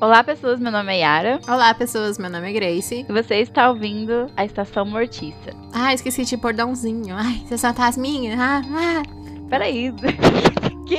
Olá, 0.00 0.24
pessoas. 0.24 0.58
Meu 0.58 0.72
nome 0.72 0.92
é 0.92 0.98
Yara. 0.98 1.40
Olá, 1.46 1.72
pessoas. 1.72 2.18
Meu 2.18 2.28
nome 2.28 2.50
é 2.50 2.52
Grace. 2.52 3.06
E 3.08 3.12
você 3.12 3.36
está 3.36 3.70
ouvindo 3.70 4.26
a 4.36 4.44
Estação 4.44 4.84
Mortiça. 4.84 5.50
Ah, 5.72 5.94
esqueci 5.94 6.24
de 6.24 6.36
pordãozinho. 6.36 7.14
Ai, 7.16 7.44
você 7.46 7.56
são 7.56 7.72
Tasminha. 7.72 8.36
Ah, 8.38 8.62
ah. 8.72 9.02
Peraí. 9.48 9.94
que? 10.86 10.98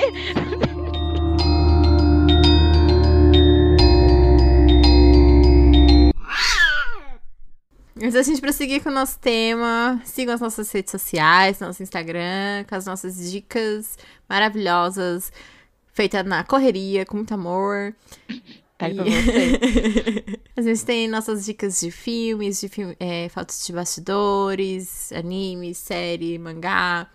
Antes 7.97 8.13
da 8.13 8.23
gente 8.23 8.39
prosseguir 8.39 8.81
com 8.81 8.89
o 8.89 8.93
nosso 8.93 9.19
tema, 9.19 10.01
sigam 10.05 10.33
as 10.33 10.41
nossas 10.41 10.71
redes 10.71 10.91
sociais, 10.91 11.59
nosso 11.59 11.83
Instagram, 11.83 12.63
com 12.67 12.75
as 12.75 12.85
nossas 12.85 13.29
dicas 13.29 13.97
maravilhosas, 14.27 15.33
feitas 15.91 16.25
na 16.25 16.43
correria, 16.45 17.05
com 17.05 17.17
muito 17.17 17.33
amor. 17.33 17.93
Aí 18.79 18.93
pra 18.93 19.03
você. 19.03 20.39
a 20.57 20.61
gente 20.61 20.85
tem 20.85 21.07
nossas 21.07 21.45
dicas 21.45 21.79
de 21.79 21.91
filmes, 21.91 22.59
de 22.59 22.67
filme, 22.67 22.95
é, 22.99 23.29
fotos 23.29 23.65
de 23.65 23.71
bastidores, 23.71 25.11
animes, 25.13 25.77
série, 25.77 26.37
mangá. 26.37 27.09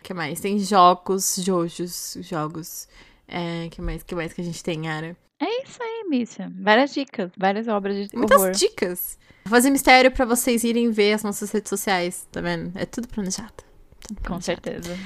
O 0.00 0.02
que 0.02 0.14
mais? 0.14 0.40
Tem 0.40 0.58
jogos, 0.58 1.36
jojos, 1.38 2.16
jogos. 2.20 2.88
É, 3.28 3.68
que 3.70 3.80
mais? 3.80 4.02
que 4.02 4.14
mais 4.14 4.32
que 4.32 4.40
a 4.40 4.44
gente 4.44 4.62
tem, 4.62 4.88
Ara? 4.88 5.16
É 5.40 5.62
isso 5.64 5.82
aí, 5.82 6.04
Mícia. 6.08 6.52
Várias 6.60 6.92
dicas, 6.94 7.30
várias 7.36 7.68
obras 7.68 8.08
de 8.08 8.16
Muitas 8.16 8.40
horror. 8.40 8.52
dicas. 8.52 9.18
Vou 9.44 9.50
fazer 9.50 9.70
mistério 9.70 10.10
pra 10.10 10.24
vocês 10.24 10.62
irem 10.64 10.90
ver 10.90 11.14
as 11.14 11.22
nossas 11.22 11.50
redes 11.50 11.68
sociais, 11.68 12.26
tá 12.30 12.40
vendo? 12.40 12.72
É 12.78 12.86
tudo 12.86 13.08
planejado. 13.08 13.52
Tudo 14.06 14.18
Com 14.18 14.38
planejado. 14.38 14.44
certeza. 14.44 14.98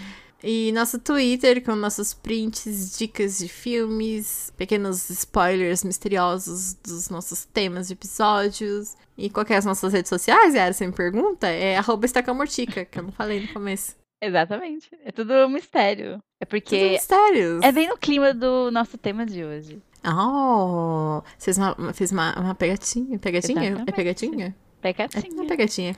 E 0.49 0.71
nosso 0.71 1.01
Twitter 1.01 1.61
com 1.61 1.75
nossos 1.75 2.15
prints, 2.15 2.97
dicas 2.97 3.39
de 3.39 3.49
filmes, 3.49 4.53
pequenos 4.57 5.11
spoilers 5.11 5.83
misteriosos 5.83 6.75
dos 6.75 7.11
nossos 7.11 7.45
temas 7.47 7.89
de 7.89 7.95
episódios. 7.95 8.97
E 9.19 9.29
qual 9.29 9.45
que 9.45 9.53
é 9.53 9.57
as 9.57 9.65
nossas 9.65 9.93
redes 9.93 10.09
sociais, 10.09 10.55
Yara? 10.55 10.73
Você 10.73 10.87
me 10.87 10.93
pergunta? 10.93 11.49
É 11.49 11.77
arroba 11.77 12.07
estacamortica, 12.07 12.85
que 12.85 12.97
eu 12.97 13.03
não 13.03 13.11
falei 13.11 13.41
no 13.41 13.53
começo. 13.53 13.97
Exatamente. 14.23 14.89
É 15.05 15.11
tudo 15.11 15.33
um 15.33 15.49
mistério. 15.49 16.23
É 16.41 16.45
porque 16.45 16.91
mistérios. 16.91 17.61
é 17.65 17.73
bem 17.73 17.89
no 17.89 17.99
clima 17.99 18.33
do 18.33 18.71
nosso 18.71 18.97
tema 18.97 19.27
de 19.27 19.45
hoje. 19.45 19.83
Oh, 20.07 21.23
fez 21.41 21.59
uma, 21.59 21.93
fez 21.93 22.13
uma, 22.13 22.39
uma 22.39 22.55
pegatinha. 22.55 23.19
Pegatinha? 23.19 23.63
É 23.63 23.67
Exatamente. 23.67 23.97
pegatinha? 23.97 24.47
É 24.47 24.93
Pegatinha. 24.93 25.33
uma 25.33 25.47
pegatinha. 25.47 25.97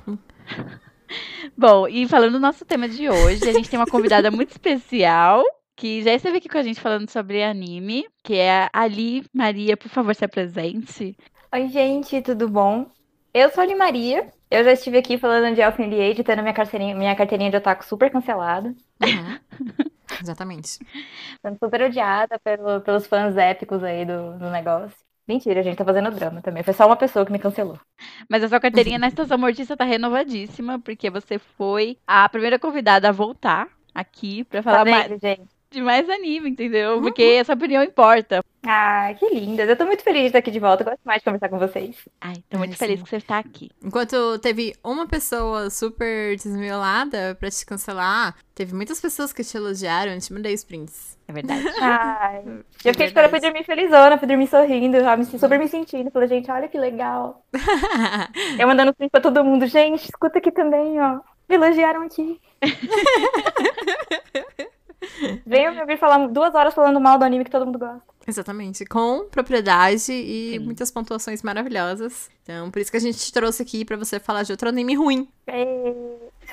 Bom, 1.57 1.89
e 1.89 2.07
falando 2.09 2.33
do 2.33 2.41
nosso 2.41 2.65
tema 2.65 2.89
de 2.89 3.09
hoje, 3.09 3.49
a 3.49 3.53
gente 3.53 3.69
tem 3.69 3.79
uma 3.79 3.87
convidada 3.87 4.31
muito 4.31 4.51
especial, 4.51 5.43
que 5.77 6.03
já 6.03 6.13
esteve 6.13 6.39
aqui 6.39 6.49
com 6.49 6.59
a 6.59 6.63
gente 6.63 6.81
falando 6.81 7.09
sobre 7.11 7.43
anime, 7.43 8.07
que 8.23 8.35
é 8.35 8.65
a 8.65 8.71
Ali 8.73 9.25
Maria, 9.33 9.77
por 9.77 9.89
favor, 9.89 10.15
se 10.15 10.25
apresente. 10.25 11.17
Oi, 11.53 11.69
gente, 11.69 12.21
tudo 12.23 12.49
bom? 12.49 12.91
Eu 13.33 13.51
sou 13.51 13.61
a 13.63 13.65
Ali 13.65 13.75
Maria. 13.75 14.33
Eu 14.51 14.65
já 14.65 14.73
estive 14.73 14.99
aqui 14.99 15.19
falando 15.19 15.55
de 15.55 15.61
Elfen 15.61 15.89
Liege, 15.91 16.25
tendo 16.25 16.43
minha 16.43 16.55
carteirinha, 16.55 16.95
minha 16.95 17.15
carteirinha 17.17 17.51
de 17.51 17.57
otaku 17.57 17.85
super 17.85 18.11
cancelada. 18.11 18.75
Uhum. 19.01 19.39
Exatamente. 20.21 20.79
Sendo 21.43 21.59
super 21.59 21.83
odiada 21.83 22.39
pelo- 22.41 22.81
pelos 22.83 23.07
fãs 23.07 23.37
épicos 23.37 23.83
aí 23.83 24.05
do, 24.05 24.39
do 24.39 24.51
negócio. 24.51 25.08
Mentira, 25.29 25.61
a 25.61 25.63
gente 25.63 25.77
tá 25.77 25.85
fazendo 25.85 26.11
drama 26.11 26.41
também. 26.41 26.63
Foi 26.63 26.73
só 26.73 26.87
uma 26.87 26.97
pessoa 26.97 27.25
que 27.27 27.33
me 27.33 27.39
cancelou. 27.39 27.79
Mas 28.29 28.43
a 28.43 28.49
sua 28.49 28.61
carteirinha 28.61 28.99
na 28.99 29.09
Estação 29.09 29.37
Mortiça 29.39 29.77
tá 29.77 29.85
renovadíssima, 29.85 30.79
porque 30.81 31.11
você 31.11 31.39
foi 31.39 31.99
a 32.07 32.29
primeira 32.29 32.59
convidada 32.59 33.09
a 33.09 33.13
voltar 33.13 33.69
aqui 33.95 34.45
pra 34.45 34.63
falar 34.63 34.85
Tá 34.85 34.91
mais, 34.91 35.21
gente? 35.21 35.58
De 35.71 35.83
mais 35.83 36.09
anime, 36.09 36.51
entendeu? 36.51 37.01
Porque 37.01 37.23
essa 37.23 37.53
opinião 37.53 37.83
importa. 37.83 38.43
Ah, 38.67 39.15
que 39.19 39.29
lindas. 39.29 39.69
Eu 39.69 39.77
tô 39.77 39.87
muito 39.87 40.03
feliz 40.03 40.23
de 40.23 40.27
estar 40.29 40.39
aqui 40.39 40.51
de 40.51 40.59
volta. 40.59 40.83
Eu 40.83 40.87
gosto 40.87 41.01
mais 41.05 41.21
de 41.21 41.25
conversar 41.25 41.49
com 41.49 41.59
vocês. 41.59 41.97
Ai, 42.21 42.35
tô 42.49 42.59
muito 42.59 42.73
Ai, 42.73 42.77
feliz 42.77 42.99
sim. 42.99 43.05
que 43.05 43.11
você 43.11 43.17
está 43.17 43.39
aqui. 43.39 43.71
Enquanto 43.83 44.39
teve 44.39 44.75
uma 44.83 45.07
pessoa 45.07 45.71
super 45.71 46.37
desmiolada 46.37 47.37
pra 47.39 47.51
te 47.51 47.65
cancelar, 47.65 48.35
teve 48.55 48.75
muitas 48.75 49.01
pessoas 49.01 49.33
que 49.33 49.45
te 49.45 49.57
elogiaram. 49.57 50.13
Eu 50.13 50.21
te 50.21 50.33
mandei 50.33 50.55
os 50.55 50.65
prints. 50.65 51.19
É 51.29 51.33
verdade. 51.33 51.65
Ai. 51.81 52.43
É 52.85 52.89
eu 52.89 52.93
fiquei 52.93 53.09
de 53.09 53.15
cara, 53.15 53.29
verdade. 53.29 53.31
fui 53.31 53.41
dormir 53.41 53.65
felizona, 53.65 54.19
fui 54.19 54.27
dormir 54.27 54.47
sorrindo, 54.47 55.01
já 55.01 55.17
me, 55.17 55.25
super 55.27 55.59
me 55.59 55.69
sentindo. 55.69 56.11
Falei, 56.11 56.29
gente, 56.29 56.51
olha 56.51 56.69
que 56.69 56.79
legal. 56.79 57.45
Eu 58.59 58.67
mandando 58.67 58.95
print 58.95 59.11
pra 59.11 59.21
todo 59.21 59.45
mundo. 59.45 59.67
Gente, 59.67 60.05
escuta 60.05 60.39
aqui 60.39 60.51
também, 60.51 61.01
ó. 61.01 61.21
Me 61.49 61.57
elogiaram 61.57 62.03
aqui. 62.03 62.41
Venham 65.47 65.75
me 65.75 65.81
ouvir 65.81 65.99
falar 65.99 66.27
duas 66.29 66.55
horas 66.55 66.75
falando 66.75 67.01
mal 67.01 67.19
do 67.19 67.25
anime 67.25 67.45
que 67.45 67.51
todo 67.51 67.67
mundo 67.67 67.79
gosta. 67.79 68.03
Exatamente. 68.27 68.85
Com 68.85 69.27
propriedade 69.31 70.13
e 70.13 70.53
Sim. 70.53 70.59
muitas 70.59 70.91
pontuações 70.91 71.43
maravilhosas. 71.43 72.29
Então, 72.43 72.71
por 72.71 72.81
isso 72.81 72.91
que 72.91 72.97
a 72.99 73.01
gente 73.01 73.19
te 73.19 73.33
trouxe 73.33 73.63
aqui 73.63 73.85
pra 73.85 73.97
você 73.97 74.21
falar 74.21 74.43
de 74.43 74.53
outro 74.53 74.69
anime 74.69 74.95
ruim. 74.95 75.29
É. 75.47 75.65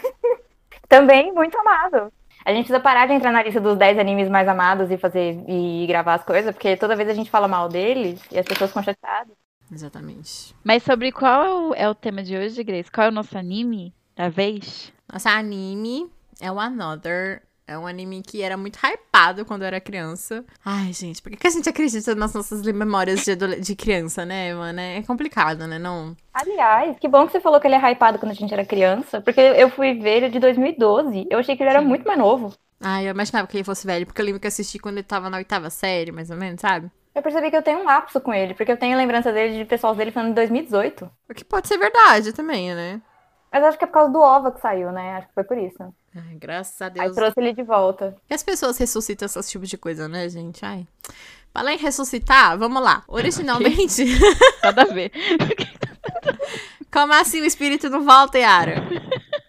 Também 0.87 1.33
muito 1.33 1.57
amado. 1.57 2.11
A 2.45 2.51
gente 2.51 2.65
precisa 2.65 2.79
parar 2.79 3.07
de 3.07 3.13
entrar 3.13 3.31
na 3.31 3.41
lista 3.41 3.59
dos 3.59 3.75
10 3.75 3.97
animes 3.97 4.29
mais 4.29 4.47
amados 4.47 4.91
e 4.91 4.97
fazer 4.97 5.43
e 5.47 5.85
gravar 5.87 6.13
as 6.13 6.23
coisas, 6.23 6.53
porque 6.53 6.77
toda 6.77 6.95
vez 6.95 7.09
a 7.09 7.13
gente 7.13 7.29
fala 7.29 7.47
mal 7.47 7.67
deles 7.67 8.21
e 8.31 8.37
as 8.37 8.45
pessoas 8.45 8.69
ficam 8.69 8.83
chateadas. 8.83 9.35
Exatamente. 9.71 10.55
Mas 10.63 10.83
sobre 10.83 11.11
qual 11.11 11.43
é 11.43 11.49
o, 11.49 11.73
é 11.73 11.89
o 11.89 11.95
tema 11.95 12.21
de 12.21 12.37
hoje, 12.37 12.63
Grace? 12.63 12.91
Qual 12.91 13.07
é 13.07 13.09
o 13.09 13.13
nosso 13.13 13.35
anime 13.35 13.93
da 14.15 14.29
vez? 14.29 14.93
Nossa 15.11 15.31
anime 15.31 16.07
é 16.39 16.51
o 16.51 16.59
Another. 16.59 17.41
É 17.67 17.75
um 17.79 17.87
anime 17.87 18.21
que 18.21 18.43
era 18.43 18.55
muito 18.55 18.77
hypado 18.77 19.43
quando 19.43 19.63
eu 19.63 19.67
era 19.67 19.81
criança. 19.81 20.45
Ai, 20.63 20.93
gente, 20.93 21.19
por 21.19 21.31
que, 21.31 21.37
que 21.37 21.47
a 21.47 21.49
gente 21.49 21.67
acredita 21.67 22.13
nas 22.13 22.31
nossas 22.31 22.61
memórias 22.61 23.25
de, 23.25 23.35
de 23.35 23.75
criança, 23.75 24.23
né, 24.23 24.53
mano? 24.53 24.79
É 24.79 25.01
complicado, 25.01 25.65
né? 25.65 25.79
Não. 25.79 26.15
Aliás, 26.31 26.99
que 26.99 27.07
bom 27.07 27.25
que 27.25 27.31
você 27.31 27.39
falou 27.39 27.59
que 27.59 27.65
ele 27.65 27.73
é 27.73 27.91
hypado 27.91 28.19
quando 28.19 28.33
a 28.33 28.35
gente 28.35 28.53
era 28.53 28.63
criança, 28.63 29.19
porque 29.19 29.41
eu 29.41 29.67
fui 29.71 29.95
ver 29.95 30.17
ele 30.17 30.29
de 30.29 30.39
2012. 30.39 31.25
Eu 31.27 31.39
achei 31.39 31.57
que 31.57 31.63
ele 31.63 31.71
era 31.71 31.81
Sim. 31.81 31.87
muito 31.87 32.05
mais 32.05 32.19
novo. 32.19 32.53
Ai, 32.79 33.07
eu 33.07 33.11
imaginava 33.11 33.47
que 33.47 33.57
ele 33.57 33.63
fosse 33.63 33.87
velho, 33.87 34.05
porque 34.05 34.21
eu 34.21 34.25
lembro 34.25 34.39
que 34.39 34.45
eu 34.45 34.49
assisti 34.49 34.77
quando 34.77 34.97
ele 34.97 35.03
tava 35.03 35.27
na 35.27 35.37
oitava 35.37 35.71
série, 35.71 36.11
mais 36.11 36.29
ou 36.29 36.37
menos, 36.37 36.61
sabe? 36.61 36.91
Eu 37.15 37.23
percebi 37.23 37.49
que 37.49 37.57
eu 37.57 37.63
tenho 37.63 37.79
um 37.79 37.85
lapso 37.85 38.21
com 38.21 38.31
ele, 38.31 38.53
porque 38.53 38.71
eu 38.71 38.77
tenho 38.77 38.95
lembrança 38.95 39.31
dele 39.31 39.57
de 39.57 39.65
pessoal 39.65 39.95
dele 39.95 40.11
falando 40.11 40.29
de 40.29 40.35
2018. 40.35 41.09
O 41.29 41.33
que 41.33 41.43
pode 41.43 41.67
ser 41.67 41.79
verdade 41.79 42.31
também, 42.31 42.75
né? 42.75 43.01
Mas 43.51 43.63
acho 43.63 43.77
que 43.77 43.85
é 43.85 43.87
por 43.87 43.93
causa 43.93 44.11
do 44.11 44.19
OVA 44.19 44.51
que 44.51 44.59
saiu, 44.59 44.91
né? 44.91 45.15
Acho 45.15 45.27
que 45.29 45.33
foi 45.33 45.43
por 45.45 45.57
isso. 45.57 45.95
Ai, 46.15 46.35
graças 46.35 46.81
a 46.81 46.85
Aí 46.85 46.91
Deus. 46.93 47.15
trouxe 47.15 47.33
ele 47.39 47.53
de 47.53 47.63
volta. 47.63 48.15
E 48.29 48.33
as 48.33 48.41
pessoas 48.41 48.77
ressuscitam 48.77 49.25
esse 49.25 49.49
tipo 49.51 49.65
de 49.65 49.77
coisa, 49.77 50.07
né, 50.07 50.27
gente? 50.29 50.63
Ai. 50.65 50.87
Falar 51.53 51.73
em 51.73 51.77
ressuscitar, 51.77 52.57
vamos 52.57 52.81
lá. 52.81 53.03
Originalmente, 53.07 54.05
Nada 54.63 54.83
a 54.83 54.85
ver. 54.85 55.11
como 56.91 57.13
assim 57.13 57.41
o 57.41 57.45
espírito 57.45 57.89
não 57.89 58.03
volta, 58.05 58.37
Yara? 58.39 58.75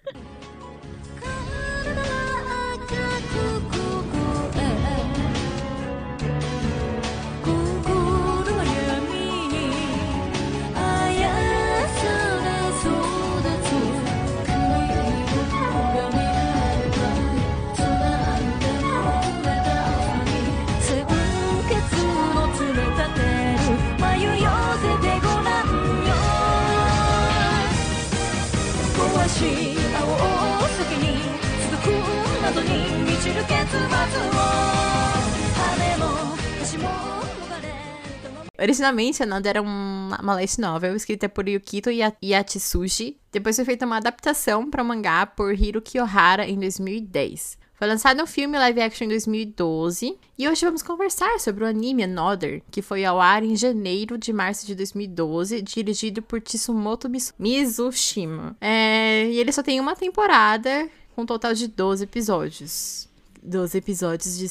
Originalmente, 38.59 39.22
a 39.22 39.27
Nanda 39.27 39.49
era 39.49 39.61
uma, 39.62 40.19
uma 40.21 40.34
light 40.34 40.59
novel 40.60 40.97
escrita 40.97 41.28
por 41.28 41.48
Yukito 41.48 41.91
Ya- 41.91 42.13
Yatsuji. 42.25 43.16
Depois 43.33 43.57
foi 43.57 43.65
feita 43.65 43.84
uma 43.86 43.98
adaptação 43.98 44.71
para 44.71 44.83
mangá 44.84 45.27
por 45.27 45.53
Hiro 45.54 45.83
Kiyohara 45.83 46.47
em 46.47 46.59
2010. 46.59 47.59
Foi 47.78 47.86
lançado 47.86 48.22
um 48.22 48.27
filme 48.27 48.57
live 48.59 48.80
action 48.80 49.04
em 49.04 49.09
2012. 49.09 50.16
E 50.39 50.48
hoje 50.48 50.65
vamos 50.65 50.83
conversar 50.83 51.39
sobre 51.39 51.63
o 51.63 51.66
anime 51.66 52.04
Another, 52.04 52.63
que 52.71 52.80
foi 52.80 53.04
ao 53.04 53.21
ar 53.21 53.42
em 53.42 53.54
janeiro 53.54 54.16
de 54.16 54.33
março 54.33 54.66
de 54.66 54.75
2012, 54.75 55.60
dirigido 55.60 56.22
por 56.22 56.41
Tsumoto 56.41 57.07
Mizu- 57.10 57.34
Mizushima. 57.39 58.57
É, 58.63 59.27
e 59.30 59.39
ele 59.39 59.53
só 59.53 59.63
tem 59.63 59.78
uma 59.78 59.95
temporada, 59.95 60.89
com 61.15 61.22
um 61.22 61.27
total 61.27 61.53
de 61.53 61.69
12 61.69 62.04
episódios. 62.04 63.07
12 63.42 63.77
episódios 63.77 64.39
de 64.39 64.48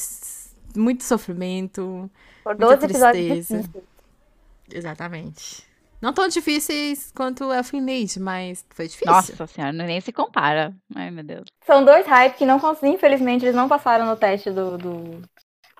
muito 0.80 1.02
sofrimento, 1.02 2.08
Por 2.44 2.56
Muita 2.56 2.76
12 2.76 2.84
episódios 2.84 3.26
tristeza. 3.26 3.56
difíceis. 3.62 3.84
Exatamente. 4.72 5.64
Não 6.00 6.12
tão 6.12 6.28
difíceis 6.28 7.10
quanto 7.12 7.52
Elfin 7.52 7.84
Lied, 7.84 8.20
mas 8.20 8.64
foi 8.70 8.86
difícil. 8.86 9.12
Nossa 9.12 9.46
senhora, 9.46 9.72
nem 9.72 10.00
se 10.00 10.12
compara. 10.12 10.74
Ai, 10.94 11.10
meu 11.10 11.24
Deus. 11.24 11.44
São 11.64 11.84
dois 11.84 12.06
hypes 12.06 12.38
que 12.38 12.46
não 12.46 12.60
conseguem, 12.60 12.94
infelizmente, 12.94 13.44
eles 13.44 13.54
não 13.54 13.68
passaram 13.68 14.06
no 14.06 14.16
teste 14.16 14.50
do, 14.50 14.76
do, 14.76 15.22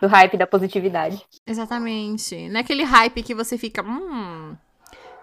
do 0.01 0.07
hype 0.07 0.37
da 0.37 0.47
positividade. 0.47 1.23
Exatamente. 1.47 2.49
Não 2.49 2.59
é 2.59 2.61
aquele 2.61 2.83
hype 2.83 3.23
que 3.23 3.35
você 3.35 3.59
fica, 3.59 3.83
hum, 3.83 4.57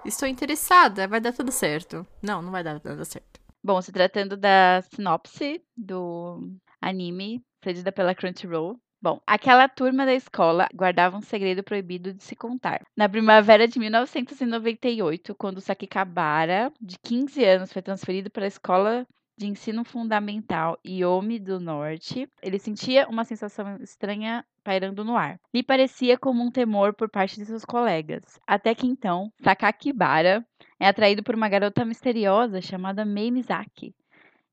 estou 0.06 0.28
interessada, 0.28 1.08
vai 1.08 1.20
dar 1.20 1.34
tudo 1.34 1.52
certo. 1.52 2.06
Não, 2.22 2.42
não 2.42 2.52
vai 2.52 2.64
dar 2.64 2.80
nada 2.84 3.04
certo. 3.04 3.42
Bom, 3.64 3.82
se 3.82 3.92
tratando 3.92 4.38
da 4.38 4.84
sinopse 4.94 5.62
do 5.76 6.40
anime, 6.82 7.42
cedida 7.64 7.92
pela 7.92 8.14
Crunchyroll. 8.14 8.78
Bom, 9.04 9.20
aquela 9.28 9.68
turma 9.68 10.06
da 10.06 10.14
escola 10.14 10.70
guardava 10.74 11.18
um 11.18 11.22
segredo 11.22 11.62
proibido 11.62 12.14
de 12.14 12.24
se 12.24 12.38
contar. 12.38 12.86
Na 12.96 13.10
primavera 13.10 13.68
de 13.68 13.78
1998, 13.78 15.36
quando 15.36 15.60
Sakikabara, 15.60 16.72
de 16.80 16.98
15 17.00 17.44
anos, 17.44 17.74
foi 17.74 17.82
transferido 17.82 18.32
para 18.32 18.46
a 18.46 18.48
escola 18.48 19.06
de 19.38 19.46
ensino 19.46 19.84
fundamental 19.84 20.80
Yomi 20.88 21.38
do 21.38 21.60
Norte, 21.60 22.30
ele 22.42 22.58
sentia 22.58 23.06
uma 23.10 23.26
sensação 23.26 23.76
estranha 23.82 24.46
pairando 24.64 25.04
no 25.04 25.18
ar. 25.18 25.38
Lhe 25.54 25.64
parecia 25.64 26.18
como 26.18 26.42
um 26.42 26.50
temor 26.50 26.94
por 26.94 27.10
parte 27.10 27.36
de 27.36 27.46
seus 27.46 27.66
colegas. 27.66 28.40
Até 28.48 28.74
que 28.74 28.88
então, 28.88 29.34
Sakakibara 29.44 30.46
é 30.80 30.88
atraído 30.88 31.22
por 31.24 31.36
uma 31.36 31.50
garota 31.50 31.84
misteriosa 31.84 32.62
chamada 32.62 33.04
Mei 33.04 33.30
Mizaki. 33.30 33.94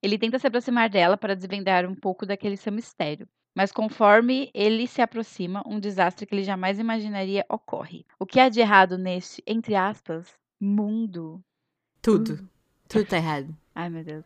Ele 0.03 0.19
tenta 0.19 0.41
se 0.41 0.47
aproximar 0.49 0.91
dela 0.91 1.17
para 1.17 1.37
desvendar 1.37 1.87
um 1.87 1.95
pouco 1.95 2.27
daquele 2.27 2.57
seu 2.57 2.73
mistério. 2.73 3.29
Mas 3.55 3.73
conforme 3.73 4.51
ele 4.55 4.87
se 4.87 5.03
aproxima, 5.03 5.63
um 5.67 5.81
desastre 5.81 6.25
que 6.25 6.35
ele 6.35 6.45
jamais 6.45 6.79
imaginaria 6.79 7.45
ocorre. 7.49 8.07
O 8.19 8.27
que 8.27 8.39
há 8.39 8.49
de 8.49 8.61
errado 8.61 8.97
neste, 8.97 9.43
entre 9.47 9.75
aspas, 9.75 10.27
mundo? 10.61 11.43
Tudo. 12.01 12.49
Tudo 12.89 13.05
tá 13.05 13.17
errado. 13.17 13.55
Ai, 13.75 13.91
meu 13.91 14.05
Deus. 14.05 14.25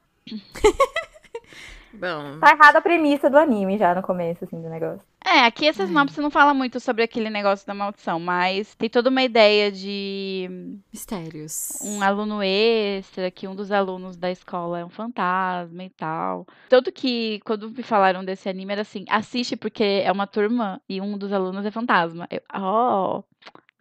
Bom, 1.98 2.38
Tá 2.40 2.52
errada 2.52 2.78
a 2.78 2.82
premissa 2.82 3.30
do 3.30 3.38
anime 3.38 3.78
já 3.78 3.94
no 3.94 4.02
começo, 4.02 4.44
assim, 4.44 4.60
do 4.60 4.68
negócio. 4.68 5.06
É, 5.24 5.40
aqui 5.46 5.66
essa 5.66 5.86
sinopse 5.86 6.20
não 6.20 6.30
fala 6.30 6.52
muito 6.52 6.78
sobre 6.78 7.02
aquele 7.02 7.30
negócio 7.30 7.66
da 7.66 7.72
maldição, 7.72 8.20
mas 8.20 8.74
tem 8.74 8.90
toda 8.90 9.08
uma 9.08 9.22
ideia 9.22 9.72
de 9.72 10.50
mistérios. 10.92 11.78
um 11.82 12.02
aluno 12.02 12.42
extra, 12.42 13.30
que 13.30 13.48
um 13.48 13.54
dos 13.54 13.72
alunos 13.72 14.18
da 14.18 14.30
escola 14.30 14.80
é 14.80 14.84
um 14.84 14.90
fantasma 14.90 15.82
e 15.82 15.88
tal. 15.88 16.46
Tanto 16.68 16.92
que 16.92 17.40
quando 17.44 17.70
me 17.70 17.82
falaram 17.82 18.22
desse 18.22 18.50
anime 18.50 18.72
era 18.72 18.82
assim, 18.82 19.06
assiste 19.08 19.56
porque 19.56 20.02
é 20.04 20.12
uma 20.12 20.26
turma 20.26 20.80
e 20.86 21.00
um 21.00 21.16
dos 21.16 21.32
alunos 21.32 21.64
é 21.64 21.70
fantasma. 21.70 22.28
Eu, 22.30 22.42
oh, 22.54 23.24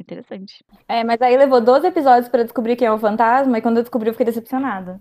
interessante. 0.02 0.66
É, 0.88 1.04
mas 1.04 1.22
aí 1.22 1.38
levou 1.38 1.62
12 1.62 1.88
episódios 1.88 2.28
pra 2.30 2.44
descobrir 2.44 2.76
quem 2.76 2.88
é 2.88 2.92
o 2.92 2.98
fantasma, 2.98 3.58
e 3.58 3.62
quando 3.62 3.78
eu 3.78 3.84
descobri 3.84 4.10
eu 4.10 4.14
fiquei 4.14 4.26
decepcionada. 4.26 5.00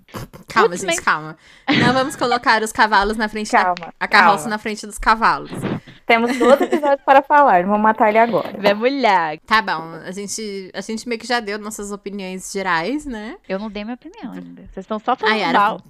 Calma, 0.48 0.68
Putz, 0.70 0.80
gente, 0.82 0.90
mas- 0.90 1.00
calma. 1.00 1.36
Não 1.68 1.92
vamos 1.92 2.14
colocar 2.16 2.62
os 2.62 2.72
cavalos 2.72 3.16
na 3.16 3.28
frente 3.28 3.50
da... 3.50 3.64
Calma. 3.64 3.94
A 3.98 4.08
carroça 4.08 4.44
calma. 4.44 4.50
na 4.50 4.58
frente 4.58 4.86
dos 4.86 4.98
cavalos. 4.98 5.50
Temos 6.06 6.36
12 6.38 6.64
episódios 6.64 7.02
para 7.04 7.22
falar, 7.22 7.62
não 7.62 7.70
vou 7.70 7.78
matar 7.78 8.08
ele 8.10 8.18
agora. 8.18 8.56
Vai 8.60 8.74
mulher. 8.74 9.40
Tá 9.46 9.62
bom, 9.62 9.94
a 10.04 10.10
gente, 10.10 10.70
a 10.74 10.80
gente 10.80 11.08
meio 11.08 11.20
que 11.20 11.26
já 11.26 11.40
deu 11.40 11.58
nossas 11.58 11.90
opiniões 11.90 12.52
gerais, 12.52 13.06
né? 13.06 13.36
Eu 13.48 13.58
não 13.58 13.70
dei 13.70 13.84
minha 13.84 13.94
opinião 13.94 14.32
ainda. 14.32 14.62
Vocês 14.62 14.84
estão 14.84 14.98
só 14.98 15.16
falando 15.16 15.34
Ai, 15.34 15.42
era 15.42 15.58
mal. 15.58 15.80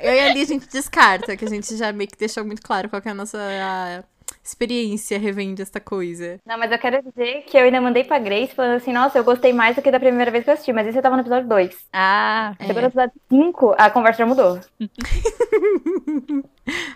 Eu 0.00 0.12
e 0.12 0.20
ali 0.20 0.42
a 0.42 0.44
gente 0.44 0.68
descarta, 0.68 1.36
que 1.36 1.44
a 1.44 1.48
gente 1.48 1.76
já 1.76 1.92
meio 1.92 2.08
que 2.10 2.18
deixou 2.18 2.44
muito 2.44 2.60
claro 2.62 2.88
qual 2.88 3.00
que 3.00 3.08
é 3.08 3.12
a 3.12 3.14
nossa 3.14 3.38
a, 3.38 4.04
experiência 4.46 5.18
revendo 5.18 5.60
esta 5.60 5.80
coisa. 5.80 6.38
Não, 6.46 6.58
mas 6.58 6.70
eu 6.70 6.78
quero 6.78 7.02
dizer 7.02 7.42
que 7.42 7.56
eu 7.56 7.62
ainda 7.62 7.80
mandei 7.80 8.04
pra 8.04 8.18
Grace 8.18 8.54
falando 8.54 8.76
assim, 8.76 8.92
nossa, 8.92 9.18
eu 9.18 9.24
gostei 9.24 9.52
mais 9.52 9.76
do 9.76 9.82
que 9.82 9.90
da 9.90 10.00
primeira 10.00 10.30
vez 10.30 10.44
que 10.44 10.50
eu 10.50 10.54
assisti, 10.54 10.72
mas 10.72 10.86
isso 10.86 10.98
eu 10.98 11.02
tava 11.02 11.16
no 11.16 11.22
episódio 11.22 11.48
2. 11.48 11.76
Ah, 11.92 12.54
É. 12.58 12.66
Chegou 12.66 12.82
no 12.82 12.88
episódio 12.88 13.12
5, 13.28 13.74
a 13.78 13.90
conversa 13.90 14.18
já 14.18 14.26
mudou. 14.26 14.60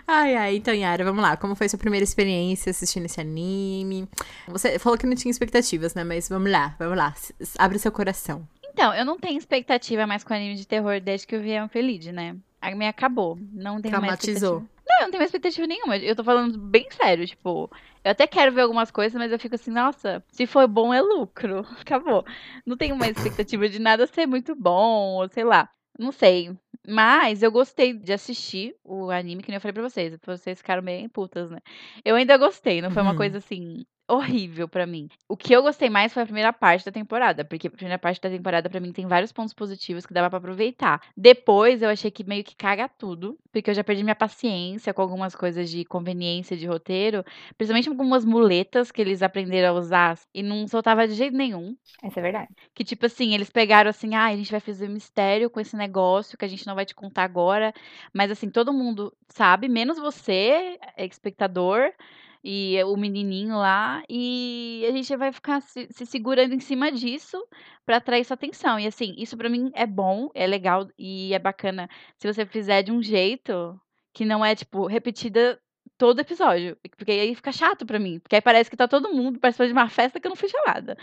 Ai, 0.05 0.35
ai, 0.35 0.55
então, 0.57 0.73
Yara, 0.73 1.03
vamos 1.05 1.21
lá. 1.21 1.37
Como 1.37 1.55
foi 1.55 1.69
sua 1.69 1.79
primeira 1.79 2.03
experiência 2.03 2.71
assistindo 2.71 3.05
esse 3.05 3.21
anime? 3.21 4.07
Você 4.49 4.77
falou 4.77 4.97
que 4.97 5.07
não 5.07 5.15
tinha 5.15 5.31
expectativas, 5.31 5.93
né? 5.95 6.03
Mas 6.03 6.27
vamos 6.27 6.51
lá, 6.51 6.75
vamos 6.77 6.97
lá. 6.97 7.13
Abre 7.57 7.79
seu 7.79 7.91
coração. 7.91 8.45
Então, 8.73 8.93
eu 8.93 9.05
não 9.05 9.17
tenho 9.17 9.37
expectativa 9.37 10.05
mais 10.05 10.23
com 10.23 10.33
anime 10.33 10.55
de 10.55 10.67
terror 10.67 10.99
desde 10.99 11.25
que 11.27 11.35
eu 11.35 11.41
vi 11.41 11.51
Feliz, 11.69 12.05
né? 12.07 12.35
A 12.61 12.75
minha 12.75 12.89
acabou. 12.91 13.37
Não 13.51 13.81
tenho 13.81 13.99
mais 13.99 14.13
expectativa. 14.23 14.59
Não, 14.87 14.97
eu 14.99 15.03
não 15.03 15.11
tenho 15.11 15.19
mais 15.21 15.29
expectativa 15.29 15.67
nenhuma. 15.67 15.97
Eu 15.97 16.15
tô 16.15 16.23
falando 16.23 16.59
bem 16.59 16.85
sério, 16.91 17.25
tipo, 17.25 17.69
eu 18.03 18.11
até 18.11 18.27
quero 18.27 18.51
ver 18.51 18.61
algumas 18.61 18.91
coisas, 18.91 19.17
mas 19.17 19.31
eu 19.31 19.39
fico 19.39 19.55
assim, 19.55 19.71
nossa, 19.71 20.23
se 20.29 20.45
for 20.45 20.67
bom 20.67 20.93
é 20.93 21.01
lucro. 21.01 21.65
Acabou. 21.81 22.23
Não 22.65 22.77
tenho 22.77 22.95
mais 22.95 23.17
expectativa 23.17 23.67
de 23.67 23.79
nada 23.79 24.05
ser 24.05 24.27
muito 24.27 24.55
bom, 24.55 25.15
ou 25.15 25.27
sei 25.29 25.43
lá. 25.43 25.69
Não 25.97 26.11
sei. 26.11 26.55
Mas 26.87 27.43
eu 27.43 27.51
gostei 27.51 27.93
de 27.93 28.11
assistir 28.13 28.75
o 28.83 29.09
anime, 29.11 29.41
que 29.43 29.49
nem 29.49 29.55
eu 29.57 29.61
falei 29.61 29.73
pra 29.73 29.83
vocês. 29.83 30.17
Vocês 30.25 30.57
ficaram 30.59 30.81
meio 30.81 31.09
putas, 31.09 31.49
né? 31.49 31.59
Eu 32.03 32.15
ainda 32.15 32.37
gostei, 32.37 32.81
não 32.81 32.89
foi 32.91 33.01
uma 33.01 33.11
Uhum. 33.11 33.17
coisa 33.17 33.37
assim 33.39 33.85
horrível 34.11 34.67
pra 34.67 34.85
mim. 34.85 35.07
O 35.27 35.37
que 35.37 35.53
eu 35.53 35.61
gostei 35.61 35.89
mais 35.89 36.13
foi 36.13 36.23
a 36.23 36.25
primeira 36.25 36.51
parte 36.51 36.85
da 36.85 36.91
temporada, 36.91 37.45
porque 37.45 37.67
a 37.67 37.71
primeira 37.71 37.97
parte 37.97 38.19
da 38.21 38.29
temporada 38.29 38.69
pra 38.69 38.79
mim 38.79 38.91
tem 38.91 39.07
vários 39.07 39.31
pontos 39.31 39.53
positivos 39.53 40.05
que 40.05 40.13
dava 40.13 40.29
pra 40.29 40.37
aproveitar. 40.37 41.01
Depois 41.15 41.81
eu 41.81 41.89
achei 41.89 42.11
que 42.11 42.23
meio 42.23 42.43
que 42.43 42.55
caga 42.55 42.89
tudo, 42.89 43.37
porque 43.51 43.69
eu 43.69 43.73
já 43.73 43.83
perdi 43.83 44.03
minha 44.03 44.15
paciência 44.15 44.93
com 44.93 45.01
algumas 45.01 45.35
coisas 45.35 45.69
de 45.69 45.85
conveniência 45.85 46.57
de 46.57 46.65
roteiro, 46.67 47.23
principalmente 47.57 47.89
com 47.89 47.93
algumas 47.93 48.25
muletas 48.25 48.91
que 48.91 49.01
eles 49.01 49.21
aprenderam 49.21 49.75
a 49.75 49.79
usar 49.79 50.19
e 50.33 50.43
não 50.43 50.67
soltava 50.67 51.07
de 51.07 51.13
jeito 51.13 51.35
nenhum. 51.35 51.75
Essa 52.03 52.19
é 52.19 52.23
verdade. 52.23 52.49
Que, 52.73 52.83
tipo 52.83 53.05
assim, 53.05 53.33
eles 53.33 53.49
pegaram 53.49 53.89
assim, 53.89 54.15
ah, 54.15 54.25
a 54.25 54.35
gente 54.35 54.51
vai 54.51 54.59
fazer 54.59 54.87
mistério 54.87 55.49
com 55.49 55.59
esse 55.59 55.75
negócio 55.75 56.37
que 56.37 56.45
a 56.45 56.47
gente 56.47 56.67
não 56.67 56.75
vai 56.75 56.85
te 56.85 56.95
contar 56.95 57.23
agora. 57.23 57.73
Mas, 58.13 58.31
assim, 58.31 58.49
todo 58.49 58.73
mundo 58.73 59.13
sabe, 59.27 59.69
menos 59.69 59.97
você, 59.97 60.77
é, 60.97 61.05
espectador, 61.05 61.91
e 62.43 62.81
o 62.83 62.95
menininho 62.97 63.55
lá. 63.55 64.03
E 64.09 64.85
a 64.87 64.91
gente 64.91 65.15
vai 65.15 65.31
ficar 65.31 65.61
se, 65.61 65.87
se 65.91 66.05
segurando 66.05 66.53
em 66.53 66.59
cima 66.59 66.91
disso 66.91 67.37
pra 67.85 67.97
atrair 67.97 68.23
sua 68.25 68.35
atenção. 68.35 68.79
E, 68.79 68.87
assim, 68.87 69.13
isso 69.17 69.37
pra 69.37 69.49
mim 69.49 69.71
é 69.73 69.85
bom, 69.85 70.29
é 70.33 70.45
legal 70.47 70.87
e 70.97 71.33
é 71.33 71.39
bacana 71.39 71.89
se 72.17 72.31
você 72.31 72.45
fizer 72.45 72.81
de 72.83 72.91
um 72.91 73.01
jeito 73.01 73.79
que 74.13 74.25
não 74.25 74.43
é, 74.43 74.55
tipo, 74.55 74.85
repetida 74.87 75.59
todo 75.97 76.19
episódio. 76.19 76.75
Porque 76.97 77.11
aí 77.11 77.35
fica 77.35 77.51
chato 77.51 77.85
pra 77.85 77.99
mim. 77.99 78.19
Porque 78.19 78.35
aí 78.35 78.41
parece 78.41 78.69
que 78.69 78.75
tá 78.77 78.87
todo 78.87 79.13
mundo 79.13 79.39
participando 79.39 79.67
de 79.67 79.73
uma 79.73 79.89
festa 79.89 80.19
que 80.19 80.27
eu 80.27 80.29
não 80.29 80.35
fui 80.35 80.49
chamada. 80.49 80.97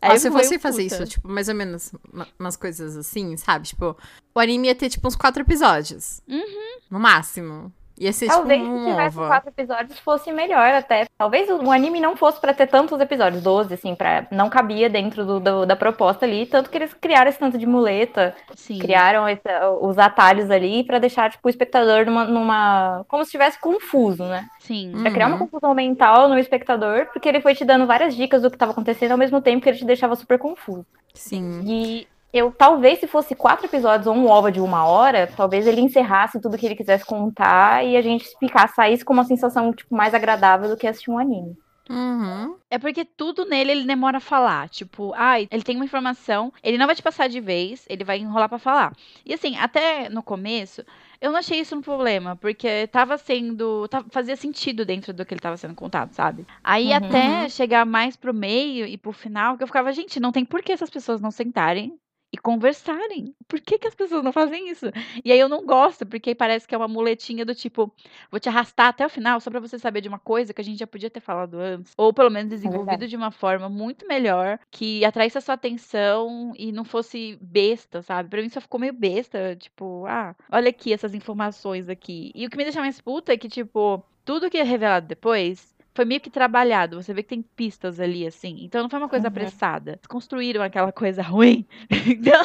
Aí 0.00 0.10
eu 0.16 0.18
se 0.18 0.30
fosse 0.32 0.58
fazer 0.58 0.82
isso, 0.84 0.96
tipo, 1.06 1.28
mais 1.28 1.48
ou 1.48 1.54
menos 1.54 1.92
uma- 2.12 2.26
umas 2.38 2.56
coisas 2.56 2.96
assim, 2.96 3.36
sabe? 3.36 3.68
Tipo, 3.68 3.96
o 4.34 4.40
anime 4.40 4.66
ia 4.66 4.74
ter, 4.74 4.90
tipo, 4.90 5.06
uns 5.06 5.14
quatro 5.14 5.42
episódios. 5.42 6.20
Uhum. 6.28 6.78
No 6.90 6.98
máximo. 6.98 7.72
Ia 7.98 8.12
ser, 8.12 8.26
Talvez 8.26 8.60
tipo, 8.60 8.72
se 8.74 8.80
um 8.80 8.90
tivesse 8.90 9.18
ova. 9.18 9.26
quatro 9.28 9.48
episódios 9.50 9.98
fosse 10.00 10.32
melhor 10.32 10.74
até. 10.74 11.06
Talvez 11.16 11.48
o 11.50 11.70
anime 11.70 12.00
não 12.00 12.16
fosse 12.16 12.40
pra 12.40 12.52
ter 12.54 12.66
tantos 12.66 12.98
episódios, 13.00 13.42
12, 13.42 13.74
assim, 13.74 13.94
pra... 13.94 14.26
não 14.30 14.48
cabia 14.48 14.88
dentro 14.90 15.24
do, 15.24 15.38
do- 15.38 15.66
da 15.66 15.76
proposta 15.76 16.24
ali. 16.26 16.46
Tanto 16.46 16.70
que 16.70 16.78
eles 16.78 16.92
criaram 16.94 17.28
esse 17.28 17.38
tanto 17.38 17.56
de 17.58 17.66
muleta, 17.66 18.34
Sim. 18.56 18.78
criaram 18.78 19.28
esse- 19.28 19.42
os 19.80 19.98
atalhos 19.98 20.50
ali 20.50 20.82
pra 20.84 20.98
deixar, 20.98 21.30
tipo, 21.30 21.46
o 21.46 21.50
espectador 21.50 22.06
numa, 22.06 22.24
numa- 22.24 23.04
como 23.08 23.22
se 23.24 23.28
estivesse 23.28 23.60
confuso, 23.60 24.24
né? 24.24 24.46
Sim. 24.60 24.92
Pra 25.00 25.10
criar 25.10 25.26
uma 25.26 25.34
Uhum. 25.36 25.46
confusão 25.46 25.74
mental 25.74 26.28
no 26.28 26.38
espectador, 26.38 27.06
porque 27.12 27.28
ele 27.28 27.40
foi 27.40 27.54
te 27.54 27.64
dando 27.64 27.86
várias 27.86 28.16
dicas 28.16 28.42
do 28.42 28.50
que 28.50 28.56
estava 28.56 28.72
acontecendo 28.72 29.12
ao 29.12 29.18
mesmo 29.18 29.40
tempo 29.40 29.62
que 29.62 29.68
ele 29.68 29.78
te 29.78 29.84
deixava 29.84 30.16
super 30.16 30.38
confuso. 30.38 30.84
Sim. 31.14 31.60
E 31.66 32.08
eu, 32.32 32.50
talvez, 32.50 32.98
se 33.00 33.06
fosse 33.06 33.34
quatro 33.34 33.66
episódios 33.66 34.06
ou 34.06 34.14
um 34.14 34.26
ova 34.28 34.50
de 34.50 34.60
uma 34.60 34.84
hora, 34.86 35.26
talvez 35.36 35.66
ele 35.66 35.80
encerrasse 35.80 36.40
tudo 36.40 36.56
que 36.56 36.64
ele 36.66 36.74
quisesse 36.76 37.04
contar 37.04 37.84
e 37.84 37.96
a 37.96 38.02
gente 38.02 38.26
ficasse, 38.38 38.74
saísse 38.74 39.04
com 39.04 39.12
uma 39.12 39.24
sensação, 39.24 39.72
tipo, 39.72 39.94
mais 39.94 40.14
agradável 40.14 40.68
do 40.68 40.76
que 40.76 40.86
assistir 40.86 41.10
um 41.10 41.18
anime. 41.18 41.56
Uhum. 41.90 42.56
É 42.70 42.78
porque 42.78 43.04
tudo 43.04 43.44
nele 43.44 43.72
ele 43.72 43.84
demora 43.84 44.16
a 44.16 44.20
falar. 44.20 44.68
Tipo, 44.68 45.12
ai, 45.14 45.46
ele 45.50 45.62
tem 45.62 45.76
uma 45.76 45.84
informação, 45.84 46.52
ele 46.62 46.78
não 46.78 46.86
vai 46.86 46.94
te 46.94 47.02
passar 47.02 47.28
de 47.28 47.40
vez, 47.40 47.84
ele 47.88 48.04
vai 48.04 48.18
enrolar 48.18 48.48
pra 48.48 48.58
falar. 48.58 48.92
E 49.26 49.34
assim, 49.34 49.56
até 49.58 50.08
no 50.08 50.22
começo, 50.22 50.82
eu 51.20 51.30
não 51.32 51.38
achei 51.38 51.60
isso 51.60 51.76
um 51.76 51.82
problema, 51.82 52.36
porque 52.36 52.86
tava 52.86 53.18
sendo. 53.18 53.86
tava- 53.88 54.06
fazia 54.10 54.36
sentido 54.36 54.86
dentro 54.86 55.12
do 55.12 55.26
que 55.26 55.34
ele 55.34 55.40
tava 55.40 55.56
sendo 55.56 55.74
contado, 55.74 56.12
sabe? 56.14 56.46
Aí 56.64 56.88
Uhum. 56.90 56.94
até 56.96 57.48
chegar 57.48 57.84
mais 57.84 58.16
pro 58.16 58.32
meio 58.32 58.86
e 58.86 58.96
pro 58.96 59.12
final, 59.12 59.56
que 59.58 59.62
eu 59.64 59.66
ficava, 59.68 59.92
gente, 59.92 60.18
não 60.20 60.32
tem 60.32 60.44
por 60.44 60.62
que 60.62 60.72
essas 60.72 60.88
pessoas 60.88 61.20
não 61.20 61.30
sentarem. 61.32 61.94
E 62.32 62.38
conversarem. 62.38 63.34
Por 63.46 63.60
que, 63.60 63.78
que 63.78 63.86
as 63.86 63.94
pessoas 63.94 64.24
não 64.24 64.32
fazem 64.32 64.70
isso? 64.70 64.86
E 65.22 65.30
aí 65.30 65.38
eu 65.38 65.50
não 65.50 65.66
gosto, 65.66 66.06
porque 66.06 66.34
parece 66.34 66.66
que 66.66 66.74
é 66.74 66.78
uma 66.78 66.88
muletinha 66.88 67.44
do 67.44 67.54
tipo, 67.54 67.92
vou 68.30 68.40
te 68.40 68.48
arrastar 68.48 68.86
até 68.88 69.04
o 69.04 69.10
final 69.10 69.38
só 69.38 69.50
pra 69.50 69.60
você 69.60 69.78
saber 69.78 70.00
de 70.00 70.08
uma 70.08 70.18
coisa 70.18 70.54
que 70.54 70.60
a 70.60 70.64
gente 70.64 70.78
já 70.78 70.86
podia 70.86 71.10
ter 71.10 71.20
falado 71.20 71.58
antes. 71.58 71.92
Ou 71.96 72.12
pelo 72.12 72.30
menos 72.30 72.48
desenvolvido 72.48 72.86
verdade. 72.86 73.10
de 73.10 73.16
uma 73.16 73.30
forma 73.30 73.68
muito 73.68 74.08
melhor, 74.08 74.58
que 74.70 75.04
atraísse 75.04 75.36
a 75.36 75.42
sua 75.42 75.54
atenção 75.54 76.54
e 76.56 76.72
não 76.72 76.84
fosse 76.84 77.38
besta, 77.40 78.00
sabe? 78.00 78.30
Pra 78.30 78.40
mim 78.40 78.48
só 78.48 78.60
ficou 78.60 78.80
meio 78.80 78.94
besta, 78.94 79.54
tipo, 79.54 80.06
ah, 80.06 80.34
olha 80.50 80.70
aqui 80.70 80.92
essas 80.92 81.14
informações 81.14 81.88
aqui. 81.88 82.32
E 82.34 82.46
o 82.46 82.50
que 82.50 82.56
me 82.56 82.64
deixa 82.64 82.80
mais 82.80 82.98
puta 82.98 83.34
é 83.34 83.36
que, 83.36 83.48
tipo, 83.48 84.02
tudo 84.24 84.48
que 84.48 84.58
é 84.58 84.62
revelado 84.62 85.06
depois 85.06 85.71
foi 85.94 86.04
meio 86.04 86.20
que 86.20 86.30
trabalhado. 86.30 87.02
Você 87.02 87.12
vê 87.14 87.22
que 87.22 87.28
tem 87.30 87.42
pistas 87.42 88.00
ali, 88.00 88.26
assim. 88.26 88.58
Então 88.60 88.82
não 88.82 88.88
foi 88.90 88.98
uma 88.98 89.08
coisa 89.08 89.26
Uhum. 89.26 89.28
apressada. 89.28 90.00
Construíram 90.08 90.62
aquela 90.62 90.92
coisa 90.92 91.22
ruim. 91.22 91.66
Então, 92.06 92.42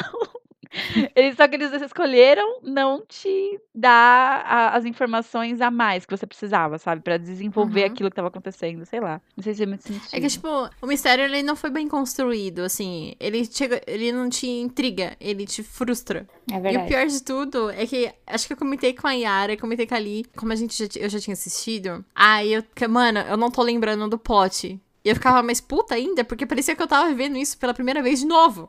Eles 1.14 1.36
só 1.36 1.46
que 1.48 1.56
eles 1.56 1.72
escolheram 1.80 2.60
não 2.62 3.02
te 3.06 3.60
dar 3.74 4.42
a- 4.46 4.76
as 4.76 4.84
informações 4.84 5.60
a 5.60 5.70
mais 5.70 6.04
que 6.04 6.16
você 6.16 6.26
precisava, 6.26 6.78
sabe? 6.78 7.02
Pra 7.02 7.16
desenvolver 7.16 7.80
Uhum. 7.80 7.86
aquilo 7.86 8.10
que 8.10 8.16
tava 8.16 8.28
acontecendo, 8.28 8.84
sei 8.84 9.00
lá. 9.00 9.20
Não 9.36 9.42
sei 9.42 9.54
se 9.54 9.62
é 9.62 9.66
muito 9.66 9.82
sentido. 9.82 10.08
É 10.12 10.20
que, 10.20 10.28
tipo, 10.28 10.48
o 10.82 10.86
mistério 10.86 11.24
ele 11.24 11.42
não 11.42 11.56
foi 11.56 11.70
bem 11.70 11.88
construído, 11.88 12.60
assim. 12.60 13.14
Ele 13.18 13.44
chega, 13.44 13.80
ele 13.86 14.12
não 14.12 14.28
te 14.28 14.46
intriga, 14.46 15.16
ele 15.20 15.46
te 15.46 15.62
frustra. 15.62 16.26
É 16.50 16.54
E 16.54 16.58
o 16.58 16.62
verdade. 16.62 16.88
pior 16.88 17.06
de 17.06 17.22
tudo 17.22 17.70
é 17.70 17.86
que 17.86 18.12
acho 18.26 18.46
que 18.46 18.52
eu 18.52 18.56
comentei 18.56 18.92
com 18.92 19.06
a 19.06 19.12
Yara, 19.12 19.56
comentei 19.56 19.86
com 19.86 19.94
a 19.94 19.98
Ali, 19.98 20.24
como 20.36 20.52
a 20.52 20.56
gente 20.56 20.76
já, 20.78 20.88
eu 21.00 21.08
já 21.08 21.18
tinha 21.18 21.34
assistido. 21.34 22.04
Aí 22.14 22.52
eu, 22.52 22.62
que, 22.74 22.86
mano, 22.86 23.20
eu 23.20 23.36
não 23.36 23.50
tô 23.50 23.62
lembrando 23.62 24.08
do 24.08 24.18
plot. 24.18 24.78
E 25.04 25.08
eu 25.08 25.14
ficava 25.14 25.42
mais 25.42 25.60
puta 25.60 25.94
ainda, 25.94 26.24
porque 26.24 26.44
parecia 26.44 26.74
que 26.76 26.82
eu 26.82 26.86
tava 26.86 27.12
vendo 27.14 27.36
isso 27.38 27.56
pela 27.56 27.72
primeira 27.72 28.02
vez 28.02 28.20
de 28.20 28.26
novo. 28.26 28.68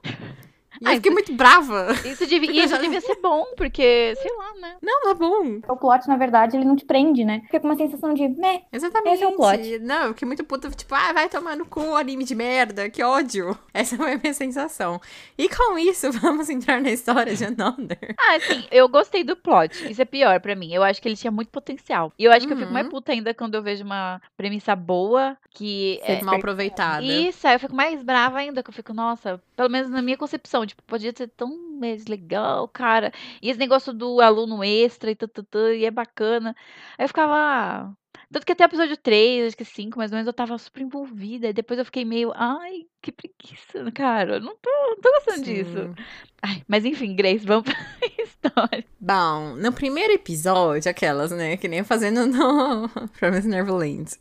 E 0.81 0.85
eu 0.85 0.91
Ah, 0.91 0.95
fiquei 0.95 1.11
muito 1.11 1.33
brava. 1.33 1.87
Isso 2.05 2.25
devia, 2.25 2.49
eu 2.49 2.65
isso 2.65 2.77
devia 2.77 3.01
ser 3.01 3.15
bom, 3.21 3.45
porque, 3.57 4.13
sei 4.21 4.31
lá, 4.37 4.53
né? 4.61 4.77
Não, 4.81 5.01
não 5.03 5.11
é 5.11 5.13
bom. 5.13 5.59
O 5.67 5.75
plot, 5.77 6.07
na 6.07 6.15
verdade, 6.17 6.55
ele 6.55 6.65
não 6.65 6.75
te 6.75 6.85
prende, 6.85 7.25
né? 7.25 7.41
Fica 7.45 7.59
com 7.59 7.67
uma 7.67 7.75
sensação 7.75 8.13
de, 8.13 8.27
né? 8.29 8.61
Exatamente. 8.71 9.15
Esse 9.15 9.23
é 9.23 9.27
o 9.27 9.35
plot. 9.35 9.79
Não, 9.79 10.03
eu 10.07 10.13
fiquei 10.13 10.25
muito 10.25 10.43
puta, 10.43 10.69
tipo, 10.71 10.95
ah, 10.95 11.11
vai 11.13 11.27
tomar 11.29 11.55
no 11.57 11.65
cu, 11.65 11.95
anime 11.95 12.23
de 12.23 12.33
merda, 12.35 12.89
que 12.89 13.03
ódio. 13.03 13.57
Essa 13.73 13.97
foi 13.97 14.13
a 14.13 14.17
minha 14.17 14.33
sensação. 14.33 14.99
E 15.37 15.49
com 15.49 15.77
isso, 15.77 16.11
vamos 16.19 16.49
entrar 16.49 16.81
na 16.81 16.91
história 16.91 17.35
de 17.35 17.43
Another. 17.45 18.15
Ah, 18.17 18.35
assim, 18.35 18.63
eu 18.71 18.87
gostei 18.87 19.23
do 19.23 19.35
plot. 19.35 19.89
Isso 19.91 20.01
é 20.01 20.05
pior 20.05 20.39
pra 20.39 20.55
mim. 20.55 20.73
Eu 20.73 20.83
acho 20.83 21.01
que 21.01 21.07
ele 21.07 21.15
tinha 21.17 21.31
muito 21.31 21.49
potencial. 21.49 22.13
E 22.17 22.23
eu 22.23 22.31
acho 22.31 22.47
que 22.47 22.53
eu 22.53 22.57
fico 22.57 22.69
Uhum. 22.69 22.73
mais 22.73 22.87
puta 22.87 23.11
ainda 23.11 23.33
quando 23.33 23.55
eu 23.55 23.63
vejo 23.63 23.83
uma 23.83 24.21
premissa 24.37 24.75
boa 24.75 25.35
que 25.51 25.99
é, 26.03 26.17
Ser 26.17 26.23
mal 26.23 26.35
aproveitada. 26.35 27.03
Isso, 27.03 27.47
aí 27.47 27.55
eu 27.55 27.59
fico 27.59 27.75
mais 27.75 28.01
brava 28.03 28.37
ainda, 28.37 28.61
que 28.63 28.69
eu 28.69 28.73
fico, 28.73 28.93
nossa, 28.93 29.41
pelo 29.55 29.69
menos 29.69 29.89
na 29.89 30.01
minha 30.01 30.15
concepção, 30.17 30.65
tipo, 30.69 30.83
podia 30.83 31.13
ser 31.15 31.27
tão 31.29 31.77
mais 31.79 32.05
legal, 32.07 32.67
cara. 32.67 33.11
E 33.41 33.49
esse 33.49 33.59
negócio 33.59 33.93
do 33.93 34.21
aluno 34.21 34.63
extra 34.63 35.11
e 35.11 35.15
tututã, 35.15 35.73
e 35.73 35.85
é 35.85 35.91
bacana. 35.91 36.55
Aí 36.97 37.03
eu 37.05 37.07
ficava. 37.09 37.33
ah. 37.35 37.91
Tanto 38.31 38.45
que 38.45 38.51
até 38.51 38.63
o 38.63 38.67
episódio 38.67 38.97
3, 38.97 39.47
acho 39.47 39.57
que 39.57 39.65
5, 39.65 39.97
mais 39.97 40.11
ou 40.11 40.15
menos, 40.15 40.27
eu 40.27 40.33
tava 40.33 40.55
super 40.57 40.81
envolvida. 40.81 41.47
E 41.47 41.53
depois 41.53 41.79
eu 41.79 41.85
fiquei 41.85 42.05
meio, 42.05 42.31
ai, 42.35 42.85
que 43.01 43.11
preguiça, 43.11 43.91
cara. 43.91 44.35
Eu 44.35 44.41
não 44.41 44.55
tô, 44.55 44.69
não 44.69 44.95
tô 45.01 45.11
gostando 45.11 45.43
disso. 45.43 45.71
Sim. 45.71 46.03
Ai, 46.41 46.63
mas 46.67 46.85
enfim, 46.85 47.15
Grace, 47.15 47.45
vamos 47.45 47.63
pra 47.71 48.23
história. 48.23 48.85
Bom, 48.99 49.55
no 49.55 49.71
primeiro 49.73 50.13
episódio, 50.13 50.89
aquelas, 50.91 51.31
né? 51.31 51.57
Que 51.57 51.67
nem 51.67 51.83
fazendo 51.83 52.25
no 52.27 52.89
Promise 53.19 53.47
Neverland. 53.47 54.11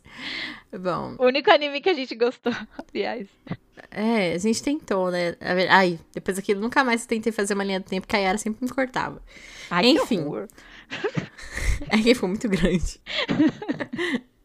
Bom, 0.79 1.15
O 1.19 1.25
único 1.25 1.51
anime 1.51 1.81
que 1.81 1.89
a 1.89 1.93
gente 1.93 2.15
gostou, 2.15 2.53
aliás. 2.93 3.27
É, 3.91 4.33
a 4.33 4.37
gente 4.37 4.61
tentou, 4.61 5.11
né? 5.11 5.35
Ai, 5.69 5.99
depois 6.13 6.37
daquilo, 6.37 6.61
nunca 6.61 6.83
mais 6.83 7.05
tentei 7.05 7.31
fazer 7.31 7.53
uma 7.53 7.63
linha 7.63 7.79
do 7.79 7.85
tempo, 7.85 8.07
que 8.07 8.15
a 8.15 8.19
Yara 8.19 8.37
sempre 8.37 8.63
me 8.63 8.71
cortava. 8.71 9.21
Ai, 9.69 9.87
Enfim. 9.87 10.23
que. 10.23 10.29
É 11.89 11.97
que 11.97 12.13
ficou 12.13 12.27
muito 12.27 12.49
grande. 12.49 12.99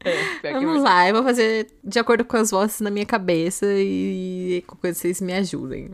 É, 0.04 0.42
que 0.42 0.52
Vamos 0.52 0.82
lá, 0.82 1.08
eu 1.08 1.14
vou 1.14 1.24
fazer 1.24 1.66
de 1.82 1.98
acordo 1.98 2.24
com 2.24 2.36
as 2.36 2.50
vozes 2.50 2.80
na 2.80 2.90
minha 2.90 3.06
cabeça 3.06 3.66
e 3.66 4.62
com 4.66 4.76
coisa 4.76 4.98
vocês 4.98 5.20
me 5.20 5.32
ajudem. 5.32 5.92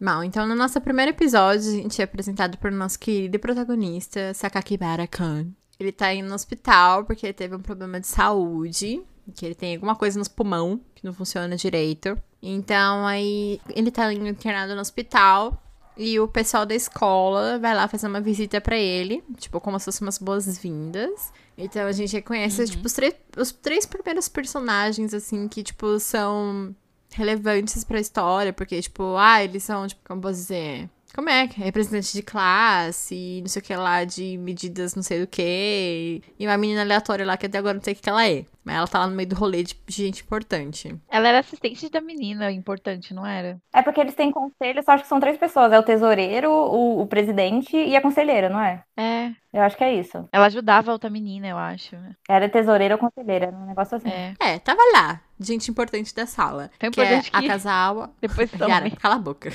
Bom, 0.00 0.24
então 0.24 0.46
no 0.46 0.56
nosso 0.56 0.80
primeiro 0.80 1.12
episódio, 1.12 1.70
a 1.70 1.74
gente 1.74 2.00
é 2.00 2.04
apresentado 2.04 2.58
por 2.58 2.72
nosso 2.72 2.98
querido 2.98 3.38
protagonista, 3.38 4.34
Sakakibara 4.34 5.06
Khan. 5.06 5.46
Ele 5.78 5.92
tá 5.92 6.12
indo 6.12 6.28
no 6.28 6.34
hospital 6.34 7.04
porque 7.04 7.26
ele 7.26 7.32
teve 7.32 7.54
um 7.54 7.60
problema 7.60 8.00
de 8.00 8.08
saúde, 8.08 9.00
que 9.34 9.46
ele 9.46 9.54
tem 9.54 9.76
alguma 9.76 9.94
coisa 9.94 10.18
nos 10.18 10.28
pulmão 10.28 10.80
que 10.94 11.04
não 11.04 11.12
funciona 11.12 11.56
direito. 11.56 12.20
Então 12.42 13.06
aí 13.06 13.60
ele 13.74 13.90
tá 13.90 14.12
internado 14.12 14.74
no 14.74 14.80
hospital 14.80 15.62
e 15.96 16.18
o 16.18 16.26
pessoal 16.26 16.66
da 16.66 16.74
escola 16.74 17.58
vai 17.58 17.74
lá 17.74 17.86
fazer 17.86 18.06
uma 18.08 18.20
visita 18.20 18.60
pra 18.60 18.76
ele, 18.76 19.22
tipo, 19.36 19.60
como 19.60 19.78
se 19.78 19.84
fossem 19.84 20.04
umas 20.06 20.18
boas-vindas. 20.18 21.32
Então 21.56 21.86
a 21.86 21.92
gente 21.92 22.12
reconhece, 22.14 22.64
tipo, 22.66 22.86
os, 22.86 22.92
três- 22.94 23.14
os 23.36 23.52
três 23.52 23.86
primeiros 23.86 24.28
personagens, 24.28 25.12
assim, 25.14 25.46
que, 25.46 25.62
tipo, 25.62 25.98
são 26.00 26.74
relevantes 27.10 27.84
pra 27.84 28.00
história, 28.00 28.52
porque, 28.52 28.80
tipo, 28.80 29.16
ah, 29.18 29.44
eles 29.44 29.62
são, 29.62 29.86
tipo, 29.86 30.00
como 30.04 30.20
posso 30.22 30.34
dizer. 30.40 30.88
Como 31.14 31.28
é? 31.28 31.46
que 31.46 31.60
é? 31.60 31.64
Representante 31.64 32.12
de 32.12 32.22
classe, 32.22 33.40
não 33.42 33.48
sei 33.48 33.60
o 33.60 33.64
que 33.64 33.74
lá, 33.76 34.04
de 34.04 34.38
medidas 34.38 34.94
não 34.94 35.02
sei 35.02 35.20
do 35.20 35.26
que. 35.26 36.22
E 36.38 36.46
uma 36.46 36.56
menina 36.56 36.80
aleatória 36.82 37.24
lá 37.26 37.36
que 37.36 37.46
até 37.46 37.58
agora 37.58 37.74
não 37.74 37.82
sei 37.82 37.92
o 37.92 37.96
que 37.96 38.08
ela 38.08 38.26
é. 38.26 38.44
Mas 38.64 38.76
ela 38.76 38.86
tá 38.86 39.00
lá 39.00 39.06
no 39.08 39.16
meio 39.16 39.28
do 39.28 39.34
rolê 39.34 39.64
de 39.64 39.76
gente 39.88 40.22
importante. 40.22 40.94
Ela 41.10 41.28
era 41.28 41.40
assistente 41.40 41.88
da 41.90 42.00
menina, 42.00 42.50
importante, 42.52 43.12
não 43.12 43.26
era? 43.26 43.60
É 43.74 43.82
porque 43.82 44.00
eles 44.00 44.14
têm 44.14 44.30
conselho, 44.30 44.82
só 44.84 44.92
acho 44.92 45.02
que 45.02 45.08
são 45.08 45.18
três 45.18 45.36
pessoas. 45.36 45.72
É 45.72 45.78
o 45.78 45.82
tesoureiro, 45.82 46.48
o, 46.48 47.02
o 47.02 47.06
presidente 47.06 47.76
e 47.76 47.96
a 47.96 48.00
conselheira, 48.00 48.48
não 48.48 48.60
é? 48.60 48.84
É. 48.96 49.32
Eu 49.52 49.62
acho 49.62 49.76
que 49.76 49.84
é 49.84 49.92
isso. 49.92 50.26
Ela 50.32 50.46
ajudava 50.46 50.90
a 50.90 50.94
outra 50.94 51.10
menina, 51.10 51.48
eu 51.48 51.58
acho. 51.58 51.96
Era 52.28 52.48
tesoureira 52.48 52.94
ou 52.94 52.98
conselheira, 53.00 53.46
era 53.46 53.56
um 53.56 53.66
negócio 53.66 53.96
assim. 53.96 54.08
É. 54.08 54.34
É, 54.40 54.58
tava 54.60 54.80
lá, 54.94 55.20
gente 55.40 55.68
importante 55.70 56.14
da 56.14 56.24
sala. 56.24 56.70
Tão 56.78 56.90
que 56.90 57.00
é 57.00 57.04
importante 57.04 57.30
a 57.32 57.40
que- 57.40 57.48
Kazawa. 57.48 58.14
Depois 58.22 58.50
Yara, 58.52 58.90
cala 58.92 59.16
a 59.16 59.18
boca. 59.18 59.50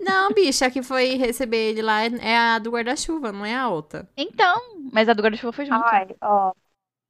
Não, 0.00 0.32
bicha, 0.32 0.66
a 0.66 0.70
que 0.70 0.82
foi 0.82 1.14
receber 1.16 1.70
ele 1.70 1.82
lá 1.82 2.02
é 2.04 2.36
a 2.36 2.58
do 2.58 2.70
guarda-chuva, 2.70 3.32
não 3.32 3.44
é 3.44 3.54
a 3.54 3.68
outra. 3.68 4.08
Então, 4.16 4.60
mas 4.92 5.08
a 5.08 5.12
do 5.12 5.22
guarda-chuva 5.22 5.52
foi 5.52 5.64
junto. 5.66 5.84
Ai, 5.84 6.08
ó. 6.20 6.52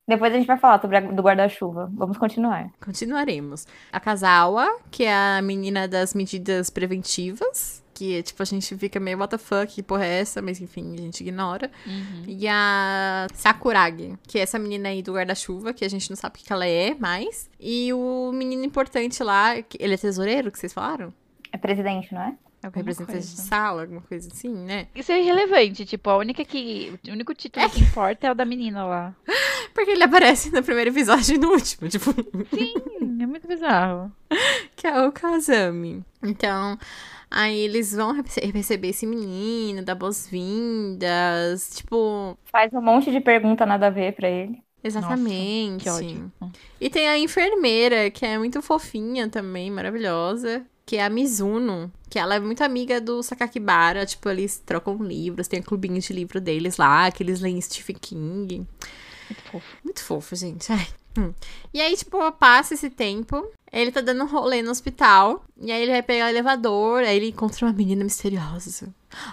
Depois 0.06 0.32
a 0.32 0.36
gente 0.36 0.46
vai 0.46 0.58
falar 0.58 0.80
sobre 0.80 0.98
a 0.98 1.00
do 1.00 1.22
guarda-chuva. 1.22 1.90
Vamos 1.94 2.18
continuar. 2.18 2.70
Continuaremos. 2.84 3.66
A 3.90 3.98
Kazawa, 3.98 4.78
que 4.90 5.04
é 5.04 5.14
a 5.14 5.40
menina 5.42 5.88
das 5.88 6.14
medidas 6.14 6.68
preventivas. 6.70 7.82
Que, 7.94 8.24
tipo, 8.24 8.42
a 8.42 8.44
gente 8.44 8.76
fica 8.76 8.98
meio, 8.98 9.16
what 9.18 9.30
the 9.30 9.38
fuck, 9.38 9.72
que 9.72 9.80
porra 9.80 10.04
é 10.04 10.18
essa? 10.18 10.42
Mas, 10.42 10.60
enfim, 10.60 10.94
a 10.94 11.00
gente 11.00 11.20
ignora. 11.20 11.70
Uhum. 11.86 12.24
E 12.26 12.46
a 12.48 13.28
Sakuragi, 13.32 14.18
que 14.26 14.36
é 14.36 14.42
essa 14.42 14.58
menina 14.58 14.88
aí 14.88 15.00
do 15.00 15.14
guarda-chuva, 15.14 15.72
que 15.72 15.84
a 15.84 15.88
gente 15.88 16.10
não 16.10 16.16
sabe 16.16 16.34
o 16.34 16.38
que 16.40 16.44
que 16.44 16.52
ela 16.52 16.66
é 16.66 16.92
mais. 16.96 17.48
E 17.58 17.92
o 17.92 18.32
menino 18.34 18.64
importante 18.64 19.22
lá, 19.22 19.62
que- 19.62 19.78
ele 19.80 19.94
é 19.94 19.96
tesoureiro, 19.96 20.50
que 20.50 20.58
vocês 20.58 20.72
falaram? 20.72 21.14
É 21.54 21.56
presidente, 21.56 22.12
não 22.12 22.20
é? 22.20 22.34
É 22.64 22.66
o 22.66 22.70
representante 22.70 23.18
de 23.20 23.26
sala, 23.26 23.82
alguma 23.82 24.00
coisa 24.00 24.28
assim, 24.32 24.52
né? 24.52 24.88
Isso 24.94 25.12
é 25.12 25.20
irrelevante, 25.20 25.84
tipo, 25.84 26.10
a 26.10 26.16
única 26.16 26.44
que. 26.44 26.98
O 27.06 27.12
único 27.12 27.32
título 27.34 27.68
que 27.70 27.80
importa 27.80 28.26
é 28.26 28.32
o 28.32 28.34
da 28.34 28.44
menina 28.44 28.84
lá. 28.84 29.14
Porque 29.72 29.90
ele 29.92 30.02
aparece 30.02 30.50
no 30.50 30.62
primeiro 30.62 30.90
episódio 30.90 31.34
e 31.36 31.38
no 31.38 31.50
último, 31.50 31.88
tipo, 31.88 32.10
Sim, 32.54 32.74
é 33.22 33.26
muito 33.26 33.46
bizarro. 33.46 34.10
que 34.74 34.86
é 34.86 35.00
o 35.06 35.12
Kazami. 35.12 36.02
Então, 36.22 36.78
aí 37.30 37.58
eles 37.60 37.92
vão 37.92 38.12
rece- 38.12 38.40
receber 38.52 38.88
esse 38.88 39.06
menino, 39.06 39.84
dar 39.84 39.94
boas-vindas, 39.94 41.70
tipo, 41.76 42.36
Faz 42.46 42.72
um 42.72 42.80
monte 42.80 43.10
de 43.10 43.20
pergunta 43.20 43.66
nada 43.66 43.88
a 43.88 43.90
ver 43.90 44.14
pra 44.14 44.28
ele. 44.28 44.58
exatamente. 44.82 45.84
Que 45.84 45.90
ódio. 45.90 46.32
E 46.80 46.88
tem 46.90 47.08
a 47.08 47.18
enfermeira, 47.18 48.10
que 48.10 48.24
é 48.24 48.38
muito 48.38 48.60
fofinha 48.62 49.28
também, 49.28 49.70
maravilhosa. 49.70 50.64
Que 50.86 50.96
é 50.96 51.04
a 51.04 51.08
Mizuno, 51.08 51.90
que 52.10 52.18
ela 52.18 52.34
é 52.34 52.40
muito 52.40 52.62
amiga 52.62 53.00
do 53.00 53.22
Sakakibara. 53.22 54.04
Tipo, 54.04 54.28
eles 54.28 54.58
trocam 54.64 54.96
livros, 55.02 55.48
tem 55.48 55.60
o 55.60 55.64
clubinho 55.64 56.00
de 56.00 56.12
livro 56.12 56.40
deles 56.40 56.76
lá, 56.76 57.10
que 57.10 57.22
eles 57.22 57.40
leem 57.40 57.60
Stephen 57.60 57.96
King. 58.00 58.66
Muito 59.30 59.42
fofo. 59.50 59.76
Muito 59.82 60.04
fofo, 60.04 60.36
gente. 60.36 60.70
Ai. 60.70 60.86
Hum. 61.16 61.32
E 61.72 61.80
aí, 61.80 61.96
tipo, 61.96 62.30
passa 62.32 62.74
esse 62.74 62.90
tempo. 62.90 63.46
Ele 63.72 63.90
tá 63.90 64.00
dando 64.00 64.24
um 64.24 64.28
rolê 64.28 64.62
no 64.62 64.70
hospital. 64.70 65.44
E 65.60 65.72
aí 65.72 65.82
ele 65.82 65.92
vai 65.92 66.02
pegar 66.02 66.26
o 66.26 66.28
elevador. 66.28 67.00
Aí 67.00 67.16
ele 67.16 67.28
encontra 67.28 67.66
uma 67.66 67.72
menina 67.72 68.04
misteriosa. 68.04 68.92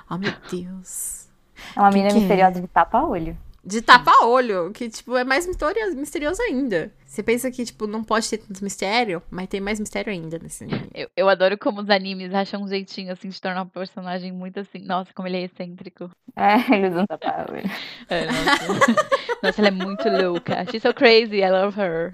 Oh, 0.10 0.18
meu 0.18 0.34
Deus. 0.50 1.28
É 1.76 1.80
uma 1.80 1.90
Que 1.90 1.96
menina 1.96 2.12
que 2.14 2.18
é? 2.18 2.20
misteriosa 2.22 2.62
de 2.62 2.68
tapa-olho. 2.68 3.38
De 3.64 3.80
tapa-olho, 3.80 4.72
que, 4.72 4.90
tipo, 4.90 5.16
é 5.16 5.24
mais 5.24 5.46
misterioso, 5.46 5.96
misterioso 5.96 6.42
ainda. 6.42 6.92
Você 7.06 7.22
pensa 7.22 7.52
que, 7.52 7.64
tipo, 7.64 7.86
não 7.86 8.04
pode 8.04 8.28
ter 8.28 8.40
tanto 8.40 8.64
mistério, 8.64 9.22
mas 9.30 9.48
tem 9.48 9.62
mais 9.62 9.80
mistério 9.80 10.12
ainda 10.12 10.40
nesse 10.40 10.64
anime. 10.64 10.90
Eu, 10.96 11.10
eu 11.16 11.30
adoro 11.30 11.56
como 11.60 11.80
os 11.80 11.90
animes 11.90 12.34
acham 12.34 12.64
um 12.64 12.68
jeitinho 12.68 13.12
assim 13.12 13.30
de 13.30 13.40
tornar 13.40 13.62
o 13.62 13.68
personagem 13.68 14.32
muito 14.32 14.60
assim. 14.60 14.80
Nossa, 14.80 15.14
como 15.14 15.28
ele 15.28 15.38
é 15.38 15.44
excêntrico. 15.44 16.10
É, 16.36 16.74
ele 16.74 16.88
usa 16.88 17.02
um 17.02 17.06
tapa-olho. 17.06 17.70
É, 18.10 18.26
nossa. 18.26 19.08
nossa, 19.44 19.62
ela 19.62 19.68
é 19.68 19.72
muito 19.72 20.10
louca. 20.10 20.66
She's 20.72 20.82
so 20.82 20.94
crazy, 20.94 21.42
I 21.42 21.52
love 21.52 21.80
her. 21.80 22.12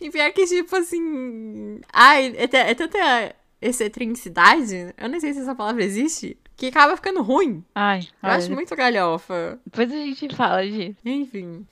E 0.00 0.10
pior 0.10 0.32
que, 0.32 0.46
tipo, 0.46 0.74
assim... 0.76 1.80
Ai, 1.92 2.34
é, 2.36 2.70
é 2.70 2.74
tanta 2.74 3.34
excentricidade, 3.60 4.94
eu 4.96 5.08
nem 5.08 5.20
sei 5.20 5.34
se 5.34 5.40
essa 5.40 5.54
palavra 5.54 5.84
existe, 5.84 6.38
que 6.60 6.66
acaba 6.66 6.94
ficando 6.94 7.22
ruim. 7.22 7.64
Ai, 7.74 8.00
Eu 8.22 8.28
olha, 8.28 8.36
acho 8.36 8.52
muito 8.52 8.76
galhofa. 8.76 9.58
depois 9.64 9.90
a 9.90 9.96
gente 9.96 10.36
fala 10.36 10.62
disso. 10.62 10.94
Enfim. 11.02 11.66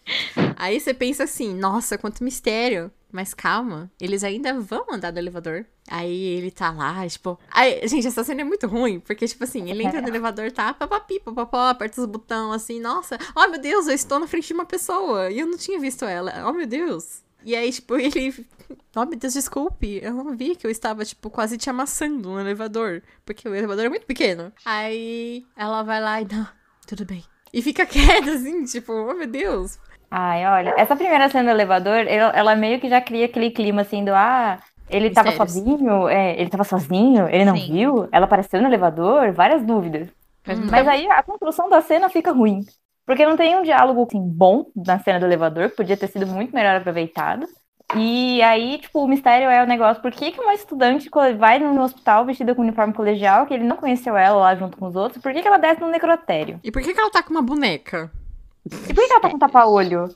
Aí 0.56 0.80
você 0.80 0.94
pensa 0.94 1.24
assim, 1.24 1.54
nossa, 1.54 1.98
quanto 1.98 2.24
mistério. 2.24 2.90
Mas 3.10 3.32
calma, 3.32 3.90
eles 4.00 4.22
ainda 4.22 4.52
vão 4.60 4.84
andar 4.90 5.10
no 5.12 5.18
elevador. 5.18 5.64
Aí 5.90 6.24
ele 6.36 6.50
tá 6.50 6.70
lá, 6.70 7.06
tipo. 7.08 7.38
Aí, 7.50 7.86
gente, 7.88 8.06
essa 8.06 8.22
cena 8.22 8.42
é 8.42 8.44
muito 8.44 8.66
ruim, 8.66 9.00
porque, 9.00 9.26
tipo 9.26 9.44
assim, 9.44 9.70
ele 9.70 9.82
entra 9.82 10.02
no 10.02 10.08
elevador, 10.08 10.52
tá? 10.52 10.74
Papapi, 10.74 11.18
papapó, 11.20 11.68
aperta 11.68 12.00
os 12.02 12.06
botões 12.06 12.54
assim, 12.54 12.78
nossa, 12.80 13.18
oh 13.34 13.48
meu 13.48 13.58
Deus, 13.58 13.86
eu 13.88 13.94
estou 13.94 14.18
na 14.18 14.26
frente 14.26 14.48
de 14.48 14.52
uma 14.54 14.66
pessoa. 14.66 15.30
E 15.30 15.38
eu 15.38 15.46
não 15.46 15.56
tinha 15.56 15.78
visto 15.80 16.04
ela. 16.04 16.44
Oh 16.46 16.52
meu 16.52 16.66
Deus. 16.66 17.22
E 17.44 17.54
aí, 17.56 17.72
tipo, 17.72 17.96
ele. 17.98 18.46
Oh, 18.96 19.04
meu 19.06 19.18
Deus, 19.18 19.34
desculpe. 19.34 20.00
Eu 20.02 20.12
não 20.14 20.36
vi 20.36 20.56
que 20.56 20.66
eu 20.66 20.70
estava, 20.70 21.04
tipo, 21.04 21.30
quase 21.30 21.56
te 21.56 21.70
amassando 21.70 22.30
no 22.30 22.40
elevador. 22.40 23.02
Porque 23.24 23.48
o 23.48 23.54
elevador 23.54 23.86
é 23.86 23.88
muito 23.88 24.06
pequeno. 24.06 24.52
Aí 24.64 25.46
ela 25.56 25.82
vai 25.82 26.00
lá 26.00 26.20
e. 26.20 26.24
Não, 26.26 26.46
tudo 26.86 27.04
bem. 27.04 27.24
E 27.52 27.62
fica 27.62 27.86
quieta, 27.86 28.32
assim, 28.32 28.64
tipo, 28.64 28.92
oh 28.92 29.14
meu 29.14 29.26
Deus. 29.26 29.78
Ai, 30.10 30.46
olha, 30.46 30.74
essa 30.76 30.96
primeira 30.96 31.28
cena 31.28 31.44
do 31.44 31.50
elevador, 31.56 32.06
ela, 32.06 32.56
meio 32.56 32.80
que 32.80 32.88
já 32.88 33.00
cria 33.00 33.26
aquele 33.26 33.50
clima 33.50 33.82
assim 33.82 34.04
do 34.04 34.14
ah, 34.14 34.58
ele 34.88 35.10
tava 35.10 35.30
Mistérios. 35.30 35.36
sozinho, 35.36 36.08
é, 36.08 36.40
ele 36.40 36.48
tava 36.48 36.64
sozinho, 36.64 37.28
ele 37.28 37.44
não 37.44 37.58
Sim. 37.58 37.66
viu, 37.66 38.08
ela 38.10 38.24
apareceu 38.24 38.60
no 38.62 38.68
elevador, 38.68 39.32
várias 39.32 39.62
dúvidas. 39.64 40.08
Muito 40.46 40.66
Mas 40.70 40.86
tempo. 40.86 40.88
aí 40.88 41.06
a 41.10 41.22
construção 41.22 41.68
da 41.68 41.82
cena 41.82 42.08
fica 42.08 42.32
ruim. 42.32 42.60
Porque 43.08 43.24
não 43.24 43.38
tem 43.38 43.56
um 43.56 43.62
diálogo 43.62 44.06
assim, 44.06 44.20
bom 44.20 44.66
na 44.76 44.98
cena 44.98 45.18
do 45.18 45.24
elevador, 45.24 45.70
que 45.70 45.76
podia 45.76 45.96
ter 45.96 46.08
sido 46.08 46.26
muito 46.26 46.54
melhor 46.54 46.76
aproveitado. 46.76 47.46
E 47.96 48.42
aí, 48.42 48.76
tipo, 48.76 49.02
o 49.02 49.08
mistério 49.08 49.48
é 49.48 49.64
o 49.64 49.66
negócio, 49.66 50.02
por 50.02 50.12
que, 50.12 50.30
que 50.30 50.38
uma 50.38 50.52
estudante 50.52 51.08
vai 51.38 51.58
no 51.58 51.80
hospital 51.80 52.26
vestida 52.26 52.54
com 52.54 52.60
uniforme 52.60 52.92
colegial, 52.92 53.46
que 53.46 53.54
ele 53.54 53.64
não 53.64 53.78
conheceu 53.78 54.14
ela 54.14 54.36
lá 54.36 54.54
junto 54.54 54.76
com 54.76 54.86
os 54.86 54.94
outros, 54.94 55.22
por 55.22 55.32
que, 55.32 55.40
que 55.40 55.48
ela 55.48 55.56
desce 55.56 55.80
no 55.80 55.88
necrotério? 55.88 56.60
E 56.62 56.70
por 56.70 56.82
que, 56.82 56.92
que 56.92 57.00
ela 57.00 57.10
tá 57.10 57.22
com 57.22 57.30
uma 57.30 57.40
boneca? 57.40 58.12
E 58.88 58.94
por 58.94 59.04
que, 59.06 59.12
ela 59.12 59.20
tá 59.20 59.30
com 59.30 59.38
tapa-olho? 59.38 60.08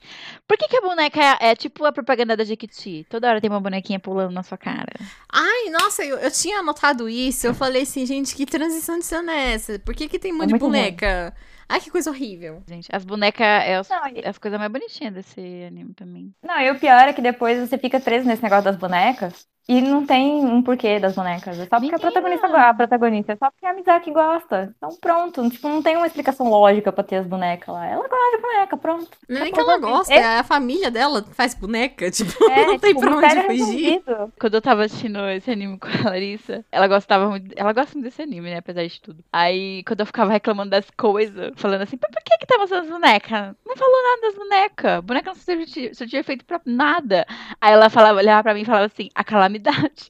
Por 0.46 0.56
que, 0.58 0.68
que 0.68 0.76
a 0.76 0.80
boneca 0.80 1.20
é, 1.40 1.50
é 1.50 1.56
tipo 1.56 1.84
a 1.84 1.92
propaganda 1.92 2.36
da 2.36 2.44
Jequiti? 2.44 3.06
Toda 3.08 3.28
hora 3.28 3.40
tem 3.40 3.50
uma 3.50 3.60
bonequinha 3.60 3.98
pulando 3.98 4.32
na 4.32 4.42
sua 4.42 4.58
cara. 4.58 4.92
Ai, 5.32 5.70
nossa, 5.70 6.04
eu, 6.04 6.18
eu 6.18 6.30
tinha 6.30 6.58
anotado 6.58 7.08
isso. 7.08 7.46
Eu 7.46 7.54
falei 7.54 7.82
assim, 7.82 8.04
gente, 8.06 8.34
que 8.34 8.44
transição 8.46 8.98
de 8.98 9.04
cena 9.04 9.32
é 9.32 9.52
essa? 9.54 9.78
Por 9.78 9.94
que, 9.94 10.08
que 10.08 10.18
tem 10.18 10.32
um 10.32 10.36
monte 10.36 10.46
de 10.48 10.52
muito 10.52 10.62
ruim. 10.66 10.72
boneca? 10.72 11.34
Ai, 11.68 11.80
que 11.80 11.90
coisa 11.90 12.10
horrível. 12.10 12.62
Gente, 12.68 12.88
as 12.92 13.04
bonecas 13.04 13.46
é 13.46 13.80
Não, 13.88 14.08
e- 14.08 14.26
as 14.26 14.36
coisas 14.36 14.58
mais 14.58 14.70
bonitinhas 14.70 15.14
desse 15.14 15.40
anime 15.66 15.94
pra 15.94 16.04
mim. 16.04 16.32
Não, 16.42 16.60
e 16.60 16.70
o 16.70 16.78
pior 16.78 17.08
é 17.08 17.12
que 17.12 17.22
depois 17.22 17.58
você 17.66 17.78
fica 17.78 17.98
preso 17.98 18.26
nesse 18.26 18.42
negócio 18.42 18.64
das 18.64 18.76
bonecas 18.76 19.46
e 19.68 19.80
não 19.80 20.04
tem 20.04 20.44
um 20.44 20.62
porquê 20.62 20.98
das 20.98 21.14
bonecas. 21.14 21.58
É 21.58 21.62
só 21.64 21.78
porque 21.78 21.80
Menina! 21.82 21.96
a 21.96 22.00
protagonista 22.00 22.48
gosta, 22.48 22.68
a 22.68 22.74
protagonista, 22.74 23.32
é 23.32 23.36
só 23.36 23.50
porque 23.50 23.66
a 23.66 23.72
Mizaki 23.72 24.10
gosta. 24.10 24.74
Então 24.76 24.90
pronto, 25.00 25.48
tipo, 25.50 25.68
não 25.68 25.82
tem 25.82 25.96
uma 25.96 26.06
explicação 26.06 26.48
lógica 26.48 26.90
pra 26.92 27.04
ter 27.04 27.16
as 27.16 27.26
bonecas 27.26 27.72
lá. 27.72 27.86
Ela 27.86 28.08
gosta 28.08 28.36
de 28.36 28.42
boneca, 28.42 28.76
pronto. 28.76 29.08
Não 29.28 29.36
é 29.38 29.44
nem 29.44 29.52
que 29.52 29.60
ela 29.60 29.78
gosta, 29.78 30.12
é 30.12 30.38
a 30.38 30.44
família 30.44 30.90
dela 30.90 31.22
que 31.22 31.32
faz 31.34 31.54
boneca. 31.54 32.10
Tipo, 32.12 32.44
É, 32.50 32.66
não 32.66 32.78
tem 32.78 32.94
tipo, 32.94 33.00
pra 33.00 33.16
onde 33.16 33.26
é 33.26 33.42
fugir. 33.42 33.48
resolvido. 33.52 34.32
Quando 34.38 34.54
eu 34.54 34.62
tava 34.62 34.84
assistindo 34.84 35.28
esse 35.30 35.50
anime 35.50 35.78
com 35.78 35.86
a 35.88 36.10
Larissa, 36.10 36.64
ela 36.72 36.86
gostava 36.88 37.28
muito. 37.28 37.52
Ela 37.56 37.72
gosta 37.72 37.92
muito 37.94 38.04
desse 38.04 38.22
anime, 38.22 38.50
né? 38.50 38.58
Apesar 38.58 38.84
de 38.86 39.00
tudo. 39.00 39.24
Aí, 39.32 39.82
quando 39.84 40.00
eu 40.00 40.06
ficava 40.06 40.32
reclamando 40.32 40.70
das 40.70 40.90
coisas, 40.90 41.52
falando 41.56 41.82
assim, 41.82 41.98
"Mas 42.00 42.10
por 42.10 42.22
que 42.24 42.38
que 42.38 42.46
tá 42.46 42.58
mostrando 42.58 42.84
as 42.84 42.90
bonecas? 42.90 43.54
Não 43.66 43.76
falou 43.76 44.02
nada 44.02 44.20
das 44.22 44.34
bonecas. 44.34 45.00
Boneca 45.04 45.30
não 45.32 45.94
surtia 45.94 46.20
efeito 46.20 46.44
pra 46.44 46.60
nada. 46.66 47.26
Aí 47.60 47.72
ela 47.72 47.88
falava, 47.88 48.18
olhava 48.18 48.42
pra 48.42 48.54
mim 48.54 48.62
e 48.62 48.64
falava 48.64 48.86
assim, 48.86 49.08
a 49.14 49.22
calamidade. 49.22 49.51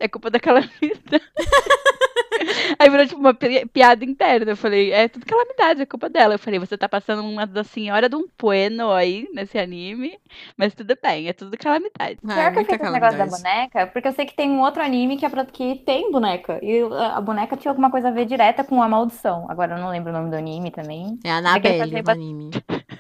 É 0.01 0.09
culpa 0.09 0.31
da 0.31 0.39
calamidade. 0.41 1.23
Aí 2.79 2.91
virou 2.91 3.07
tipo 3.07 3.21
uma 3.21 3.35
pi- 3.35 3.67
piada 3.67 4.05
interna. 4.05 4.51
Eu 4.53 4.57
falei, 4.57 4.91
é 4.93 5.07
tudo 5.09 5.25
calamidade, 5.25 5.83
é 5.83 5.87
culpa 5.87 6.09
dela. 6.09 6.35
Eu 6.35 6.39
falei, 6.39 6.59
você 6.59 6.77
tá 6.77 6.89
passando 6.89 7.23
uma 7.23 7.47
da 7.47 7.63
senhora 7.63 8.09
de 8.09 8.17
um 8.17 8.27
bueno 8.41 8.91
aí 8.91 9.29
nesse 9.33 9.59
anime, 9.59 10.19
mas 10.57 10.75
tudo 10.75 10.97
bem, 11.01 11.29
é 11.29 11.33
tudo 11.33 11.57
calamidade. 11.57 12.19
Ai, 12.27 12.51
Pior 12.53 12.53
que 12.53 12.59
eu 12.73 12.79
com 12.79 12.85
esse 12.85 12.93
negócio 12.93 13.19
da 13.19 13.27
calamidade. 13.27 13.43
boneca, 13.43 13.87
porque 13.89 14.09
eu 14.09 14.13
sei 14.13 14.27
que 14.27 14.35
tem 14.35 14.51
um 14.51 14.61
outro 14.61 14.83
anime 14.83 15.17
que, 15.17 15.25
é 15.25 15.29
pra- 15.29 15.45
que 15.45 15.77
tem 15.87 16.11
boneca. 16.11 16.59
E 16.63 16.81
a 17.15 17.21
boneca 17.21 17.57
tinha 17.57 17.71
alguma 17.71 17.91
coisa 17.91 18.09
a 18.09 18.13
ver 18.13 18.25
direta 18.25 18.65
com 18.65 18.83
a 18.83 18.89
maldição. 18.89 19.47
Agora 19.49 19.77
eu 19.77 19.81
não 19.81 19.91
lembro 19.91 20.11
o 20.11 20.13
nome 20.13 20.31
do 20.31 20.37
anime 20.37 20.71
também. 20.73 21.19
É 21.25 21.31
a 21.31 21.41
Daquele 21.41 21.75
Annabelle 21.75 21.79
fazia 21.79 22.03
do 22.03 22.07
ba- 22.07 22.13
anime. 22.13 22.51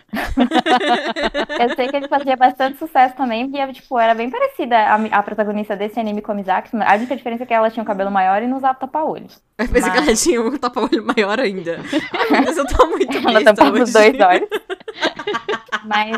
Eu 1.58 1.74
sei 1.74 1.88
que 1.88 1.96
ele 1.96 2.08
fazia 2.08 2.36
bastante 2.36 2.78
sucesso 2.78 3.14
também, 3.16 3.48
porque, 3.50 3.72
tipo, 3.72 3.98
era 3.98 4.14
bem 4.14 4.30
parecida 4.30 4.76
a, 4.78 4.94
a 4.96 5.22
protagonista 5.22 5.76
desse 5.76 5.98
anime 5.98 6.20
com 6.22 6.32
a 6.32 6.34
Mizaki. 6.34 6.70
A 6.76 6.94
única 6.96 7.16
diferença 7.16 7.44
é 7.44 7.46
que 7.46 7.54
ela 7.54 7.70
tinha 7.70 7.82
o 7.82 7.86
cabelo 7.86 8.10
maior 8.10 8.42
e 8.42 8.46
não 8.46 8.56
usava 8.58 8.78
tapa-olho. 8.78 9.26
Eu 9.58 9.68
pensei 9.68 9.90
que 9.90 9.98
Mas- 9.98 10.08
ela 10.08 10.16
tinha 10.16 10.42
um 10.42 10.56
tapa-olho 10.58 11.04
maior 11.16 11.40
ainda. 11.40 11.78
Deus, 12.44 12.56
eu 12.56 12.66
tô 12.66 12.86
muito 12.88 13.16
Ela 13.28 13.44
tampava 13.44 13.70
hoje. 13.72 13.82
os 13.84 13.92
dois 13.92 14.20
olhos. 14.20 14.48
Mas 15.84 16.10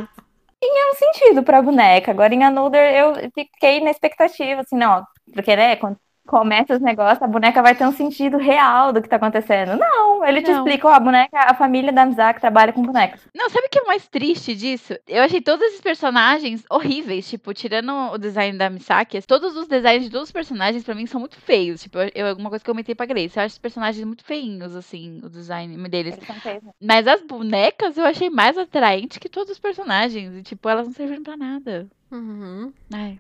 tinha 0.63 0.91
um 0.93 0.95
sentido 0.97 1.43
pra 1.43 1.63
boneca. 1.63 2.11
Agora 2.11 2.35
em 2.35 2.43
Another 2.43 2.95
eu 2.95 3.31
fiquei 3.35 3.81
na 3.81 3.91
expectativa, 3.91 4.63
assim, 4.63 4.77
não, 4.77 5.07
porque, 5.33 5.55
né, 5.55 5.77
começa 6.27 6.75
os 6.75 6.81
negócios, 6.81 7.23
a 7.23 7.27
boneca 7.27 7.63
vai 7.63 7.75
ter 7.75 7.87
um 7.87 7.93
sentido 7.93 8.37
real 8.39 8.93
do 8.93 9.03
que 9.03 9.09
tá 9.09 9.17
acontecendo. 9.17 9.77
Não, 9.77 10.25
ele 10.25 10.43
te 10.43 10.51
Não. 10.51 10.59
explica, 10.59 10.89
ó, 10.89 10.93
a 10.93 11.01
boneca, 11.01 11.39
a 11.39 11.55
família 11.55 11.93
da 11.93 12.07
Mizaki 12.07 12.41
trabalha 12.41 12.73
com 12.73 12.83
bonecas. 12.83 13.21
Não, 13.35 13.49
sabe 13.51 13.67
o 13.67 13.71
que 13.71 13.79
é 13.79 13.83
o 13.83 13.87
mais 13.87 14.09
triste 14.09 14.55
disso? 14.55 14.95
Eu 15.07 15.23
achei 15.23 15.41
todos 15.41 15.65
esses 15.67 15.81
personagens 15.81 16.65
horríveis. 16.71 17.29
Tipo, 17.29 17.53
tirando 17.53 17.93
o 18.13 18.19
design 18.19 18.57
da 18.57 18.71
Misaki, 18.71 19.21
todos 19.27 19.57
os 19.57 19.67
designs 19.69 20.05
de 20.05 20.11
todos 20.11 20.29
os 20.29 20.33
personagens 20.33 20.83
pra 20.85 20.95
mim 20.95 21.07
são 21.07 21.21
muito 21.21 21.39
feios. 21.39 21.83
Tipo, 21.83 21.99
eu, 22.15 22.27
alguma 22.29 22.49
coisa 22.49 22.65
que 22.65 22.71
eu 22.71 22.75
comentei 22.75 22.95
pra 22.95 23.07
Grace. 23.07 23.37
Eu 23.37 23.43
acho 23.43 23.55
os 23.55 23.59
personagens 23.59 24.05
muito 24.05 24.25
feinhos, 24.25 24.75
assim, 24.75 25.21
o 25.23 25.29
design 25.29 25.77
deles. 25.89 26.19
Feios. 26.43 26.63
Mas 26.81 27.07
as 27.07 27.23
bonecas 27.23 27.97
eu 27.99 28.05
achei 28.05 28.31
mais 28.31 28.57
atraente 28.57 29.21
que 29.21 29.29
todos 29.29 29.51
os 29.53 29.59
personagens. 29.59 30.35
E, 30.37 30.43
tipo, 30.43 30.69
elas 30.69 30.87
não 30.87 30.95
serviram 30.95 31.23
pra 31.23 31.37
nada. 31.37 31.87
Uhum. 32.11 32.73
Ai. 32.93 33.19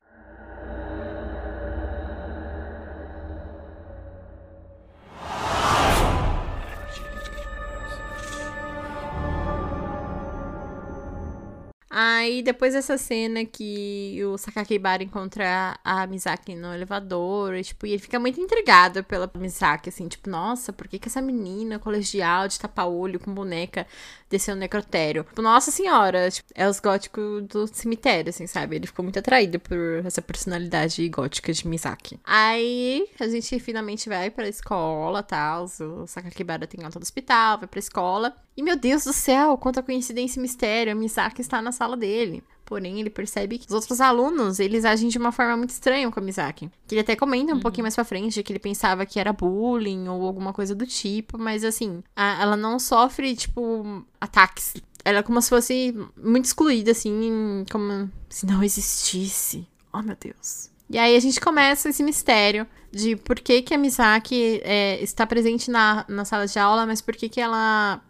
Aí, 12.24 12.42
depois 12.42 12.72
dessa 12.72 12.96
cena 12.96 13.44
que 13.44 14.18
o 14.24 14.38
Sakakibara 14.38 15.02
encontra 15.02 15.78
a 15.84 16.06
Misaki 16.06 16.54
no 16.54 16.72
elevador, 16.72 17.54
e, 17.54 17.62
tipo, 17.62 17.86
e 17.86 17.90
ele 17.90 17.98
fica 17.98 18.18
muito 18.18 18.40
intrigado 18.40 19.04
pela 19.04 19.30
Misaki, 19.34 19.90
assim, 19.90 20.08
tipo, 20.08 20.30
nossa, 20.30 20.72
por 20.72 20.88
que 20.88 20.98
que 20.98 21.06
essa 21.06 21.20
menina 21.20 21.78
colegial 21.78 22.48
de 22.48 22.58
tapa-olho 22.58 23.20
com 23.20 23.34
boneca 23.34 23.86
desceu 24.30 24.54
no 24.54 24.60
necrotério? 24.60 25.24
Tipo, 25.24 25.42
nossa 25.42 25.70
senhora, 25.70 26.30
tipo, 26.30 26.48
é 26.54 26.66
os 26.66 26.80
góticos 26.80 27.42
do 27.46 27.66
cemitério, 27.66 28.30
assim, 28.30 28.46
sabe? 28.46 28.76
Ele 28.76 28.86
ficou 28.86 29.02
muito 29.02 29.18
atraído 29.18 29.60
por 29.60 29.76
essa 30.06 30.22
personalidade 30.22 31.06
gótica 31.10 31.52
de 31.52 31.68
Misaki. 31.68 32.18
Aí, 32.24 33.06
a 33.20 33.28
gente 33.28 33.58
finalmente 33.60 34.08
vai 34.08 34.30
pra 34.30 34.48
escola, 34.48 35.22
tal, 35.22 35.64
o 35.64 36.06
Sakakibara 36.06 36.66
tem 36.66 36.82
alta 36.82 36.98
do 36.98 37.02
hospital, 37.02 37.58
vai 37.58 37.68
pra 37.68 37.78
escola, 37.78 38.34
e 38.56 38.62
meu 38.62 38.76
Deus 38.76 39.04
do 39.04 39.12
céu, 39.12 39.56
quanta 39.58 39.82
coincidência 39.82 40.38
e 40.38 40.42
mistério, 40.42 40.92
a 40.92 40.94
Misaki 40.94 41.40
está 41.40 41.60
na 41.60 41.72
sala 41.72 41.96
dele. 41.96 42.42
Porém, 42.64 42.98
ele 42.98 43.10
percebe 43.10 43.58
que 43.58 43.66
os 43.68 43.74
outros 43.74 44.00
alunos, 44.00 44.58
eles 44.58 44.86
agem 44.86 45.08
de 45.10 45.18
uma 45.18 45.30
forma 45.30 45.54
muito 45.56 45.70
estranha 45.70 46.10
com 46.10 46.18
a 46.18 46.22
Misaki. 46.22 46.70
Que 46.86 46.94
ele 46.94 47.02
até 47.02 47.14
comenta 47.14 47.52
um 47.54 47.60
pouquinho 47.60 47.84
mais 47.84 47.94
pra 47.94 48.04
frente 48.04 48.42
que 48.42 48.52
ele 48.52 48.58
pensava 48.58 49.04
que 49.04 49.20
era 49.20 49.34
bullying 49.34 50.08
ou 50.08 50.24
alguma 50.24 50.52
coisa 50.52 50.74
do 50.74 50.86
tipo, 50.86 51.36
mas 51.36 51.62
assim, 51.62 52.02
a- 52.16 52.40
ela 52.40 52.56
não 52.56 52.78
sofre, 52.78 53.36
tipo, 53.36 54.02
ataques. 54.20 54.72
Ela 55.04 55.18
é 55.18 55.22
como 55.22 55.42
se 55.42 55.50
fosse 55.50 55.94
muito 56.16 56.46
excluída, 56.46 56.92
assim, 56.92 57.66
como 57.70 58.10
se 58.30 58.46
não 58.46 58.62
existisse. 58.62 59.66
Oh, 59.92 60.00
meu 60.00 60.16
Deus. 60.18 60.70
E 60.88 60.96
aí 60.98 61.16
a 61.16 61.20
gente 61.20 61.40
começa 61.40 61.90
esse 61.90 62.02
mistério 62.02 62.66
de 62.90 63.14
por 63.16 63.36
que, 63.40 63.60
que 63.60 63.74
a 63.74 63.78
Misaki 63.78 64.60
é, 64.64 65.02
está 65.02 65.26
presente 65.26 65.70
na, 65.70 66.06
na 66.08 66.24
sala 66.24 66.46
de 66.46 66.58
aula, 66.58 66.86
mas 66.86 67.00
por 67.02 67.14
que, 67.14 67.28
que 67.28 67.40
ela 67.40 68.00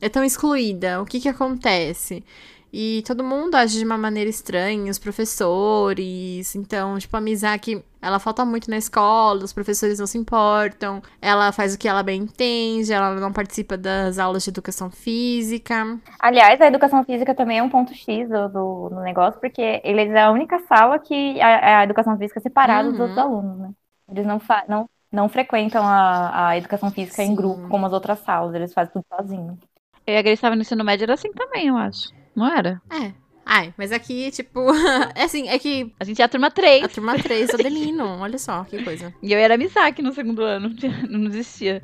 é 0.00 0.08
tão 0.08 0.24
excluída? 0.24 1.00
O 1.02 1.06
que 1.06 1.20
que 1.20 1.28
acontece? 1.28 2.24
E 2.72 3.02
todo 3.06 3.24
mundo 3.24 3.56
age 3.56 3.78
de 3.78 3.84
uma 3.84 3.98
maneira 3.98 4.30
estranha, 4.30 4.90
os 4.90 4.98
professores. 4.98 6.54
Então, 6.54 6.98
tipo, 6.98 7.16
a 7.16 7.20
Misaki, 7.20 7.84
ela 8.00 8.18
falta 8.20 8.44
muito 8.44 8.70
na 8.70 8.76
escola, 8.78 9.44
os 9.44 9.52
professores 9.52 9.98
não 9.98 10.06
se 10.06 10.16
importam. 10.18 11.02
Ela 11.20 11.50
faz 11.52 11.74
o 11.74 11.78
que 11.78 11.88
ela 11.88 12.02
bem 12.02 12.22
entende, 12.22 12.92
ela 12.92 13.14
não 13.14 13.32
participa 13.32 13.76
das 13.76 14.18
aulas 14.18 14.44
de 14.44 14.50
educação 14.50 14.90
física. 14.90 15.98
Aliás, 16.18 16.60
a 16.60 16.66
educação 16.66 17.04
física 17.04 17.34
também 17.34 17.58
é 17.58 17.62
um 17.62 17.68
ponto 17.70 17.94
X 17.94 18.28
do, 18.28 18.48
do, 18.48 18.88
do 18.90 19.00
negócio, 19.00 19.40
porque 19.40 19.80
eles 19.84 20.10
é 20.10 20.20
a 20.22 20.30
única 20.30 20.58
sala 20.66 20.98
que 20.98 21.40
a, 21.40 21.80
a 21.80 21.84
educação 21.84 22.16
física 22.18 22.38
é 22.40 22.42
separada 22.42 22.90
dos 22.90 22.98
Uhum. 22.98 23.00
outros 23.00 23.18
alunos, 23.18 23.58
né? 23.58 23.72
Eles 24.08 24.26
não, 24.26 24.38
não, 24.68 24.90
não 25.10 25.28
frequentam 25.28 25.82
a, 25.86 26.48
a 26.50 26.58
educação 26.58 26.90
física 26.92 27.22
Sim. 27.22 27.24
em 27.24 27.34
grupo, 27.34 27.66
como 27.68 27.86
as 27.86 27.92
outras 27.92 28.18
salas, 28.20 28.54
eles 28.54 28.72
fazem 28.74 28.92
tudo 28.92 29.06
sozinhos. 29.16 29.58
E 30.06 30.16
a 30.16 30.22
Grace 30.22 30.34
estava 30.34 30.56
no 30.56 30.62
ensino 30.62 30.84
médio, 30.84 31.04
era 31.04 31.14
assim 31.14 31.32
também, 31.32 31.68
eu 31.68 31.76
acho. 31.76 32.08
Não 32.34 32.46
era? 32.46 32.80
É. 32.90 33.12
Ai, 33.52 33.74
mas 33.76 33.90
aqui, 33.90 34.30
tipo, 34.30 34.60
é 35.16 35.24
assim, 35.24 35.48
é 35.48 35.58
que 35.58 35.92
A 35.98 36.04
gente 36.04 36.22
é 36.22 36.24
a 36.24 36.28
turma 36.28 36.52
3. 36.52 36.84
a 36.84 36.88
turma 36.88 37.18
3 37.18 37.50
Adelino, 37.50 38.06
olha 38.22 38.38
só 38.38 38.62
que 38.62 38.80
coisa. 38.84 39.12
E 39.20 39.32
eu 39.32 39.38
era 39.40 39.56
Misaki 39.56 40.02
no 40.02 40.12
segundo 40.12 40.40
ano. 40.42 40.72
Não 41.10 41.26
existia. 41.26 41.82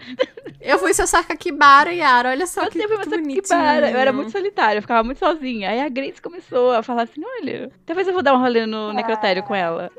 Eu 0.60 0.78
fui 0.78 0.94
seu 0.94 1.08
Sakakibara, 1.08 1.92
Yara, 1.92 2.30
olha 2.30 2.46
só 2.46 2.62
Eu 2.62 2.70
que, 2.70 2.78
sempre 2.78 2.98
que 2.98 3.08
bonitinho. 3.10 3.58
Eu 3.58 3.98
era 3.98 4.12
muito 4.12 4.30
solitária, 4.30 4.78
eu 4.78 4.82
ficava 4.82 5.02
muito 5.02 5.18
sozinha. 5.18 5.70
Aí 5.70 5.80
a 5.80 5.88
Grace 5.88 6.22
começou 6.22 6.70
a 6.70 6.84
falar 6.84 7.02
assim: 7.02 7.20
olha, 7.40 7.68
talvez 7.84 8.06
eu 8.06 8.14
vou 8.14 8.22
dar 8.22 8.34
um 8.34 8.40
rolê 8.40 8.64
no 8.64 8.92
necrotério 8.92 9.42
com 9.42 9.54
ela. 9.54 9.90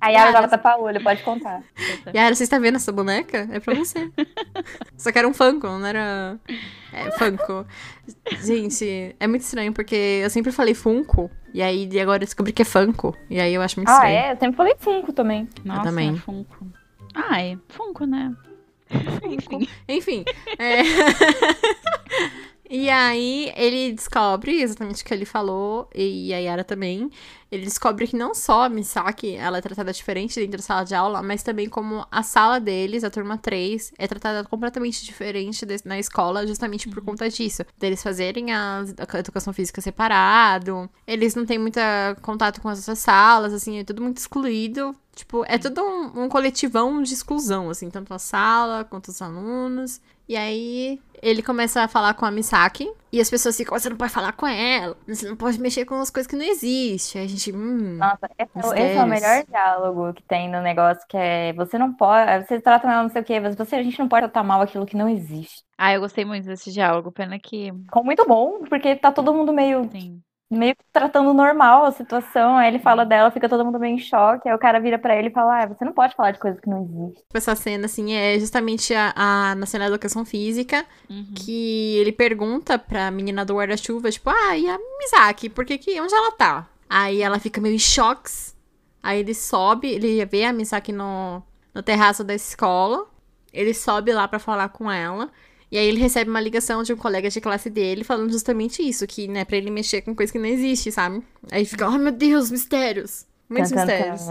A 0.00 0.08
Yara 0.08 0.30
Yara, 0.30 0.32
joga 0.32 0.48
tapa-olho, 0.48 1.00
pode 1.00 1.22
contar. 1.22 1.62
Yara, 2.12 2.34
você 2.34 2.42
está 2.42 2.58
vendo 2.58 2.74
essa 2.74 2.90
boneca? 2.90 3.48
É 3.52 3.60
pra 3.60 3.74
você. 3.74 4.10
Só 4.96 5.12
que 5.12 5.18
era 5.18 5.28
um 5.28 5.32
Funko, 5.32 5.68
não 5.68 5.86
era. 5.86 6.40
É, 6.92 7.08
Funko. 7.12 7.64
Gente, 8.40 9.14
é 9.20 9.26
muito 9.26 9.42
estranho 9.42 9.72
porque 9.72 10.07
porque 10.08 10.20
eu 10.24 10.30
sempre 10.30 10.50
falei 10.52 10.74
Funko, 10.74 11.30
e 11.52 11.60
aí 11.62 11.88
agora 12.00 12.22
eu 12.22 12.26
descobri 12.26 12.52
que 12.52 12.62
é 12.62 12.64
Funko, 12.64 13.14
e 13.28 13.38
aí 13.40 13.52
eu 13.52 13.60
acho 13.62 13.78
muito 13.78 13.88
Ah, 13.88 13.94
estranho. 13.94 14.16
é? 14.16 14.32
Eu 14.32 14.36
sempre 14.38 14.56
falei 14.56 14.74
Funko 14.78 15.12
também. 15.12 15.48
Nossa, 15.64 15.82
também. 15.82 16.16
Funko. 16.16 16.66
Ai, 17.14 17.58
Funko, 17.68 18.06
né? 18.06 18.34
Enfim. 19.28 19.68
Enfim. 19.88 20.24
é. 20.58 20.82
e 22.68 22.88
aí 22.90 23.52
ele 23.56 23.92
descobre 23.92 24.60
exatamente 24.62 25.02
o 25.02 25.06
que 25.06 25.14
ele 25.14 25.24
falou, 25.24 25.88
e 25.94 26.32
a 26.34 26.38
Yara 26.38 26.64
também. 26.64 27.10
Ele 27.50 27.64
descobre 27.64 28.06
que 28.06 28.14
não 28.14 28.34
só 28.34 28.64
a 28.64 28.68
Misaki 28.68 29.34
ela 29.34 29.56
é 29.56 29.60
tratada 29.62 29.90
diferente 29.90 30.38
dentro 30.38 30.58
da 30.58 30.62
sala 30.62 30.84
de 30.84 30.94
aula, 30.94 31.22
mas 31.22 31.42
também 31.42 31.66
como 31.66 32.06
a 32.10 32.22
sala 32.22 32.60
deles, 32.60 33.02
a 33.04 33.10
turma 33.10 33.38
3, 33.38 33.90
é 33.98 34.06
tratada 34.06 34.44
completamente 34.46 35.02
diferente 35.02 35.64
des- 35.64 35.82
na 35.82 35.98
escola, 35.98 36.46
justamente 36.46 36.88
por 36.90 37.02
conta 37.02 37.28
disso. 37.30 37.62
Deles 37.78 38.02
fazerem 38.02 38.52
a, 38.52 38.84
a 39.14 39.18
educação 39.18 39.52
física 39.54 39.80
separado, 39.80 40.90
eles 41.06 41.34
não 41.34 41.46
têm 41.46 41.58
muito 41.58 41.80
contato 42.22 42.60
com 42.60 42.68
as 42.68 42.78
outras 42.80 42.98
salas, 42.98 43.52
assim, 43.54 43.78
é 43.78 43.84
tudo 43.84 44.02
muito 44.02 44.18
excluído. 44.18 44.94
Tipo, 45.14 45.44
é 45.48 45.58
tudo 45.58 45.82
um, 45.82 46.24
um 46.24 46.28
coletivão 46.28 47.02
de 47.02 47.12
exclusão, 47.14 47.70
assim, 47.70 47.90
tanto 47.90 48.12
a 48.14 48.18
sala 48.18 48.84
quanto 48.84 49.08
os 49.08 49.20
alunos. 49.20 50.00
E 50.28 50.36
aí 50.36 51.00
ele 51.22 51.42
começa 51.42 51.82
a 51.82 51.88
falar 51.88 52.14
com 52.14 52.24
a 52.24 52.30
Misaki. 52.30 52.90
E 53.10 53.20
as 53.20 53.30
pessoas 53.30 53.56
ficam, 53.56 53.78
você 53.78 53.88
não 53.88 53.96
pode 53.96 54.12
falar 54.12 54.32
com 54.32 54.46
ela. 54.46 54.96
Você 55.06 55.26
não 55.28 55.36
pode 55.36 55.58
mexer 55.58 55.86
com 55.86 55.94
as 55.98 56.10
coisas 56.10 56.28
que 56.28 56.36
não 56.36 56.44
existem. 56.44 57.20
Aí 57.22 57.26
a 57.26 57.30
gente, 57.30 57.52
hum. 57.52 57.98
Nossa, 57.98 58.28
esse, 58.38 58.50
é 58.54 58.66
o- 58.66 58.74
esse 58.74 58.96
é 58.98 59.02
o 59.04 59.06
melhor 59.06 59.44
diálogo 59.46 60.12
que 60.12 60.22
tem 60.22 60.48
no 60.50 60.60
negócio, 60.60 61.02
que 61.08 61.16
é 61.16 61.52
você 61.54 61.78
não 61.78 61.94
pode, 61.94 62.46
você 62.46 62.60
trata 62.60 62.86
mal 62.86 63.02
não 63.04 63.10
sei 63.10 63.22
o 63.22 63.24
quê, 63.24 63.40
mas 63.40 63.56
você, 63.56 63.76
a 63.76 63.82
gente 63.82 63.98
não 63.98 64.08
pode 64.08 64.22
tratar 64.24 64.44
mal 64.44 64.60
aquilo 64.60 64.86
que 64.86 64.96
não 64.96 65.08
existe. 65.08 65.62
Ah, 65.76 65.94
eu 65.94 66.00
gostei 66.00 66.24
muito 66.24 66.44
desse 66.44 66.72
diálogo. 66.72 67.10
Pena 67.12 67.38
que. 67.38 67.72
Ficou 67.72 68.04
muito 68.04 68.26
bom, 68.26 68.64
porque 68.68 68.94
tá 68.96 69.10
todo 69.10 69.32
mundo 69.32 69.52
meio, 69.52 69.88
Sim. 69.90 70.22
Meio 70.50 70.74
que 70.76 70.84
tratando 70.92 71.32
normal 71.34 71.84
a 71.84 71.92
situação, 71.92 72.56
aí 72.56 72.68
ele 72.68 72.78
fala 72.78 73.04
dela, 73.04 73.30
fica 73.30 73.48
todo 73.48 73.64
mundo 73.64 73.78
meio 73.78 73.94
em 73.96 73.98
choque, 73.98 74.48
aí 74.48 74.54
o 74.54 74.58
cara 74.58 74.80
vira 74.80 74.98
pra 74.98 75.16
ele 75.16 75.28
e 75.28 75.32
fala, 75.32 75.62
ah, 75.62 75.66
você 75.66 75.84
não 75.84 75.92
pode 75.92 76.14
falar 76.16 76.32
de 76.32 76.38
coisas 76.38 76.60
que 76.60 76.68
não 76.68 76.82
existem. 76.84 77.22
Tipo, 77.22 77.36
essa 77.36 77.54
cena, 77.54 77.86
assim, 77.86 78.12
é 78.14 78.38
justamente 78.38 78.94
a, 78.94 79.12
a- 79.14 79.54
na 79.54 79.66
cena 79.66 79.84
da 79.84 79.90
educação 79.94 80.24
física. 80.24 80.86
Uhum. 81.10 81.26
Que 81.34 81.96
ele 81.98 82.12
pergunta 82.12 82.78
pra 82.78 83.10
menina 83.10 83.44
do 83.44 83.54
guarda-chuva, 83.54 84.10
tipo, 84.10 84.30
ah, 84.30 84.56
e 84.56 84.68
a 84.68 84.78
Misaki? 84.98 85.48
Por 85.50 85.64
que 85.64 85.78
que... 85.78 86.00
Onde 86.00 86.14
ela 86.14 86.32
tá? 86.32 86.68
Aí 86.88 87.20
ela 87.22 87.38
fica 87.38 87.60
meio 87.60 87.74
em 87.74 87.78
choques. 87.78 88.56
Aí 89.02 89.20
ele 89.20 89.34
sobe, 89.34 89.88
ele 89.88 90.24
vê 90.26 90.44
a 90.44 90.52
Misaki 90.52 90.92
no, 90.92 91.42
no 91.74 91.82
terraço 91.82 92.24
da 92.24 92.34
escola. 92.34 93.06
Ele 93.52 93.72
sobe 93.74 94.12
lá 94.12 94.26
pra 94.28 94.38
falar 94.38 94.68
com 94.70 94.90
ela. 94.90 95.30
E 95.70 95.76
aí 95.76 95.86
ele 95.86 96.00
recebe 96.00 96.30
uma 96.30 96.40
ligação 96.40 96.82
de 96.82 96.92
um 96.92 96.96
colega 96.96 97.28
de 97.28 97.40
classe 97.40 97.68
dele 97.68 98.04
falando 98.04 98.32
justamente 98.32 98.82
isso, 98.82 99.06
que, 99.06 99.28
né, 99.28 99.44
pra 99.44 99.56
ele 99.56 99.70
mexer 99.70 100.02
com 100.02 100.14
coisa 100.14 100.32
que 100.32 100.38
não 100.38 100.46
existe, 100.46 100.90
sabe? 100.90 101.22
Aí 101.50 101.64
fica, 101.64 101.88
oh 101.88 101.98
meu 101.98 102.12
Deus, 102.12 102.50
mistérios. 102.50 103.26
Muitos 103.48 103.72
mistérios. 103.72 104.22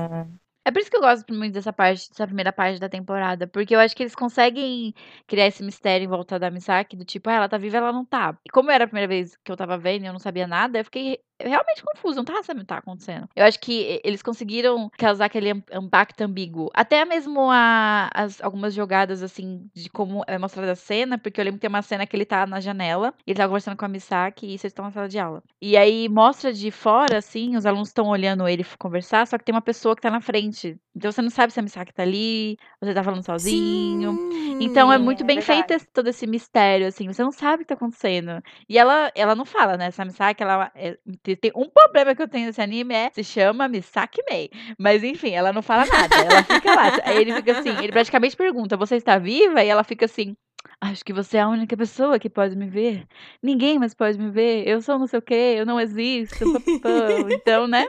É 0.67 0.71
por 0.71 0.81
isso 0.81 0.91
que 0.91 0.97
eu 0.97 1.01
gosto 1.01 1.33
muito 1.33 1.53
dessa 1.53 1.71
parte, 1.71 2.09
dessa 2.09 2.27
primeira 2.27 2.51
parte 2.51 2.77
da 2.77 2.89
temporada. 2.89 3.47
Porque 3.47 3.73
eu 3.73 3.79
acho 3.79 3.95
que 3.95 4.03
eles 4.03 4.13
conseguem 4.13 4.93
criar 5.25 5.47
esse 5.47 5.63
mistério 5.63 6.03
em 6.03 6.09
volta 6.09 6.37
da 6.37 6.51
Misaki, 6.51 6.97
do 6.97 7.05
tipo, 7.05 7.29
ah, 7.29 7.33
ela 7.35 7.47
tá 7.47 7.57
viva, 7.57 7.77
ela 7.77 7.93
não 7.93 8.03
tá. 8.03 8.37
E 8.45 8.49
como 8.49 8.69
era 8.69 8.83
a 8.83 8.87
primeira 8.87 9.07
vez 9.07 9.37
que 9.45 9.49
eu 9.49 9.55
tava 9.55 9.77
vendo 9.77 10.03
e 10.03 10.07
eu 10.07 10.11
não 10.11 10.19
sabia 10.19 10.45
nada, 10.45 10.79
eu 10.79 10.83
fiquei 10.83 11.19
realmente 11.39 11.83
confusa, 11.83 12.17
não 12.17 12.25
tava 12.25 12.43
sabendo 12.43 12.61
o 12.61 12.65
que 12.65 12.67
tá 12.67 12.77
acontecendo. 12.77 13.27
Eu 13.35 13.45
acho 13.45 13.59
que 13.59 14.01
eles 14.03 14.21
conseguiram 14.21 14.89
causar 14.97 15.25
aquele 15.25 15.49
impacto 15.71 16.21
ambíguo. 16.21 16.69
Até 16.73 17.03
mesmo 17.05 17.49
a- 17.51 18.09
as, 18.13 18.41
algumas 18.41 18.73
jogadas, 18.73 19.21
assim, 19.23 19.69
de 19.73 19.89
como 19.89 20.23
é 20.27 20.37
mostrada 20.37 20.71
a 20.71 20.75
cena, 20.75 21.17
porque 21.17 21.39
eu 21.39 21.45
lembro 21.45 21.57
que 21.57 21.61
tem 21.61 21.69
uma 21.69 21.81
cena 21.81 22.05
que 22.05 22.15
ele 22.15 22.25
tá 22.25 22.45
na 22.45 22.59
janela, 22.59 23.13
e 23.25 23.31
ele 23.31 23.37
tá 23.37 23.45
conversando 23.45 23.77
com 23.77 23.85
a 23.85 23.89
Misaki 23.89 24.45
e 24.45 24.49
eles 24.51 24.63
estão 24.63 24.85
na 24.85 24.91
sala 24.91 25.07
de 25.07 25.19
aula. 25.19 25.43
E 25.61 25.77
aí 25.77 26.09
mostra 26.09 26.51
de 26.53 26.71
fora, 26.71 27.17
assim, 27.17 27.55
os 27.55 27.65
alunos 27.65 27.89
estão 27.89 28.07
olhando 28.07 28.47
ele 28.47 28.65
conversar, 28.79 29.25
só 29.27 29.37
que 29.37 29.43
tem 29.45 29.53
uma 29.53 29.61
pessoa 29.61 29.95
que 29.95 30.01
tá 30.01 30.09
na 30.09 30.21
frente. 30.21 30.77
Então 30.95 31.11
você 31.11 31.21
não 31.21 31.29
sabe 31.29 31.53
se 31.53 31.59
a 31.59 31.63
Misaki 31.63 31.93
tá 31.93 32.03
ali, 32.03 32.57
você 32.81 32.93
tá 32.93 33.03
falando 33.03 33.23
sozinho. 33.23 34.13
Sim. 34.31 34.57
Então 34.59 34.91
é 34.91 34.97
muito 34.97 35.21
é 35.23 35.25
bem 35.25 35.39
verdade. 35.39 35.67
feito 35.67 35.87
todo 35.93 36.07
esse 36.07 36.25
mistério, 36.25 36.87
assim, 36.87 37.07
você 37.07 37.23
não 37.23 37.31
sabe 37.31 37.57
o 37.57 37.59
que 37.59 37.65
tá 37.65 37.75
acontecendo. 37.75 38.41
E 38.67 38.77
ela, 38.77 39.11
ela 39.15 39.35
não 39.35 39.45
fala, 39.45 39.77
né? 39.77 39.85
Essa 39.87 40.03
Misaki, 40.03 40.41
ela 40.41 40.71
é- 40.73 40.97
tem, 41.35 41.51
um 41.55 41.69
problema 41.69 42.15
que 42.15 42.21
eu 42.21 42.27
tenho 42.27 42.47
nesse 42.47 42.61
anime 42.61 42.93
é 42.93 43.09
se 43.11 43.23
chama 43.23 43.67
Misaki 43.67 44.21
Mei. 44.29 44.49
Mas 44.77 45.03
enfim, 45.03 45.31
ela 45.31 45.51
não 45.51 45.61
fala 45.61 45.85
nada, 45.85 46.15
ela 46.15 46.43
fica 46.43 46.73
lá. 46.73 46.99
Aí 47.03 47.17
ele 47.17 47.33
fica 47.33 47.59
assim, 47.59 47.69
ele 47.83 47.91
praticamente 47.91 48.35
pergunta: 48.35 48.77
"Você 48.77 48.95
está 48.95 49.17
viva?" 49.17 49.63
E 49.63 49.67
ela 49.67 49.83
fica 49.83 50.05
assim: 50.05 50.35
Acho 50.79 51.03
que 51.03 51.13
você 51.13 51.37
é 51.37 51.41
a 51.41 51.47
única 51.49 51.75
pessoa 51.75 52.19
que 52.19 52.29
pode 52.29 52.55
me 52.55 52.67
ver. 52.67 53.07
Ninguém 53.41 53.79
mais 53.79 53.95
pode 53.95 54.17
me 54.17 54.29
ver. 54.29 54.67
Eu 54.67 54.79
sou 54.81 54.99
não 54.99 55.07
sei 55.07 55.19
o 55.19 55.21
quê, 55.21 55.55
eu 55.57 55.65
não 55.65 55.79
existo. 55.79 56.37
papapã." 56.53 57.29
então, 57.33 57.67
né? 57.67 57.87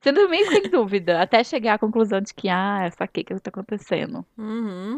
Você 0.00 0.12
também 0.12 0.44
fica 0.44 0.68
em 0.68 0.70
dúvida, 0.70 1.20
até 1.20 1.42
chegar 1.42 1.74
à 1.74 1.78
conclusão 1.78 2.20
de 2.20 2.34
que, 2.34 2.48
ah, 2.48 2.86
eu 2.86 2.92
saquei 2.92 3.22
o 3.22 3.26
que 3.26 3.40
tá 3.40 3.48
acontecendo. 3.48 4.24
Uhum. 4.36 4.96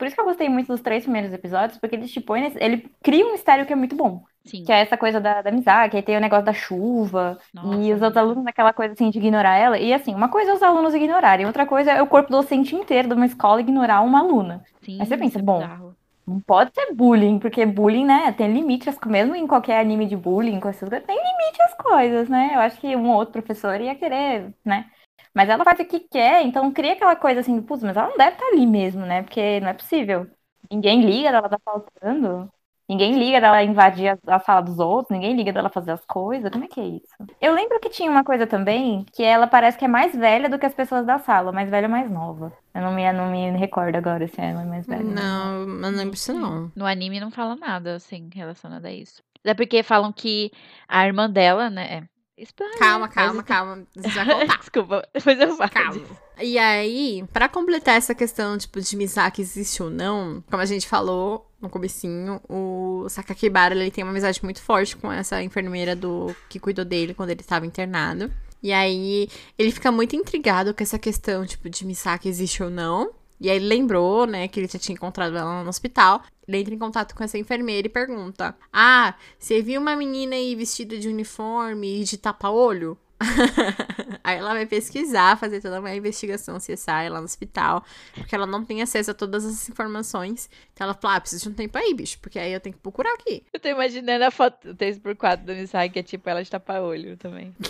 Por 0.00 0.06
isso 0.06 0.16
que 0.16 0.20
eu 0.22 0.24
gostei 0.26 0.48
muito 0.48 0.68
dos 0.68 0.80
três 0.80 1.04
primeiros 1.04 1.32
episódios, 1.32 1.78
porque 1.78 1.94
ele 1.96 2.08
te 2.08 2.20
põe 2.20 2.40
nesse, 2.40 2.58
ele 2.62 2.90
cria 3.02 3.26
um 3.26 3.32
mistério 3.32 3.66
que 3.66 3.72
é 3.72 3.76
muito 3.76 3.94
bom. 3.94 4.24
Sim. 4.44 4.64
Que 4.64 4.72
é 4.72 4.80
essa 4.80 4.96
coisa 4.96 5.20
da, 5.20 5.42
da 5.42 5.50
amizade, 5.50 5.90
que 5.92 5.96
aí 5.98 6.02
tem 6.02 6.16
o 6.16 6.20
negócio 6.20 6.44
da 6.46 6.52
chuva, 6.54 7.38
Nossa, 7.54 7.76
e 7.76 7.92
os 7.92 8.00
outros 8.02 8.16
muito. 8.16 8.18
alunos 8.18 8.44
naquela 8.44 8.72
coisa 8.72 8.94
assim 8.94 9.10
de 9.10 9.18
ignorar 9.18 9.56
ela. 9.56 9.78
E 9.78 9.92
assim, 9.92 10.14
uma 10.14 10.28
coisa 10.30 10.50
é 10.52 10.54
os 10.54 10.62
alunos 10.62 10.94
ignorarem, 10.94 11.46
outra 11.46 11.66
coisa 11.66 11.92
é 11.92 12.02
o 12.02 12.06
corpo 12.08 12.30
docente 12.30 12.74
inteiro 12.74 13.08
de 13.08 13.14
uma 13.14 13.26
escola 13.26 13.60
ignorar 13.60 14.00
uma 14.00 14.20
aluna. 14.20 14.64
Sim, 14.82 14.98
Aí 14.98 15.06
você 15.06 15.16
pensa, 15.16 15.38
é 15.38 15.42
bom, 15.42 15.60
bizarro. 15.60 15.96
Não 16.26 16.40
pode 16.40 16.72
ser 16.74 16.94
bullying, 16.94 17.38
porque 17.38 17.66
bullying, 17.66 18.04
né, 18.04 18.32
tem 18.32 18.52
limite, 18.52 18.88
as- 18.88 18.98
mesmo 19.06 19.34
em 19.34 19.46
qualquer 19.46 19.80
anime 19.80 20.06
de 20.06 20.16
bullying, 20.16 20.60
com 20.60 20.68
essas 20.68 20.88
coisas, 20.88 21.06
tem 21.06 21.16
limite 21.16 21.62
as 21.62 21.74
coisas, 21.74 22.28
né? 22.28 22.50
Eu 22.54 22.60
acho 22.60 22.80
que 22.80 22.94
um 22.96 23.08
ou 23.10 23.16
outro 23.16 23.32
professor 23.32 23.80
ia 23.80 23.94
querer, 23.96 24.54
né? 24.64 24.90
Mas 25.34 25.48
ela 25.48 25.64
faz 25.64 25.78
o 25.80 25.84
que 25.84 26.00
quer, 26.00 26.42
então 26.42 26.72
cria 26.72 26.92
aquela 26.92 27.16
coisa 27.16 27.40
assim, 27.40 27.60
putz, 27.62 27.82
mas 27.82 27.96
ela 27.96 28.08
não 28.08 28.16
deve 28.16 28.32
estar 28.32 28.46
ali 28.46 28.66
mesmo, 28.66 29.06
né? 29.06 29.22
Porque 29.22 29.60
não 29.60 29.68
é 29.68 29.74
possível. 29.74 30.26
Ninguém 30.70 31.02
liga 31.02 31.30
dela 31.30 31.48
tá 31.48 31.58
faltando. 31.64 32.50
Ninguém 32.90 33.16
liga 33.16 33.40
dela 33.40 33.62
invadir 33.62 34.08
a, 34.08 34.34
a 34.34 34.40
sala 34.40 34.62
dos 34.62 34.80
outros, 34.80 35.16
ninguém 35.16 35.36
liga 35.36 35.52
dela 35.52 35.70
fazer 35.70 35.92
as 35.92 36.04
coisas. 36.04 36.50
Como 36.50 36.64
é 36.64 36.66
que 36.66 36.80
é 36.80 36.86
isso? 36.86 37.14
Eu 37.40 37.54
lembro 37.54 37.78
que 37.78 37.88
tinha 37.88 38.10
uma 38.10 38.24
coisa 38.24 38.48
também, 38.48 39.04
que 39.12 39.22
ela 39.22 39.46
parece 39.46 39.78
que 39.78 39.84
é 39.84 39.88
mais 39.88 40.12
velha 40.12 40.48
do 40.48 40.58
que 40.58 40.66
as 40.66 40.74
pessoas 40.74 41.06
da 41.06 41.16
sala, 41.20 41.52
mais 41.52 41.70
velha 41.70 41.86
ou 41.86 41.90
mais 41.92 42.10
nova. 42.10 42.52
Eu 42.74 42.82
não 42.82 42.92
me, 42.92 43.12
não 43.12 43.30
me 43.30 43.50
recordo 43.52 43.94
agora 43.94 44.26
se 44.26 44.40
ela 44.40 44.62
é 44.62 44.64
mais 44.64 44.86
velha. 44.88 45.04
Não, 45.04 45.60
eu 45.60 45.66
não 45.68 45.90
lembro 45.90 46.10
disso 46.10 46.34
não. 46.34 46.72
No 46.74 46.84
anime 46.84 47.20
não 47.20 47.30
fala 47.30 47.54
nada, 47.54 47.94
assim, 47.94 48.28
relacionado 48.34 48.86
a 48.86 48.90
isso. 48.92 49.22
Até 49.38 49.54
porque 49.54 49.84
falam 49.84 50.12
que 50.12 50.50
a 50.88 51.06
irmã 51.06 51.30
dela, 51.30 51.70
né? 51.70 52.08
Spoiler, 52.42 52.78
Calma, 52.78 53.08
calma, 53.08 53.34
isso- 53.34 53.44
calma. 53.44 53.86
Contar. 53.94 54.58
Desculpa, 54.58 55.08
depois 55.12 55.38
eu 55.40 55.56
falo. 55.56 55.70
Calma. 55.70 56.00
E 56.40 56.58
aí, 56.58 57.24
pra 57.32 57.48
completar 57.48 57.96
essa 57.96 58.14
questão, 58.14 58.56
tipo, 58.56 58.80
de 58.80 58.96
Misaki 58.96 59.42
existe 59.42 59.82
ou 59.82 59.90
não, 59.90 60.42
como 60.50 60.62
a 60.62 60.66
gente 60.66 60.88
falou 60.88 61.46
no 61.60 61.68
comecinho, 61.68 62.40
o 62.48 63.06
Sakakibara, 63.10 63.74
ele 63.74 63.90
tem 63.90 64.02
uma 64.02 64.10
amizade 64.10 64.42
muito 64.42 64.62
forte 64.62 64.96
com 64.96 65.12
essa 65.12 65.42
enfermeira 65.42 65.94
do 65.94 66.34
que 66.48 66.58
cuidou 66.58 66.84
dele 66.84 67.12
quando 67.12 67.30
ele 67.30 67.40
estava 67.42 67.66
internado. 67.66 68.32
E 68.62 68.72
aí, 68.72 69.28
ele 69.58 69.70
fica 69.70 69.90
muito 69.92 70.16
intrigado 70.16 70.72
com 70.74 70.82
essa 70.82 70.98
questão, 70.98 71.44
tipo, 71.46 71.68
de 71.68 71.84
Misaki 71.86 72.28
existe 72.28 72.62
ou 72.62 72.70
não. 72.70 73.10
E 73.40 73.48
aí 73.48 73.56
ele 73.56 73.66
lembrou, 73.66 74.26
né, 74.26 74.46
que 74.48 74.60
ele 74.60 74.68
já 74.68 74.78
tinha 74.78 74.94
encontrado 74.94 75.36
ela 75.36 75.62
no 75.62 75.68
hospital. 75.68 76.22
Ele 76.46 76.58
entra 76.58 76.74
em 76.74 76.78
contato 76.78 77.14
com 77.14 77.24
essa 77.24 77.38
enfermeira 77.38 77.86
e 77.86 77.90
pergunta: 77.90 78.56
Ah, 78.72 79.14
você 79.38 79.62
viu 79.62 79.80
uma 79.80 79.96
menina 79.96 80.34
aí 80.36 80.54
vestida 80.54 80.98
de 80.98 81.08
uniforme 81.08 82.00
e 82.00 82.04
de 82.04 82.18
tapa-olho? 82.18 82.98
Aí 84.22 84.38
ela 84.38 84.52
vai 84.52 84.66
pesquisar, 84.66 85.36
fazer 85.38 85.60
toda 85.60 85.80
uma 85.80 85.94
investigação 85.94 86.58
CSI 86.58 87.08
lá 87.08 87.18
no 87.18 87.24
hospital, 87.24 87.84
porque 88.14 88.34
ela 88.34 88.46
não 88.46 88.64
tem 88.64 88.82
acesso 88.82 89.10
a 89.10 89.14
todas 89.14 89.44
as 89.44 89.68
informações. 89.68 90.48
Então 90.72 90.84
ela 90.84 90.94
fala, 90.94 91.16
ah, 91.16 91.20
preciso 91.20 91.44
de 91.44 91.48
um 91.50 91.54
tempo 91.54 91.76
aí, 91.78 91.94
bicho, 91.94 92.18
porque 92.20 92.38
aí 92.38 92.52
eu 92.52 92.60
tenho 92.60 92.74
que 92.74 92.80
procurar 92.80 93.12
aqui. 93.14 93.42
Eu 93.52 93.60
tô 93.60 93.68
imaginando 93.68 94.24
a 94.24 94.30
foto 94.30 94.74
3x4 94.74 95.44
da 95.44 95.54
Misaki, 95.54 95.92
que 95.94 95.98
é 95.98 96.02
tipo 96.02 96.28
ela 96.28 96.42
de 96.42 96.50
tapa-olho 96.50 97.16
também. 97.16 97.54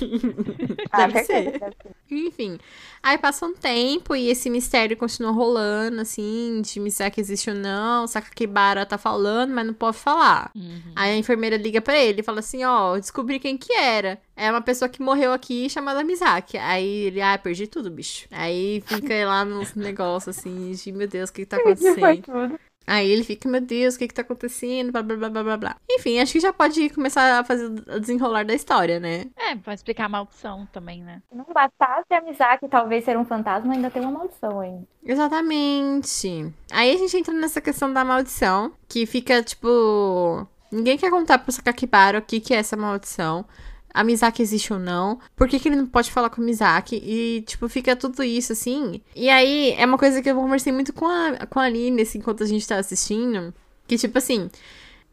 Ah, 0.92 1.06
Deve 1.06 1.24
certeza, 1.24 1.50
ser. 1.52 1.58
deve 1.60 1.76
ser. 1.82 1.94
Enfim, 2.10 2.58
aí 3.00 3.16
passa 3.16 3.46
um 3.46 3.54
tempo 3.54 4.16
e 4.16 4.28
esse 4.28 4.50
mistério 4.50 4.96
continua 4.96 5.30
rolando, 5.30 6.00
assim, 6.00 6.60
de 6.62 6.80
Misaki 6.80 7.20
existe 7.20 7.48
ou 7.48 7.54
não, 7.54 8.08
Sakakibara 8.08 8.84
tá 8.84 8.98
falando, 8.98 9.52
mas 9.54 9.66
não 9.66 9.74
pode 9.74 9.98
falar. 9.98 10.50
Uhum. 10.54 10.92
Aí 10.96 11.12
a 11.12 11.16
enfermeira 11.16 11.56
liga 11.56 11.80
pra 11.80 11.96
ele 11.96 12.20
e 12.20 12.24
fala 12.24 12.40
assim, 12.40 12.64
ó, 12.64 12.96
eu 12.96 13.00
descobri 13.00 13.38
quem 13.38 13.56
que 13.56 13.72
era. 13.72 14.20
É 14.40 14.50
uma 14.50 14.62
pessoa 14.62 14.88
que 14.88 15.03
morreu 15.03 15.35
aqui 15.35 15.68
chamada 15.68 16.03
Misaki. 16.03 16.57
Aí 16.57 17.05
ele, 17.05 17.20
ah, 17.20 17.37
perdi 17.37 17.66
tudo, 17.66 17.90
bicho. 17.90 18.26
Aí 18.31 18.83
fica 18.87 19.26
lá 19.26 19.44
nos 19.44 19.74
negócios 19.74 20.38
assim, 20.38 20.72
de 20.72 20.92
meu 20.92 21.07
Deus, 21.07 21.29
o 21.29 21.33
que 21.35 21.42
que 21.42 21.46
tá 21.46 21.59
acontecendo? 21.59 22.59
Aí 22.87 23.11
ele 23.11 23.22
fica, 23.22 23.46
meu 23.46 23.61
Deus, 23.61 23.94
o 23.94 23.98
que 23.98 24.09
que 24.09 24.14
tá 24.14 24.22
acontecendo? 24.22 24.92
Blá, 24.92 25.03
blá, 25.03 25.14
blá, 25.14 25.29
blá, 25.29 25.42
blá, 25.42 25.57
blá. 25.59 25.76
Enfim, 25.90 26.18
acho 26.18 26.33
que 26.33 26.40
já 26.40 26.55
pode 26.55 26.88
começar 26.88 27.38
a 27.38 27.44
fazer 27.44 27.66
o 27.66 28.00
desenrolar 28.00 28.46
da 28.46 28.55
história, 28.55 28.98
né? 28.98 29.26
É, 29.37 29.55
pra 29.57 29.74
explicar 29.74 30.07
a 30.07 30.09
maldição 30.09 30.66
também, 30.72 31.03
né? 31.03 31.20
Se 31.29 31.37
não 31.37 31.44
bastasse 31.53 32.12
a 32.14 32.22
Misaki 32.22 32.66
talvez 32.66 33.05
ser 33.05 33.18
um 33.18 33.26
fantasma, 33.26 33.74
ainda 33.74 33.90
tem 33.90 34.00
uma 34.00 34.11
maldição 34.11 34.59
ainda. 34.59 34.88
Exatamente. 35.05 36.50
Aí 36.72 36.94
a 36.94 36.96
gente 36.96 37.14
entra 37.14 37.35
nessa 37.35 37.61
questão 37.61 37.92
da 37.92 38.07
maldição, 38.07 38.72
que 38.88 39.05
fica, 39.05 39.42
tipo... 39.42 40.48
Ninguém 40.72 40.96
quer 40.96 41.11
contar 41.11 41.38
pro 41.38 41.53
Sakakibara 41.53 42.18
o 42.18 42.22
que 42.22 42.40
que 42.40 42.55
é 42.55 42.57
essa 42.57 42.76
maldição. 42.76 43.44
A 43.92 44.05
existe 44.38 44.72
ou 44.72 44.79
não, 44.79 45.18
por 45.37 45.48
que, 45.48 45.59
que 45.59 45.68
ele 45.68 45.76
não 45.76 45.87
pode 45.87 46.11
falar 46.11 46.31
com 46.31 46.40
a 46.40 46.44
Mizaki, 46.44 46.96
e, 46.96 47.42
tipo, 47.42 47.68
fica 47.68 47.96
tudo 47.96 48.22
isso, 48.22 48.53
assim. 48.53 49.00
E 49.14 49.29
aí, 49.29 49.72
é 49.72 49.85
uma 49.85 49.98
coisa 49.98 50.22
que 50.22 50.31
eu 50.31 50.37
conversei 50.37 50.72
muito 50.72 50.92
com 50.92 51.07
a, 51.07 51.46
com 51.46 51.59
a 51.59 51.64
Aline, 51.64 52.03
assim, 52.03 52.18
enquanto 52.18 52.42
a 52.42 52.46
gente 52.46 52.66
tá 52.66 52.76
assistindo, 52.76 53.53
que, 53.87 53.98
tipo 53.98 54.16
assim, 54.18 54.50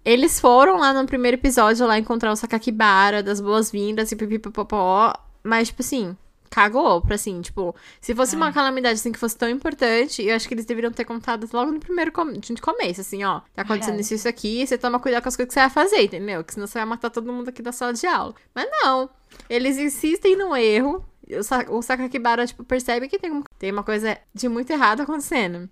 eles 0.06 0.40
foram 0.40 0.78
lá 0.78 0.94
no 0.94 1.06
primeiro 1.06 1.36
episódio, 1.36 1.86
lá 1.86 1.98
encontrar 1.98 2.32
o 2.32 2.36
Sakakibara, 2.36 3.24
das 3.24 3.42
boas-vindas, 3.42 4.12
e 4.12 4.16
pipipipopó, 4.16 5.14
mas, 5.44 5.70
tipo 5.70 5.82
assim, 5.82 6.16
cagou 6.50 7.02
pra, 7.02 7.16
assim, 7.16 7.42
tipo, 7.42 7.76
se 8.02 8.14
fosse 8.16 8.36
uma 8.36 8.48
Ai. 8.48 8.54
calamidade, 8.54 9.00
assim, 9.00 9.12
que 9.12 9.20
fosse 9.20 9.38
tão 9.38 9.50
importante, 9.50 10.24
eu 10.24 10.36
acho 10.36 10.48
que 10.48 10.54
eles 10.54 10.66
deveriam 10.66 10.92
ter 10.92 11.06
contado 11.06 11.48
logo 11.54 11.72
no 11.72 11.80
primeiro 11.80 12.12
com 12.12 12.32
de 12.34 12.54
começo, 12.62 13.02
assim, 13.02 13.24
ó, 13.24 13.42
tá 13.54 13.62
acontecendo 13.64 13.98
É. 13.98 14.02
isso, 14.02 14.14
isso 14.14 14.28
aqui, 14.28 14.66
você 14.66 14.78
toma 14.78 15.00
cuidado 15.00 15.24
com 15.24 15.30
as 15.30 15.36
coisas 15.36 15.50
que 15.50 15.54
você 15.54 15.60
vai 15.62 15.70
fazer, 15.70 16.04
entendeu? 16.04 16.44
Que 16.44 16.54
senão 16.54 16.68
você 16.68 16.78
vai 16.80 16.86
matar 16.86 17.10
todo 17.10 17.32
mundo 17.32 17.50
aqui 17.50 17.62
da 17.62 17.72
sala 17.72 17.94
de 17.94 18.06
aula. 18.08 18.34
Mas 18.54 18.68
não, 18.84 19.10
eles 19.50 19.78
insistem 19.78 20.36
no 20.38 20.56
erro, 20.56 21.04
o, 21.30 21.44
Sa 21.44 21.66
o 21.70 21.82
Sakakibara, 21.82 22.46
tipo, 22.48 22.64
percebe 22.64 23.08
que 23.10 23.20
tem, 23.20 23.32
um- 23.32 23.44
tem 23.60 23.72
uma 23.72 23.84
coisa 23.84 24.18
de 24.34 24.48
muito 24.48 24.70
errado 24.72 25.02
acontecendo. 25.02 25.70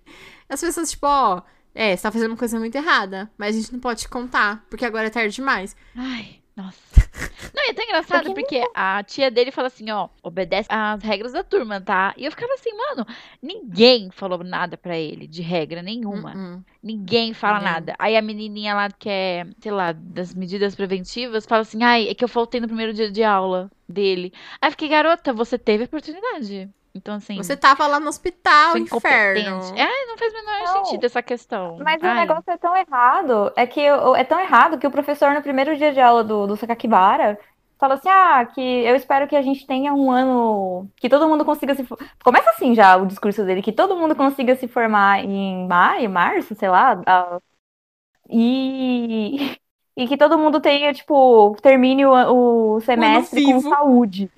As 0.48 0.60
pessoas, 0.60 0.90
tipo, 0.90 1.06
ó, 1.06 1.40
é, 1.74 1.96
você 1.96 2.02
tá 2.02 2.10
fazendo 2.10 2.30
uma 2.30 2.36
coisa 2.36 2.58
muito 2.58 2.74
errada, 2.76 3.30
mas 3.38 3.54
a 3.56 3.58
gente 3.60 3.72
não 3.72 3.80
pode 3.80 4.00
te 4.02 4.08
contar, 4.08 4.64
porque 4.70 4.84
agora 4.84 5.06
é 5.06 5.10
tarde 5.10 5.34
demais. 5.34 5.74
Ai, 5.94 6.35
nossa. 6.56 6.96
Não, 7.54 7.66
e 7.66 7.70
é 7.70 7.74
tão 7.74 7.84
engraçado 7.84 8.32
porque 8.34 8.62
a 8.74 9.02
tia 9.02 9.30
dele 9.30 9.50
fala 9.50 9.68
assim, 9.68 9.90
ó, 9.90 10.08
obedece 10.22 10.68
às 10.70 11.02
regras 11.02 11.32
da 11.32 11.44
turma, 11.44 11.80
tá? 11.80 12.14
E 12.16 12.24
eu 12.24 12.30
ficava 12.30 12.52
assim, 12.54 12.70
mano, 12.72 13.06
ninguém 13.42 14.10
falou 14.10 14.42
nada 14.42 14.76
pra 14.76 14.96
ele 14.98 15.26
de 15.26 15.42
regra 15.42 15.82
nenhuma. 15.82 16.34
Hum, 16.34 16.54
hum. 16.56 16.64
Ninguém 16.82 17.34
fala 17.34 17.58
Ninguém. 17.58 17.72
nada. 17.72 17.94
Aí 17.98 18.16
a 18.16 18.22
menininha 18.22 18.74
lá 18.74 18.90
que 18.90 19.08
é, 19.08 19.46
sei 19.60 19.72
lá, 19.72 19.92
das 19.92 20.34
medidas 20.34 20.74
preventivas, 20.74 21.44
fala 21.44 21.62
assim, 21.62 21.82
ai, 21.82 22.08
é 22.08 22.14
que 22.14 22.24
eu 22.24 22.28
faltei 22.28 22.60
no 22.60 22.68
primeiro 22.68 22.94
dia 22.94 23.10
de 23.10 23.22
aula 23.22 23.70
dele. 23.88 24.32
Aí 24.60 24.68
eu 24.68 24.70
fiquei, 24.72 24.88
garota, 24.88 25.32
você 25.32 25.58
teve 25.58 25.84
oportunidade. 25.84 26.70
Então, 26.96 27.14
assim, 27.16 27.36
Você 27.36 27.56
tava 27.56 27.86
lá 27.86 28.00
no 28.00 28.08
hospital, 28.08 28.76
inferno. 28.78 29.76
É, 29.76 30.06
não 30.06 30.16
faz 30.18 30.32
o 30.32 30.36
menor 30.36 30.64
Não. 30.64 30.84
sentido 30.84 31.04
essa 31.06 31.22
questão. 31.22 31.76
Mas 31.78 32.02
o 32.02 32.06
Ai, 32.06 32.26
negócio 32.26 32.50
é 32.50 32.56
tão 32.56 32.76
errado, 32.76 33.52
é 33.56 33.66
que 33.66 33.90
o- 33.90 34.16
é 34.16 34.24
tão 34.24 34.40
errado 34.40 34.78
que 34.78 34.86
o 34.86 34.90
professor, 34.90 35.32
no 35.32 35.42
primeiro 35.42 35.76
dia 35.76 35.92
de 35.92 36.00
aula 36.00 36.24
do, 36.24 36.46
do 36.46 36.56
Sakakibara, 36.56 37.38
fala 37.78 37.94
assim: 37.94 38.08
ah, 38.08 38.44
que 38.46 38.60
eu 38.60 38.96
espero 38.96 39.28
que 39.28 39.36
a 39.36 39.42
gente 39.42 39.66
tenha 39.66 39.92
um 39.94 40.10
ano. 40.10 40.88
Que 40.96 41.08
todo 41.08 41.28
mundo 41.28 41.44
consiga 41.44 41.74
se. 41.74 41.84
for- 41.84 41.98
Começa 42.24 42.50
assim 42.50 42.74
já 42.74 42.96
o 42.96 43.06
discurso 43.06 43.44
dele, 43.44 43.62
que 43.62 43.72
todo 43.72 43.96
mundo 43.96 44.16
consiga 44.16 44.54
se 44.56 44.66
formar 44.68 45.24
em 45.24 45.66
maio, 45.68 46.08
março, 46.10 46.54
sei 46.54 46.68
lá. 46.68 47.00
E. 48.28 49.56
E 49.98 50.06
que 50.06 50.18
todo 50.18 50.38
mundo 50.38 50.60
tenha, 50.60 50.92
tipo, 50.92 51.56
termine 51.62 52.04
o, 52.04 52.74
o 52.76 52.80
semestre 52.82 53.42
com 53.42 53.60
saúde. 53.62 54.30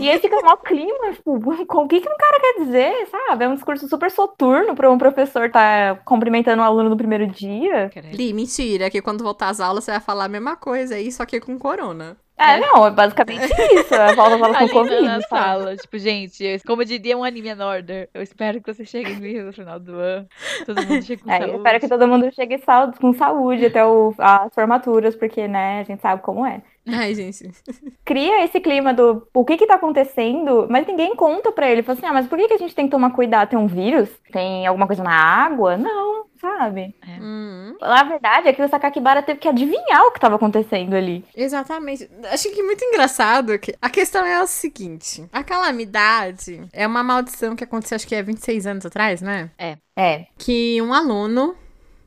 E 0.00 0.10
aí 0.10 0.18
fica 0.18 0.40
mó 0.42 0.56
clima, 0.56 1.12
tipo, 1.12 1.40
com 1.66 1.84
o 1.84 1.88
que, 1.88 2.00
que 2.00 2.08
um 2.08 2.16
cara 2.16 2.40
quer 2.40 2.64
dizer, 2.64 3.06
sabe? 3.06 3.44
É 3.44 3.48
um 3.48 3.54
discurso 3.54 3.88
super 3.88 4.10
soturno 4.10 4.74
para 4.74 4.90
um 4.90 4.98
professor 4.98 5.46
estar 5.46 6.02
cumprimentando 6.04 6.62
um 6.62 6.64
aluno 6.64 6.90
no 6.90 6.96
primeiro 6.96 7.26
dia. 7.26 7.90
Li, 8.12 8.32
mentira, 8.32 8.90
que 8.90 9.00
quando 9.02 9.24
voltar 9.24 9.48
às 9.48 9.60
aulas 9.60 9.84
você 9.84 9.92
vai 9.92 10.00
falar 10.00 10.24
a 10.24 10.28
mesma 10.28 10.56
coisa 10.56 10.94
aí, 10.96 11.10
só 11.10 11.24
que 11.24 11.40
com 11.40 11.58
corona. 11.58 12.16
É, 12.36 12.58
não, 12.58 12.84
é 12.84 12.90
basicamente 12.90 13.44
isso. 13.74 13.94
É 13.94 14.12
volta 14.16 14.36
fala 14.38 14.54
com 14.54 14.64
Ali 14.64 14.72
Covid, 14.72 15.02
na 15.02 15.20
sabe? 15.20 15.28
sala, 15.28 15.76
tipo, 15.76 15.96
gente, 15.98 16.42
eu- 16.44 16.58
como 16.66 16.84
diria 16.84 17.16
um 17.16 17.22
anime 17.22 17.50
in 17.50 17.60
order, 17.60 18.08
eu 18.12 18.20
espero 18.22 18.60
que 18.60 18.74
você 18.74 18.84
chegue 18.84 19.14
no 19.40 19.52
final 19.52 19.78
do 19.78 19.94
ano, 19.94 20.26
todo 20.66 20.82
mundo 20.84 21.02
chegue 21.04 21.22
com 21.22 21.30
É, 21.30 21.36
eu 21.36 21.40
saúde. 21.42 21.56
espero 21.58 21.80
que 21.80 21.88
todo 21.88 22.08
mundo 22.08 22.34
chegue 22.34 22.58
sal- 22.58 22.92
com 23.00 23.12
saúde 23.14 23.66
até 23.66 23.86
o- 23.86 24.12
as 24.18 24.52
formaturas, 24.52 25.14
porque, 25.14 25.46
né, 25.46 25.80
a 25.80 25.84
gente 25.84 26.02
sabe 26.02 26.22
como 26.22 26.44
é. 26.44 26.60
Ai, 26.86 27.14
gente. 27.14 27.50
Cria 28.04 28.44
esse 28.44 28.60
clima 28.60 28.92
do 28.92 29.26
o 29.32 29.44
que 29.44 29.56
que 29.56 29.66
tá 29.66 29.76
acontecendo, 29.76 30.66
mas 30.68 30.86
ninguém 30.86 31.16
conta 31.16 31.50
pra 31.50 31.68
ele. 31.70 31.82
Fala 31.82 31.96
assim, 31.98 32.06
ah, 32.06 32.12
mas 32.12 32.26
por 32.26 32.38
que 32.38 32.48
que 32.48 32.54
a 32.54 32.58
gente 32.58 32.74
tem 32.74 32.84
que 32.86 32.90
tomar 32.90 33.10
cuidado? 33.10 33.48
Tem 33.50 33.58
um 33.58 33.66
vírus? 33.66 34.08
Tem 34.30 34.66
alguma 34.66 34.86
coisa 34.86 35.02
na 35.02 35.14
água? 35.14 35.76
Não, 35.78 36.26
sabe? 36.38 36.94
Hum, 37.20 37.76
A 37.80 38.04
verdade 38.04 38.48
é 38.48 38.52
que 38.52 38.62
o 38.62 38.68
Sakakibara 38.68 39.22
teve 39.22 39.40
que 39.40 39.48
adivinhar 39.48 40.02
o 40.04 40.10
que 40.10 40.20
tava 40.20 40.36
acontecendo 40.36 40.94
ali. 40.94 41.24
exatamente. 41.34 42.08
Acho 42.30 42.50
que 42.52 42.60
é 42.60 42.64
muito 42.64 42.84
engraçado 42.84 43.58
que 43.58 43.74
a 43.80 43.88
questão 43.88 44.24
é 44.26 44.42
o 44.42 44.46
seguinte: 44.46 45.26
a 45.32 45.42
calamidade 45.42 46.60
é 46.72 46.86
uma 46.86 47.02
maldição 47.02 47.56
que 47.56 47.64
aconteceu, 47.64 47.96
acho 47.96 48.06
que 48.06 48.14
é 48.14 48.22
26 48.22 48.66
anos 48.66 48.84
atrás, 48.84 49.22
né? 49.22 49.50
É, 49.58 50.26
Que 50.36 50.82
um 50.82 50.92
aluno. 50.92 51.56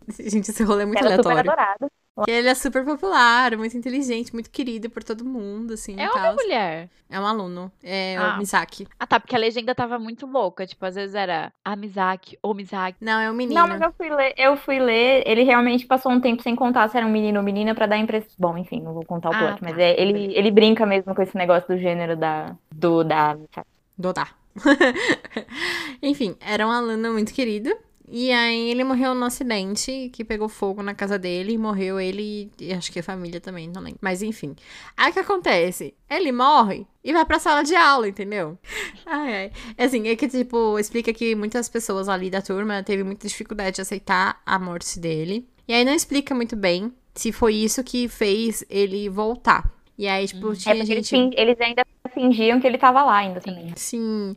Gente, 0.19 0.51
esse 0.51 0.63
rolê 0.63 0.83
é 0.83 0.85
muito 0.85 0.99
era 1.03 1.15
super 1.15 1.31
aleatório. 1.31 1.51
adorado. 1.51 1.91
Que 2.25 2.31
ele 2.31 2.47
é 2.49 2.55
super 2.55 2.83
popular, 2.83 3.55
muito 3.57 3.77
inteligente, 3.77 4.33
muito 4.33 4.49
querido 4.49 4.89
por 4.89 5.03
todo 5.03 5.23
mundo, 5.23 5.73
assim. 5.73 5.95
É 5.99 6.09
ou 6.09 6.35
mulher? 6.35 6.89
É 7.09 7.19
um 7.19 7.25
aluno. 7.25 7.71
É 7.83 8.17
Ah. 8.17 8.33
o 8.35 8.37
Misaki. 8.39 8.87
Ah, 8.99 9.05
tá, 9.07 9.19
porque 9.19 9.35
a 9.35 9.39
legenda 9.39 9.73
tava 9.75 9.97
muito 9.99 10.25
louca. 10.25 10.65
Tipo, 10.65 10.85
às 10.85 10.95
vezes 10.95 11.15
era 11.15 11.53
a 11.63 11.75
Mizaki 11.75 12.37
ou 12.41 12.53
Mizaki. 12.53 12.97
Não, 13.01 13.19
é 13.19 13.29
o 13.31 13.33
menino. 13.33 13.59
Não, 13.61 13.67
mas 13.67 13.79
eu 13.81 13.91
fui 13.93 14.09
ler, 14.09 14.33
eu 14.37 14.57
fui 14.57 14.79
ler, 14.79 15.23
ele 15.25 15.43
realmente 15.43 15.85
passou 15.85 16.11
um 16.11 16.19
tempo 16.19 16.41
sem 16.43 16.55
contar 16.55 16.89
se 16.89 16.97
era 16.97 17.05
um 17.05 17.11
menino 17.11 17.37
ou 17.39 17.45
menina 17.45 17.73
pra 17.75 17.85
dar 17.85 17.97
impressão. 17.97 18.31
Bom, 18.37 18.57
enfim, 18.57 18.81
não 18.81 18.93
vou 18.93 19.05
contar 19.05 19.29
o 19.29 19.33
Ah, 19.33 19.37
plot, 19.39 19.51
tá. 19.53 19.59
mas 19.61 19.77
é, 19.77 19.99
ele, 20.01 20.33
ele 20.35 20.51
brinca 20.51 20.85
mesmo 20.85 21.13
com 21.15 21.21
esse 21.21 21.37
negócio 21.37 21.67
do 21.67 21.77
gênero 21.79 22.15
da 22.17 22.55
do 22.71 23.03
da 23.03 23.37
Dodá. 23.97 24.27
Enfim, 26.01 26.35
era 26.41 26.65
um 26.67 26.71
aluno 26.71 27.13
muito 27.13 27.33
querido. 27.33 27.75
E 28.09 28.31
aí 28.31 28.69
ele 28.69 28.85
morreu 28.85 29.13
num 29.13 29.25
acidente 29.25 30.09
que 30.13 30.23
pegou 30.23 30.47
fogo 30.47 30.81
na 30.81 30.93
casa 30.93 31.19
dele 31.19 31.51
e 31.53 31.57
morreu 31.57 31.99
ele 31.99 32.49
e 32.59 32.71
acho 32.73 32.89
que 32.91 32.99
a 32.99 33.03
família 33.03 33.41
também, 33.41 33.67
não 33.67 33.81
lembro. 33.81 33.99
Mas 34.01 34.21
enfim. 34.21 34.55
Aí 34.95 35.09
o 35.11 35.13
que 35.13 35.19
acontece? 35.19 35.93
Ele 36.09 36.31
morre 36.31 36.87
e 37.03 37.11
vai 37.11 37.25
pra 37.25 37.37
sala 37.37 37.63
de 37.63 37.75
aula, 37.75 38.07
entendeu? 38.07 38.57
Ai, 39.05 39.35
ai. 39.35 39.51
É 39.77 39.83
Assim, 39.85 40.07
é 40.07 40.15
que, 40.15 40.27
tipo, 40.27 40.79
explica 40.79 41.11
que 41.11 41.35
muitas 41.35 41.67
pessoas 41.67 42.07
ali 42.07 42.29
da 42.29 42.41
turma 42.41 42.81
teve 42.81 43.03
muita 43.03 43.27
dificuldade 43.27 43.75
de 43.75 43.81
aceitar 43.81 44.41
a 44.45 44.57
morte 44.57 44.99
dele. 44.99 45.45
E 45.67 45.73
aí 45.73 45.83
não 45.83 45.93
explica 45.93 46.33
muito 46.33 46.55
bem 46.55 46.93
se 47.13 47.33
foi 47.33 47.55
isso 47.55 47.83
que 47.83 48.07
fez 48.07 48.63
ele 48.69 49.09
voltar. 49.09 49.69
E 49.97 50.07
aí, 50.07 50.27
tipo, 50.27 50.53
É 50.53 50.55
tinha 50.55 50.75
eles, 50.75 50.87
gente. 50.87 51.09
fin- 51.09 51.31
eles 51.35 51.59
ainda 51.59 51.83
fingiam 52.13 52.61
que 52.61 52.67
ele 52.67 52.77
tava 52.77 53.03
lá 53.03 53.17
ainda 53.17 53.41
Sim. 53.41 53.49
também. 53.53 53.73
Sim. 53.75 54.35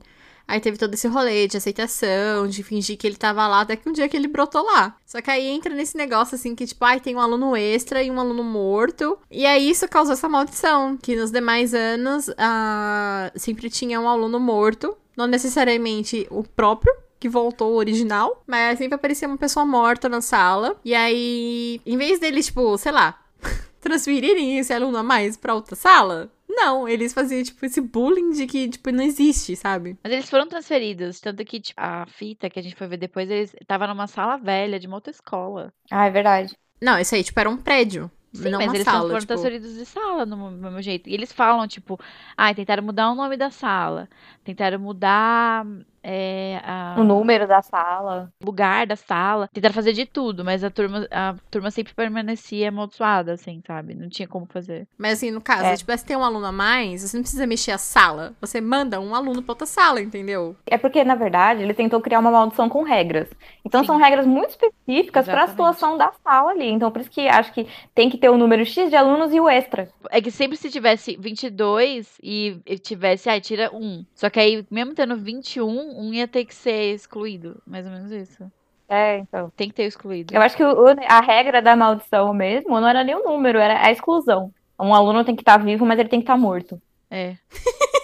Aí 0.50 0.58
teve 0.58 0.76
todo 0.76 0.92
esse 0.92 1.06
rolê 1.06 1.46
de 1.46 1.56
aceitação, 1.56 2.48
de 2.48 2.64
fingir 2.64 2.98
que 2.98 3.06
ele 3.06 3.14
tava 3.14 3.46
lá, 3.46 3.60
até 3.60 3.76
que 3.76 3.88
um 3.88 3.92
dia 3.92 4.08
que 4.08 4.16
ele 4.16 4.26
brotou 4.26 4.64
lá. 4.64 4.96
Só 5.06 5.20
que 5.20 5.30
aí 5.30 5.46
entra 5.46 5.72
nesse 5.72 5.96
negócio 5.96 6.34
assim 6.34 6.56
que, 6.56 6.66
tipo, 6.66 6.84
ai, 6.84 6.98
tem 6.98 7.14
um 7.14 7.20
aluno 7.20 7.56
extra 7.56 8.02
e 8.02 8.10
um 8.10 8.18
aluno 8.18 8.42
morto. 8.42 9.16
E 9.30 9.46
aí 9.46 9.70
isso 9.70 9.86
causou 9.86 10.12
essa 10.12 10.28
maldição, 10.28 10.96
que 10.96 11.14
nos 11.14 11.30
demais 11.30 11.72
anos 11.72 12.28
ah, 12.36 13.30
sempre 13.36 13.70
tinha 13.70 14.00
um 14.00 14.08
aluno 14.08 14.40
morto. 14.40 14.96
Não 15.16 15.28
necessariamente 15.28 16.26
o 16.32 16.42
próprio, 16.42 16.92
que 17.20 17.28
voltou 17.28 17.70
o 17.70 17.76
original, 17.76 18.42
mas 18.44 18.76
sempre 18.76 18.96
aparecia 18.96 19.28
uma 19.28 19.38
pessoa 19.38 19.64
morta 19.64 20.08
na 20.08 20.20
sala. 20.20 20.74
E 20.84 20.96
aí, 20.96 21.80
em 21.86 21.96
vez 21.96 22.18
deles, 22.18 22.46
tipo, 22.46 22.76
sei 22.76 22.90
lá, 22.90 23.22
transferirem 23.80 24.58
esse 24.58 24.72
aluno 24.72 24.98
a 24.98 25.02
mais 25.04 25.36
pra 25.36 25.54
outra 25.54 25.76
sala, 25.76 26.28
não, 26.60 26.88
eles 26.88 27.12
faziam, 27.12 27.42
tipo, 27.42 27.64
esse 27.64 27.80
bullying 27.80 28.30
de 28.32 28.46
que, 28.46 28.68
tipo, 28.68 28.90
não 28.90 29.02
existe, 29.02 29.56
sabe? 29.56 29.96
Mas 30.02 30.12
eles 30.12 30.28
foram 30.30 30.48
transferidos. 30.48 31.20
Tanto 31.20 31.44
que, 31.44 31.60
tipo, 31.60 31.80
a 31.80 32.06
fita 32.06 32.50
que 32.50 32.58
a 32.58 32.62
gente 32.62 32.76
foi 32.76 32.86
ver 32.86 32.96
depois, 32.98 33.30
eles 33.30 33.54
tava 33.66 33.86
numa 33.86 34.06
sala 34.06 34.36
velha 34.36 34.78
de 34.78 34.86
uma 34.86 34.96
outra 34.96 35.10
escola. 35.10 35.72
Ah, 35.90 36.06
é 36.06 36.10
verdade. 36.10 36.56
Não, 36.80 36.98
isso 36.98 37.14
aí, 37.14 37.22
tipo, 37.24 37.38
era 37.38 37.48
um 37.50 37.56
prédio. 37.56 38.10
Sim, 38.32 38.50
não 38.50 38.58
mas 38.60 38.72
eles 38.74 38.84
sala, 38.84 39.02
foram 39.02 39.18
tipo... 39.20 39.26
transferidos 39.26 39.74
de 39.74 39.84
sala 39.84 40.24
no 40.24 40.36
mo- 40.36 40.50
mesmo 40.50 40.80
jeito. 40.80 41.08
E 41.08 41.14
eles 41.14 41.32
falam, 41.32 41.66
tipo, 41.66 41.98
ai, 42.36 42.54
tentaram 42.54 42.82
mudar 42.82 43.10
o 43.10 43.14
nome 43.14 43.36
da 43.36 43.50
sala. 43.50 44.08
Tentaram 44.44 44.78
mudar 44.78 45.66
é, 46.02 46.60
a- 46.64 46.96
O 46.98 47.04
número 47.04 47.46
da 47.46 47.62
sala. 47.62 48.32
o 48.42 48.46
lugar 48.46 48.86
da 48.86 48.96
sala. 48.96 49.48
Tentaram 49.52 49.74
fazer 49.74 49.92
de 49.92 50.06
tudo, 50.06 50.44
mas 50.44 50.62
a 50.64 50.70
turma, 50.70 51.06
a 51.10 51.34
turma 51.50 51.70
sempre 51.70 51.94
permanecia 51.94 52.68
amaldiçoada, 52.68 53.32
assim, 53.32 53.62
sabe? 53.66 53.94
Não 53.94 54.08
tinha 54.08 54.26
como 54.28 54.46
fazer. 54.46 54.86
Mas 54.98 55.14
assim, 55.14 55.30
no 55.30 55.40
caso, 55.40 55.64
É. 55.64 55.76
tipo, 55.76 55.96
se 55.96 56.04
tem 56.04 56.16
um 56.16 56.24
aluno 56.24 56.46
a 56.46 56.52
mais, 56.52 57.02
você 57.02 57.16
não 57.16 57.22
precisa 57.22 57.46
mexer 57.46 57.72
a 57.72 57.78
sala. 57.78 58.32
Você 58.40 58.60
manda 58.60 59.00
um 59.00 59.14
aluno 59.14 59.42
pra 59.42 59.52
outra 59.52 59.66
sala, 59.66 60.00
entendeu? 60.00 60.56
É 60.66 60.78
porque, 60.78 61.02
na 61.04 61.14
verdade, 61.14 61.62
ele 61.62 61.74
tentou 61.74 62.00
criar 62.00 62.18
uma 62.20 62.30
maldição 62.30 62.68
com 62.68 62.82
regras. 62.82 63.28
Então, 63.64 63.80
Sim. 63.82 63.86
são 63.88 63.96
regras 63.96 64.26
muito 64.26 64.50
específicas 64.50 65.26
para 65.26 65.44
a 65.44 65.48
situação 65.48 65.96
da 65.98 66.12
sala 66.24 66.50
ali. 66.52 66.68
Então, 66.70 66.90
por 66.90 67.00
isso 67.00 67.10
que 67.10 67.28
acho 67.28 67.52
que 67.52 67.66
tem 67.94 68.08
que 68.08 68.16
ter 68.18 68.28
o 68.28 68.38
número 68.38 68.64
X 68.64 68.88
de 68.90 68.96
alunos 68.96 69.32
e 69.32 69.40
o 69.40 69.48
extra. 69.48 69.88
É 70.10 70.20
que 70.20 70.30
sempre 70.30 70.56
se 70.56 70.70
tivesse 70.70 71.16
22 71.18 72.18
e 72.22 72.58
e 72.66 72.78
tivesse, 72.78 73.28
ai, 73.28 73.40
tira 73.40 73.70
um. 73.72 74.04
Só 74.14 74.30
que 74.30 74.38
aí, 74.40 74.64
mesmo 74.70 74.94
tendo 74.94 75.16
21, 75.16 75.89
um 75.96 76.12
ia 76.14 76.26
ter 76.28 76.44
que 76.44 76.54
ser 76.54 76.94
excluído. 76.94 77.60
Mais 77.66 77.86
ou 77.86 77.92
menos 77.92 78.10
isso. 78.10 78.50
É, 78.88 79.18
então. 79.18 79.50
Tem 79.56 79.68
que 79.68 79.74
ter 79.74 79.84
excluído. 79.84 80.34
Eu 80.34 80.42
acho 80.42 80.56
que 80.56 80.64
o- 80.64 80.86
a 81.08 81.20
regra 81.20 81.62
da 81.62 81.76
maldição 81.76 82.32
mesmo 82.34 82.80
não 82.80 82.88
era 82.88 83.04
nem 83.04 83.14
o 83.14 83.22
número, 83.24 83.58
era 83.58 83.86
a 83.86 83.90
exclusão. 83.92 84.52
Um 84.78 84.94
aluno 84.94 85.24
tem 85.24 85.36
que 85.36 85.42
estar 85.42 85.58
vivo, 85.58 85.84
mas 85.86 85.98
ele 85.98 86.08
tem 86.08 86.20
que 86.20 86.24
estar 86.24 86.36
morto. 86.36 86.80
É. 87.10 87.36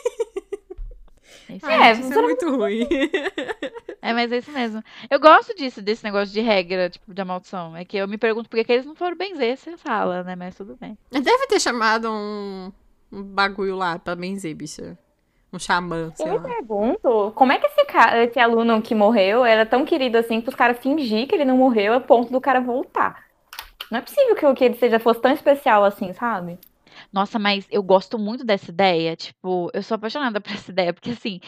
É 1.48 1.54
isso 1.54 1.66
É, 1.66 1.74
Ai, 1.74 1.92
isso 1.92 2.12
é 2.12 2.22
muito 2.22 2.56
ruim. 2.56 2.88
É, 4.02 4.12
mas 4.12 4.30
é 4.30 4.38
isso 4.38 4.52
mesmo. 4.52 4.80
Eu 5.10 5.18
gosto 5.18 5.52
disso, 5.56 5.82
desse 5.82 6.04
negócio 6.04 6.32
de 6.32 6.40
regra, 6.40 6.88
tipo, 6.88 7.12
da 7.12 7.24
maldição. 7.24 7.76
É 7.76 7.84
que 7.84 7.96
eu 7.96 8.06
me 8.06 8.16
pergunto 8.16 8.48
por 8.48 8.56
que 8.56 8.62
que 8.64 8.72
eles 8.72 8.86
não 8.86 8.94
foram 8.94 9.16
benzer 9.16 9.52
essa 9.54 9.76
sala, 9.78 10.22
né? 10.22 10.36
Mas 10.36 10.54
tudo 10.54 10.76
bem. 10.80 10.96
Deve 11.10 11.46
ter 11.48 11.58
chamado 11.58 12.08
um, 12.08 12.72
um 13.10 13.22
bagulho 13.24 13.74
lá 13.74 13.98
pra 13.98 14.14
benzer, 14.14 14.54
bicha. 14.54 14.96
Um 15.52 15.58
xamã, 15.58 16.12
sei 16.14 16.30
Eu 16.30 16.34
me 16.34 16.38
lá. 16.38 16.42
pergunto, 16.42 17.32
como 17.34 17.52
é 17.52 17.58
que 17.58 17.66
esse 17.66 17.84
cara, 17.86 18.24
esse 18.24 18.38
aluno 18.40 18.80
que 18.82 18.94
morreu 18.94 19.44
era 19.44 19.66
tão 19.66 19.84
querido 19.84 20.16
assim 20.18 20.40
pros 20.40 20.54
caras 20.54 20.78
fingir 20.78 21.26
que 21.28 21.34
ele 21.34 21.44
não 21.44 21.56
morreu 21.58 21.92
a 21.94 22.00
ponto 22.00 22.32
do 22.32 22.40
cara 22.40 22.60
voltar? 22.60 23.26
Não 23.90 23.98
é 23.98 24.02
possível 24.02 24.36
que, 24.36 24.46
o- 24.46 24.54
que 24.54 24.64
ele 24.64 24.74
seja 24.76 24.98
fosse 25.00 25.20
tão 25.20 25.32
especial 25.32 25.84
assim, 25.84 26.12
sabe? 26.14 26.58
Nossa, 27.12 27.38
mas 27.38 27.66
eu 27.70 27.82
gosto 27.82 28.18
muito 28.18 28.44
dessa 28.44 28.70
ideia. 28.70 29.16
Tipo, 29.16 29.70
eu 29.72 29.82
sou 29.82 29.94
apaixonada 29.96 30.40
por 30.40 30.52
essa 30.52 30.70
ideia, 30.70 30.92
porque 30.92 31.10
assim, 31.10 31.40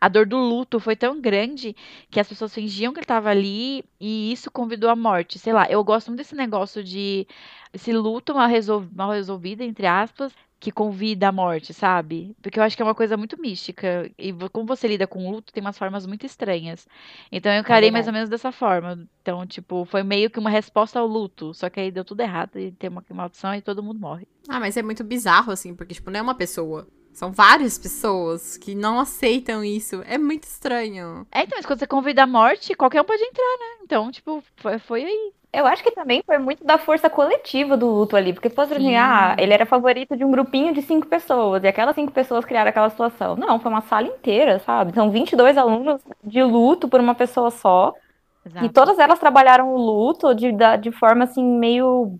a 0.00 0.08
dor 0.08 0.26
do 0.26 0.36
luto 0.38 0.78
foi 0.80 0.96
tão 0.96 1.20
grande 1.20 1.74
que 2.10 2.20
as 2.20 2.28
pessoas 2.28 2.54
fingiam 2.54 2.92
que 2.92 2.98
ele 3.00 3.06
tava 3.06 3.30
ali 3.30 3.84
e 4.00 4.32
isso 4.32 4.50
convidou 4.50 4.90
à 4.90 4.96
morte. 4.96 5.38
Sei 5.38 5.52
lá, 5.52 5.66
eu 5.70 5.82
gosto 5.84 6.08
muito 6.08 6.18
desse 6.18 6.34
negócio 6.34 6.82
de 6.82 7.26
esse 7.72 7.92
luto 7.92 8.34
mal, 8.34 8.48
resol- 8.48 8.86
mal 8.92 9.10
resolvido, 9.10 9.62
entre 9.62 9.86
aspas, 9.86 10.32
que 10.66 10.72
convida 10.72 11.28
à 11.28 11.32
morte, 11.32 11.72
sabe? 11.72 12.34
Porque 12.42 12.58
eu 12.58 12.62
acho 12.64 12.74
que 12.74 12.82
é 12.82 12.84
uma 12.84 12.94
coisa 12.94 13.16
muito 13.16 13.40
mística. 13.40 14.10
E 14.18 14.32
como 14.52 14.66
você 14.66 14.88
lida 14.88 15.06
com 15.06 15.24
o 15.24 15.30
luto, 15.30 15.52
tem 15.52 15.60
umas 15.60 15.78
formas 15.78 16.04
muito 16.06 16.26
estranhas. 16.26 16.88
Então 17.30 17.52
eu 17.52 17.60
encarei 17.60 17.88
mais 17.92 18.08
ou 18.08 18.12
menos 18.12 18.28
dessa 18.28 18.50
forma. 18.50 19.08
Então, 19.22 19.46
tipo, 19.46 19.84
foi 19.84 20.02
meio 20.02 20.28
que 20.28 20.40
uma 20.40 20.50
resposta 20.50 20.98
ao 20.98 21.06
luto. 21.06 21.54
Só 21.54 21.70
que 21.70 21.78
aí 21.78 21.92
deu 21.92 22.04
tudo 22.04 22.20
errado 22.20 22.58
e 22.58 22.72
tem 22.72 22.90
uma 22.90 23.04
maldição 23.10 23.54
e 23.54 23.62
todo 23.62 23.80
mundo 23.80 24.00
morre. 24.00 24.26
Ah, 24.48 24.58
mas 24.58 24.76
é 24.76 24.82
muito 24.82 25.04
bizarro, 25.04 25.52
assim, 25.52 25.72
porque, 25.72 25.94
tipo, 25.94 26.10
não 26.10 26.18
é 26.18 26.22
uma 26.22 26.34
pessoa. 26.34 26.88
São 27.12 27.30
várias 27.30 27.78
pessoas 27.78 28.56
que 28.56 28.74
não 28.74 28.98
aceitam 28.98 29.62
isso. 29.62 30.02
É 30.04 30.18
muito 30.18 30.44
estranho. 30.44 31.28
É, 31.30 31.44
então, 31.44 31.56
mas 31.56 31.64
quando 31.64 31.78
você 31.78 31.86
convida 31.86 32.24
a 32.24 32.26
morte, 32.26 32.74
qualquer 32.74 33.00
um 33.00 33.04
pode 33.04 33.22
entrar, 33.22 33.56
né? 33.60 33.84
Então, 33.84 34.10
tipo, 34.10 34.42
foi, 34.56 34.80
foi 34.80 35.04
aí. 35.04 35.32
Eu 35.56 35.66
acho 35.66 35.82
que 35.82 35.90
também 35.90 36.22
foi 36.22 36.36
muito 36.36 36.62
da 36.62 36.76
força 36.76 37.08
coletiva 37.08 37.78
do 37.78 37.86
luto 37.88 38.14
ali, 38.14 38.34
porque 38.34 38.50
fosse 38.50 38.74
assim, 38.74 38.88
Sim. 38.90 38.96
ah, 38.96 39.34
ele 39.38 39.54
era 39.54 39.64
favorito 39.64 40.14
de 40.14 40.22
um 40.22 40.30
grupinho 40.30 40.74
de 40.74 40.82
cinco 40.82 41.06
pessoas, 41.06 41.64
e 41.64 41.66
aquelas 41.66 41.94
cinco 41.94 42.12
pessoas 42.12 42.44
criaram 42.44 42.68
aquela 42.68 42.90
situação. 42.90 43.36
Não, 43.36 43.58
foi 43.58 43.72
uma 43.72 43.80
sala 43.80 44.06
inteira, 44.06 44.58
sabe? 44.58 44.92
São 44.92 45.10
22 45.10 45.56
alunos 45.56 46.02
de 46.22 46.42
luto 46.42 46.88
por 46.88 47.00
uma 47.00 47.14
pessoa 47.14 47.50
só, 47.50 47.94
e 48.44 48.48
Exato. 48.48 48.68
todas 48.68 48.98
elas 48.98 49.18
trabalharam 49.18 49.72
o 49.72 49.78
luto 49.78 50.34
de, 50.34 50.52
de 50.80 50.92
forma, 50.92 51.24
assim, 51.24 51.42
meio, 51.42 52.18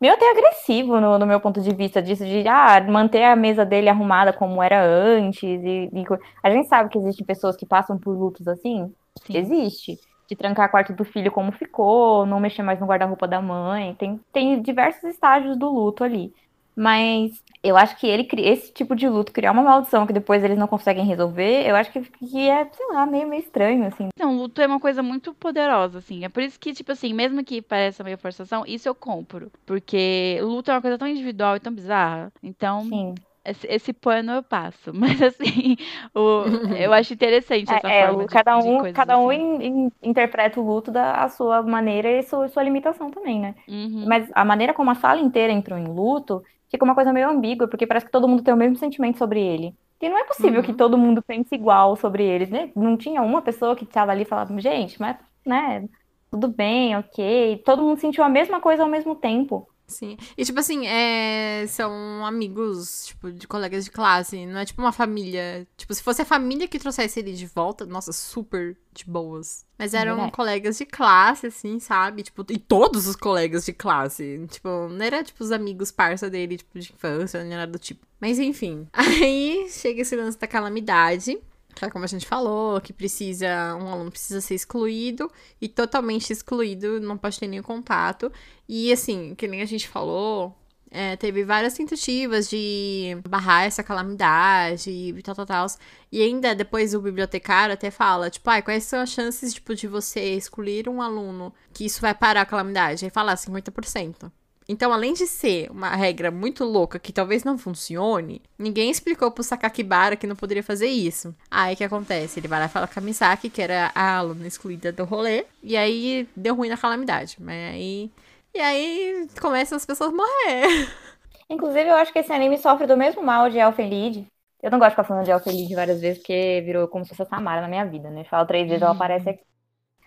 meio 0.00 0.14
até 0.14 0.30
agressivo 0.30 0.98
no, 0.98 1.18
no 1.18 1.26
meu 1.26 1.40
ponto 1.40 1.60
de 1.60 1.74
vista, 1.74 2.00
disso 2.00 2.24
de, 2.24 2.48
ah, 2.48 2.80
manter 2.88 3.22
a 3.24 3.36
mesa 3.36 3.66
dele 3.66 3.90
arrumada 3.90 4.32
como 4.32 4.62
era 4.62 4.82
antes, 4.82 5.42
e, 5.42 5.90
e 5.92 6.04
a 6.42 6.50
gente 6.50 6.68
sabe 6.68 6.88
que 6.88 6.96
existem 6.96 7.26
pessoas 7.26 7.54
que 7.54 7.66
passam 7.66 7.98
por 7.98 8.16
lutos 8.16 8.48
assim, 8.48 8.90
Sim. 9.26 9.36
Existe. 9.36 9.98
De 10.28 10.36
trancar 10.36 10.70
quarto 10.70 10.92
do 10.92 11.04
filho 11.04 11.32
como 11.32 11.50
ficou, 11.50 12.26
não 12.26 12.38
mexer 12.38 12.62
mais 12.62 12.78
no 12.78 12.86
guarda-roupa 12.86 13.26
da 13.26 13.40
mãe. 13.40 13.94
Tem, 13.94 14.20
tem 14.32 14.60
diversos 14.60 15.04
estágios 15.04 15.56
do 15.56 15.70
luto 15.70 16.04
ali. 16.04 16.32
Mas 16.76 17.42
eu 17.60 17.76
acho 17.76 17.96
que 17.96 18.06
ele 18.06 18.28
esse 18.36 18.72
tipo 18.72 18.94
de 18.94 19.08
luto, 19.08 19.32
criar 19.32 19.50
uma 19.50 19.64
maldição 19.64 20.06
que 20.06 20.12
depois 20.12 20.44
eles 20.44 20.56
não 20.56 20.68
conseguem 20.68 21.04
resolver, 21.04 21.66
eu 21.66 21.74
acho 21.74 21.90
que, 21.90 22.00
que 22.00 22.48
é, 22.48 22.64
sei 22.70 22.86
lá, 22.92 23.04
meio, 23.04 23.26
meio 23.26 23.42
estranho, 23.42 23.84
assim. 23.86 24.08
Então, 24.14 24.36
o 24.36 24.42
luto 24.42 24.60
é 24.62 24.66
uma 24.68 24.78
coisa 24.78 25.02
muito 25.02 25.34
poderosa, 25.34 25.98
assim. 25.98 26.24
É 26.24 26.28
por 26.28 26.40
isso 26.40 26.58
que, 26.60 26.72
tipo 26.72 26.92
assim, 26.92 27.12
mesmo 27.12 27.42
que 27.42 27.60
pareça 27.60 28.04
meio 28.04 28.16
forçação, 28.16 28.64
isso 28.64 28.88
eu 28.88 28.94
compro. 28.94 29.50
Porque 29.66 30.38
luto 30.40 30.70
é 30.70 30.74
uma 30.74 30.80
coisa 30.80 30.96
tão 30.96 31.08
individual 31.08 31.56
e 31.56 31.60
tão 31.60 31.74
bizarra. 31.74 32.32
Então, 32.40 32.84
Sim. 32.84 33.14
Esse, 33.44 33.66
esse 33.68 33.92
pano 33.92 34.32
eu 34.32 34.42
passo. 34.42 34.92
Mas, 34.94 35.20
assim, 35.22 35.76
o, 36.14 36.44
eu 36.70 36.92
acho 36.92 37.12
interessante 37.14 37.74
essa 37.74 37.90
É, 37.90 38.02
é, 38.02 38.10
forma 38.10 38.24
o- 38.24 38.26
de- 38.26 38.28
cada 38.28 38.56
de 38.56 38.72
um, 38.72 38.78
coisas 38.78 38.92
cada 38.92 39.18
um 39.18 39.30
assim. 39.30 39.32
in- 39.32 39.62
in- 39.86 39.92
interpreta 40.02 40.58
o 40.60 40.64
luto 40.66 40.90
da 40.90 41.28
sua 41.28 41.62
maneira 41.62 42.08
e 42.10 42.22
sua, 42.22 42.48
sua 42.48 42.62
limitação 42.62 43.10
também, 43.10 43.40
né? 43.40 43.54
Uhum. 43.68 44.04
Mas 44.06 44.30
a 44.34 44.44
maneira 44.44 44.72
como 44.74 44.90
a 44.90 44.94
sala 44.94 45.20
inteira 45.20 45.52
entrou 45.52 45.78
em 45.78 45.86
luto 45.86 46.42
fica 46.70 46.84
uma 46.84 46.94
coisa 46.94 47.12
meio 47.12 47.28
ambígua, 47.28 47.68
porque 47.68 47.86
parece 47.86 48.06
que 48.06 48.12
todo 48.12 48.28
mundo 48.28 48.42
tem 48.42 48.54
o 48.54 48.56
mesmo 48.56 48.76
sentimento 48.76 49.18
sobre 49.18 49.40
ele. 49.40 49.74
E 50.00 50.08
não 50.08 50.18
é 50.18 50.24
possível 50.24 50.62
Uhum. 50.62 50.62
que 50.62 50.72
todo 50.72 50.96
mundo 50.98 51.22
pense 51.22 51.54
igual 51.54 51.96
sobre 51.96 52.24
eles, 52.24 52.50
né? 52.50 52.70
Não 52.76 52.96
tinha 52.96 53.20
uma 53.22 53.42
pessoa 53.42 53.74
que 53.76 53.84
estava 53.84 54.12
ali 54.12 54.22
e 54.22 54.24
falava, 54.24 54.58
gente, 54.60 55.00
mas, 55.00 55.16
né, 55.44 55.88
tudo 56.30 56.48
bem, 56.48 56.96
ok. 56.96 57.62
Todo 57.64 57.82
mundo 57.82 57.98
sentiu 58.00 58.22
a 58.24 58.28
mesma 58.28 58.60
coisa 58.60 58.82
ao 58.82 58.88
mesmo 58.88 59.14
tempo. 59.16 59.68
Sim. 59.88 60.18
E, 60.36 60.44
tipo 60.44 60.60
assim, 60.60 60.86
é... 60.86 61.66
são 61.66 62.24
amigos, 62.24 63.06
tipo, 63.06 63.32
de 63.32 63.48
colegas 63.48 63.86
de 63.86 63.90
classe. 63.90 64.44
Não 64.44 64.60
é 64.60 64.64
tipo 64.64 64.82
uma 64.82 64.92
família. 64.92 65.66
Tipo, 65.76 65.94
se 65.94 66.02
fosse 66.02 66.22
a 66.22 66.26
família 66.26 66.68
que 66.68 66.78
trouxesse 66.78 67.18
ele 67.18 67.32
de 67.32 67.46
volta, 67.46 67.86
nossa, 67.86 68.12
super 68.12 68.76
de 68.92 69.04
boas. 69.06 69.64
Mas 69.78 69.94
eram 69.94 70.16
Verdade. 70.16 70.32
colegas 70.32 70.76
de 70.78 70.84
classe, 70.84 71.46
assim, 71.46 71.78
sabe? 71.78 72.22
Tipo, 72.22 72.44
e 72.50 72.58
todos 72.58 73.06
os 73.06 73.16
colegas 73.16 73.64
de 73.64 73.72
classe. 73.72 74.46
Tipo, 74.50 74.88
não 74.88 75.04
era, 75.04 75.24
tipo, 75.24 75.42
os 75.42 75.52
amigos 75.52 75.90
parça 75.90 76.28
dele, 76.28 76.58
tipo, 76.58 76.78
de 76.78 76.92
infância, 76.92 77.42
não 77.42 77.52
era 77.52 77.66
do 77.66 77.78
tipo. 77.78 78.06
Mas, 78.20 78.38
enfim. 78.38 78.86
Aí 78.92 79.68
chega 79.70 80.02
esse 80.02 80.16
lance 80.16 80.38
da 80.38 80.46
calamidade. 80.46 81.38
É 81.84 81.90
como 81.90 82.04
a 82.04 82.08
gente 82.08 82.26
falou, 82.26 82.80
que 82.80 82.92
precisa, 82.92 83.74
um 83.76 83.88
aluno 83.88 84.10
precisa 84.10 84.40
ser 84.40 84.54
excluído 84.54 85.30
e 85.60 85.68
totalmente 85.68 86.32
excluído, 86.32 87.00
não 87.00 87.16
pode 87.18 87.38
ter 87.38 87.46
nenhum 87.46 87.62
contato. 87.62 88.32
E 88.68 88.92
assim, 88.92 89.34
que 89.34 89.48
nem 89.48 89.62
a 89.62 89.66
gente 89.66 89.88
falou, 89.88 90.56
é, 90.90 91.16
teve 91.16 91.44
várias 91.44 91.74
tentativas 91.74 92.48
de 92.48 93.16
barrar 93.28 93.64
essa 93.64 93.82
calamidade 93.82 94.90
e 94.90 95.22
tal, 95.22 95.34
tal, 95.34 95.46
tal. 95.46 95.66
E 96.10 96.22
ainda 96.22 96.54
depois 96.54 96.94
o 96.94 97.00
bibliotecário 97.00 97.74
até 97.74 97.90
fala, 97.90 98.30
tipo, 98.30 98.48
ai, 98.48 98.62
quais 98.62 98.84
são 98.84 99.00
as 99.00 99.10
chances, 99.10 99.54
tipo, 99.54 99.74
de 99.74 99.86
você 99.86 100.34
excluir 100.34 100.88
um 100.88 101.02
aluno 101.02 101.52
que 101.72 101.84
isso 101.84 102.00
vai 102.00 102.14
parar 102.14 102.42
a 102.42 102.46
calamidade? 102.46 103.04
Aí 103.04 103.10
fala 103.10 103.34
50%. 103.34 104.30
Então, 104.68 104.92
além 104.92 105.14
de 105.14 105.26
ser 105.26 105.70
uma 105.70 105.88
regra 105.96 106.30
muito 106.30 106.62
louca 106.62 106.98
que 106.98 107.10
talvez 107.10 107.42
não 107.42 107.56
funcione, 107.56 108.42
ninguém 108.58 108.90
explicou 108.90 109.30
pro 109.30 109.42
Sakakibara 109.42 110.14
que 110.14 110.26
não 110.26 110.36
poderia 110.36 110.62
fazer 110.62 110.88
isso. 110.88 111.34
Aí 111.50 111.72
o 111.72 111.76
que 111.76 111.84
acontece? 111.84 112.38
Ele 112.38 112.48
vai 112.48 112.60
lá 112.60 112.66
e 112.66 112.68
fala 112.68 112.86
com 112.86 113.00
a 113.00 113.02
Misaki, 113.02 113.48
que 113.48 113.62
era 113.62 113.90
a 113.94 114.18
aluna 114.18 114.46
excluída 114.46 114.92
do 114.92 115.04
rolê, 115.04 115.46
e 115.62 115.74
aí 115.74 116.28
deu 116.36 116.54
ruim 116.54 116.68
na 116.68 116.76
calamidade. 116.76 117.38
Mas 117.40 117.56
aí. 117.72 118.10
E 118.54 118.60
aí 118.60 119.26
começam 119.40 119.76
as 119.76 119.86
pessoas 119.86 120.12
a 120.12 120.16
morrer. 120.16 120.88
Inclusive, 121.48 121.88
eu 121.88 121.96
acho 121.96 122.12
que 122.12 122.18
esse 122.18 122.32
anime 122.32 122.58
sofre 122.58 122.86
do 122.86 122.96
mesmo 122.96 123.22
mal 123.22 123.48
de 123.48 123.58
Elfen 123.58 123.88
Lied. 123.88 124.26
Eu 124.62 124.70
não 124.70 124.78
gosto 124.78 124.90
de 124.90 124.96
ficar 124.96 125.04
falando 125.04 125.24
de 125.24 125.30
Elfen 125.30 125.54
Lied 125.54 125.74
várias 125.74 126.00
vezes, 126.00 126.18
porque 126.18 126.62
virou 126.64 126.88
como 126.88 127.04
se 127.04 127.10
fosse 127.10 127.22
a 127.22 127.26
Samara 127.26 127.62
na 127.62 127.68
minha 127.68 127.86
vida, 127.86 128.10
né? 128.10 128.24
Falo 128.24 128.46
três 128.46 128.66
vezes, 128.66 128.82
ela 128.82 128.92
aparece 128.92 129.30
aqui. 129.30 129.42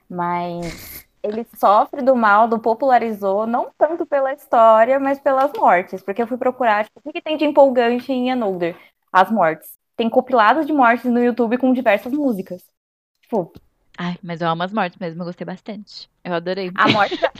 Mas 0.07 1.07
ele 1.23 1.45
sofre 1.55 2.01
do 2.01 2.15
mal 2.15 2.47
do 2.47 2.59
popularizou, 2.59 3.45
não 3.45 3.69
tanto 3.77 4.05
pela 4.05 4.33
história, 4.33 4.99
mas 4.99 5.19
pelas 5.19 5.51
mortes. 5.53 6.01
Porque 6.01 6.21
eu 6.21 6.27
fui 6.27 6.37
procurar, 6.37 6.85
tipo, 6.85 6.99
o 6.99 7.01
que, 7.03 7.13
que 7.13 7.21
tem 7.21 7.37
de 7.37 7.45
empolgante 7.45 8.11
em 8.11 8.31
Another? 8.31 8.75
As 9.11 9.31
mortes. 9.31 9.69
Tem 9.95 10.09
compilados 10.09 10.65
de 10.65 10.73
mortes 10.73 11.05
no 11.05 11.23
YouTube 11.23 11.57
com 11.57 11.73
diversas 11.73 12.11
músicas. 12.11 12.63
Tipo, 13.21 13.51
Ai, 13.97 14.17
mas 14.23 14.41
eu 14.41 14.47
amo 14.47 14.63
as 14.63 14.73
mortes 14.73 14.97
mesmo, 14.97 15.21
eu 15.21 15.25
gostei 15.25 15.45
bastante. 15.45 16.09
Eu 16.23 16.33
adorei. 16.33 16.71
a 16.75 16.87
morte 16.89 17.19
da... 17.19 17.31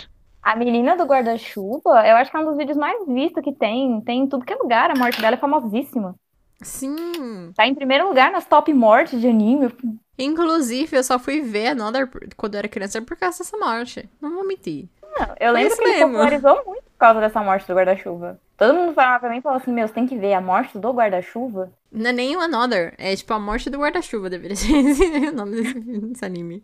A 0.43 0.55
menina 0.55 0.97
do 0.97 1.03
guarda-chuva, 1.03 2.07
eu 2.07 2.15
acho 2.15 2.31
que 2.31 2.37
é 2.37 2.39
um 2.39 2.45
dos 2.45 2.57
vídeos 2.57 2.77
mais 2.77 3.05
vistos 3.07 3.43
que 3.43 3.53
tem. 3.53 4.01
Tem 4.01 4.21
em 4.21 4.27
tudo 4.27 4.45
que 4.45 4.51
é 4.53 4.55
lugar. 4.55 4.89
A 4.89 4.95
morte 4.95 5.21
dela 5.21 5.35
é 5.35 5.39
famosíssima. 5.39 6.15
Sim. 6.61 7.51
Tá 7.55 7.67
em 7.67 7.75
primeiro 7.75 8.07
lugar 8.07 8.31
nas 8.31 8.45
top 8.45 8.73
mortes 8.73 9.19
de 9.19 9.27
anime. 9.27 9.73
Inclusive, 10.17 10.97
eu 10.97 11.03
só 11.03 11.17
fui 11.17 11.41
ver 11.41 11.67
Another 11.67 12.09
quando 12.37 12.55
eu 12.55 12.59
era 12.59 12.67
criança 12.67 13.01
por 13.01 13.17
causa 13.17 13.39
dessa 13.39 13.57
morte. 13.57 14.07
Não 14.21 14.33
vou 14.33 14.47
mentir. 14.47 14.87
Não, 15.01 15.35
eu 15.39 15.51
lembro 15.51 15.75
que 15.75 15.83
ele 15.83 15.93
mesmo. 15.93 16.07
popularizou 16.07 16.63
muito 16.65 16.83
causa 17.01 17.19
dessa 17.19 17.41
morte 17.41 17.67
do 17.67 17.73
guarda-chuva. 17.73 18.39
Todo 18.57 18.73
mundo 18.73 18.93
falava 18.93 19.19
pra 19.19 19.29
mim 19.29 19.37
e 19.37 19.41
falava 19.41 19.61
assim: 19.61 19.73
Meu, 19.73 19.87
você 19.87 19.93
tem 19.93 20.07
que 20.07 20.17
ver 20.17 20.33
a 20.33 20.41
morte 20.41 20.77
do 20.77 20.91
guarda-chuva. 20.91 21.71
Não 21.91 22.09
é 22.09 22.13
nem 22.13 22.37
o 22.37 22.39
Another, 22.39 22.93
é 22.97 23.15
tipo 23.15 23.33
a 23.33 23.39
morte 23.39 23.69
do 23.69 23.79
guarda-chuva, 23.79 24.29
deveria 24.29 24.55
ser 24.55 25.29
o 25.29 25.35
nome 25.35 25.61
desse, 25.61 26.23
anime. 26.23 26.63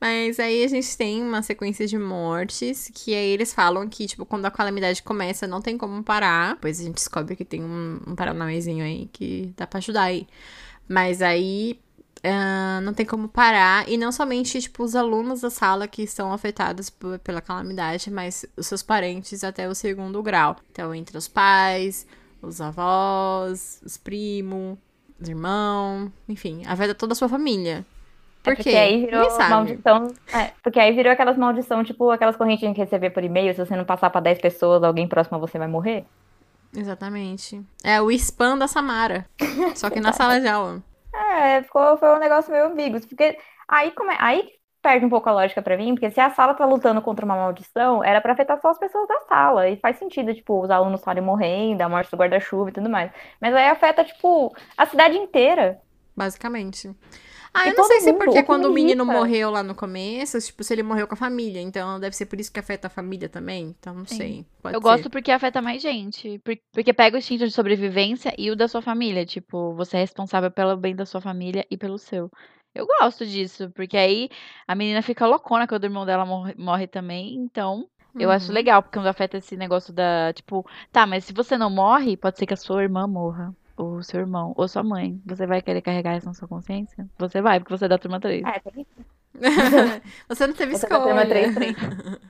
Mas 0.00 0.40
aí 0.40 0.64
a 0.64 0.68
gente 0.68 0.96
tem 0.96 1.22
uma 1.22 1.42
sequência 1.42 1.86
de 1.86 1.98
mortes, 1.98 2.90
que 2.94 3.14
aí 3.14 3.30
eles 3.30 3.52
falam 3.52 3.88
que, 3.88 4.06
tipo, 4.06 4.24
quando 4.24 4.46
a 4.46 4.50
calamidade 4.50 5.02
começa, 5.02 5.46
não 5.46 5.60
tem 5.60 5.76
como 5.76 6.02
parar. 6.02 6.54
Depois 6.54 6.80
a 6.80 6.84
gente 6.84 6.94
descobre 6.94 7.36
que 7.36 7.44
tem 7.44 7.62
um, 7.62 8.00
um 8.06 8.82
aí 8.82 9.08
que 9.12 9.52
dá 9.56 9.66
pra 9.66 9.78
ajudar 9.78 10.02
aí. 10.02 10.26
Mas 10.88 11.22
aí 11.22 11.78
ah, 12.24 12.80
não 12.82 12.94
tem 12.94 13.04
como 13.06 13.28
parar. 13.28 13.88
E 13.88 13.96
não 13.96 14.12
somente, 14.12 14.60
tipo, 14.60 14.82
os 14.84 14.94
alunos 14.94 15.40
da 15.40 15.50
sala 15.50 15.88
que 15.88 16.02
estão 16.02 16.32
afetados 16.32 16.90
pela 17.22 17.40
calamidade, 17.40 18.10
mas 18.10 18.44
os 18.56 18.66
seus 18.66 18.82
parentes 18.82 19.42
até 19.44 19.68
o 19.68 19.74
segundo 19.74 20.22
grau. 20.22 20.56
Então, 20.70 20.94
entre 20.94 21.16
os 21.18 21.26
pais, 21.28 22.06
os 22.40 22.60
avós, 22.60 23.80
os 23.84 23.96
primos, 23.96 24.78
os 25.20 25.28
irmãos, 25.28 26.10
enfim, 26.28 26.62
afeta 26.66 26.94
toda 26.94 27.12
a 27.12 27.16
sua 27.16 27.28
família. 27.28 27.84
Por 28.42 28.54
É 28.54 28.56
quê? 28.56 28.62
porque 28.64 28.76
aí 28.76 29.04
virou 29.06 29.38
maldição. 29.48 30.14
É, 30.32 30.50
porque 30.64 30.80
aí 30.80 30.92
virou 30.92 31.12
aquelas 31.12 31.36
maldição, 31.38 31.84
tipo 31.84 32.10
aquelas 32.10 32.34
correntinhas 32.36 32.74
que 32.74 32.80
receber 32.80 33.10
por 33.10 33.22
e-mail. 33.22 33.54
Se 33.54 33.64
você 33.64 33.76
não 33.76 33.84
passar 33.84 34.10
pra 34.10 34.20
10 34.20 34.40
pessoas, 34.40 34.82
alguém 34.82 35.06
próximo 35.06 35.36
a 35.36 35.40
você 35.40 35.58
vai 35.58 35.68
morrer. 35.68 36.04
Exatamente. 36.74 37.62
É 37.84 38.00
o 38.00 38.10
spam 38.10 38.58
da 38.58 38.66
Samara. 38.66 39.26
Só 39.76 39.90
que 39.90 40.00
na 40.00 40.12
sala 40.12 40.40
de 40.40 40.48
aula. 40.48 40.82
É, 41.14 41.62
ficou, 41.62 41.96
foi 41.98 42.14
um 42.14 42.18
negócio 42.18 42.50
meio 42.50 42.66
ambíguo. 42.66 43.00
Porque 43.06 43.38
aí, 43.68 43.90
come... 43.92 44.14
aí 44.18 44.48
perde 44.82 45.06
um 45.06 45.10
pouco 45.10 45.28
a 45.28 45.32
lógica 45.32 45.62
pra 45.62 45.76
mim, 45.76 45.94
porque 45.94 46.10
se 46.10 46.20
a 46.20 46.30
sala 46.30 46.54
tá 46.54 46.64
lutando 46.64 47.00
contra 47.00 47.24
uma 47.24 47.36
maldição, 47.36 48.02
era 48.02 48.20
pra 48.20 48.32
afetar 48.32 48.60
só 48.60 48.70
as 48.70 48.78
pessoas 48.78 49.06
da 49.06 49.20
sala. 49.28 49.68
E 49.68 49.76
faz 49.76 49.96
sentido, 49.96 50.34
tipo, 50.34 50.60
os 50.60 50.70
alunos 50.70 51.00
estarem 51.00 51.22
morrendo, 51.22 51.80
a 51.82 51.88
morte 51.88 52.10
do 52.10 52.16
guarda-chuva 52.16 52.70
e 52.70 52.72
tudo 52.72 52.90
mais. 52.90 53.12
Mas 53.40 53.54
aí 53.54 53.68
afeta, 53.68 54.04
tipo, 54.04 54.54
a 54.76 54.86
cidade 54.86 55.16
inteira. 55.16 55.80
Basicamente. 56.16 56.90
Ah, 57.54 57.68
eu 57.68 57.74
não 57.74 57.84
sei 57.84 58.00
se 58.00 58.08
é 58.10 58.12
porque 58.14 58.42
quando 58.42 58.64
o 58.64 58.68
me 58.70 58.76
menino 58.76 59.04
irrita- 59.04 59.18
morreu 59.18 59.50
lá 59.50 59.62
no 59.62 59.74
começo, 59.74 60.38
tipo, 60.40 60.64
se 60.64 60.72
ele 60.72 60.82
morreu 60.82 61.06
com 61.06 61.12
a 61.14 61.16
família. 61.16 61.60
Então 61.60 62.00
deve 62.00 62.16
ser 62.16 62.26
por 62.26 62.40
isso 62.40 62.50
que 62.50 62.58
afeta 62.58 62.86
a 62.86 62.90
família 62.90 63.28
também. 63.28 63.74
Então 63.78 63.92
não 63.94 64.06
Sim. 64.06 64.16
sei. 64.16 64.46
Pode 64.62 64.74
Eu 64.74 64.80
ser. 64.80 64.88
gosto 64.88 65.10
porque 65.10 65.30
afeta 65.30 65.60
mais 65.60 65.82
gente. 65.82 66.38
por- 66.38 66.56
Porque 66.72 66.92
pega 66.94 67.16
o 67.16 67.18
instinto 67.18 67.44
de 67.46 67.52
sobrevivência 67.52 68.34
e 68.38 68.50
o 68.50 68.56
da 68.56 68.66
sua 68.68 68.80
família. 68.80 69.26
Tipo, 69.26 69.74
você 69.74 69.98
é 69.98 70.00
responsável 70.00 70.50
pelo 70.50 70.76
bem 70.76 70.96
da 70.96 71.04
sua 71.04 71.20
família 71.20 71.66
e 71.70 71.76
pelo 71.76 71.98
seu. 71.98 72.30
Eu 72.74 72.86
gosto 72.86 73.26
disso, 73.26 73.70
porque 73.74 73.98
aí 73.98 74.30
a 74.66 74.74
menina 74.74 75.02
fica 75.02 75.26
loucona 75.26 75.66
quando 75.68 75.82
o 75.82 75.86
irmão 75.86 76.06
dela 76.06 76.24
morre, 76.24 76.54
morre 76.56 76.86
também. 76.86 77.34
Então, 77.34 77.86
eu 78.18 78.30
acho 78.30 78.48
Uhum. 78.48 78.54
legal, 78.54 78.82
porque 78.82 78.98
quando 78.98 79.08
afeta 79.08 79.36
esse 79.36 79.58
negócio 79.58 79.92
da, 79.92 80.32
tipo, 80.32 80.64
tá, 80.90 81.06
mas 81.06 81.26
se 81.26 81.34
você 81.34 81.58
não 81.58 81.68
morre, 81.68 82.16
pode 82.16 82.38
ser 82.38 82.46
que 82.46 82.54
a 82.54 82.56
sua 82.56 82.82
irmã 82.82 83.06
morra. 83.06 83.54
Ou 83.76 83.96
o 83.96 84.02
seu 84.02 84.20
irmão, 84.20 84.52
ou 84.56 84.68
sua 84.68 84.82
mãe. 84.82 85.20
Você 85.26 85.46
vai 85.46 85.62
querer 85.62 85.82
carregar 85.82 86.16
isso 86.16 86.26
na 86.26 86.34
sua 86.34 86.48
consciência? 86.48 87.08
Você 87.18 87.40
vai, 87.40 87.58
porque 87.58 87.76
você 87.76 87.86
é 87.86 87.88
da 87.88 87.98
turma 87.98 88.20
3. 88.20 88.42
É, 88.44 88.60
tem 88.60 88.86
Você 90.28 90.46
não 90.46 90.54
teve 90.54 90.76
Você 90.76 90.86
da 90.86 91.00
turma 91.00 91.22
escolha. 91.22 91.52
3, 91.52 91.54
3. 91.54 91.76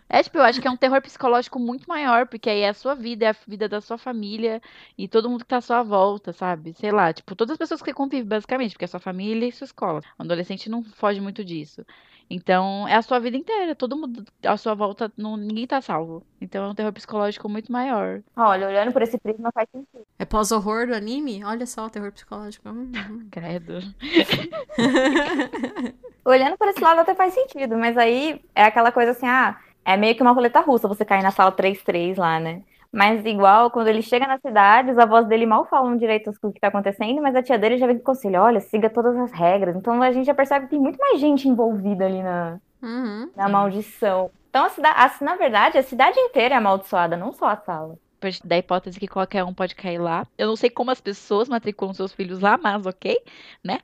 É, 0.08 0.22
tipo, 0.22 0.38
eu 0.38 0.42
acho 0.42 0.60
que 0.60 0.68
é 0.68 0.70
um 0.70 0.76
terror 0.76 1.00
psicológico 1.02 1.58
muito 1.58 1.86
maior, 1.88 2.26
porque 2.28 2.48
aí 2.48 2.60
é 2.60 2.68
a 2.68 2.74
sua 2.74 2.94
vida, 2.94 3.24
é 3.26 3.28
a 3.30 3.36
vida 3.46 3.68
da 3.68 3.80
sua 3.80 3.98
família 3.98 4.60
e 4.96 5.08
todo 5.08 5.28
mundo 5.28 5.40
que 5.40 5.48
tá 5.48 5.56
à 5.56 5.60
sua 5.60 5.82
volta, 5.82 6.32
sabe? 6.32 6.74
Sei 6.74 6.92
lá, 6.92 7.12
tipo, 7.12 7.34
todas 7.34 7.52
as 7.52 7.58
pessoas 7.58 7.82
que 7.82 7.92
convivem, 7.92 8.26
basicamente, 8.26 8.72
porque 8.72 8.84
é 8.84 8.88
sua 8.88 9.00
família 9.00 9.46
e 9.46 9.52
sua 9.52 9.64
escola. 9.64 10.00
Um 10.18 10.22
adolescente 10.24 10.70
não 10.70 10.84
foge 10.84 11.20
muito 11.20 11.44
disso. 11.44 11.84
Então, 12.32 12.88
é 12.88 12.94
a 12.94 13.02
sua 13.02 13.18
vida 13.18 13.36
inteira, 13.36 13.74
todo 13.74 13.94
mundo 13.94 14.24
à 14.42 14.56
sua 14.56 14.74
volta, 14.74 15.12
não, 15.18 15.36
ninguém 15.36 15.66
tá 15.66 15.82
salvo. 15.82 16.24
Então, 16.40 16.64
é 16.64 16.68
um 16.68 16.74
terror 16.74 16.90
psicológico 16.90 17.46
muito 17.46 17.70
maior. 17.70 18.22
Olha, 18.34 18.68
olhando 18.68 18.90
por 18.90 19.02
esse 19.02 19.18
prisma 19.18 19.52
faz 19.52 19.68
sentido. 19.70 20.06
É 20.18 20.24
pós-horror 20.24 20.86
do 20.86 20.94
anime? 20.94 21.44
Olha 21.44 21.66
só, 21.66 21.90
terror 21.90 22.10
psicológico. 22.10 22.70
Uhum. 22.70 22.90
Credo. 23.30 23.80
Olhando 26.24 26.56
por 26.56 26.68
esse 26.68 26.80
lado 26.80 27.00
até 27.00 27.14
faz 27.14 27.34
sentido, 27.34 27.76
mas 27.76 27.98
aí 27.98 28.40
é 28.54 28.64
aquela 28.64 28.90
coisa 28.90 29.10
assim, 29.10 29.26
ah, 29.26 29.60
é 29.84 29.98
meio 29.98 30.14
que 30.14 30.22
uma 30.22 30.32
roleta 30.32 30.60
russa 30.60 30.88
você 30.88 31.04
cair 31.04 31.22
na 31.22 31.30
sala 31.30 31.52
3-3 31.52 32.16
lá, 32.16 32.40
né? 32.40 32.62
Mas 32.92 33.24
igual, 33.24 33.70
quando 33.70 33.88
ele 33.88 34.02
chega 34.02 34.26
na 34.26 34.38
cidade, 34.38 34.90
os 34.90 34.98
avós 34.98 35.26
dele 35.26 35.46
mal 35.46 35.64
falam 35.64 35.96
direito 35.96 36.30
o 36.42 36.52
que 36.52 36.60
tá 36.60 36.68
acontecendo, 36.68 37.22
mas 37.22 37.34
a 37.34 37.42
tia 37.42 37.58
dele 37.58 37.78
já 37.78 37.86
vem 37.86 37.96
com 37.98 38.04
conselho, 38.04 38.40
olha, 38.42 38.60
siga 38.60 38.90
todas 38.90 39.16
as 39.16 39.32
regras. 39.32 39.74
Então 39.76 40.02
a 40.02 40.12
gente 40.12 40.26
já 40.26 40.34
percebe 40.34 40.66
que 40.66 40.72
tem 40.72 40.80
muito 40.80 40.98
mais 40.98 41.18
gente 41.18 41.48
envolvida 41.48 42.04
ali 42.04 42.22
na, 42.22 42.58
Uhum. 42.82 43.30
na 43.34 43.48
maldição. 43.48 44.30
Então, 44.50 44.66
a 44.66 44.68
cidade, 44.68 45.14
na 45.24 45.36
verdade, 45.36 45.78
a 45.78 45.82
cidade 45.82 46.18
inteira 46.20 46.54
é 46.54 46.58
amaldiçoada, 46.58 47.16
não 47.16 47.32
só 47.32 47.46
a 47.46 47.56
sala. 47.56 47.96
Da 48.44 48.58
hipótese 48.58 49.00
que 49.00 49.08
qualquer 49.08 49.42
um 49.42 49.52
pode 49.54 49.74
cair 49.74 49.98
lá. 49.98 50.24
Eu 50.38 50.46
não 50.46 50.54
sei 50.56 50.70
como 50.70 50.90
as 50.92 51.00
pessoas 51.00 51.48
matriculam 51.48 51.92
seus 51.92 52.12
filhos 52.12 52.38
lá, 52.38 52.56
mas 52.56 52.86
ok, 52.86 53.18
né? 53.64 53.80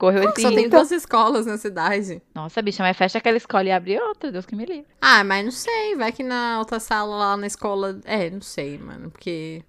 Correu 0.00 0.30
esse 0.30 0.40
Só 0.40 0.48
tem 0.48 0.66
duas 0.66 0.90
escolas 0.90 1.44
na 1.44 1.58
cidade. 1.58 2.22
Nossa, 2.34 2.62
bicha, 2.62 2.82
mas 2.82 2.96
fecha 2.96 3.18
aquela 3.18 3.36
escola 3.36 3.64
e 3.64 3.70
abre 3.70 4.00
outra, 4.00 4.32
Deus 4.32 4.46
que 4.46 4.56
me 4.56 4.64
livre. 4.64 4.86
Ah, 4.98 5.22
mas 5.22 5.44
não 5.44 5.52
sei. 5.52 5.94
Vai 5.94 6.10
que 6.10 6.22
na 6.22 6.58
outra 6.58 6.80
sala 6.80 7.14
lá 7.14 7.36
na 7.36 7.46
escola. 7.46 8.00
É, 8.06 8.30
não 8.30 8.40
sei, 8.40 8.78
mano. 8.78 9.10
Porque. 9.10 9.62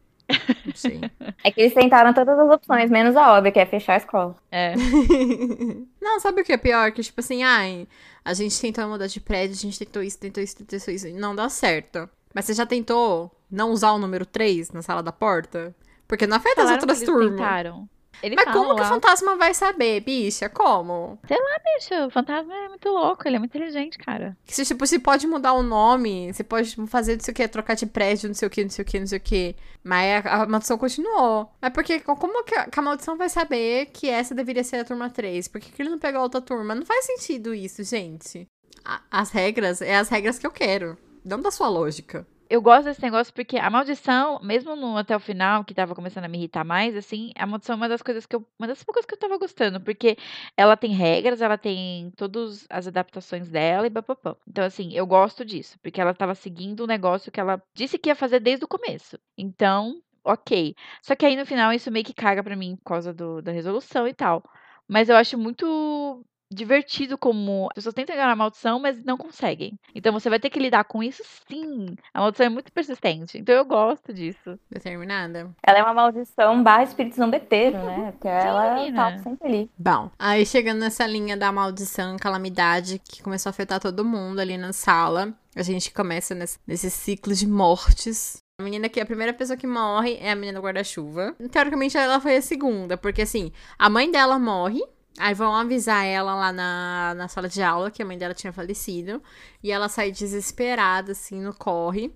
Não 0.65 0.73
sei. 0.73 1.01
É 1.43 1.51
que 1.51 1.59
eles 1.59 1.73
tentaram 1.73 2.13
todas 2.13 2.37
as 2.37 2.49
opções, 2.49 2.89
menos 2.91 3.15
a 3.17 3.33
óbvia, 3.33 3.51
que 3.51 3.59
é 3.59 3.65
fechar 3.65 3.95
a 3.95 3.97
escola. 3.97 4.35
É. 4.51 4.75
Não, 5.99 6.19
sabe 6.19 6.41
o 6.41 6.45
que 6.45 6.53
é 6.53 6.57
pior? 6.57 6.91
Que, 6.91 7.01
tipo 7.01 7.19
assim, 7.19 7.41
ai, 7.41 7.87
a 8.23 8.31
gente 8.35 8.61
tentou 8.61 8.87
mudar 8.87 9.07
de 9.07 9.19
prédio, 9.19 9.55
a 9.55 9.59
gente 9.59 9.79
tentou 9.79 10.03
isso, 10.03 10.19
tentou 10.19 10.43
isso, 10.43 10.55
tentou 10.55 10.77
isso, 10.77 11.07
e 11.07 11.13
não 11.13 11.35
dá 11.35 11.49
certo. 11.49 12.07
Mas 12.31 12.45
você 12.45 12.53
já 12.53 12.63
tentou 12.67 13.31
não 13.49 13.71
usar 13.71 13.91
o 13.93 13.97
número 13.97 14.23
3 14.23 14.71
na 14.71 14.83
sala 14.83 15.01
da 15.01 15.11
porta? 15.11 15.75
Porque 16.07 16.27
não 16.27 16.37
afeta 16.37 16.61
as 16.61 16.67
Falaram 16.67 16.75
outras 16.75 16.99
que 16.99 17.05
eles 17.05 17.15
turmas. 17.15 17.39
tentaram. 17.39 17.89
Eles 18.21 18.35
Mas 18.35 18.53
como 18.53 18.75
que 18.75 18.81
o 18.81 18.83
lá, 18.83 18.89
fantasma 18.89 19.35
vai 19.35 19.53
saber, 19.53 20.01
bicha? 20.01 20.49
Como? 20.49 21.17
Bicho, 21.27 22.05
o 22.05 22.09
fantasma 22.09 22.53
é 22.53 22.67
muito 22.69 22.89
louco, 22.89 23.27
ele 23.27 23.37
é 23.37 23.39
muito 23.39 23.55
inteligente, 23.55 23.97
cara. 23.97 24.37
Que 24.45 24.53
se, 24.53 24.65
tipo, 24.65 24.85
você 24.85 24.99
pode 24.99 25.25
mudar 25.25 25.53
o 25.53 25.63
nome, 25.63 26.31
você 26.33 26.43
pode 26.43 26.75
fazer 26.87 27.13
não 27.15 27.21
sei 27.23 27.31
o 27.31 27.35
que, 27.35 27.47
trocar 27.47 27.75
de 27.75 27.85
prédio, 27.85 28.27
não 28.27 28.35
sei 28.35 28.47
o 28.47 28.51
que, 28.51 28.63
não 28.63 28.69
sei 28.69 28.83
o 28.83 28.85
que, 28.85 28.99
não 28.99 29.07
sei 29.07 29.17
o 29.17 29.21
que. 29.21 29.55
Mas 29.83 30.25
a, 30.25 30.43
a 30.43 30.45
maldição 30.45 30.77
continuou. 30.77 31.49
Mas 31.61 31.71
porque, 31.73 31.99
como 32.01 32.43
que 32.43 32.53
a, 32.55 32.65
que 32.65 32.79
a 32.79 32.83
maldição 32.83 33.17
vai 33.17 33.29
saber 33.29 33.87
que 33.87 34.09
essa 34.09 34.35
deveria 34.35 34.63
ser 34.63 34.77
a 34.77 34.85
turma 34.85 35.09
3? 35.09 35.47
Por 35.47 35.59
que, 35.61 35.71
que 35.71 35.81
ele 35.81 35.89
não 35.89 35.99
pegou 35.99 36.19
a 36.19 36.23
outra 36.23 36.41
turma? 36.41 36.75
Não 36.75 36.85
faz 36.85 37.05
sentido 37.05 37.53
isso, 37.53 37.83
gente. 37.83 38.47
A- 38.83 39.01
as 39.09 39.31
regras, 39.31 39.81
é 39.81 39.95
as 39.95 40.09
regras 40.09 40.37
que 40.37 40.45
eu 40.45 40.51
quero. 40.51 40.97
Não 41.23 41.39
da 41.41 41.51
sua 41.51 41.69
lógica. 41.69 42.25
Eu 42.51 42.61
gosto 42.61 42.83
desse 42.83 43.01
negócio 43.01 43.33
porque 43.33 43.57
a 43.57 43.69
maldição, 43.69 44.37
mesmo 44.43 44.75
no 44.75 44.97
até 44.97 45.15
o 45.15 45.21
final, 45.21 45.63
que 45.63 45.73
tava 45.73 45.95
começando 45.95 46.25
a 46.25 46.27
me 46.27 46.37
irritar 46.37 46.65
mais, 46.65 46.97
assim, 46.97 47.31
a 47.37 47.45
maldição 47.47 47.75
é 47.75 47.77
uma 47.77 47.87
das 47.87 48.01
coisas 48.01 48.25
que 48.25 48.35
eu. 48.35 48.45
Uma 48.59 48.67
das 48.67 48.83
poucas 48.83 49.05
que 49.05 49.13
eu 49.13 49.17
tava 49.17 49.37
gostando, 49.37 49.79
porque 49.79 50.17
ela 50.57 50.75
tem 50.75 50.91
regras, 50.91 51.41
ela 51.41 51.57
tem 51.57 52.11
todas 52.17 52.67
as 52.69 52.87
adaptações 52.87 53.47
dela 53.49 53.87
e 53.87 53.89
papapá. 53.89 54.35
Então, 54.45 54.65
assim, 54.65 54.91
eu 54.93 55.07
gosto 55.07 55.45
disso, 55.45 55.79
porque 55.81 56.01
ela 56.01 56.13
tava 56.13 56.35
seguindo 56.35 56.83
um 56.83 56.87
negócio 56.87 57.31
que 57.31 57.39
ela 57.39 57.63
disse 57.73 57.97
que 57.97 58.09
ia 58.09 58.15
fazer 58.15 58.41
desde 58.41 58.65
o 58.65 58.67
começo. 58.67 59.17
Então, 59.37 60.01
ok. 60.21 60.75
Só 61.01 61.15
que 61.15 61.25
aí 61.25 61.37
no 61.37 61.45
final 61.45 61.71
isso 61.71 61.89
meio 61.89 62.03
que 62.03 62.13
caga 62.13 62.43
pra 62.43 62.57
mim 62.57 62.75
por 62.75 62.83
causa 62.83 63.13
do, 63.13 63.41
da 63.41 63.53
resolução 63.53 64.05
e 64.09 64.13
tal. 64.13 64.43
Mas 64.89 65.07
eu 65.07 65.15
acho 65.15 65.37
muito 65.37 66.25
divertido 66.51 67.17
como 67.17 67.67
as 67.71 67.75
pessoas 67.75 67.95
tentam 67.95 68.15
enganar 68.15 68.33
a 68.33 68.35
maldição, 68.35 68.79
mas 68.79 69.01
não 69.03 69.17
conseguem. 69.17 69.79
Então 69.95 70.11
você 70.11 70.29
vai 70.29 70.39
ter 70.39 70.49
que 70.49 70.59
lidar 70.59 70.83
com 70.83 71.01
isso 71.01 71.23
sim. 71.49 71.95
A 72.13 72.19
maldição 72.19 72.45
é 72.45 72.49
muito 72.49 72.71
persistente. 72.71 73.37
Então 73.37 73.55
eu 73.55 73.65
gosto 73.65 74.13
disso. 74.13 74.59
Determinada. 74.69 75.49
Ela 75.63 75.79
é 75.79 75.83
uma 75.83 75.93
maldição 75.93 76.61
barra 76.61 76.83
espírito 76.83 77.15
zombeteiro, 77.15 77.77
né? 77.77 78.11
Porque 78.11 78.27
ela 78.27 78.75
menina. 78.75 79.11
tá 79.11 79.17
sempre 79.19 79.47
ali. 79.47 79.71
Bom, 79.77 80.11
aí 80.19 80.45
chegando 80.45 80.79
nessa 80.79 81.07
linha 81.07 81.37
da 81.37 81.51
maldição, 81.51 82.17
calamidade, 82.17 82.99
que 82.99 83.23
começou 83.23 83.49
a 83.49 83.51
afetar 83.51 83.79
todo 83.79 84.03
mundo 84.03 84.39
ali 84.39 84.57
na 84.57 84.73
sala, 84.73 85.33
a 85.55 85.63
gente 85.63 85.91
começa 85.91 86.35
nesse, 86.35 86.59
nesse 86.67 86.89
ciclo 86.89 87.33
de 87.33 87.47
mortes. 87.47 88.41
A 88.59 88.63
menina 88.63 88.89
que 88.89 88.99
é 88.99 89.03
a 89.03 89.07
primeira 89.07 89.33
pessoa 89.33 89.57
que 89.57 89.65
morre 89.65 90.17
é 90.21 90.31
a 90.31 90.35
menina 90.35 90.59
do 90.59 90.63
guarda-chuva. 90.63 91.35
Teoricamente, 91.51 91.97
ela 91.97 92.19
foi 92.19 92.37
a 92.37 92.41
segunda, 92.41 92.95
porque 92.95 93.23
assim, 93.23 93.51
a 93.77 93.89
mãe 93.89 94.11
dela 94.11 94.37
morre. 94.37 94.81
Aí 95.17 95.33
vão 95.33 95.53
avisar 95.53 96.05
ela 96.05 96.33
lá 96.33 96.53
na, 96.53 97.13
na 97.15 97.27
sala 97.27 97.49
de 97.49 97.61
aula 97.61 97.91
que 97.91 98.01
a 98.01 98.05
mãe 98.05 98.17
dela 98.17 98.33
tinha 98.33 98.53
falecido. 98.53 99.21
E 99.61 99.71
ela 99.71 99.89
sai 99.89 100.11
desesperada, 100.11 101.11
assim, 101.11 101.41
no 101.41 101.53
corre. 101.53 102.15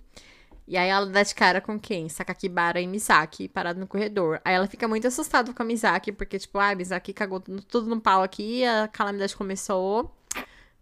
E 0.68 0.78
aí 0.78 0.90
ela 0.90 1.06
dá 1.06 1.22
de 1.22 1.36
cara 1.36 1.62
com 1.62 1.80
quem? 1.80 2.10
Sakakibara 2.10 2.82
e 2.82 2.88
Misaki, 2.88 3.48
parado 3.48 3.80
no 3.80 3.86
corredor. 3.86 4.42
Aí 4.44 4.56
ela 4.56 4.68
fica 4.68 4.88
muito 4.88 5.08
assustada 5.08 5.54
com 5.54 5.62
a 5.62 5.66
Misaki, 5.66 6.12
porque, 6.12 6.40
tipo, 6.40 6.58
ah, 6.58 6.74
Misaki 6.74 7.14
cagou 7.14 7.40
tudo 7.40 7.88
no 7.88 8.02
pau 8.02 8.24
aqui, 8.24 8.66
a 8.66 8.88
calamidade 8.88 9.36
começou. 9.36 10.12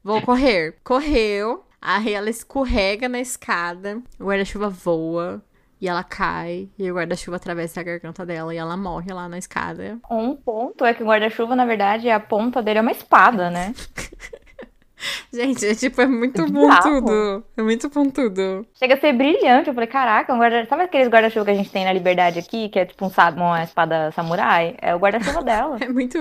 Vou 0.03 0.21
correr. 0.21 0.77
Correu. 0.83 1.65
Aí 1.81 2.13
ela 2.13 2.29
escorrega 2.29 3.09
na 3.09 3.19
escada, 3.19 4.01
o 4.17 4.25
guarda-chuva 4.25 4.69
voa. 4.69 5.43
E 5.83 5.87
ela 5.89 6.01
cai, 6.01 6.69
e 6.79 6.89
o 6.89 6.95
guarda-chuva 6.95 7.35
atravessa 7.35 7.81
a 7.81 7.83
garganta 7.83 8.25
dela 8.25 8.55
e 8.55 8.57
ela 8.57 8.77
morre 8.77 9.11
lá 9.11 9.27
na 9.27 9.37
escada. 9.37 9.99
Um 10.09 10.33
ponto 10.33 10.85
é 10.85 10.93
que 10.93 11.03
o 11.03 11.05
guarda-chuva, 11.05 11.57
na 11.57 11.65
verdade, 11.65 12.09
a 12.09 12.21
ponta 12.21 12.63
dele 12.63 12.79
é 12.79 12.81
uma 12.81 12.93
espada, 12.93 13.49
né? 13.49 13.75
Gente, 15.33 15.65
é 15.65 15.75
tipo, 15.75 15.99
é 15.99 16.05
muito 16.07 16.41
É 16.41 16.45
bom 16.47 16.61
bizarro. 16.69 17.01
tudo. 17.01 17.43
É 17.57 17.61
muito 17.61 17.89
bom 17.89 18.09
tudo. 18.09 18.65
Chega 18.75 18.93
a 18.93 18.97
ser 18.97 19.11
brilhante. 19.11 19.67
Eu 19.67 19.73
falei, 19.73 19.87
caraca, 19.89 20.33
um 20.33 20.37
guarda... 20.37 20.65
sabe 20.67 20.83
aqueles 20.83 21.09
guarda-chuva 21.09 21.43
que 21.43 21.51
a 21.51 21.55
gente 21.55 21.69
tem 21.69 21.83
na 21.83 21.91
Liberdade 21.91 22.39
aqui, 22.39 22.69
que 22.69 22.79
é 22.79 22.85
tipo 22.85 23.05
um 23.05 23.11
uma 23.35 23.63
espada 23.63 24.09
samurai? 24.13 24.77
É 24.81 24.95
o 24.95 24.99
guarda-chuva 24.99 25.43
dela. 25.43 25.77
É 25.81 25.89
muito. 25.89 26.17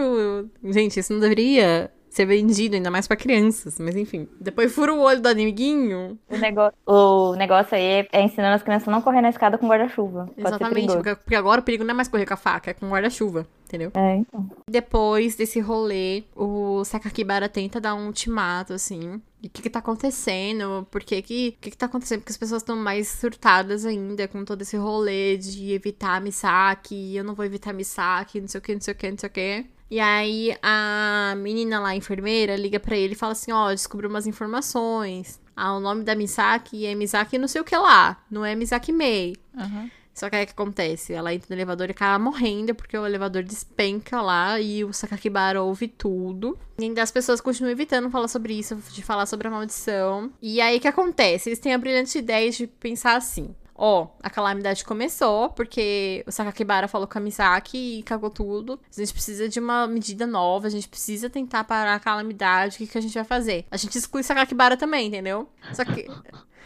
Gente, 0.65 0.99
isso 0.99 1.13
não 1.13 1.21
deveria 1.21 1.89
ser 2.13 2.27
vendido, 2.27 2.77
ainda 2.77 2.91
mais 2.91 3.09
pra 3.09 3.17
crianças. 3.17 3.79
Mas 3.79 3.97
enfim. 3.97 4.29
Depois 4.39 4.73
fura 4.73 4.93
o 4.93 5.01
olho 5.01 5.21
do 5.21 5.29
amiguinho. 5.29 6.19
O, 6.29 6.37
nego... 6.37 6.71
o 6.87 7.35
negócio 7.37 7.75
aí 7.75 8.07
é- 8.13 8.23
ensinando 8.23 8.55
as 8.55 8.63
crianças 8.63 8.87
a 8.87 8.91
não 8.91 9.01
correr 9.01 9.23
na 9.23 9.31
escada 9.31 9.57
com 9.57 9.67
guarda-chuva. 9.67 10.29
Exatamente. 10.37 10.93
Porque, 10.93 11.35
agora 11.35 11.63
o 11.63 11.65
perigo 11.65 11.85
não 11.85 11.93
é 11.93 11.95
mais 11.95 12.09
correr 12.09 12.27
com 12.27 12.35
a 12.35 12.37
faca, 12.37 12.71
é 12.71 12.75
com 12.75 12.89
guarda-chuva. 12.91 13.47
Entendeu? 13.67 13.91
É, 13.95 14.17
então. 14.17 14.51
Depois 14.69 15.35
desse 15.35 15.59
rolê, 15.59 16.25
o 16.37 16.85
Sakakibara 16.85 17.49
tenta 17.49 17.81
dar 17.81 17.95
um 17.95 18.09
ultimato, 18.09 18.75
assim. 18.75 19.19
E 19.43 19.47
o 19.47 19.51
que 19.51 19.63
que 19.63 19.71
tá 19.71 19.79
acontecendo? 19.79 20.87
Por 20.91 21.03
que 21.03 21.23
que, 21.23 21.55
o 21.57 21.61
que 21.63 21.71
que 21.71 21.77
tá 21.79 21.87
acontecendo? 21.87 22.21
Porque 22.21 22.33
as 22.33 22.37
pessoas 22.37 22.61
estão 22.61 22.77
mais 22.77 23.09
surtadas 23.09 23.87
ainda 23.87 24.29
com 24.29 24.45
todo 24.45 24.61
esse 24.61 24.77
rolê 24.77 25.39
de 25.39 25.73
evitar 25.73 26.21
Misaki. 26.21 27.17
Eu 27.17 27.25
não 27.25 27.35
vou 27.35 27.47
evitar 27.47 27.73
Misaki, 27.73 28.43
não 28.43 28.49
sei 28.49 28.59
o 28.59 28.63
que, 28.63 28.75
não 28.75 28.81
sei 28.83 28.93
o 28.93 28.97
que, 28.97 29.11
não 29.11 29.19
sei 29.19 29.29
o 29.29 29.33
que. 29.33 29.67
E 29.93 30.01
aí 30.01 30.57
a 30.63 31.35
menina 31.37 31.79
lá, 31.79 31.91
a 31.91 31.95
enfermeira, 31.95 32.57
liga 32.57 32.81
pra 32.81 32.97
ele 32.97 33.13
e 33.13 33.15
fala 33.15 33.33
assim, 33.33 33.53
ó, 33.53 33.71
descobriu 33.71 34.09
umas 34.09 34.27
informações. 34.27 35.39
Ah, 35.55 35.75
o 35.75 35.81
nome 35.81 36.03
da 36.03 36.15
Misaki 36.15 36.87
é 36.87 36.95
Misaki 36.95 37.37
não 37.37 37.47
sei 37.47 37.61
o 37.61 37.65
que 37.65 37.77
lá. 37.77 38.17
Não 38.31 38.43
é 38.43 38.55
Misaki 38.55 38.91
Mei. 38.91 39.37
Aham. 39.55 39.91
Só 40.15 40.31
que 40.31 40.37
aí 40.37 40.45
o 40.45 40.47
que 40.47 40.55
acontece? 40.55 41.13
Ela 41.13 41.35
entra 41.35 41.47
no 41.51 41.57
elevador 41.57 41.89
e 41.89 41.91
acaba 41.91 42.19
morrendo 42.19 42.75
porque 42.75 42.97
o 42.97 43.05
elevador 43.05 43.43
despenca 43.43 44.23
lá 44.23 44.59
e 44.59 44.83
o 44.83 44.95
Sakakibara 44.95 45.63
ouve 45.63 45.89
tudo. 45.89 46.59
E 46.79 46.85
ainda 46.85 47.03
as 47.03 47.11
pessoas 47.11 47.43
continuam 47.43 47.73
evitando 47.73 48.09
falar 48.09 48.29
sobre 48.29 48.55
isso, 48.55 48.75
de 48.93 49.03
falar 49.03 49.27
sobre 49.27 49.49
a 49.49 49.51
maldição. 49.51 50.33
E 50.41 50.59
aí 50.63 50.79
o 50.79 50.81
que 50.81 50.89
acontece? 50.89 51.51
Eles 51.51 51.59
têm 51.59 51.75
a 51.75 51.79
brilhante 51.79 52.17
ideia 52.17 52.51
de 52.51 52.67
pensar 52.67 53.17
assim. 53.17 53.55
Ó, 53.75 54.09
a 54.23 54.31
calamidade 54.31 54.85
começou 54.85 55.49
porque 55.51 56.23
o 56.27 56.33
Sakakibara 56.33 56.87
falou 56.87 57.07
com 57.07 57.19
a 57.19 57.21
Misaki 57.21 57.99
e 57.99 58.03
cagou 58.03 58.31
tudo. 58.31 58.79
A 58.91 59.01
gente 59.01 59.13
precisa 59.13 59.49
de 59.49 59.59
uma 59.59 59.87
medida 59.87 60.27
nova, 60.27 60.67
a 60.67 60.71
gente 60.71 60.89
precisa 60.89 61.31
tentar 61.31 61.65
parar 61.65 61.95
a 61.95 62.01
calamidade. 62.01 62.77
O 62.77 62.79
que, 62.79 62.87
que 62.87 62.99
a 62.99 63.01
gente 63.01 63.15
vai 63.15 63.25
fazer? 63.25 63.65
A 63.71 63.77
gente 63.77 63.97
exclui 63.97 64.23
Sakakibara 64.23 64.77
também, 64.77 65.09
entendeu? 65.09 65.49
Só 65.73 65.85
que. 65.85 66.07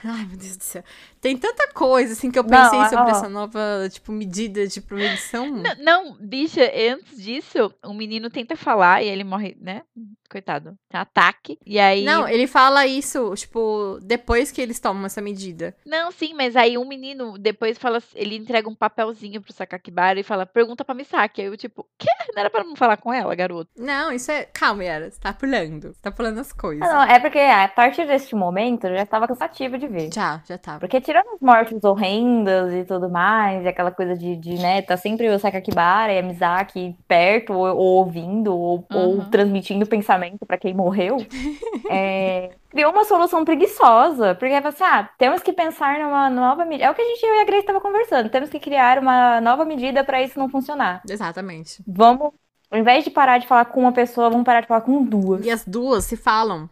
Ai, 0.05 0.25
meu 0.27 0.37
Deus 0.37 0.57
do 0.57 0.65
céu. 0.65 0.83
Tem 1.21 1.37
tanta 1.37 1.69
coisa, 1.73 2.13
assim, 2.13 2.31
que 2.31 2.39
eu 2.39 2.43
Não, 2.45 2.51
pensei 2.51 2.81
sobre 2.89 3.13
ó. 3.13 3.17
essa 3.17 3.29
nova, 3.29 3.61
tipo, 3.91 4.13
medida 4.13 4.67
de 4.67 4.81
prevenção. 4.81 5.47
N- 5.57 5.75
Não, 5.83 6.17
bicha, 6.21 6.63
antes 6.93 7.21
disso, 7.23 7.73
o 7.85 7.93
menino 7.93 8.31
tenta 8.31 8.57
falar 8.57 9.03
e 9.03 9.09
ele 9.09 9.25
morre, 9.25 9.57
né? 9.61 9.83
Coitado. 10.31 10.77
Tem 10.89 10.99
um 10.99 11.03
ataque. 11.03 11.57
E 11.65 11.79
aí. 11.79 12.05
Não, 12.05 12.29
ele 12.29 12.47
fala 12.49 12.85
isso, 12.85 13.33
tipo, 13.37 13.99
depois 14.03 14.51
que 14.51 14.61
eles 14.61 14.81
tomam 14.81 15.07
essa 15.07 15.21
medida. 15.23 15.77
Não, 15.87 16.11
sim, 16.11 16.35
mas 16.35 16.57
aí 16.57 16.77
um 16.77 16.85
menino 16.87 17.39
depois 17.39 17.79
fala, 17.79 18.03
ele 18.15 18.37
entrega 18.37 18.69
um 18.69 18.75
papelzinho 18.75 19.41
pro 19.41 19.53
Sakakibara 19.53 20.19
e 20.19 20.25
fala, 20.25 20.45
pergunta 20.45 20.85
pra 20.85 20.95
Misaki. 20.97 21.43
Aí 21.43 21.47
eu, 21.47 21.57
tipo, 21.57 21.87
quê? 21.97 22.09
Não 22.35 22.41
era 22.41 22.51
pra 22.51 22.65
não 22.65 22.75
falar 22.75 22.97
com 22.97 23.13
ela, 23.13 23.35
garoto? 23.37 23.71
Não, 23.79 24.11
isso 24.13 24.31
é. 24.33 24.45
Calma, 24.47 24.85
Yara. 24.85 25.11
Você 25.11 25.21
tá 25.21 25.33
pulando. 25.33 25.93
Você 25.95 26.01
tá 26.03 26.11
pulando 26.11 26.41
as 26.41 26.53
coisas. 26.53 26.87
Ah, 26.89 26.93
não, 26.93 27.03
é 27.03 27.21
porque 27.21 27.39
a 27.39 27.69
partir 27.69 28.05
deste 28.07 28.35
momento 28.35 28.87
eu 28.89 28.97
já 28.97 29.03
estava 29.05 29.29
cansativa 29.29 29.79
de 29.79 29.86
ver. 29.89 30.11
Já, 30.13 30.41
já 30.47 30.57
tava. 30.59 30.81
Porque 30.81 31.01
tirando 31.01 31.29
as 31.35 31.41
mortes 31.41 31.83
horrendas 31.85 32.73
e 32.73 32.85
tudo 32.85 33.09
mais, 33.09 33.65
e 33.65 33.69
aquela 33.69 33.91
coisa 33.91 34.17
de, 34.17 34.37
de 34.37 34.55
né, 34.55 34.83
tá 34.83 34.97
sempre 34.97 35.29
o 35.29 35.39
Sakakibara 35.39 36.13
e 36.13 36.19
a 36.19 36.23
Mizaki 36.23 36.97
perto, 37.09 37.53
ou, 37.53 37.67
ou 37.67 37.85
ouvindo, 37.99 38.57
ou, 38.57 38.85
ou 38.93 39.15
Uhum. 39.17 39.31
transmitindo 39.31 39.87
pensamento 39.87 40.45
pra 40.47 40.59
quem 40.59 40.75
morreu, 40.75 41.17
é, 41.91 42.51
criou 42.71 42.93
uma 42.93 43.05
solução 43.05 43.45
preguiçosa. 43.45 44.35
Porque 44.35 44.53
é 44.55 44.59
assim, 44.59 44.85
ah, 44.85 45.09
temos 45.19 45.43
que 45.43 45.53
pensar 45.53 45.99
numa 45.99 46.29
nova 46.31 46.65
medida. 46.65 46.89
É 46.89 46.91
o 46.91 46.95
que 46.95 47.03
a 47.03 47.05
gente, 47.05 47.25
eu 47.25 47.35
e 47.37 47.41
a 47.41 47.45
Grace 47.45 47.61
estava 47.61 47.81
conversando. 47.81 48.29
Temos 48.29 48.51
que 48.51 48.59
criar 48.61 48.99
uma 48.99 49.41
nova 49.41 49.65
medida 49.65 50.03
pra 50.05 50.23
isso 50.23 50.39
não 50.39 50.49
funcionar. 50.49 51.03
Exatamente. 51.09 51.83
Vamos, 51.87 52.33
ao 52.71 52.79
invés 52.79 53.05
de 53.05 53.11
parar 53.11 53.39
de 53.39 53.47
falar 53.47 53.67
com 53.67 53.81
uma 53.81 53.93
pessoa, 53.93 54.29
vamos 54.31 54.45
parar 54.45 54.61
de 54.61 54.67
falar 54.67 54.81
com 54.83 55.03
duas. 55.05 55.45
E 55.45 55.51
as 55.51 55.65
duas 55.65 56.05
se 56.05 56.17
falam. 56.17 56.69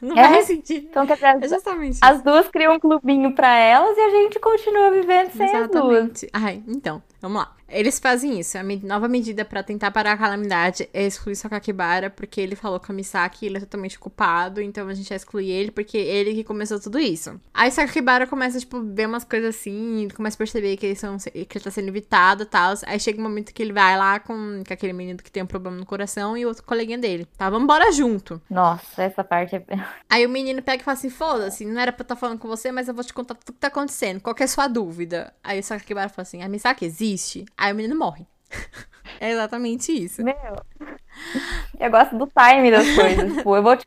Não 0.14 0.16
É? 0.16 0.28
faz 0.28 0.46
sentido. 0.46 0.86
Então, 0.90 1.06
quer 1.06 1.16
dizer, 1.16 1.48
justamente. 1.48 1.98
As 2.02 2.22
duas 2.22 2.48
criam 2.48 2.74
um 2.74 2.80
clubinho 2.80 3.34
pra 3.34 3.54
elas 3.56 3.96
e 3.96 4.00
a 4.00 4.10
gente 4.10 4.38
continua 4.40 4.90
vivendo 4.90 5.30
sem 5.32 5.46
as 5.46 5.68
duas. 5.68 5.70
Exatamente. 5.70 6.28
Ai, 6.32 6.62
então, 6.66 7.02
vamos 7.20 7.38
lá. 7.38 7.54
Eles 7.68 8.00
fazem 8.00 8.40
isso. 8.40 8.58
A 8.58 8.64
me- 8.64 8.80
nova 8.82 9.06
medida 9.06 9.44
pra 9.44 9.62
tentar 9.62 9.92
parar 9.92 10.12
a 10.12 10.16
calamidade 10.16 10.88
é 10.92 11.06
excluir 11.06 11.36
Sakakibara, 11.36 12.10
porque 12.10 12.40
ele 12.40 12.56
falou 12.56 12.80
com 12.80 12.90
a 12.90 12.94
Misaki 12.94 13.44
e 13.44 13.48
ele 13.48 13.58
é 13.58 13.60
totalmente 13.60 13.96
culpado, 13.96 14.60
então 14.60 14.88
a 14.88 14.94
gente 14.94 15.08
vai 15.08 15.16
excluir 15.16 15.48
ele, 15.50 15.70
porque 15.70 15.96
ele 15.96 16.34
que 16.34 16.42
começou 16.42 16.80
tudo 16.80 16.98
isso. 16.98 17.40
Aí 17.54 17.70
Sakakibara 17.70 18.26
começa, 18.26 18.58
tipo, 18.58 18.82
ver 18.82 19.06
umas 19.06 19.22
coisas 19.22 19.54
assim, 19.54 20.08
começa 20.16 20.34
a 20.36 20.38
perceber 20.38 20.76
que, 20.76 20.86
eles 20.86 20.98
são, 20.98 21.16
que 21.18 21.30
ele 21.38 21.64
tá 21.64 21.70
sendo 21.70 21.88
evitado 21.88 22.42
e 22.42 22.46
tal. 22.46 22.74
Aí 22.86 22.98
chega 22.98 23.20
um 23.20 23.22
momento 23.22 23.54
que 23.54 23.62
ele 23.62 23.72
vai 23.72 23.96
lá 23.96 24.18
com, 24.18 24.64
com 24.66 24.74
aquele 24.74 24.92
menino 24.92 25.18
que 25.22 25.30
tem 25.30 25.42
um 25.42 25.46
problema 25.46 25.76
no 25.76 25.86
coração 25.86 26.36
e 26.36 26.44
outro 26.44 26.64
coleguinha 26.64 26.98
dele. 26.98 27.24
Tá, 27.38 27.48
vamos 27.48 27.64
embora 27.64 27.92
junto. 27.92 28.42
Nossa, 28.50 29.02
essa 29.04 29.22
parte 29.22 29.54
é. 29.54 29.64
Aí 30.10 30.26
o 30.26 30.28
menino 30.28 30.60
pega 30.60 30.82
e 30.82 30.84
fala 30.84 30.96
assim: 30.98 31.08
foda-se, 31.10 31.64
não 31.64 31.80
era 31.80 31.92
pra 31.92 32.02
eu 32.02 32.04
estar 32.04 32.16
falando 32.16 32.38
com 32.40 32.48
você, 32.48 32.72
mas 32.72 32.88
eu 32.88 32.94
vou 32.94 33.04
te 33.04 33.14
contar 33.14 33.34
tudo 33.36 33.52
que 33.54 33.60
tá 33.60 33.68
acontecendo. 33.68 34.20
Qual 34.20 34.34
que 34.34 34.42
é 34.42 34.46
a 34.46 34.48
sua 34.48 34.66
dúvida? 34.66 35.32
Aí 35.44 35.60
o 35.60 35.62
Sakakibara 35.62 36.08
fala 36.08 36.22
assim: 36.22 36.42
a 36.42 36.48
Misaki 36.48 36.84
existe? 36.84 37.09
Aí 37.56 37.72
o 37.72 37.76
menino 37.76 37.98
morre. 37.98 38.26
é 39.20 39.30
exatamente 39.30 39.92
isso. 39.92 40.22
Meu. 40.24 40.34
Eu 41.78 41.90
gosto 41.90 42.16
do 42.16 42.26
time 42.26 42.70
das 42.70 42.88
coisas. 42.94 43.32
Tipo, 43.36 43.56
eu 43.56 43.62
vou 43.62 43.76
te... 43.76 43.86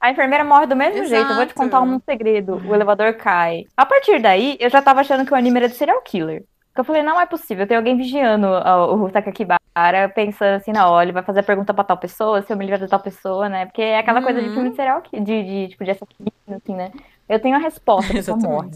A 0.00 0.10
enfermeira 0.10 0.44
morre 0.44 0.66
do 0.66 0.74
mesmo 0.74 1.04
jeito. 1.04 1.30
Eu 1.30 1.36
vou 1.36 1.46
te 1.46 1.50
Exato. 1.50 1.54
contar 1.54 1.80
um 1.80 2.00
segredo. 2.00 2.60
O 2.66 2.74
elevador 2.74 3.14
cai. 3.14 3.66
A 3.76 3.86
partir 3.86 4.20
daí, 4.20 4.56
eu 4.58 4.68
já 4.68 4.82
tava 4.82 5.00
achando 5.00 5.24
que 5.24 5.32
o 5.32 5.36
anime 5.36 5.58
era 5.58 5.68
de 5.68 5.76
serial 5.76 6.00
killer. 6.02 6.44
Porque 6.68 6.80
eu 6.80 6.84
falei, 6.84 7.02
não 7.02 7.20
é 7.20 7.26
possível. 7.26 7.66
Tem 7.66 7.76
alguém 7.76 7.96
vigiando 7.96 8.46
ó, 8.48 8.94
o 8.96 9.10
Sakakibara, 9.10 10.08
pensando 10.14 10.56
assim, 10.56 10.72
não, 10.72 10.90
ó, 10.90 11.02
ele 11.02 11.12
vai 11.12 11.22
fazer 11.22 11.40
a 11.40 11.44
pergunta 11.44 11.72
pra 11.72 11.84
tal 11.84 11.98
pessoa, 11.98 12.42
se 12.42 12.52
eu 12.52 12.56
me 12.56 12.64
livrar 12.64 12.80
de 12.80 12.88
tal 12.88 12.98
pessoa, 12.98 13.48
né? 13.48 13.66
Porque 13.66 13.82
é 13.82 13.98
aquela 13.98 14.22
coisa 14.22 14.40
de 14.40 14.48
Uhum. 14.48 14.54
filme 14.54 14.70
de 14.70 14.76
serial 14.76 15.02
killer, 15.02 15.24
de, 15.24 15.44
de, 15.44 15.68
tipo, 15.68 15.84
de 15.84 15.90
assassino, 15.92 16.32
assim, 16.48 16.74
né? 16.74 16.90
Eu 17.28 17.38
tenho 17.40 17.54
a 17.54 17.58
resposta, 17.60 18.12
a 18.12 18.16
pessoa 18.16 18.36
morre. 18.38 18.70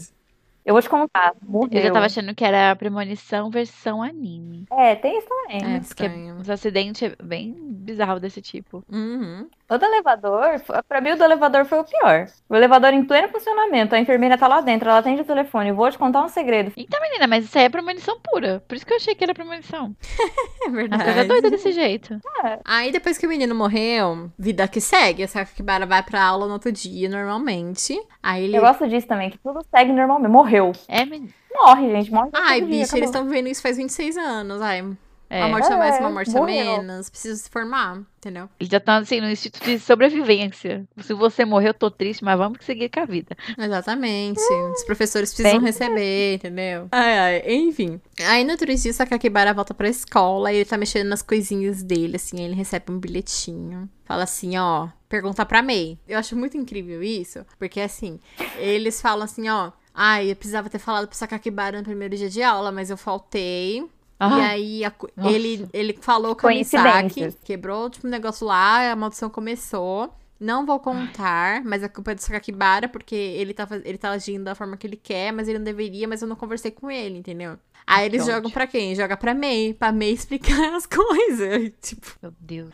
Eu 0.67 0.73
vou 0.73 0.81
te 0.81 0.89
contar. 0.89 1.33
Morreu. 1.41 1.69
Eu 1.71 1.81
já 1.81 1.93
tava 1.93 2.07
achando 2.07 2.35
que 2.35 2.43
era 2.43 2.71
a 2.71 2.75
premonição 2.75 3.49
versão 3.49 4.03
anime. 4.03 4.65
É, 4.69 4.95
tem 4.95 5.17
isso 5.17 5.27
também. 5.29 5.75
É 5.75 5.79
Porque 5.79 6.03
estranho. 6.03 6.35
os 6.41 6.49
acidentes 6.49 7.03
é 7.03 7.15
bem 7.23 7.55
bizarro 7.57 8.19
desse 8.19 8.41
tipo. 8.41 8.83
Uhum. 8.91 9.47
O 9.69 9.77
do 9.77 9.85
elevador, 9.85 10.61
pra 10.87 11.01
mim 11.01 11.11
o 11.11 11.17
do 11.17 11.23
elevador 11.25 11.65
foi 11.65 11.79
o 11.79 11.83
pior. 11.83 12.25
O 12.47 12.55
elevador 12.55 12.93
em 12.93 13.03
pleno 13.03 13.27
funcionamento, 13.27 13.93
a 13.93 13.99
enfermeira 13.99 14.37
tá 14.37 14.47
lá 14.47 14.61
dentro, 14.61 14.87
ela 14.87 14.99
atende 14.99 15.21
o 15.21 15.25
telefone. 15.25 15.73
Vou 15.73 15.91
te 15.91 15.97
contar 15.97 16.23
um 16.23 16.29
segredo. 16.29 16.71
Então, 16.77 17.01
menina, 17.01 17.27
mas 17.27 17.43
isso 17.43 17.57
aí 17.57 17.65
é 17.65 17.69
premonição 17.69 18.17
pura. 18.21 18.63
Por 18.65 18.75
isso 18.75 18.85
que 18.85 18.93
eu 18.93 18.97
achei 18.97 19.13
que 19.13 19.23
era 19.23 19.33
premonição. 19.33 19.95
É 20.65 20.69
verdade. 20.69 21.03
coisa 21.03 21.23
doida 21.25 21.49
desse 21.49 21.71
jeito. 21.71 22.19
Aí 22.65 22.91
depois 22.91 23.17
que 23.17 23.25
o 23.25 23.29
menino 23.29 23.55
morreu, 23.55 24.29
vida 24.37 24.67
que 24.67 24.81
segue. 24.81 25.23
A 25.23 25.27
Sakakibara 25.27 25.85
vai 25.85 26.03
pra 26.03 26.21
aula 26.21 26.45
no 26.45 26.53
outro 26.53 26.71
dia, 26.71 27.07
normalmente. 27.07 27.97
Aí 28.21 28.45
ele. 28.45 28.57
Eu 28.57 28.61
gosto 28.61 28.87
disso 28.87 29.07
também, 29.07 29.29
que 29.29 29.37
tudo 29.37 29.65
segue 29.73 29.93
normalmente. 29.93 30.29
Morreu. 30.29 30.73
É, 30.89 31.05
menina. 31.05 31.31
Morre, 31.53 31.89
gente. 31.89 32.11
Morre. 32.11 32.29
Ai, 32.33 32.59
todo 32.59 32.69
dia, 32.69 32.81
bicho, 32.81 32.97
eles 32.97 33.09
estão 33.09 33.23
vivendo 33.23 33.47
isso 33.47 33.61
faz 33.61 33.77
26 33.77 34.17
anos. 34.17 34.61
Ai, 34.61 34.83
É. 35.29 35.39
uma 35.43 35.49
morte 35.57 35.71
a 35.73 35.77
mais, 35.77 35.95
É, 35.95 35.99
uma 35.99 36.09
morte 36.09 36.29
a 36.29 36.39
morreu. 36.39 36.81
menos. 36.81 37.09
Precisa 37.09 37.35
se 37.35 37.49
formar, 37.49 38.01
entendeu? 38.17 38.49
Eles 38.59 38.71
já 38.71 38.77
estão 38.77 38.95
assim 38.95 39.19
no 39.19 39.29
instituto 39.29 39.65
de 39.65 39.77
sobrevivência. 39.79 40.87
Se 40.99 41.13
você 41.13 41.43
morrer, 41.45 41.69
eu 41.69 41.73
tô 41.73 41.91
triste, 41.91 42.23
mas 42.23 42.37
vamos 42.37 42.59
seguir 42.63 42.89
com 42.89 42.99
a 43.01 43.05
vida. 43.05 43.35
Exatamente. 43.57 44.39
Os 44.39 44.83
professores 44.83 45.33
precisam 45.33 45.59
Bem- 45.59 45.67
receber, 45.67 46.35
entendeu? 46.35 46.87
Ai, 46.91 47.17
ai, 47.17 47.43
enfim. 47.55 47.99
Aí 48.25 48.43
no 48.43 48.51
outro 48.51 48.73
dia, 48.73 48.91
o 48.91 48.93
Sakakibara 48.93 49.53
volta 49.53 49.73
pra 49.73 49.87
escola 49.89 50.51
e 50.51 50.57
ele 50.57 50.65
tá 50.65 50.77
mexendo 50.77 51.07
nas 51.07 51.21
coisinhas 51.21 51.83
dele, 51.83 52.15
assim. 52.15 52.39
aí 52.39 52.45
Ele 52.45 52.55
recebe 52.55 52.91
um 52.91 52.99
bilhetinho. 52.99 53.89
Fala 54.05 54.23
assim, 54.23 54.57
ó, 54.57 54.87
pergunta 55.09 55.45
pra 55.45 55.61
May. 55.61 55.97
Eu 56.07 56.17
acho 56.17 56.35
muito 56.35 56.55
incrível 56.57 57.03
isso, 57.03 57.45
porque 57.59 57.81
assim, 57.81 58.19
eles 58.57 59.01
falam 59.01 59.25
assim, 59.25 59.49
ó. 59.49 59.71
Ai, 59.93 60.31
eu 60.31 60.35
precisava 60.35 60.69
ter 60.69 60.79
falado 60.79 61.07
pro 61.07 61.17
Sakakibara 61.17 61.79
no 61.79 61.83
primeiro 61.83 62.15
dia 62.15 62.29
de 62.29 62.41
aula, 62.43 62.71
mas 62.71 62.89
eu 62.89 62.97
faltei. 62.97 63.83
E 64.25 64.25
Ah, 64.25 64.49
aí 64.49 64.83
a 64.85 64.93
ele, 65.23 65.67
ele 65.73 65.93
falou 66.01 66.35
com 66.35 66.47
a 66.47 66.49
Misaki, 66.51 67.31
quebrou 67.43 67.89
tipo, 67.89 68.07
um 68.07 68.09
negócio 68.09 68.45
lá, 68.47 68.91
a 68.91 68.95
maldição 68.95 69.29
começou. 69.29 70.13
Não 70.39 70.65
vou 70.65 70.79
contar, 70.79 71.63
mas 71.63 71.83
a 71.83 71.89
culpa 71.89 72.11
é 72.11 72.15
do 72.15 72.21
Sakakibara, 72.21 72.87
porque 72.87 73.15
ele 73.15 73.53
tá, 73.53 73.67
ele 73.83 73.97
tá 73.97 74.11
agindo 74.11 74.43
da 74.43 74.53
forma 74.55 74.77
que 74.77 74.85
ele 74.85 74.95
quer, 74.97 75.31
mas 75.33 75.47
ele 75.47 75.57
não 75.57 75.65
deveria, 75.65 76.07
mas 76.07 76.21
eu 76.21 76.27
não 76.27 76.35
conversei 76.35 76.69
com 76.71 76.91
ele, 76.91 77.17
entendeu? 77.17 77.57
Aí 77.89 78.05
eles 78.07 78.25
Que 78.25 78.31
jogam 78.31 78.51
pra 78.51 78.67
quem? 78.67 78.93
Joga 78.93 79.15
pra 79.15 79.33
May, 79.33 79.73
pra 79.73 79.93
May 79.93 80.11
explicar 80.13 80.75
as 80.75 80.85
coisas. 80.85 81.71
Tipo, 81.81 82.05
meu 82.21 82.33
Deus. 82.37 82.69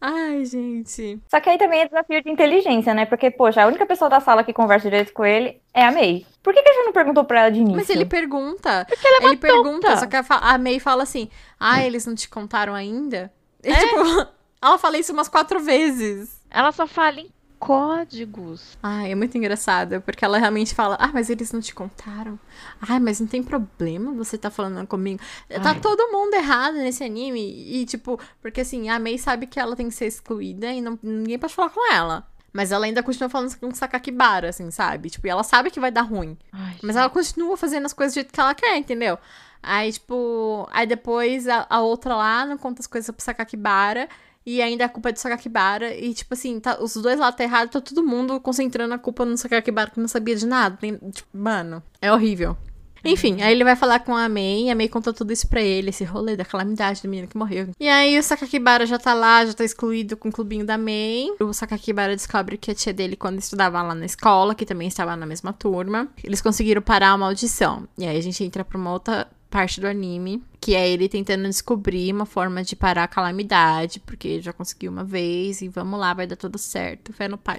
ai, 0.00 0.44
gente. 0.46 1.20
Só 1.30 1.38
que 1.40 1.50
aí 1.50 1.58
também 1.58 1.80
é 1.82 1.86
desafio 1.88 2.22
de 2.22 2.30
inteligência, 2.30 2.94
né? 2.94 3.04
Porque, 3.04 3.30
poxa, 3.30 3.62
a 3.62 3.66
única 3.66 3.84
pessoa 3.84 4.08
da 4.08 4.18
sala 4.18 4.42
que 4.42 4.54
conversa 4.54 4.88
direito 4.88 5.12
com 5.12 5.26
ele 5.26 5.60
é 5.74 5.84
a 5.84 5.92
May. 5.92 6.24
Por 6.42 6.54
que, 6.54 6.62
que 6.62 6.68
a 6.70 6.72
gente 6.72 6.86
não 6.86 6.92
perguntou 6.92 7.24
pra 7.24 7.40
ela 7.40 7.50
de 7.50 7.58
início? 7.58 7.76
Mas 7.76 7.90
ele 7.90 8.06
pergunta. 8.06 8.86
Porque 8.88 9.06
ela 9.06 9.18
é 9.18 9.20
uma 9.20 9.28
ele 9.30 9.36
pergunta, 9.36 9.88
tonta. 9.88 9.96
só 10.00 10.06
que 10.06 10.16
a, 10.16 10.56
May 10.58 10.80
fala 10.80 11.02
assim: 11.02 11.28
Ah, 11.60 11.84
eles 11.84 12.06
não 12.06 12.14
te 12.14 12.26
contaram 12.28 12.74
ainda? 12.74 13.30
E, 13.62 13.74
tipo, 13.74 13.96
ela 14.62 14.78
fala 14.78 14.96
isso 14.96 15.12
umas 15.12 15.28
quatro 15.28 15.60
vezes. 15.60 16.40
Ela 16.50 16.72
só 16.72 16.86
fala 16.86 17.20
códigos. 17.58 18.78
Ai, 18.82 19.12
é 19.12 19.14
muito 19.14 19.36
engraçado, 19.36 20.00
porque 20.02 20.24
ela 20.24 20.38
realmente 20.38 20.74
fala, 20.74 20.96
ah, 21.00 21.10
mas 21.12 21.30
eles 21.30 21.52
não 21.52 21.60
te 21.60 21.74
contaram? 21.74 22.38
Ai, 22.80 23.00
mas 23.00 23.20
não 23.20 23.26
tem 23.26 23.42
problema 23.42 24.12
você 24.12 24.38
tá 24.38 24.50
falando 24.50 24.86
comigo. 24.86 25.20
Tá 25.48 25.70
Ai. 25.70 25.80
todo 25.80 26.10
mundo 26.12 26.34
errado 26.34 26.74
nesse 26.74 27.04
anime. 27.04 27.40
E, 27.40 27.84
tipo, 27.86 28.20
porque 28.40 28.60
assim, 28.60 28.88
a 28.88 28.98
Mei 28.98 29.18
sabe 29.18 29.46
que 29.46 29.58
ela 29.58 29.76
tem 29.76 29.88
que 29.88 29.94
ser 29.94 30.06
excluída 30.06 30.72
e 30.72 30.80
não, 30.80 30.98
ninguém 31.02 31.38
pode 31.38 31.54
falar 31.54 31.70
com 31.70 31.92
ela. 31.92 32.26
Mas 32.52 32.72
ela 32.72 32.86
ainda 32.86 33.02
continua 33.02 33.28
falando 33.28 33.54
com 33.58 33.74
Sakakibara, 33.74 34.48
assim, 34.48 34.70
sabe? 34.70 35.10
Tipo, 35.10 35.26
e 35.26 35.30
ela 35.30 35.42
sabe 35.42 35.70
que 35.70 35.78
vai 35.78 35.90
dar 35.90 36.02
ruim. 36.02 36.38
Ai, 36.50 36.76
Mas 36.82 36.96
ela 36.96 37.10
continua 37.10 37.54
fazendo 37.54 37.84
as 37.84 37.92
coisas 37.92 38.14
do 38.14 38.16
jeito 38.16 38.32
que 38.32 38.40
ela 38.40 38.54
quer, 38.54 38.78
entendeu? 38.78 39.18
Aí, 39.62 39.92
tipo, 39.92 40.66
aí 40.72 40.86
depois 40.86 41.46
a, 41.48 41.66
a 41.68 41.80
outra 41.80 42.16
lá 42.16 42.46
não 42.46 42.56
conta 42.56 42.80
as 42.80 42.86
coisas 42.86 43.14
pro 43.14 43.22
Sakakibara. 43.22 44.08
E 44.46 44.62
ainda 44.62 44.84
a 44.84 44.88
culpa 44.88 45.08
é 45.08 45.12
do 45.12 45.18
Sakakibara. 45.18 45.92
E, 45.94 46.14
tipo 46.14 46.32
assim, 46.32 46.60
tá, 46.60 46.78
os 46.80 46.94
dois 46.94 47.18
lá 47.18 47.32
tá 47.32 47.42
errado, 47.42 47.68
tá 47.70 47.80
todo 47.80 48.02
mundo 48.06 48.38
concentrando 48.40 48.94
a 48.94 48.98
culpa 48.98 49.24
no 49.24 49.36
Sakakibara 49.36 49.90
que 49.90 49.98
não 49.98 50.06
sabia 50.08 50.36
de 50.36 50.46
nada. 50.46 50.76
Tem- 50.76 50.96
tipo, 51.10 51.28
mano, 51.36 51.82
é 52.00 52.12
horrível. 52.12 52.56
Enfim, 53.04 53.40
aí 53.40 53.52
ele 53.52 53.62
vai 53.62 53.76
falar 53.76 54.00
com 54.00 54.16
a 54.16 54.28
Mei, 54.28 54.64
e 54.64 54.70
a 54.70 54.74
Mei 54.74 54.88
conta 54.88 55.12
tudo 55.12 55.32
isso 55.32 55.46
pra 55.46 55.60
ele, 55.60 55.90
esse 55.90 56.02
rolê 56.02 56.34
da 56.34 56.44
calamidade 56.44 57.00
do 57.02 57.08
menino 57.08 57.28
que 57.28 57.36
morreu. 57.36 57.68
E 57.78 57.88
aí 57.88 58.18
o 58.18 58.22
Sakakibara 58.22 58.84
já 58.84 58.98
tá 58.98 59.14
lá, 59.14 59.46
já 59.46 59.52
tá 59.52 59.64
excluído 59.64 60.16
com 60.16 60.28
o 60.28 60.32
clubinho 60.32 60.66
da 60.66 60.76
Mei. 60.76 61.32
O 61.40 61.52
Sakakibara 61.52 62.16
descobre 62.16 62.56
que 62.56 62.70
a 62.70 62.74
tia 62.74 62.92
dele, 62.92 63.14
quando 63.14 63.38
estudava 63.38 63.80
lá 63.80 63.94
na 63.94 64.06
escola, 64.06 64.56
que 64.56 64.66
também 64.66 64.88
estava 64.88 65.14
na 65.14 65.24
mesma 65.26 65.52
turma, 65.52 66.08
eles 66.24 66.40
conseguiram 66.40 66.82
parar 66.82 67.10
a 67.10 67.18
maldição. 67.18 67.86
E 67.96 68.04
aí 68.04 68.16
a 68.16 68.20
gente 68.22 68.42
entra 68.42 68.64
pra 68.64 68.76
uma 68.76 68.92
outra 68.92 69.28
parte 69.56 69.80
do 69.80 69.86
anime, 69.86 70.44
que 70.60 70.74
é 70.74 70.86
ele 70.86 71.08
tentando 71.08 71.44
descobrir 71.44 72.12
uma 72.12 72.26
forma 72.26 72.62
de 72.62 72.76
parar 72.76 73.04
a 73.04 73.08
calamidade, 73.08 74.00
porque 74.00 74.38
já 74.38 74.52
conseguiu 74.52 74.92
uma 74.92 75.02
vez 75.02 75.62
e 75.62 75.68
vamos 75.68 75.98
lá, 75.98 76.12
vai 76.12 76.26
dar 76.26 76.36
tudo 76.36 76.58
certo, 76.58 77.10
fé 77.10 77.26
no 77.26 77.38
pai. 77.38 77.58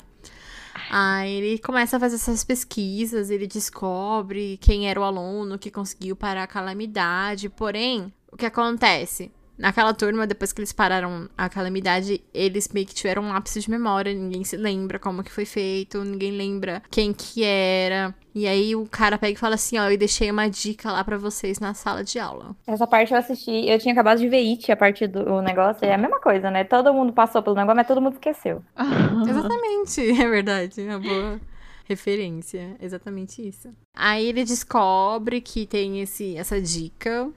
Aí 0.91 1.33
ele 1.33 1.57
começa 1.57 1.97
a 1.97 1.99
fazer 1.99 2.17
essas 2.17 2.43
pesquisas, 2.43 3.31
ele 3.31 3.47
descobre 3.47 4.59
quem 4.61 4.87
era 4.87 5.01
o 5.01 5.03
aluno 5.03 5.57
que 5.57 5.71
conseguiu 5.71 6.15
parar 6.15 6.43
a 6.43 6.47
calamidade. 6.47 7.49
Porém, 7.49 8.13
o 8.31 8.37
que 8.37 8.45
acontece? 8.45 9.31
Naquela 9.57 9.93
turma, 9.93 10.27
depois 10.27 10.53
que 10.53 10.59
eles 10.59 10.71
pararam 10.71 11.27
a 11.37 11.49
calamidade, 11.49 12.21
eles 12.33 12.69
meio 12.69 12.85
que 12.85 12.93
tiveram 12.93 13.23
um 13.23 13.29
lápis 13.29 13.61
de 13.63 13.69
memória, 13.69 14.13
ninguém 14.13 14.43
se 14.43 14.55
lembra 14.55 14.99
como 14.99 15.23
que 15.23 15.31
foi 15.31 15.45
feito, 15.45 16.03
ninguém 16.03 16.31
lembra 16.31 16.81
quem 16.91 17.11
que 17.11 17.43
era. 17.43 18.13
E 18.35 18.47
aí 18.47 18.75
o 18.75 18.85
cara 18.85 19.17
pega 19.17 19.33
e 19.33 19.35
fala 19.35 19.55
assim, 19.55 19.79
ó, 19.79 19.89
eu 19.89 19.97
deixei 19.97 20.29
uma 20.29 20.47
dica 20.47 20.91
lá 20.91 21.03
pra 21.03 21.17
vocês 21.17 21.59
na 21.59 21.73
sala 21.73 22.03
de 22.03 22.19
aula. 22.19 22.55
Essa 22.67 22.85
parte 22.85 23.11
eu 23.11 23.17
assisti, 23.17 23.67
eu 23.67 23.79
tinha 23.79 23.93
acabado 23.93 24.19
de 24.19 24.29
ver 24.29 24.47
It, 24.47 24.71
a 24.71 24.77
parte 24.77 25.07
do 25.07 25.41
negócio, 25.41 25.83
é 25.83 25.95
a 25.95 25.97
mesma 25.97 26.19
coisa, 26.19 26.51
né? 26.51 26.63
Todo 26.63 26.93
mundo 26.93 27.11
passou 27.11 27.41
pelo 27.41 27.55
negócio, 27.55 27.75
mas 27.75 27.87
todo 27.87 27.99
mundo 27.99 28.13
esqueceu. 28.13 28.63
Exatamente, 29.27 30.01
é 30.21 30.29
verdade, 30.29 30.81
é 30.81 30.85
uma 30.85 30.99
boa 30.99 31.41
referência, 31.85 32.75
exatamente 32.79 33.47
isso. 33.47 33.69
Aí 33.95 34.27
ele 34.27 34.43
descobre 34.43 35.41
que 35.41 35.65
tem 35.65 36.01
esse, 36.01 36.35
essa 36.37 36.61
dica. 36.61 37.31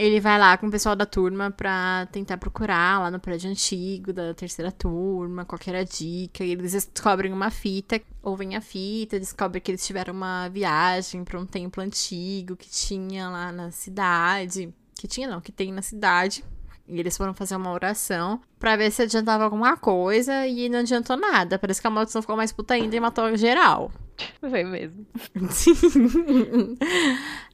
Ele 0.00 0.18
vai 0.18 0.38
lá 0.38 0.56
com 0.56 0.66
o 0.66 0.70
pessoal 0.70 0.96
da 0.96 1.04
turma 1.04 1.50
pra 1.50 2.08
tentar 2.10 2.38
procurar 2.38 2.98
lá 3.00 3.10
no 3.10 3.20
prédio 3.20 3.50
antigo 3.50 4.14
da 4.14 4.32
terceira 4.32 4.72
turma, 4.72 5.44
qual 5.44 5.58
que 5.58 5.68
era 5.68 5.80
a 5.80 5.84
dica. 5.84 6.42
E 6.42 6.52
eles 6.52 6.72
descobrem 6.72 7.30
uma 7.30 7.50
fita, 7.50 8.00
ouvem 8.22 8.56
a 8.56 8.62
fita, 8.62 9.20
descobrem 9.20 9.60
que 9.60 9.72
eles 9.72 9.86
tiveram 9.86 10.14
uma 10.14 10.48
viagem 10.48 11.22
pra 11.22 11.38
um 11.38 11.44
templo 11.44 11.82
antigo 11.82 12.56
que 12.56 12.70
tinha 12.70 13.28
lá 13.28 13.52
na 13.52 13.70
cidade. 13.70 14.72
Que 14.94 15.06
tinha 15.06 15.28
não, 15.28 15.38
que 15.38 15.52
tem 15.52 15.70
na 15.70 15.82
cidade. 15.82 16.42
E 16.88 16.98
eles 16.98 17.14
foram 17.14 17.34
fazer 17.34 17.56
uma 17.56 17.70
oração 17.70 18.40
pra 18.58 18.76
ver 18.76 18.90
se 18.90 19.02
adiantava 19.02 19.44
alguma 19.44 19.76
coisa 19.76 20.46
e 20.46 20.70
não 20.70 20.78
adiantou 20.78 21.14
nada. 21.14 21.58
Parece 21.58 21.78
que 21.78 21.86
a 21.86 21.90
maldição 21.90 22.22
ficou 22.22 22.38
mais 22.38 22.52
puta 22.52 22.72
ainda 22.72 22.96
e 22.96 23.00
matou 23.00 23.36
geral. 23.36 23.92
Foi 24.40 24.64
mesmo. 24.64 25.06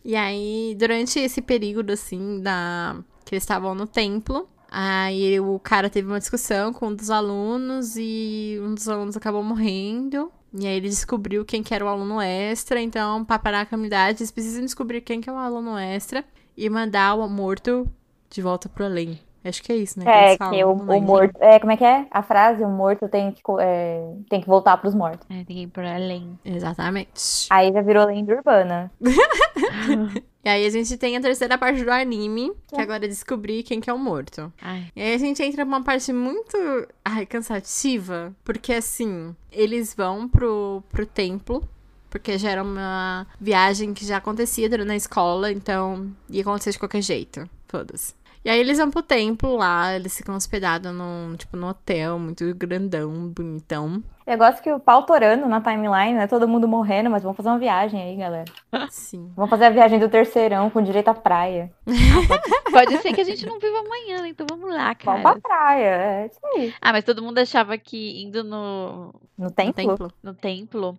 E 0.05 0.15
aí, 0.15 0.77
durante 0.79 1.19
esse 1.19 1.43
período, 1.43 1.93
assim, 1.93 2.41
da... 2.41 2.97
que 3.25 3.35
eles 3.35 3.43
estavam 3.43 3.75
no 3.75 3.87
templo, 3.87 4.49
aí 4.71 5.39
o 5.41 5.59
cara 5.59 5.91
teve 5.91 6.07
uma 6.07 6.19
discussão 6.19 6.73
com 6.73 6.89
um 6.89 6.95
dos 6.95 7.11
alunos 7.11 7.97
e 7.97 8.59
um 8.63 8.75
dos 8.75 8.89
alunos 8.89 9.17
acabou 9.17 9.43
morrendo. 9.43 10.31
E 10.59 10.67
aí 10.67 10.77
ele 10.77 10.89
descobriu 10.89 11.45
quem 11.45 11.63
que 11.63 11.75
era 11.75 11.85
o 11.85 11.89
aluno 11.89 12.21
extra. 12.21 12.81
Então, 12.81 13.25
pra 13.25 13.39
parar 13.39 13.63
a 13.63 13.67
calamidade, 13.67 14.19
eles 14.23 14.31
precisam 14.31 14.65
descobrir 14.65 15.01
quem 15.01 15.21
que 15.21 15.29
é 15.29 15.33
o 15.33 15.37
aluno 15.37 15.77
extra 15.77 16.25
e 16.57 16.71
mandar 16.71 17.15
o 17.15 17.29
morto 17.29 17.87
de 18.31 18.41
volta 18.41 18.69
pro 18.69 18.85
além. 18.85 19.19
Acho 19.49 19.63
que 19.63 19.73
é 19.73 19.77
isso, 19.77 19.99
né? 19.99 20.05
que 20.05 20.11
É, 20.11 20.33
que 20.33 20.39
falam, 20.39 20.71
o, 20.71 20.73
o 20.73 20.87
lembro. 20.87 21.07
morto. 21.07 21.37
É, 21.41 21.59
como 21.59 21.73
é 21.73 21.77
que 21.77 21.85
é? 21.85 22.07
A 22.11 22.23
frase, 22.23 22.65
o 22.65 22.69
morto 22.69 23.09
tem 23.09 23.33
que, 23.33 23.41
é, 23.61 24.15
tem 24.29 24.41
que 24.41 24.47
voltar 24.47 24.77
pros 24.79 24.95
mortos. 24.95 25.27
É, 25.31 25.45
tem 25.45 25.57
que 25.57 25.63
ir 25.63 25.67
pra 25.69 25.95
além. 25.95 26.39
Exatamente. 26.45 27.47
Aí 27.51 27.73
já 27.73 27.83
virou 27.83 28.07
lenda 28.07 28.35
urbana. 28.35 28.91
E 30.47 30.49
aí 30.49 30.65
a 30.65 30.71
gente 30.71 30.97
tem 30.97 31.17
a 31.17 31.21
terceira 31.21 31.59
parte 31.59 31.83
do 31.83 31.91
anime, 31.91 32.53
que 32.69 32.81
agora 32.81 33.05
é 33.05 33.09
descobrir 33.09 33.65
quem 33.65 33.81
que 33.81 33.91
é 33.91 33.93
o 33.93 33.99
morto. 33.99 34.53
Ai, 34.63 34.93
E 34.95 35.03
aí 35.03 35.13
a 35.13 35.19
gente 35.19 35.43
entra 35.43 35.65
numa 35.65 35.83
parte 35.83 36.13
muito, 36.13 36.57
ai, 37.05 37.27
cansativa, 37.27 38.33
porque 38.45 38.73
assim, 38.73 39.35
eles 39.51 39.93
vão 39.93 40.29
pro, 40.29 40.85
pro 40.89 41.05
templo, 41.05 41.69
porque 42.09 42.39
já 42.39 42.51
era 42.51 42.63
uma 42.63 43.27
viagem 43.41 43.93
que 43.93 44.07
já 44.07 44.19
acontecia 44.19 44.71
durante 44.71 44.93
a 44.93 44.97
escola, 44.97 45.51
então 45.51 46.13
ia 46.31 46.43
acontecer 46.43 46.71
de 46.71 46.79
qualquer 46.79 47.03
jeito, 47.03 47.51
foda-se. 47.67 48.15
E 48.47 48.49
aí 48.49 48.61
eles 48.61 48.79
vão 48.79 48.93
pro 48.93 49.03
templo 49.03 49.57
lá, 49.57 49.93
eles 49.97 50.17
ficam 50.17 50.37
hospedados 50.37 50.95
num, 50.95 51.35
tipo, 51.37 51.57
num 51.57 51.67
hotel 51.67 52.17
muito 52.17 52.55
grandão, 52.55 53.29
bonitão. 53.29 54.01
Eu 54.25 54.39
gosto 54.39 54.63
que 54.63 54.71
o 54.73 54.79
pau 54.79 55.03
torando 55.05 55.47
na 55.49 55.61
timeline, 55.61 56.15
né? 56.15 56.29
Todo 56.29 56.47
mundo 56.47 56.69
morrendo, 56.69 57.11
mas 57.11 57.25
vamos 57.25 57.37
fazer 57.37 57.49
uma 57.49 57.59
viagem 57.59 58.01
aí, 58.01 58.15
galera. 58.17 58.45
Sim. 58.89 59.33
Vamos 59.35 59.51
fazer 59.51 59.65
a 59.65 59.71
viagem 59.71 59.99
do 59.99 60.09
terceirão 60.09 60.71
com 60.71 60.81
direito 60.81 61.09
à 61.09 61.15
praia. 61.15 61.73
Pode 62.71 62.97
ser 62.99 63.13
que 63.13 63.21
a 63.21 63.25
gente 63.25 63.45
não 63.47 63.59
viva 63.59 63.81
amanhã, 63.81 64.23
né? 64.23 64.29
então 64.29 64.47
vamos 64.49 64.71
lá, 64.73 64.95
Vamos 65.05 65.23
pra 65.23 65.35
cara. 65.35 65.41
praia. 65.41 65.85
É 66.23 66.27
isso 66.27 66.39
aí. 66.55 66.73
Ah, 66.81 66.93
mas 66.93 67.03
todo 67.05 67.23
mundo 67.25 67.39
achava 67.39 67.77
que 67.77 68.23
indo 68.23 68.45
no, 68.45 69.13
No 69.37 69.47
No 69.47 69.51
templo? 69.51 69.75
templo. 69.75 70.13
no 70.23 70.35
templo, 70.35 70.99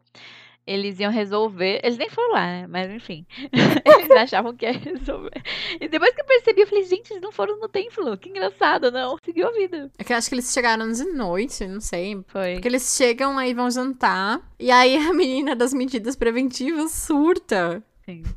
eles 0.67 0.99
iam 0.99 1.11
resolver. 1.11 1.79
Eles 1.81 1.97
nem 1.97 2.09
foram 2.09 2.33
lá, 2.33 2.45
né? 2.45 2.67
Mas 2.67 2.91
enfim. 2.91 3.25
Eles 3.85 4.11
achavam 4.11 4.53
que 4.55 4.65
ia 4.65 4.73
resolver. 4.73 5.41
E 5.79 5.87
depois 5.87 6.13
que 6.13 6.21
eu 6.21 6.25
percebi, 6.25 6.61
eu 6.61 6.67
falei, 6.67 6.83
gente, 6.83 7.11
eles 7.11 7.21
não 7.21 7.31
foram 7.31 7.57
no 7.57 7.69
templo. 7.69 8.17
Que 8.17 8.29
engraçado, 8.29 8.91
não. 8.91 9.17
Seguiu 9.23 9.47
a 9.47 9.51
vida. 9.51 9.89
É 9.97 10.03
que 10.03 10.11
eu 10.11 10.17
acho 10.17 10.27
que 10.27 10.35
eles 10.35 10.51
chegaram 10.51 10.91
de 10.91 11.05
noite, 11.05 11.65
não 11.65 11.79
sei. 11.79 12.21
Foi. 12.27 12.53
Porque 12.53 12.67
eles 12.67 12.95
chegam 12.95 13.37
aí 13.37 13.53
vão 13.53 13.71
jantar. 13.71 14.41
E 14.59 14.69
aí 14.69 14.97
a 14.97 15.13
menina 15.13 15.55
das 15.55 15.73
medidas 15.73 16.15
preventivas 16.17 16.91
surta. 16.91 17.81
Sim. 18.07 18.23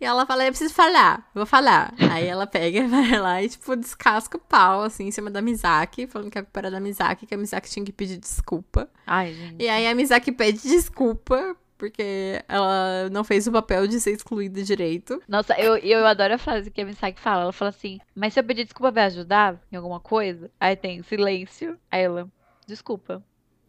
E 0.00 0.04
ela 0.04 0.26
fala, 0.26 0.44
eu 0.44 0.50
preciso 0.50 0.74
falar, 0.74 1.30
vou 1.34 1.46
falar. 1.46 1.94
Aí 2.10 2.26
ela 2.26 2.46
pega, 2.46 2.86
vai 2.88 3.18
lá 3.18 3.42
e, 3.42 3.48
tipo, 3.48 3.76
descasca 3.76 4.36
o 4.36 4.40
pau, 4.40 4.82
assim, 4.82 5.06
em 5.06 5.10
cima 5.10 5.30
da 5.30 5.40
Mizaki, 5.42 6.06
falando 6.06 6.30
que 6.30 6.38
é 6.38 6.42
culpa 6.42 6.60
era 6.60 6.70
da 6.70 6.80
Mizaki, 6.80 7.26
que 7.26 7.34
a 7.34 7.38
Mizaki 7.38 7.70
tinha 7.70 7.84
que 7.84 7.92
pedir 7.92 8.16
desculpa. 8.18 8.88
Ai, 9.06 9.32
gente. 9.34 9.62
E 9.62 9.68
aí 9.68 9.86
a 9.86 9.94
Mizaki 9.94 10.32
pede 10.32 10.62
desculpa, 10.62 11.56
porque 11.76 12.42
ela 12.48 13.08
não 13.10 13.22
fez 13.22 13.46
o 13.46 13.52
papel 13.52 13.86
de 13.86 14.00
ser 14.00 14.12
excluída 14.12 14.62
direito. 14.62 15.22
Nossa, 15.28 15.54
eu, 15.60 15.76
eu 15.76 16.06
adoro 16.06 16.34
a 16.34 16.38
frase 16.38 16.70
que 16.70 16.80
a 16.80 16.84
Misaki 16.84 17.20
fala. 17.20 17.42
Ela 17.42 17.52
fala 17.52 17.68
assim, 17.68 18.00
mas 18.14 18.32
se 18.32 18.40
eu 18.40 18.44
pedir 18.44 18.64
desculpa, 18.64 18.90
vai 18.90 19.04
ajudar 19.04 19.60
em 19.70 19.76
alguma 19.76 20.00
coisa? 20.00 20.50
Aí 20.58 20.74
tem 20.74 21.02
silêncio. 21.02 21.78
Aí 21.90 22.02
ela, 22.02 22.28
desculpa. 22.66 23.22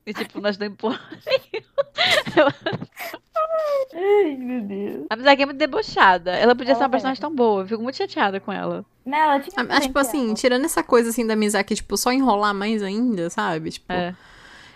E 0.06 0.14
tipo, 0.14 0.40
nós 0.40 0.58
não 0.58 0.68
empurra. 0.68 1.00
Ai, 3.94 4.36
meu 4.38 4.62
Deus. 4.62 5.06
A 5.10 5.16
Misaki 5.16 5.42
é 5.44 5.46
muito 5.46 5.58
debochada. 5.58 6.32
Ela 6.32 6.56
podia 6.56 6.74
ser 6.76 6.80
Ela 6.80 6.86
uma 6.86 6.92
personagem 6.92 7.22
tão 7.22 7.34
boa. 7.34 7.64
Eu 7.64 7.68
fico 7.68 7.82
muito 7.82 7.98
chateada 7.98 8.40
com 8.40 8.52
ela. 8.52 8.86
Não, 9.06 9.18
ela 9.18 9.40
tinha 9.40 9.66
Ah, 9.70 9.80
tipo 9.80 9.98
assim, 9.98 10.34
tirando 10.34 10.66
essa 10.66 10.84
coisa, 10.84 11.10
assim, 11.10 11.26
da 11.26 11.36
Mizaki, 11.36 11.76
tipo, 11.76 11.96
só 11.98 12.12
enrolar 12.12 12.54
mais 12.54 12.84
ainda, 12.84 13.30
sabe? 13.30 13.72
Tipo, 13.72 13.92
É. 13.94 14.16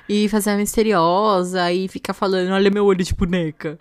e 0.08 0.28
fazer 0.30 0.52
a 0.52 0.56
misteriosa, 0.56 1.72
e 1.72 1.88
ficar 1.88 2.14
falando, 2.14 2.52
olha 2.52 2.70
meu 2.72 2.86
olho 2.86 3.04
de 3.04 3.14
boneca. 3.14 3.78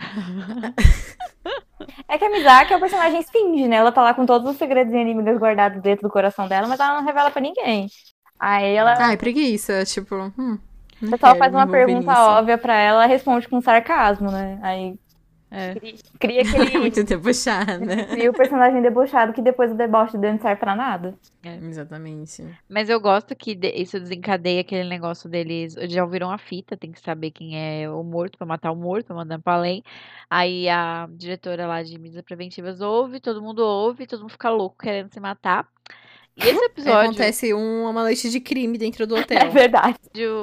É 2.09 2.19
que 2.19 2.25
a 2.25 2.31
Mizaki 2.31 2.73
é 2.73 2.77
o 2.77 2.81
personagem 2.81 3.21
esfinge, 3.21 3.69
né? 3.69 3.77
Ela 3.77 3.93
tá 3.93 4.03
lá 4.03 4.13
com 4.15 4.27
todos 4.27 4.51
os 4.51 4.57
segredos 4.57 4.93
inimigas 4.93 5.39
guardados 5.39 5.81
dentro 5.83 6.09
do 6.09 6.13
coração 6.13 6.49
dela, 6.49 6.67
mas 6.67 6.81
ela 6.81 6.99
não 6.99 7.07
revela 7.07 7.31
pra 7.31 7.41
ninguém. 7.41 7.89
Aí 8.39 8.75
ela. 8.75 8.95
Ai, 8.99 9.17
preguiça, 9.17 9.85
tipo, 9.85 10.15
hum. 10.39 10.59
O 11.03 11.11
pessoal 11.11 11.37
faz 11.37 11.53
uma 11.55 11.67
pergunta 11.67 12.11
nisso. 12.11 12.21
óbvia 12.23 12.59
pra 12.59 12.75
ela, 12.79 13.07
responde 13.07 13.49
com 13.49 13.61
sarcasmo, 13.61 14.31
né? 14.31 14.59
Aí 14.63 14.95
É. 15.51 15.75
cria, 15.75 15.95
cria 16.21 16.43
aquele. 16.43 16.79
Muito 16.79 17.05
debochada. 17.05 18.05
cria 18.07 18.31
o 18.31 18.35
personagem 18.35 18.83
debochado 18.83 19.33
que 19.33 19.41
depois 19.41 19.71
o 19.71 19.75
deboche 19.75 20.19
dele 20.19 20.35
não 20.35 20.41
serve 20.41 20.61
pra 20.61 20.75
nada. 20.77 21.15
Exatamente. 21.63 22.45
Mas 22.69 22.89
eu 22.91 23.01
gosto 23.01 23.35
que 23.35 23.55
de- 23.55 23.73
isso 23.75 23.99
desencadeia 23.99 24.61
aquele 24.61 24.87
negócio 24.89 25.29
deles. 25.31 25.77
Eles 25.77 25.93
já 25.93 26.05
ouviram 26.05 26.31
a 26.31 26.37
fita, 26.37 26.77
tem 26.77 26.93
que 26.93 27.01
saber 27.01 27.31
quem 27.31 27.57
é 27.57 27.89
o 27.89 28.03
morto 28.03 28.37
pra 28.37 28.47
matar 28.47 28.71
o 28.73 28.77
morto, 28.77 29.15
mandar 29.15 29.39
pra 29.41 29.55
além. 29.55 29.83
Aí 30.29 30.69
a 30.69 31.09
diretora 31.11 31.67
lá 31.67 31.83
de 31.83 31.99
medidas 31.99 32.23
preventivas 32.25 32.81
ouve, 32.83 33.19
todo 33.21 33.41
mundo 33.41 33.61
ouve, 33.61 34.07
todo 34.07 34.21
mundo 34.21 34.33
fica 34.33 34.51
louco 34.51 34.77
querendo 34.79 35.11
se 35.13 35.21
matar. 35.21 35.67
E 36.39 36.49
esse 36.49 36.65
episódio, 36.65 37.01
acontece 37.01 37.53
um- 37.55 37.83
uma 37.91 38.03
noite 38.03 38.31
de 38.31 38.41
crime 38.41 38.79
dentro 38.79 39.07
do 39.07 39.17
É 39.19 39.21
hotel. 39.21 39.51
verdade. 39.51 39.99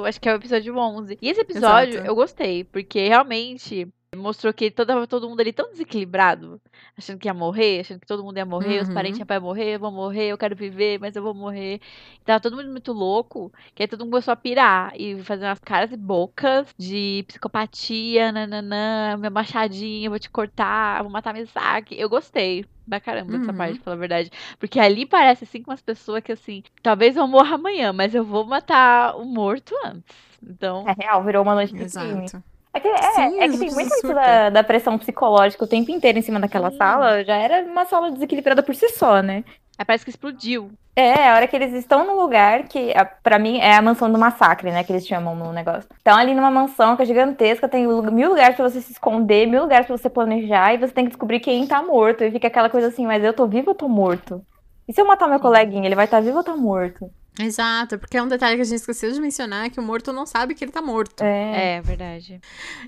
acho 0.06 0.20
que 0.20 0.28
é 0.28 0.32
o 0.32 0.36
episódio 0.36 0.76
11. 0.76 1.18
E 1.20 1.28
esse 1.30 1.40
episódio 1.40 1.94
Exato. 1.94 2.06
eu 2.06 2.14
gostei, 2.14 2.64
porque 2.64 3.08
realmente 3.08 3.88
mostrou 4.14 4.50
que 4.54 4.70
toda, 4.70 5.06
todo 5.06 5.28
mundo 5.28 5.40
ali 5.40 5.52
tão 5.52 5.68
desequilibrado, 5.70 6.58
achando 6.96 7.18
que 7.18 7.28
ia 7.28 7.34
morrer, 7.34 7.80
achando 7.80 8.00
que 8.00 8.06
todo 8.06 8.24
mundo 8.24 8.38
ia 8.38 8.46
morrer, 8.46 8.80
os 8.80 8.88
Uhum. 8.88 8.94
parentes 8.94 9.20
iam 9.20 9.40
morrer, 9.42 9.74
eu 9.74 9.78
vou 9.80 9.90
morrer, 9.92 10.28
eu 10.28 10.38
quero 10.38 10.56
viver, 10.56 10.98
mas 10.98 11.14
eu 11.16 11.22
vou 11.22 11.34
morrer. 11.34 11.80
Tava 12.24 12.40
todo 12.40 12.56
mundo 12.56 12.70
muito 12.70 12.92
louco, 12.94 13.52
que 13.74 13.82
aí 13.82 13.88
todo 13.88 14.00
mundo 14.00 14.12
começou 14.12 14.32
a 14.32 14.36
pirar 14.36 14.92
e 14.98 15.22
fazer 15.22 15.44
umas 15.44 15.58
caras 15.58 15.92
e 15.92 15.96
bocas 15.98 16.66
de 16.78 17.24
psicopatia, 17.28 18.32
nananã, 18.32 19.18
meu 19.18 19.30
machadinho, 19.30 20.06
eu 20.06 20.10
vou 20.10 20.18
te 20.18 20.30
cortar, 20.30 21.02
vou 21.02 21.12
matar 21.12 21.34
Misaki. 21.34 21.94
Eu 22.00 22.08
gostei 22.08 22.64
pra 22.88 23.00
caramba 23.00 23.36
Uhum. 23.36 23.54
parte, 23.56 23.74
pra 23.76 23.84
falar 23.84 23.96
a 23.96 24.00
verdade. 24.00 24.30
Porque 24.58 24.78
ali 24.80 25.06
parece 25.06 25.44
assim 25.44 25.62
com 25.62 25.70
umas 25.70 25.82
pessoas 25.82 26.22
que 26.22 26.32
assim, 26.32 26.62
talvez 26.82 27.16
eu 27.16 27.26
morra 27.26 27.54
amanhã, 27.56 27.92
mas 27.92 28.14
eu 28.14 28.24
vou 28.24 28.46
matar 28.46 29.16
o 29.16 29.24
morto 29.24 29.74
antes. 29.84 30.16
Então, 30.42 30.84
É 30.88 30.94
real, 31.02 31.22
virou 31.24 31.42
uma 31.42 31.54
noite 31.54 31.74
de 31.74 31.84
crime. 31.86 32.26
É 32.72 32.80
que, 32.80 32.88
é, 32.88 32.96
Sim, 33.12 33.40
é 33.40 33.48
que 33.48 33.58
tem 33.58 33.68
outros 33.68 33.72
muito 33.74 33.94
isso 33.94 34.14
da, 34.14 34.50
da 34.50 34.62
pressão 34.62 34.98
psicológica 34.98 35.64
o 35.64 35.68
tempo 35.68 35.90
inteiro 35.90 36.18
em 36.18 36.22
cima 36.22 36.38
daquela 36.38 36.70
sala. 36.70 37.24
Já 37.24 37.36
era 37.36 37.64
uma 37.64 37.86
sala 37.86 38.10
desequilibrada 38.10 38.62
por 38.62 38.74
si 38.74 38.88
só, 38.90 39.22
né? 39.22 39.44
Aí 39.78 39.84
parece 39.84 40.04
que 40.04 40.10
explodiu. 40.10 40.70
É, 40.98 41.28
a 41.28 41.34
hora 41.34 41.46
que 41.46 41.54
eles 41.54 41.74
estão 41.74 42.06
num 42.06 42.16
lugar 42.18 42.62
que, 42.68 42.90
a- 42.96 43.04
pra 43.04 43.38
mim, 43.38 43.58
é 43.58 43.74
a 43.76 43.82
mansão 43.82 44.10
do 44.10 44.18
massacre, 44.18 44.70
né? 44.70 44.82
Que 44.82 44.92
eles 44.92 45.06
chamam 45.06 45.36
no 45.36 45.52
negócio. 45.52 45.86
Estão 45.94 46.16
ali 46.16 46.34
numa 46.34 46.50
mansão 46.50 46.96
que 46.96 47.02
é 47.02 47.04
gigantesca, 47.04 47.68
tem 47.68 47.86
mil 47.86 48.30
lugares 48.30 48.56
pra 48.56 48.66
você 48.68 48.80
se 48.80 48.92
esconder, 48.92 49.46
mil 49.46 49.60
lugares 49.60 49.86
pra 49.86 49.94
você 49.96 50.08
planejar, 50.08 50.72
e 50.72 50.78
você 50.78 50.94
tem 50.94 51.04
que 51.04 51.10
descobrir 51.10 51.40
quem 51.40 51.66
tá 51.66 51.82
morto. 51.82 52.24
E 52.24 52.30
fica 52.30 52.46
aquela 52.46 52.70
coisa 52.70 52.88
assim, 52.88 53.06
mas 53.06 53.22
eu 53.22 53.34
tô 53.34 53.46
vivo 53.46 53.68
ou 53.68 53.74
tô 53.74 53.86
morto? 53.88 54.42
E 54.88 54.92
se 54.94 54.98
eu 55.00 55.06
matar 55.06 55.28
meu 55.28 55.38
coleguinha, 55.38 55.84
ele 55.84 55.94
vai 55.94 56.06
estar 56.06 56.20
vivo 56.20 56.38
ou 56.38 56.44
tá 56.44 56.56
morto? 56.56 57.10
Exato, 57.38 57.98
porque 57.98 58.16
é 58.16 58.22
um 58.22 58.28
detalhe 58.28 58.56
que 58.56 58.62
a 58.62 58.64
gente 58.64 58.78
esqueceu 58.78 59.12
de 59.12 59.20
mencionar, 59.20 59.68
que 59.68 59.78
o 59.78 59.82
morto 59.82 60.10
não 60.14 60.24
sabe 60.24 60.54
que 60.54 60.64
ele 60.64 60.72
tá 60.72 60.80
morto. 60.80 61.22
É. 61.22 61.76
É, 61.76 61.80
verdade. 61.82 62.40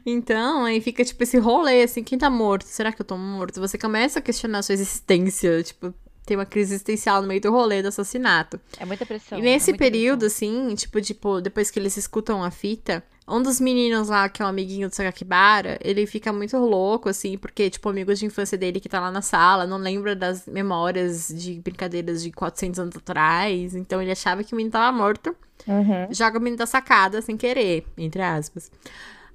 Então, 0.06 0.64
aí 0.64 0.80
fica, 0.80 1.04
tipo, 1.04 1.22
esse 1.22 1.36
rolê, 1.36 1.82
assim, 1.82 2.02
quem 2.02 2.16
tá 2.16 2.30
morto? 2.30 2.62
Será 2.64 2.90
que 2.90 3.02
eu 3.02 3.04
tô 3.04 3.18
morto? 3.18 3.60
Você 3.60 3.76
começa 3.76 4.18
a 4.18 4.22
questionar 4.22 4.60
a 4.60 4.62
sua 4.62 4.72
existência, 4.72 5.62
tipo, 5.62 5.92
tem 6.28 6.36
uma 6.36 6.44
crise 6.46 6.74
existencial 6.74 7.22
no 7.22 7.26
meio 7.28 7.40
do 7.40 7.50
rolê 7.50 7.80
do 7.82 7.88
assassinato. 7.88 8.60
É 8.78 8.84
muita 8.84 9.06
pressão. 9.06 9.38
E 9.38 9.42
nesse 9.42 9.70
é 9.70 9.76
período, 9.76 10.20
pressão. 10.20 10.48
assim, 10.66 10.74
tipo, 10.74 11.00
tipo, 11.00 11.40
depois 11.40 11.70
que 11.70 11.78
eles 11.78 11.96
escutam 11.96 12.44
a 12.44 12.50
fita, 12.50 13.02
um 13.26 13.42
dos 13.42 13.60
meninos 13.60 14.08
lá, 14.08 14.28
que 14.28 14.40
é 14.42 14.44
um 14.44 14.48
amiguinho 14.48 14.88
do 14.88 14.94
Sakakibara, 14.94 15.78
ele 15.82 16.06
fica 16.06 16.32
muito 16.32 16.56
louco, 16.58 17.08
assim, 17.08 17.36
porque, 17.38 17.68
tipo, 17.70 17.88
o 17.88 17.92
amigo 17.92 18.14
de 18.14 18.24
infância 18.26 18.56
dele 18.58 18.80
que 18.80 18.88
tá 18.88 19.00
lá 19.00 19.10
na 19.10 19.22
sala 19.22 19.66
não 19.66 19.76
lembra 19.78 20.14
das 20.16 20.46
memórias 20.46 21.28
de 21.28 21.54
brincadeiras 21.60 22.22
de 22.22 22.30
400 22.30 22.78
anos 22.80 22.96
atrás, 22.96 23.74
então 23.74 24.00
ele 24.00 24.10
achava 24.12 24.44
que 24.44 24.52
o 24.52 24.56
menino 24.56 24.72
tava 24.72 24.96
morto, 24.96 25.34
Uhum. 25.66 26.06
joga 26.12 26.38
o 26.38 26.40
menino 26.40 26.56
da 26.58 26.66
sacada 26.66 27.20
sem 27.20 27.36
querer, 27.36 27.84
entre 27.98 28.22
aspas. 28.22 28.70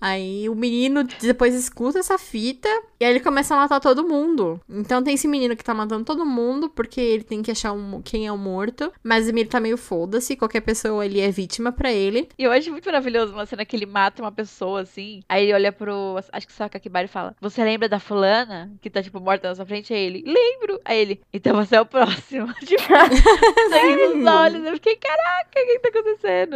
Aí 0.05 0.49
o 0.49 0.53
menino 0.55 1.01
depois 1.21 1.55
escuta 1.55 1.97
essa 1.99 2.17
fita 2.17 2.67
e 2.99 3.05
aí 3.05 3.11
ele 3.11 3.21
começa 3.21 3.55
a 3.55 3.57
matar 3.57 3.79
todo 3.79 4.05
mundo. 4.05 4.59
Então 4.69 5.01
tem 5.01 5.13
esse 5.13 5.29
menino 5.29 5.55
que 5.55 5.63
tá 5.63 5.73
matando 5.73 6.03
todo 6.03 6.25
mundo 6.25 6.69
porque 6.69 6.99
ele 6.99 7.23
tem 7.23 7.41
que 7.41 7.49
achar 7.51 7.71
um- 7.71 8.01
quem 8.01 8.27
é 8.27 8.31
o 8.31 8.37
morto. 8.37 8.91
Mas 9.01 9.29
o 9.29 9.33
menino 9.33 9.49
tá 9.49 9.61
meio 9.61 9.77
foda-se, 9.77 10.35
qualquer 10.35 10.59
pessoa 10.59 11.03
ali 11.05 11.21
é 11.21 11.31
vítima 11.31 11.71
pra 11.71 11.89
ele. 11.89 12.27
E 12.37 12.43
eu 12.43 12.51
acho 12.51 12.69
muito 12.69 12.85
maravilhoso 12.85 13.31
uma 13.31 13.45
cena 13.45 13.63
que 13.63 13.77
ele 13.77 13.85
mata 13.85 14.21
uma 14.21 14.31
pessoa, 14.31 14.81
assim. 14.81 15.21
Aí 15.29 15.43
ele 15.45 15.53
olha 15.53 15.71
pro. 15.71 16.19
Acho 16.33 16.47
que 16.47 16.53
o 16.53 16.55
Sakakibara 16.57 17.05
e 17.05 17.07
fala: 17.07 17.33
Você 17.39 17.63
lembra 17.63 17.87
da 17.87 17.97
fulana 17.99 18.69
que 18.81 18.89
tá, 18.89 19.01
tipo, 19.01 19.21
morta 19.21 19.47
na 19.47 19.55
sua 19.55 19.65
frente? 19.65 19.93
Aí 19.93 20.03
ele: 20.03 20.23
Lembro. 20.27 20.81
Aí 20.83 20.99
ele: 20.99 21.21
Então 21.33 21.55
você 21.55 21.77
é 21.77 21.81
o 21.81 21.85
próximo. 21.85 22.53
tipo, 22.65 22.83
sangue 23.69 24.07
nos 24.15 24.33
olhos. 24.33 24.65
Eu 24.65 24.73
fiquei: 24.73 24.97
Caraca, 24.97 25.49
o 25.55 25.65
que 25.65 25.79
tá 25.79 25.89
acontecendo? 25.89 26.55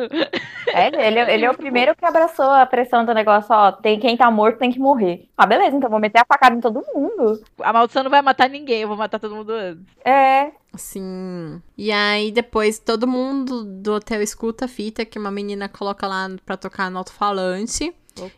É, 0.73 1.07
ele, 1.07 1.19
ele 1.19 1.45
é 1.45 1.51
o 1.51 1.55
primeiro 1.57 1.95
que 1.95 2.05
abraçou 2.05 2.45
a 2.49 2.65
pressão 2.65 3.05
do 3.05 3.13
negócio, 3.13 3.36
ó, 3.49 3.71
tem, 3.71 3.99
quem 3.99 4.15
tá 4.17 4.29
morto 4.29 4.59
tem 4.59 4.71
que 4.71 4.79
morrer. 4.79 5.27
Ah, 5.37 5.45
beleza, 5.45 5.75
então 5.75 5.89
vou 5.89 5.99
meter 5.99 6.19
a 6.19 6.25
facada 6.25 6.55
em 6.55 6.61
todo 6.61 6.83
mundo. 6.93 7.41
A 7.61 7.73
maldição 7.73 8.03
não 8.03 8.11
vai 8.11 8.21
matar 8.21 8.49
ninguém, 8.49 8.81
eu 8.81 8.87
vou 8.87 8.97
matar 8.97 9.19
todo 9.19 9.35
mundo 9.35 9.51
antes. 9.51 9.83
É, 10.05 10.51
Sim. 10.77 11.61
E 11.77 11.91
aí 11.91 12.31
depois 12.31 12.79
todo 12.79 13.07
mundo 13.07 13.63
do 13.63 13.93
hotel 13.93 14.21
escuta 14.21 14.65
a 14.65 14.67
fita 14.67 15.05
que 15.05 15.17
uma 15.17 15.31
menina 15.31 15.67
coloca 15.67 16.07
lá 16.07 16.29
pra 16.45 16.55
tocar 16.55 16.91
no 16.91 16.99
alto-falante. 16.99 17.93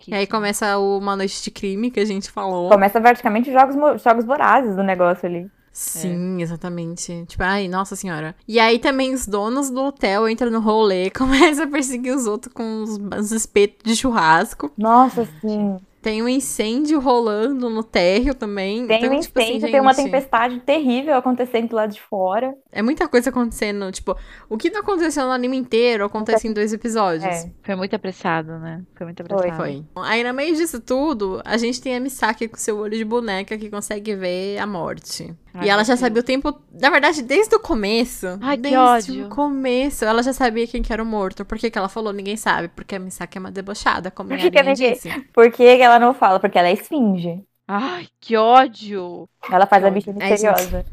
E 0.07 0.13
aí 0.13 0.27
começa 0.27 0.77
o 0.77 0.97
Uma 0.97 1.15
Noite 1.15 1.41
de 1.41 1.51
Crime 1.51 1.89
que 1.89 1.99
a 1.99 2.05
gente 2.05 2.29
falou. 2.29 2.69
começa 2.69 2.99
praticamente 2.99 3.51
jogos, 3.51 4.01
jogos 4.01 4.25
vorazes 4.25 4.75
do 4.75 4.83
negócio 4.83 5.25
ali. 5.25 5.49
Sim, 5.71 6.41
exatamente. 6.41 7.25
Tipo, 7.27 7.43
ai, 7.43 7.67
nossa 7.67 7.95
senhora. 7.95 8.35
E 8.47 8.59
aí 8.59 8.79
também 8.79 9.13
os 9.13 9.25
donos 9.25 9.69
do 9.69 9.81
hotel 9.81 10.27
entram 10.27 10.51
no 10.51 10.59
rolê, 10.59 11.09
começam 11.15 11.65
a 11.65 11.67
perseguir 11.67 12.15
os 12.15 12.25
outros 12.25 12.53
com 12.53 12.83
os, 12.83 12.97
os 13.17 13.31
espetos 13.31 13.83
de 13.83 13.95
churrasco. 13.95 14.71
Nossa, 14.77 15.27
sim. 15.41 15.77
Tem 16.01 16.23
um 16.23 16.29
incêndio 16.29 16.99
rolando 16.99 17.69
no 17.69 17.83
térreo 17.83 18.33
também. 18.33 18.87
Tem 18.87 19.03
então, 19.03 19.17
um 19.17 19.19
tipo 19.19 19.37
assim, 19.37 19.49
incêndio, 19.49 19.71
tem 19.71 19.81
uma 19.81 19.93
gente, 19.93 20.05
tempestade 20.05 20.59
terrível 20.61 21.15
acontecendo 21.15 21.69
do 21.69 21.75
lado 21.75 21.91
de 21.91 22.01
fora. 22.01 22.55
É 22.71 22.81
muita 22.81 23.05
coisa 23.07 23.29
acontecendo. 23.29 23.91
Tipo, 23.91 24.15
o 24.47 24.57
que 24.57 24.69
não 24.69 24.79
aconteceu 24.79 25.25
no 25.25 25.31
anime 25.31 25.57
inteiro 25.57 26.05
acontece 26.05 26.47
em 26.47 26.53
dois 26.53 26.71
episódios. 26.71 27.25
É. 27.25 27.51
Foi 27.63 27.75
muito 27.75 27.93
apressado, 27.93 28.57
né? 28.59 28.81
Foi 28.95 29.07
muito 29.07 29.21
Foi, 29.25 29.35
apressado. 29.35 29.61
Foi. 29.61 29.85
Aí, 30.05 30.23
no 30.23 30.33
meio 30.33 30.55
disso 30.55 30.79
tudo, 30.79 31.41
a 31.43 31.57
gente 31.57 31.81
tem 31.81 31.97
a 31.97 31.99
Misaki 31.99 32.47
com 32.47 32.57
seu 32.57 32.77
olho 32.77 32.97
de 32.97 33.03
boneca 33.03 33.57
que 33.57 33.69
consegue 33.69 34.15
ver 34.15 34.57
a 34.57 34.65
morte. 34.65 35.35
Ai, 35.53 35.67
e 35.67 35.69
ela 35.69 35.83
já 35.83 35.97
sabia 35.97 36.21
o 36.21 36.25
tempo. 36.25 36.53
Na 36.71 36.89
verdade, 36.89 37.21
desde 37.21 37.55
o 37.55 37.59
começo. 37.59 38.27
Ai, 38.41 38.55
que 38.55 38.63
desde 38.63 38.77
ódio. 38.77 39.25
o 39.25 39.29
começo, 39.29 40.05
ela 40.05 40.21
já 40.21 40.33
sabia 40.33 40.67
quem 40.67 40.81
que 40.81 40.93
era 40.93 41.01
o 41.01 41.05
morto. 41.05 41.45
Por 41.45 41.57
que, 41.57 41.69
que 41.69 41.77
ela 41.77 41.89
falou? 41.89 42.13
Ninguém 42.13 42.37
sabe. 42.37 42.67
Porque 42.69 42.95
a 42.95 42.99
Misaki 42.99 43.37
é 43.37 43.41
uma 43.41 43.51
debochada, 43.51 44.11
como 44.11 44.33
a 44.33 44.37
Por 44.37 44.41
que 44.41 44.51
que 44.51 44.73
disse. 44.73 45.09
Por 45.33 45.51
que 45.51 45.63
ela 45.63 45.99
não 45.99 46.13
fala? 46.13 46.39
Porque 46.39 46.57
ela 46.57 46.67
é 46.67 46.73
esfinge. 46.73 47.43
Ai, 47.67 48.07
que 48.19 48.35
ódio. 48.35 49.29
Ela 49.49 49.65
faz 49.65 49.83
a 49.83 49.89
Que 49.89 49.93
bicha 49.95 50.11
ódio. 50.11 50.23
É, 50.23 50.31
misteriosa. 50.31 50.85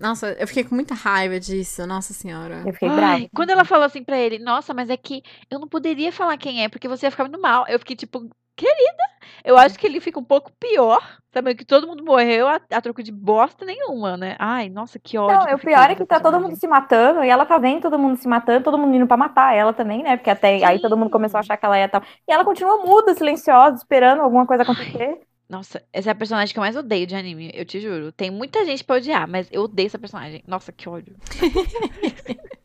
Nossa, 0.00 0.32
eu 0.32 0.46
fiquei 0.46 0.64
com 0.64 0.74
muita 0.74 0.94
raiva 0.94 1.38
disso. 1.38 1.86
Nossa 1.86 2.12
senhora. 2.12 2.62
Eu 2.66 2.72
fiquei 2.72 2.88
Ai, 2.88 2.96
brava. 2.96 3.28
Quando 3.34 3.50
ela 3.50 3.64
falou 3.64 3.84
assim 3.84 4.02
pra 4.02 4.18
ele, 4.18 4.38
nossa, 4.38 4.74
mas 4.74 4.90
é 4.90 4.96
que 4.96 5.22
eu 5.50 5.58
não 5.58 5.68
poderia 5.68 6.12
falar 6.12 6.36
quem 6.36 6.64
é, 6.64 6.68
porque 6.68 6.88
você 6.88 7.06
ia 7.06 7.10
ficar 7.10 7.24
muito 7.24 7.40
mal. 7.40 7.64
Eu 7.68 7.78
fiquei 7.78 7.94
tipo, 7.96 8.28
querida, 8.56 9.02
eu 9.44 9.58
acho 9.58 9.78
que 9.78 9.86
ele 9.86 10.00
fica 10.00 10.18
um 10.18 10.24
pouco 10.24 10.50
pior, 10.58 11.00
sabendo 11.32 11.56
que 11.56 11.64
todo 11.64 11.86
mundo 11.86 12.04
morreu 12.04 12.48
a, 12.48 12.60
a 12.70 12.80
troco 12.80 13.02
de 13.02 13.12
bosta 13.12 13.64
nenhuma, 13.64 14.16
né? 14.16 14.36
Ai, 14.38 14.68
nossa, 14.68 14.98
que 14.98 15.18
ódio. 15.18 15.36
Não, 15.36 15.46
que 15.46 15.54
o 15.54 15.58
pior 15.58 15.90
é 15.90 15.94
que 15.94 16.06
tá 16.06 16.18
todo 16.18 16.40
mundo 16.40 16.56
se 16.56 16.66
matando 16.66 17.22
e 17.22 17.28
ela 17.28 17.44
tá 17.44 17.58
vendo 17.58 17.82
todo 17.82 17.98
mundo 17.98 18.16
se 18.16 18.26
matando, 18.26 18.64
todo 18.64 18.78
mundo 18.78 18.96
indo 18.96 19.06
pra 19.06 19.16
matar 19.16 19.54
ela 19.54 19.72
também, 19.72 20.02
né? 20.02 20.16
Porque 20.16 20.30
até 20.30 20.64
aí 20.64 20.80
todo 20.80 20.96
mundo 20.96 21.10
começou 21.10 21.38
a 21.38 21.40
achar 21.40 21.56
que 21.56 21.66
ela 21.66 21.78
ia 21.78 21.88
tal. 21.88 22.02
E 22.26 22.32
ela 22.32 22.44
continua 22.44 22.84
muda, 22.84 23.14
silenciosa, 23.14 23.76
esperando 23.76 24.22
alguma 24.22 24.46
coisa 24.46 24.62
acontecer. 24.62 25.20
Nossa, 25.46 25.82
essa 25.92 26.10
é 26.10 26.12
a 26.12 26.14
personagem 26.14 26.54
que 26.54 26.58
eu 26.58 26.62
mais 26.62 26.74
odeio 26.74 27.06
de 27.06 27.14
anime, 27.14 27.50
eu 27.52 27.66
te 27.66 27.78
juro. 27.78 28.10
Tem 28.10 28.30
muita 28.30 28.64
gente 28.64 28.82
pra 28.82 28.96
odiar, 28.96 29.28
mas 29.28 29.46
eu 29.52 29.62
odeio 29.64 29.86
essa 29.86 29.98
personagem. 29.98 30.42
Nossa, 30.46 30.72
que 30.72 30.88
ódio. 30.88 31.14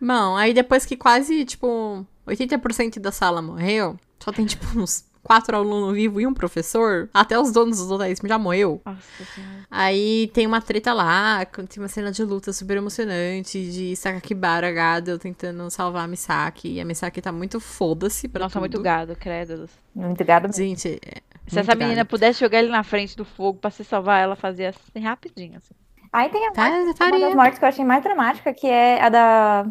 Bom, 0.00 0.36
aí 0.36 0.52
depois 0.54 0.84
que 0.84 0.96
quase, 0.96 1.44
tipo, 1.44 2.06
80% 2.26 2.98
da 3.00 3.10
sala 3.12 3.40
morreu, 3.42 3.98
só 4.20 4.32
tem, 4.32 4.44
tipo, 4.46 4.64
uns 4.78 5.06
quatro 5.22 5.54
alunos 5.56 5.94
vivos 5.94 6.22
e 6.22 6.26
um 6.26 6.32
professor. 6.32 7.08
Até 7.12 7.38
os 7.38 7.52
donos 7.52 7.78
dos 7.78 7.90
hotéis 7.90 8.18
já 8.24 8.38
morreu. 8.38 8.80
Nossa. 8.84 9.00
Aí 9.70 10.30
tem 10.32 10.46
uma 10.46 10.60
treta 10.62 10.92
lá, 10.94 11.44
tem 11.44 11.82
uma 11.82 11.88
cena 11.88 12.10
de 12.10 12.24
luta 12.24 12.50
super 12.52 12.78
emocionante 12.78 13.70
de 13.70 13.94
Sakakibara 13.94 14.72
Gado 14.72 15.18
tentando 15.18 15.68
salvar 15.70 16.04
a 16.04 16.08
Misaki. 16.08 16.72
E 16.74 16.80
a 16.80 16.84
Misaki 16.84 17.20
tá 17.20 17.30
muito 17.30 17.60
foda-se 17.60 18.26
pra 18.26 18.44
Nossa, 18.44 18.54
tudo. 18.54 18.60
muito 18.60 18.80
gado, 18.80 19.14
credo. 19.16 19.68
Muito 19.94 20.24
gado 20.24 20.48
mesmo. 20.48 20.62
Gente, 20.64 20.88
é 21.04 21.20
Se 21.46 21.56
muito 21.56 21.58
essa 21.70 21.74
menina 21.74 21.96
gado. 21.96 22.08
pudesse 22.08 22.40
jogar 22.40 22.60
ele 22.60 22.70
na 22.70 22.82
frente 22.82 23.14
do 23.14 23.24
fogo 23.24 23.58
pra 23.58 23.70
se 23.70 23.84
salvar, 23.84 24.22
ela 24.22 24.36
fazia 24.36 24.70
assim 24.70 25.04
rapidinho. 25.04 25.58
Assim. 25.58 25.74
Aí 26.12 26.28
tem 26.30 26.46
a 26.46 26.52
Tá, 26.52 26.70
morte, 26.70 27.02
uma 27.02 27.10
faria. 27.10 27.26
das 27.26 27.34
mortes 27.34 27.58
que 27.58 27.64
eu 27.64 27.68
achei 27.68 27.84
mais 27.84 28.02
dramática, 28.02 28.52
que 28.54 28.66
é 28.66 29.02
a 29.02 29.08
da. 29.08 29.66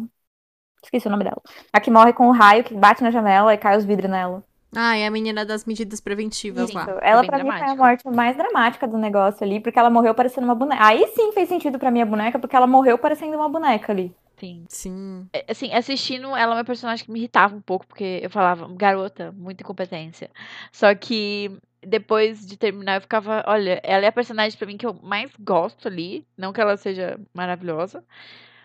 Esqueci 0.82 1.08
o 1.08 1.10
nome 1.10 1.24
dela. 1.24 1.40
A 1.72 1.80
que 1.80 1.90
morre 1.90 2.12
com 2.12 2.28
o 2.28 2.32
raio 2.32 2.64
que 2.64 2.74
bate 2.74 3.02
na 3.02 3.10
janela 3.10 3.52
e 3.54 3.58
cai 3.58 3.76
os 3.76 3.84
vidros 3.84 4.10
nela. 4.10 4.44
Ah, 4.76 4.96
é 4.96 5.06
a 5.06 5.10
menina 5.10 5.44
das 5.44 5.64
medidas 5.64 6.00
preventivas 6.00 6.70
Sim. 6.70 6.76
lá. 6.76 6.84
Isso. 6.84 6.98
Ela, 7.02 7.22
bem 7.22 7.30
pra 7.30 7.38
mim, 7.42 7.50
foi 7.50 7.68
a 7.68 7.74
morte 7.74 8.08
mais 8.08 8.36
dramática 8.36 8.86
do 8.86 8.98
negócio 8.98 9.44
ali, 9.44 9.60
porque 9.60 9.78
ela 9.78 9.90
morreu 9.90 10.14
parecendo 10.14 10.46
uma 10.46 10.54
boneca. 10.54 10.84
Aí 10.84 11.06
sim 11.08 11.32
fez 11.32 11.48
sentido 11.48 11.78
pra 11.78 11.90
mim 11.90 12.02
a 12.02 12.06
boneca, 12.06 12.38
porque 12.38 12.54
ela 12.54 12.66
morreu 12.66 12.98
parecendo 12.98 13.36
uma 13.36 13.48
boneca 13.48 13.92
ali. 13.92 14.14
Sim. 14.38 14.64
Sim. 14.68 15.28
É, 15.32 15.46
Assim, 15.50 15.72
assistindo, 15.72 16.28
ela 16.36 16.54
é 16.54 16.58
uma 16.58 16.64
personagem 16.64 17.04
que 17.04 17.10
me 17.10 17.18
irritava 17.18 17.56
um 17.56 17.60
pouco, 17.60 17.86
porque 17.86 18.20
eu 18.22 18.30
falava, 18.30 18.68
garota, 18.76 19.32
muita 19.32 19.62
incompetência. 19.62 20.30
Só 20.70 20.94
que 20.94 21.58
depois 21.86 22.46
de 22.46 22.56
terminar, 22.56 22.96
eu 22.96 23.00
ficava, 23.00 23.44
olha, 23.46 23.80
ela 23.82 24.04
é 24.04 24.08
a 24.08 24.12
personagem 24.12 24.58
pra 24.58 24.66
mim 24.66 24.76
que 24.76 24.86
eu 24.86 24.94
mais 25.02 25.30
gosto 25.38 25.88
ali. 25.88 26.26
Não 26.36 26.52
que 26.52 26.60
ela 26.60 26.76
seja 26.76 27.18
maravilhosa, 27.34 28.02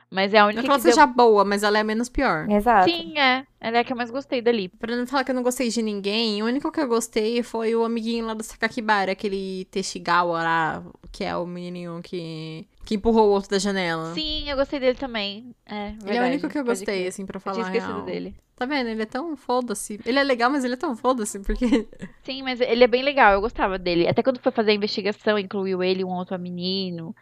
mas 0.10 0.34
é 0.34 0.40
a 0.40 0.46
única 0.46 0.62
Não 0.62 0.64
que 0.66 0.70
ela 0.72 0.78
que 0.80 0.84
deu- 0.86 0.94
seja 0.94 1.06
boa, 1.08 1.44
mas 1.46 1.64
ela 1.64 1.78
é 1.80 1.84
menos 1.84 2.10
pior. 2.10 2.50
Exato. 2.50 2.90
Sim, 2.90 3.18
é. 3.18 3.46
Ela 3.60 3.78
é 3.78 3.80
a 3.80 3.84
que 3.84 3.94
eu 3.94 3.98
mais 3.98 4.12
gostei 4.12 4.42
dali. 4.42 4.68
Pra 4.70 4.96
não 4.96 5.08
falar 5.08 5.24
que 5.24 5.32
eu 5.32 5.36
não 5.36 5.44
gostei 5.44 5.70
de 5.70 5.82
ninguém, 5.82 6.42
o 6.44 6.46
único 6.46 6.72
que 6.72 6.80
eu 6.80 6.88
gostei 6.88 7.42
foi 7.44 7.74
o 7.76 7.84
amiguinho 7.84 8.26
lá 8.26 8.34
do 8.34 8.44
Sakakibara, 8.44 9.12
aquele 9.14 9.66
Teshigawa 9.72 10.44
lá, 10.44 10.84
que 11.12 11.24
é 11.24 11.36
o 11.36 11.46
menininho 11.46 12.02
que, 12.04 12.68
que 12.86 12.96
empurrou 12.96 13.30
o 13.30 13.32
outro 13.32 13.50
da 13.50 13.60
janela. 13.60 14.14
Sim, 14.14 14.50
eu 14.50 14.56
gostei 14.58 14.80
dele 14.80 14.98
também. 14.98 15.56
É, 15.66 15.90
Ele 15.90 15.96
é 15.96 16.02
o 16.02 16.06
verdade, 16.06 16.32
único 16.34 16.50
que 16.50 16.58
eu 16.60 16.66
gostei, 16.66 16.98
crer. 17.00 17.08
assim, 17.08 17.26
pra 17.26 17.38
Eu 17.38 17.42
falar 17.42 17.56
tinha 17.56 17.66
a 17.66 17.70
esquecido 17.70 17.94
real. 17.94 18.06
dele. 18.06 18.36
Tá 18.56 18.66
vendo? 18.66 18.88
Ele 18.90 19.02
é 19.02 19.06
tão 19.06 19.36
foda-se. 19.36 20.00
Ele 20.06 20.20
é 20.20 20.24
legal, 20.24 20.50
mas 20.52 20.64
ele 20.64 20.76
é 20.76 20.78
tão 20.78 20.96
foda-se, 20.96 21.40
porque... 21.40 21.66
Sim, 22.24 22.44
mas 22.44 22.62
ele 22.62 22.84
é 22.84 22.88
bem 22.88 23.02
legal, 23.04 23.34
eu 23.34 23.42
gostava 23.42 23.80
dele. 23.80 24.08
Até 24.08 24.22
quando 24.22 24.40
foi 24.40 24.52
fazer 24.52 24.72
a 24.72 24.76
investigação, 24.76 25.40
incluiu 25.40 25.82
ele 25.82 26.02
e 26.02 26.06
um 26.06 26.10
outro 26.12 26.38
menino. 26.38 27.16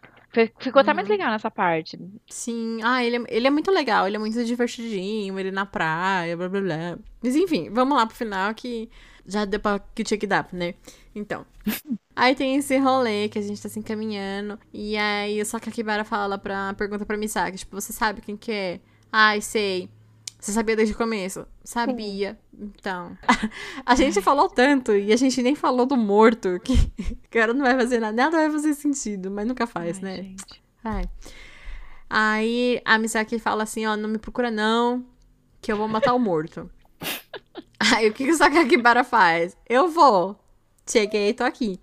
Ficou 0.59 0.82
até 0.82 0.93
mais 0.93 1.07
Uhum. 1.07 1.14
legal 1.14 1.30
nessa 1.32 1.51
parte. 1.51 1.99
Sim, 2.30 2.80
ah, 2.84 3.03
ele 3.03 3.18
é, 3.18 3.24
ele 3.30 3.47
é 3.47 3.49
muito 3.49 3.70
legal, 3.70 4.07
ele 4.07 4.16
é 4.16 4.20
muito 4.20 4.43
divertidinho, 4.45 5.38
ele 5.38 5.51
na 5.51 5.66
praia, 5.66 6.36
blá 6.38 6.47
blá 6.49 6.62
blá. 6.62 6.97
Mas 7.22 7.36
enfim, 7.36 7.70
vamos 7.70 7.97
lá 7.97 8.05
pro 8.05 8.16
final 8.16 8.53
que 8.55 8.89
já 9.26 9.43
deu 9.45 9.59
pra 9.59 9.80
que 9.93 10.03
tinha 10.05 10.18
que 10.18 10.26
dar, 10.28 10.47
né? 10.53 10.74
Então. 11.14 11.45
Aí 12.16 12.36
tem 12.36 12.55
esse 12.55 12.78
rolê 12.78 13.30
que 13.30 13.39
a 13.39 13.41
gente 13.41 13.62
tá 13.62 13.70
se 13.70 13.80
encaminhando. 13.80 14.59
E 14.74 14.97
aí 14.97 15.41
o 15.41 15.45
Sakakibara 15.45 16.03
fala 16.03 16.38
pra. 16.38 16.74
pergunta 16.74 17.05
pra 17.05 17.18
Misaki, 17.18 17.57
tipo, 17.57 17.80
você 17.80 17.93
sabe 17.93 18.22
quem 18.22 18.36
que 18.36 18.51
é? 18.51 18.80
Ai, 19.12 19.41
sei. 19.41 19.89
Você 20.39 20.53
sabia 20.53 20.76
desde 20.76 20.95
o 20.95 20.97
começo? 20.97 21.45
Sabia. 21.64 22.39
Então. 22.51 23.16
A 23.86 23.93
gente 23.93 24.22
falou 24.22 24.49
tanto 24.49 24.95
e 24.95 25.14
a 25.14 25.16
gente 25.16 25.39
nem 25.43 25.53
falou 25.53 25.86
do 25.86 25.95
morto, 25.95 26.59
que 26.66 26.91
cara 27.30 27.53
não 27.53 27.62
vai 27.64 27.76
fazer 27.76 27.99
nada, 27.99 28.14
nada 28.14 28.38
vai 28.38 28.49
fazer 28.49 28.74
sentido, 28.74 29.30
mas 29.30 29.47
nunca 29.47 29.68
faz, 29.68 29.97
Ai, 29.97 30.03
né? 30.03 30.16
gente. 30.16 30.64
Ai. 30.84 31.03
Aí 32.09 32.82
a 32.84 32.97
Misaki 32.97 33.38
fala 33.38 33.64
assim, 33.64 33.86
ó, 33.86 33.95
não 33.95 34.09
me 34.09 34.18
procura 34.18 34.49
não, 34.49 35.05
que 35.62 35.72
eu 35.72 35.78
vou 35.78 35.88
matar 35.88 36.14
o 36.16 36.20
morto. 36.20 36.70
Aí 37.93 38.09
o 38.09 38.14
que, 38.14 38.26
que 38.26 38.32
o 38.32 38.36
Sakakibara 38.36 39.03
faz? 39.03 39.55
Eu 39.70 39.89
vou. 39.89 40.40
Cheguei, 40.91 41.33
tô 41.33 41.43
aqui. 41.43 41.79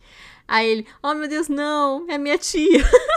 Aí 0.47 0.67
ele, 0.69 0.87
oh 1.03 1.15
meu 1.15 1.29
Deus, 1.29 1.49
não, 1.49 2.07
é 2.11 2.19
minha 2.19 2.39
tia. 2.39 2.83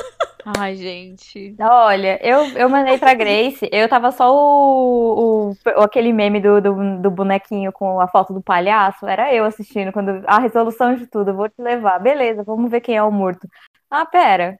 Ai, 0.43 0.75
gente. 0.75 1.59
Olha, 1.59 2.19
eu, 2.25 2.57
eu 2.57 2.67
mandei 2.69 2.97
pra 2.97 3.13
Grace, 3.13 3.69
eu 3.71 3.87
tava 3.87 4.11
só 4.11 4.33
o, 4.33 5.51
o- 5.51 5.57
aquele 5.83 6.11
meme 6.11 6.41
do, 6.41 6.59
do, 6.59 7.01
do 7.01 7.11
bonequinho 7.11 7.71
com 7.71 7.99
a 8.01 8.07
foto 8.07 8.33
do 8.33 8.41
palhaço, 8.41 9.05
era 9.05 9.31
eu 9.33 9.45
assistindo, 9.45 9.91
quando 9.91 10.23
a 10.27 10.39
resolução 10.39 10.95
de 10.95 11.05
tudo, 11.05 11.29
eu 11.31 11.35
vou 11.35 11.47
te 11.47 11.61
levar, 11.61 11.99
beleza, 11.99 12.43
vamos 12.43 12.71
ver 12.71 12.81
quem 12.81 12.97
é 12.97 13.03
o 13.03 13.11
morto. 13.11 13.47
Ah, 13.91 14.05
pera, 14.07 14.57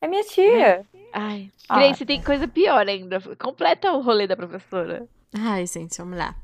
é 0.00 0.08
minha 0.08 0.24
tia. 0.24 0.86
Ai. 1.12 1.52
Ah. 1.68 1.76
Grace, 1.78 2.06
tem 2.06 2.22
coisa 2.22 2.48
pior 2.48 2.88
ainda. 2.88 3.20
Completa 3.38 3.92
o 3.92 4.00
rolê 4.02 4.26
da 4.26 4.36
professora. 4.36 5.08
Ai, 5.34 5.66
gente, 5.66 5.98
vamos 5.98 6.18
lá. 6.18 6.34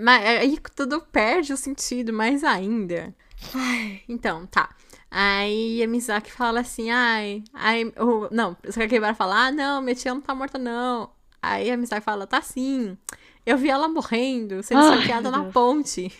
Mas 0.00 0.24
aí 0.26 0.58
tudo 0.74 1.00
perde 1.02 1.52
o 1.52 1.56
sentido 1.56 2.12
mais 2.12 2.44
ainda. 2.44 3.14
Ai, 3.54 4.02
então, 4.08 4.46
tá. 4.46 4.70
Aí 5.10 5.82
a 5.82 5.88
Misaki 5.88 6.30
fala 6.30 6.60
assim, 6.60 6.90
ai, 6.90 7.42
ai, 7.54 7.84
o, 7.96 8.28
não, 8.30 8.56
Sakakibara 8.68 9.14
fala, 9.14 9.46
ah, 9.46 9.50
não, 9.52 9.80
minha 9.80 9.94
tia 9.94 10.12
não 10.12 10.20
tá 10.20 10.34
morta, 10.34 10.58
não. 10.58 11.10
Aí 11.42 11.70
a 11.70 11.76
Misaki 11.76 12.04
fala, 12.04 12.26
tá 12.26 12.42
sim. 12.42 12.96
Eu 13.46 13.56
vi 13.56 13.70
ela 13.70 13.88
morrendo, 13.88 14.62
sendo 14.62 14.82
Ai, 14.82 14.98
saqueada 14.98 15.30
na 15.30 15.44
Deus. 15.44 15.52
ponte. 15.52 16.12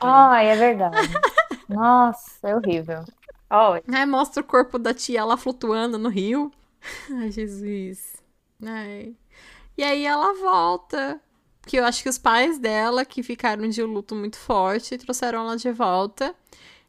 Ai, 0.00 0.48
é 0.48 0.56
verdade. 0.56 1.20
Nossa, 1.68 2.48
é 2.48 2.56
horrível. 2.56 3.04
Olha, 3.48 3.84
Aí 3.88 4.06
mostra 4.06 4.42
o 4.42 4.46
corpo 4.46 4.78
da 4.78 4.92
tia 4.92 5.24
lá 5.24 5.36
flutuando 5.36 5.98
no 5.98 6.08
rio. 6.08 6.50
Ai, 7.10 7.30
Jesus. 7.30 8.16
Ai. 8.64 9.14
E 9.76 9.84
aí 9.84 10.04
ela 10.04 10.34
volta. 10.34 11.20
Porque 11.66 11.80
eu 11.80 11.84
acho 11.84 12.00
que 12.00 12.08
os 12.08 12.16
pais 12.16 12.60
dela, 12.60 13.04
que 13.04 13.24
ficaram 13.24 13.68
de 13.68 13.82
um 13.82 13.86
luto 13.86 14.14
muito 14.14 14.38
forte, 14.38 14.96
trouxeram 14.96 15.40
ela 15.40 15.56
de 15.56 15.72
volta. 15.72 16.32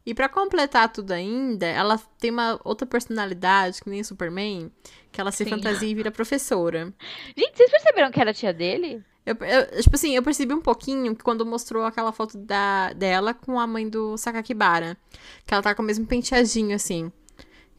E 0.05 0.13
pra 0.13 0.29
completar 0.29 0.87
tudo 0.93 1.13
ainda, 1.13 1.65
ela 1.65 1.99
tem 2.19 2.29
uma 2.29 2.59
outra 2.63 2.85
personalidade, 2.85 3.81
que 3.81 3.89
nem 3.89 4.03
Superman, 4.03 4.71
que 5.11 5.19
ela 5.19 5.31
se 5.31 5.43
Sim. 5.43 5.49
fantasia 5.49 5.89
e 5.89 5.95
vira 5.95 6.11
professora. 6.11 6.93
Gente, 7.35 7.57
vocês 7.57 7.71
perceberam 7.71 8.11
que 8.11 8.21
era 8.21 8.29
a 8.29 8.33
tia 8.35 8.53
dele? 8.53 9.03
Eu, 9.25 9.35
eu- 9.41 9.81
tipo 9.81 9.95
assim, 9.95 10.15
eu 10.15 10.21
percebi 10.21 10.53
um 10.53 10.61
pouquinho 10.61 11.15
que 11.15 11.23
quando 11.23 11.43
mostrou 11.43 11.83
aquela 11.83 12.11
foto 12.11 12.37
da, 12.37 12.93
dela 12.93 13.33
com 13.33 13.59
a 13.59 13.65
mãe 13.65 13.89
do 13.89 14.15
Sakakibara. 14.15 14.95
Que 15.43 15.55
ela 15.55 15.63
tá 15.63 15.73
com 15.73 15.81
o 15.81 15.85
mesmo 15.85 16.05
penteadinho, 16.05 16.75
assim. 16.75 17.11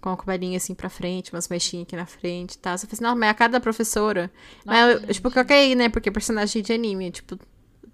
Com 0.01 0.11
a 0.11 0.16
cobarinha 0.16 0.57
assim 0.57 0.74
pra 0.74 0.88
frente, 0.88 1.32
umas 1.32 1.49
mechinhas 1.49 1.84
aqui 1.86 1.96
na 1.96 2.07
frente 2.07 2.53
e 2.55 2.59
tal. 2.59 2.78
Você 2.78 2.86
fez, 2.86 3.01
não, 3.01 3.16
mas 3.16 3.28
é 3.28 3.30
a 3.30 3.34
cara 3.34 3.53
da 3.53 3.61
professora. 3.61 4.30
mas, 4.64 4.78
eu, 4.80 5.01
Nossa, 5.01 5.12
tipo, 5.12 5.28
gente. 5.30 5.38
ok, 5.40 5.74
né? 5.74 5.88
Porque 5.88 6.11
personagem 6.11 6.62
de 6.62 6.72
anime, 6.72 7.11
tipo, 7.11 7.36
todo 7.36 7.46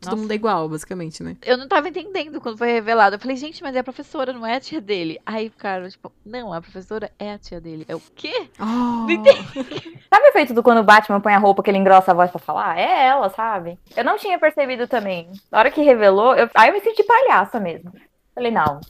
Nossa. 0.05 0.17
mundo 0.17 0.31
é 0.31 0.35
igual, 0.35 0.69
basicamente, 0.69 1.23
né? 1.23 1.35
Eu 1.41 1.57
não 1.57 1.67
tava 1.67 1.89
entendendo 1.89 2.43
quando 2.43 2.59
foi 2.59 2.71
revelado. 2.73 3.17
Eu 3.17 3.21
falei, 3.21 3.37
gente, 3.39 3.63
mas 3.63 3.75
é 3.75 3.79
a 3.79 3.85
professora, 3.85 4.35
não 4.35 4.45
é 4.47 4.57
a 4.57 4.61
tia 4.61 4.83
dele. 4.83 5.19
Aí, 5.25 5.49
cara, 5.49 5.89
tipo, 5.89 6.13
não, 6.27 6.53
a 6.53 6.61
professora 6.61 7.11
é 7.19 7.33
a 7.33 7.39
tia 7.39 7.59
dele. 7.59 7.87
É 7.89 7.97
o 7.97 8.03
quê? 8.15 8.51
Oh, 8.61 9.07
sabe 10.13 10.27
o 10.27 10.29
efeito 10.29 10.53
do 10.53 10.63
quando 10.63 10.79
o 10.81 10.85
Batman 10.85 11.21
põe 11.23 11.33
a 11.33 11.39
roupa 11.39 11.63
que 11.63 11.71
ele 11.71 11.79
engrossa 11.79 12.11
a 12.11 12.15
voz 12.15 12.31
pra 12.31 12.39
falar? 12.39 12.79
É 12.79 13.07
ela, 13.07 13.31
sabe? 13.31 13.79
Eu 13.97 14.05
não 14.05 14.19
tinha 14.19 14.39
percebido 14.39 14.87
também. 14.87 15.31
Na 15.51 15.59
hora 15.59 15.71
que 15.71 15.81
revelou, 15.83 16.35
eu- 16.35 16.51
aí 16.55 16.69
eu 16.69 16.75
me 16.75 16.81
senti 16.81 17.03
palhaça 17.03 17.59
mesmo. 17.59 17.91
Falei, 18.35 18.51
não. 18.51 18.81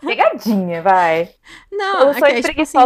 Pegadinha, 0.00 0.80
vai. 0.82 1.28
não, 1.72 2.02
Eu 2.02 2.08
é 2.10 2.14
sou 2.14 2.28
é, 2.28 2.42
tipo 2.42 2.60
assim. 2.60 2.78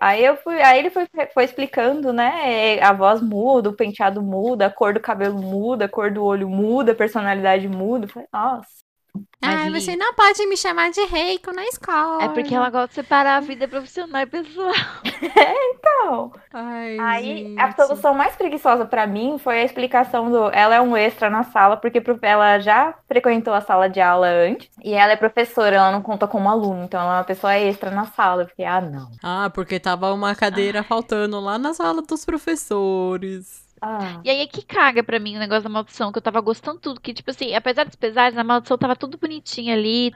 Aí 0.00 0.24
eu 0.24 0.36
fui, 0.36 0.60
aí 0.60 0.78
ele 0.78 0.90
foi, 0.90 1.06
foi 1.32 1.44
explicando, 1.44 2.12
né? 2.12 2.78
A 2.80 2.92
voz 2.92 3.22
muda, 3.22 3.70
o 3.70 3.76
penteado 3.76 4.22
muda, 4.22 4.66
a 4.66 4.70
cor 4.70 4.92
do 4.92 5.00
cabelo 5.00 5.40
muda, 5.40 5.86
a 5.86 5.88
cor 5.88 6.10
do 6.10 6.22
olho 6.22 6.48
muda, 6.48 6.92
a 6.92 6.94
personalidade 6.94 7.66
muda. 7.68 8.04
Eu 8.06 8.10
Falei, 8.10 8.28
nossa. 8.32 8.87
Ai, 9.40 9.70
Mas 9.70 9.84
você 9.84 9.92
e- 9.92 9.96
não 9.96 10.14
pode 10.14 10.44
me 10.46 10.56
chamar 10.56 10.90
de 10.90 11.00
Reiko 11.04 11.52
na 11.52 11.64
escola. 11.66 12.24
É 12.24 12.28
porque 12.28 12.54
ela 12.54 12.70
gosta 12.70 12.88
de 12.88 12.94
separar 12.94 13.36
a 13.36 13.40
vida 13.40 13.68
profissional 13.68 14.22
e 14.22 14.26
pessoal. 14.26 14.72
Então, 15.78 16.32
Ai, 16.52 16.96
aí 16.98 17.54
a 17.58 17.66
gente. 17.66 17.76
solução 17.76 18.14
mais 18.14 18.34
preguiçosa 18.36 18.84
pra 18.84 19.06
mim 19.06 19.36
foi 19.38 19.60
a 19.60 19.64
explicação 19.64 20.30
do 20.30 20.48
ela 20.50 20.74
é 20.74 20.80
um 20.80 20.96
extra 20.96 21.28
na 21.30 21.42
sala, 21.44 21.76
porque 21.76 22.02
ela 22.22 22.58
já 22.58 22.94
frequentou 23.06 23.52
a 23.52 23.60
sala 23.60 23.88
de 23.88 24.00
aula 24.00 24.26
antes 24.28 24.68
e 24.82 24.94
ela 24.94 25.12
é 25.12 25.16
professora, 25.16 25.76
ela 25.76 25.92
não 25.92 26.02
conta 26.02 26.26
como 26.26 26.48
aluno, 26.48 26.84
então 26.84 27.00
ela 27.00 27.14
é 27.14 27.18
uma 27.18 27.24
pessoa 27.24 27.54
extra 27.56 27.90
na 27.90 28.06
sala. 28.06 28.42
Eu 28.42 28.48
fiquei, 28.48 28.64
ah, 28.64 28.80
não. 28.80 29.10
Ah, 29.22 29.50
porque 29.52 29.78
tava 29.80 30.12
uma 30.12 30.34
cadeira 30.34 30.82
faltando 30.82 31.38
lá 31.40 31.58
na 31.58 31.74
sala 31.74 32.02
dos 32.02 32.24
professores. 32.24 33.67
Ah. 33.80 34.20
E 34.24 34.30
aí 34.30 34.40
é 34.42 34.46
que 34.46 34.62
caga 34.64 35.02
pra 35.02 35.18
mim 35.20 35.36
o 35.36 35.38
negócio 35.38 35.64
da 35.64 35.68
maldição, 35.68 36.10
que 36.12 36.18
eu 36.18 36.22
tava 36.22 36.40
gostando 36.40 36.80
tudo, 36.80 37.00
que 37.00 37.14
tipo 37.14 37.30
assim, 37.30 37.54
apesar 37.54 37.84
dos 37.84 37.96
pesares, 37.96 38.36
a 38.38 38.44
maldição 38.44 38.78
tava 38.78 38.96
tudo 38.96 39.18
bonitinho 39.18 39.72
ali. 39.72 40.12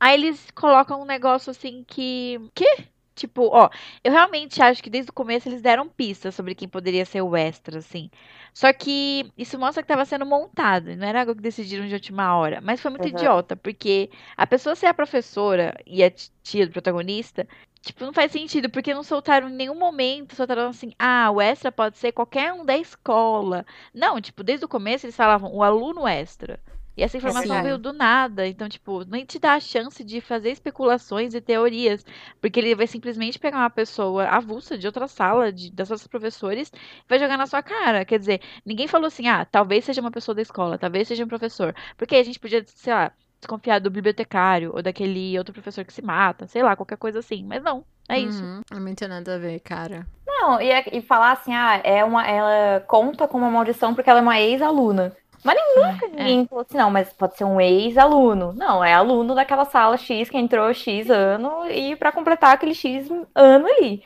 Aí 0.00 0.14
eles 0.14 0.50
colocam 0.54 1.02
um 1.02 1.04
negócio 1.04 1.50
assim 1.50 1.84
que. 1.86 2.40
Que? 2.54 2.88
Tipo, 3.14 3.48
ó, 3.52 3.68
eu 4.02 4.10
realmente 4.10 4.62
acho 4.62 4.82
que 4.82 4.88
desde 4.88 5.10
o 5.10 5.14
começo 5.14 5.46
eles 5.48 5.60
deram 5.60 5.86
pistas 5.88 6.34
sobre 6.34 6.54
quem 6.54 6.66
poderia 6.66 7.04
ser 7.04 7.20
o 7.20 7.36
extra, 7.36 7.78
assim. 7.78 8.10
Só 8.54 8.72
que 8.72 9.30
isso 9.36 9.58
mostra 9.58 9.82
que 9.82 9.88
tava 9.88 10.04
sendo 10.06 10.24
montado, 10.26 10.96
não 10.96 11.06
era 11.06 11.20
algo 11.20 11.34
que 11.34 11.42
decidiram 11.42 11.86
de 11.86 11.92
última 11.94 12.34
hora. 12.36 12.60
Mas 12.62 12.80
foi 12.80 12.90
muito 12.90 13.04
Uhum. 13.04 13.08
idiota, 13.08 13.54
porque 13.54 14.10
a 14.36 14.46
pessoa 14.46 14.74
ser 14.74 14.86
a 14.86 14.94
professora 14.94 15.74
e 15.86 16.02
a 16.02 16.10
tia 16.42 16.66
do 16.66 16.72
protagonista, 16.72 17.46
tipo, 17.82 18.04
não 18.04 18.12
faz 18.12 18.32
sentido, 18.32 18.70
porque 18.70 18.94
não 18.94 19.02
soltaram 19.02 19.48
em 19.48 19.52
nenhum 19.54 19.74
momento, 19.74 20.36
soltaram 20.36 20.68
assim, 20.68 20.92
ah, 20.98 21.30
o 21.30 21.40
extra 21.40 21.70
pode 21.72 21.98
ser 21.98 22.12
qualquer 22.12 22.52
um 22.52 22.64
da 22.64 22.76
escola. 22.78 23.66
Não, 23.92 24.20
tipo, 24.20 24.42
desde 24.42 24.64
o 24.64 24.68
começo 24.68 25.04
eles 25.04 25.16
falavam 25.16 25.52
o 25.52 25.62
aluno 25.62 26.06
extra. 26.06 26.60
E 26.96 27.02
essa 27.02 27.16
informação 27.16 27.42
verdade. 27.48 27.64
veio 27.64 27.78
do 27.78 27.92
nada. 27.92 28.46
Então, 28.46 28.68
tipo, 28.68 29.04
nem 29.04 29.24
te 29.24 29.38
dá 29.38 29.54
a 29.54 29.60
chance 29.60 30.04
de 30.04 30.20
fazer 30.20 30.50
especulações 30.50 31.34
e 31.34 31.40
teorias. 31.40 32.04
Porque 32.40 32.60
ele 32.60 32.74
vai 32.74 32.86
simplesmente 32.86 33.38
pegar 33.38 33.58
uma 33.58 33.70
pessoa 33.70 34.26
avulsa 34.26 34.76
de 34.76 34.86
outra 34.86 35.08
sala, 35.08 35.50
de, 35.50 35.70
das 35.70 35.90
outros 35.90 36.06
professores, 36.06 36.70
e 36.70 37.08
vai 37.08 37.18
jogar 37.18 37.38
na 37.38 37.46
sua 37.46 37.62
cara. 37.62 38.04
Quer 38.04 38.18
dizer, 38.18 38.42
ninguém 38.64 38.86
falou 38.86 39.06
assim, 39.06 39.26
ah, 39.26 39.44
talvez 39.44 39.84
seja 39.84 40.02
uma 40.02 40.10
pessoa 40.10 40.34
da 40.34 40.42
escola, 40.42 40.78
talvez 40.78 41.08
seja 41.08 41.24
um 41.24 41.28
professor. 41.28 41.74
Porque 41.96 42.14
a 42.14 42.22
gente 42.22 42.38
podia, 42.38 42.62
sei 42.66 42.92
lá, 42.92 43.12
desconfiar 43.42 43.80
do 43.80 43.90
bibliotecário 43.90 44.72
ou 44.74 44.82
daquele 44.82 45.36
outro 45.36 45.52
professor 45.52 45.84
que 45.84 45.92
se 45.92 46.00
mata, 46.00 46.46
sei 46.46 46.62
lá, 46.62 46.76
qualquer 46.76 46.96
coisa 46.96 47.18
assim. 47.18 47.44
Mas 47.44 47.62
não, 47.62 47.84
é 48.08 48.18
isso. 48.18 48.42
Uhum, 48.42 48.60
Não 48.72 48.94
tem 48.94 49.08
nada 49.08 49.34
a 49.34 49.38
ver, 49.38 49.58
cara. 49.60 50.06
Não, 50.26 50.60
e, 50.60 50.70
é- 50.70 50.96
e 50.96 51.02
falar 51.02 51.32
assim, 51.32 51.52
ah, 51.54 51.80
é 51.84 52.04
uma, 52.04 52.26
ela 52.26 52.80
conta 52.86 53.28
como 53.28 53.44
uma 53.44 53.50
maldição 53.50 53.94
porque 53.94 54.08
ela 54.08 54.20
é 54.20 54.22
uma 54.22 54.40
ex-aluna. 54.40 55.14
Mas 55.44 55.56
nem 55.56 55.74
nunca 55.76 56.06
É. 56.06 56.08
ninguém 56.10 56.46
falou 56.46 56.64
assim, 56.68 56.78
não, 56.78 56.90
mas 56.90 57.12
pode 57.12 57.36
ser 57.36 57.44
um 57.44 57.60
ex-aluno. 57.60 58.52
Não, 58.52 58.82
é 58.82 58.94
aluno 58.94 59.34
daquela 59.34 59.64
sala 59.64 59.96
X 59.96 60.30
que 60.30 60.38
entrou 60.38 60.72
X 60.72 61.10
ano 61.10 61.66
e 61.68 61.96
pra 61.96 62.12
completar 62.12 62.54
aquele 62.54 62.74
X 62.74 63.08
ano 63.34 63.66
ali. 63.66 64.04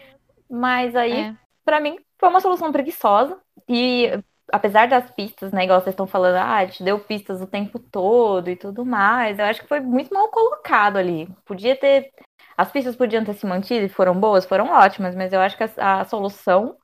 Mas 0.51 0.97
aí, 0.97 1.13
É. 1.13 1.35
pra 1.65 1.79
mim, 1.79 1.99
foi 2.19 2.29
uma 2.31 2.41
solução 2.41 2.73
preguiçosa. 2.73 3.37
E 3.69 4.19
apesar 4.53 4.89
das 4.89 5.11
pistas, 5.11 5.53
né, 5.53 5.65
igual 5.65 5.81
vocês 5.81 5.93
estão 5.93 6.07
falando, 6.07 6.37
ah, 6.37 6.67
te 6.67 6.83
deu 6.83 6.99
pistas 7.01 7.41
o 7.43 7.47
tempo 7.47 7.79
todo 7.79 8.49
e 8.51 8.57
tudo 8.57 8.85
mais, 8.85 9.39
eu 9.39 9.45
acho 9.47 9.63
que 9.63 9.69
foi 9.69 9.81
muito 9.81 10.13
mal 10.13 10.29
colocado 10.31 10.97
ali. 10.99 11.29
Podia 11.45 11.77
ter. 11.77 12.11
As 12.57 12.71
pistas 12.73 12.97
podiam 12.97 13.25
ter 13.25 13.35
se 13.35 13.47
mantido 13.47 13.85
e 13.87 13.89
foram 13.89 14.19
boas, 14.19 14.47
foram 14.47 14.71
ótimas, 14.71 15.15
mas 15.15 15.33
eu 15.33 15.41
acho 15.41 15.57
que 15.57 15.65
a, 15.65 16.01
a 16.01 16.05
solução 16.05 16.77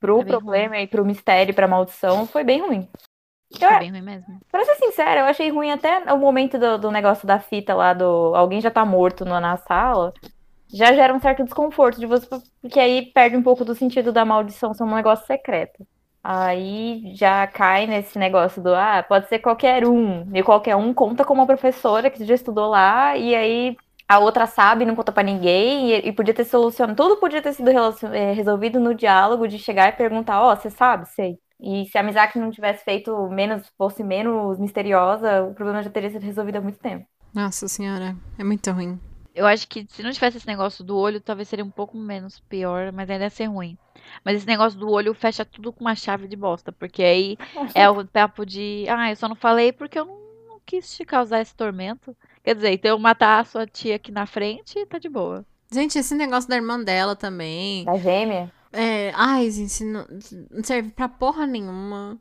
pro 0.00 0.16
Foi 0.16 0.24
bem 0.24 0.38
problema 0.38 0.78
e 0.78 0.86
pro 0.86 1.04
mistério 1.04 1.52
e 1.52 1.54
pra 1.54 1.68
maldição 1.68 2.26
foi 2.26 2.44
bem 2.44 2.60
ruim. 2.60 2.88
Foi 3.58 3.74
Eu- 3.74 3.78
bem 3.78 3.90
ruim 3.90 4.02
mesmo. 4.02 4.40
Pra 4.50 4.64
ser 4.64 4.76
sincera, 4.76 5.20
eu 5.20 5.26
achei 5.26 5.50
ruim 5.50 5.70
até 5.70 6.12
o 6.12 6.18
momento 6.18 6.58
do, 6.58 6.78
do 6.78 6.90
negócio 6.90 7.26
da 7.26 7.38
fita 7.40 7.74
lá 7.74 7.94
do 7.94 8.34
alguém 8.34 8.60
já 8.60 8.70
tá 8.70 8.84
morto 8.84 9.24
no- 9.24 9.40
na 9.40 9.56
sala. 9.56 10.12
Já 10.72 10.92
gera 10.92 11.14
um 11.14 11.20
certo 11.20 11.44
desconforto 11.44 11.98
de 11.98 12.06
você, 12.06 12.26
porque 12.60 12.78
aí 12.80 13.10
perde 13.12 13.36
um 13.36 13.42
pouco 13.42 13.64
do 13.64 13.74
sentido 13.74 14.12
da 14.12 14.24
maldição 14.24 14.74
ser 14.74 14.84
um 14.84 14.94
negócio 14.94 15.26
secreto. 15.26 15.86
Aí 16.30 17.14
já 17.14 17.46
cai 17.46 17.86
nesse 17.86 18.18
negócio 18.18 18.62
do, 18.62 18.74
ah, 18.74 19.02
pode 19.02 19.26
ser 19.28 19.38
qualquer 19.38 19.86
um. 19.86 20.28
E 20.36 20.42
qualquer 20.42 20.76
um 20.76 20.92
conta 20.92 21.24
como 21.24 21.40
uma 21.40 21.46
professora 21.46 22.10
que 22.10 22.22
já 22.22 22.34
estudou 22.34 22.68
lá, 22.68 23.16
e 23.16 23.34
aí 23.34 23.74
a 24.06 24.18
outra 24.18 24.46
sabe 24.46 24.84
não 24.84 24.94
conta 24.94 25.10
pra 25.10 25.22
ninguém, 25.22 25.90
e, 25.90 26.08
e 26.08 26.12
podia 26.12 26.34
ter 26.34 26.44
solucionado. 26.44 27.02
Tudo 27.02 27.16
podia 27.18 27.40
ter 27.40 27.54
sido 27.54 27.70
eh, 27.70 28.32
resolvido 28.34 28.78
no 28.78 28.94
diálogo 28.94 29.48
de 29.48 29.58
chegar 29.58 29.88
e 29.88 29.92
perguntar, 29.92 30.42
ó, 30.42 30.54
você 30.54 30.68
sabe? 30.68 31.08
Sei. 31.08 31.38
E 31.58 31.86
se 31.86 31.96
a 31.96 32.02
Mizaki 32.02 32.38
não 32.38 32.50
tivesse 32.50 32.84
feito 32.84 33.26
menos, 33.30 33.66
fosse 33.78 34.04
menos 34.04 34.58
misteriosa, 34.58 35.44
o 35.44 35.54
problema 35.54 35.82
já 35.82 35.88
teria 35.88 36.10
sido 36.10 36.22
resolvido 36.22 36.56
há 36.56 36.60
muito 36.60 36.78
tempo. 36.78 37.06
Nossa 37.34 37.66
senhora, 37.68 38.14
é 38.38 38.44
muito 38.44 38.70
ruim. 38.70 39.00
Eu 39.38 39.46
acho 39.46 39.68
que 39.68 39.86
se 39.88 40.02
não 40.02 40.10
tivesse 40.10 40.36
esse 40.38 40.46
negócio 40.46 40.84
do 40.84 40.96
olho, 40.96 41.20
talvez 41.20 41.48
seria 41.48 41.64
um 41.64 41.70
pouco 41.70 41.96
menos 41.96 42.40
pior, 42.40 42.90
mas 42.90 43.08
ainda 43.08 43.24
ia 43.24 43.30
ser 43.30 43.44
ruim. 43.44 43.78
Mas 44.24 44.38
esse 44.38 44.46
negócio 44.46 44.76
do 44.76 44.90
olho 44.90 45.14
fecha 45.14 45.44
tudo 45.44 45.72
com 45.72 45.84
uma 45.84 45.94
chave 45.94 46.26
de 46.26 46.34
bosta, 46.34 46.72
porque 46.72 47.02
aí 47.04 47.38
é 47.72 47.88
o 47.88 48.04
papo 48.04 48.44
de, 48.44 48.84
ah, 48.88 49.10
eu 49.10 49.16
só 49.16 49.28
não 49.28 49.36
falei 49.36 49.72
porque 49.72 49.96
eu 49.96 50.04
não, 50.04 50.18
não 50.48 50.60
quis 50.66 50.92
te 50.96 51.04
causar 51.04 51.40
esse 51.40 51.54
tormento. 51.54 52.16
Quer 52.42 52.56
dizer, 52.56 52.72
então 52.72 52.90
eu 52.90 52.98
matar 52.98 53.40
a 53.40 53.44
sua 53.44 53.64
tia 53.64 53.94
aqui 53.94 54.10
na 54.10 54.26
frente, 54.26 54.84
tá 54.86 54.98
de 54.98 55.08
boa. 55.08 55.46
Gente, 55.70 55.98
esse 55.98 56.14
negócio 56.16 56.50
da 56.50 56.56
irmã 56.56 56.82
dela 56.82 57.14
também. 57.14 57.84
Da 57.84 57.96
gêmea. 57.96 58.50
É, 58.72 59.12
ai, 59.14 59.48
gente, 59.50 59.84
não, 59.84 60.04
não 60.50 60.64
serve 60.64 60.90
pra 60.90 61.08
porra 61.08 61.46
nenhuma. 61.46 62.18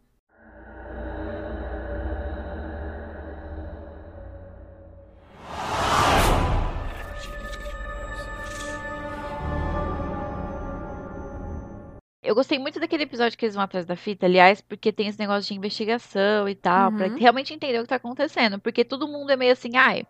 Eu 12.27 12.35
gostei 12.35 12.59
muito 12.59 12.77
daquele 12.79 13.03
episódio 13.03 13.37
que 13.37 13.45
eles 13.45 13.55
vão 13.55 13.63
atrás 13.63 13.85
da 13.85 13.95
fita, 13.95 14.25
aliás, 14.25 14.59
porque 14.59 14.91
tem 14.91 15.07
esse 15.07 15.17
negócio 15.17 15.47
de 15.47 15.57
investigação 15.57 16.47
e 16.49 16.55
tal, 16.55 16.91
pra 16.91 17.07
Uhum. 17.07 17.15
realmente 17.17 17.53
entender 17.53 17.79
o 17.79 17.83
que 17.83 17.87
tá 17.87 17.95
acontecendo. 17.95 18.59
Porque 18.59 18.83
todo 18.83 19.07
mundo 19.07 19.31
é 19.31 19.37
meio 19.37 19.53
assim, 19.53 19.77
ai, 19.77 20.05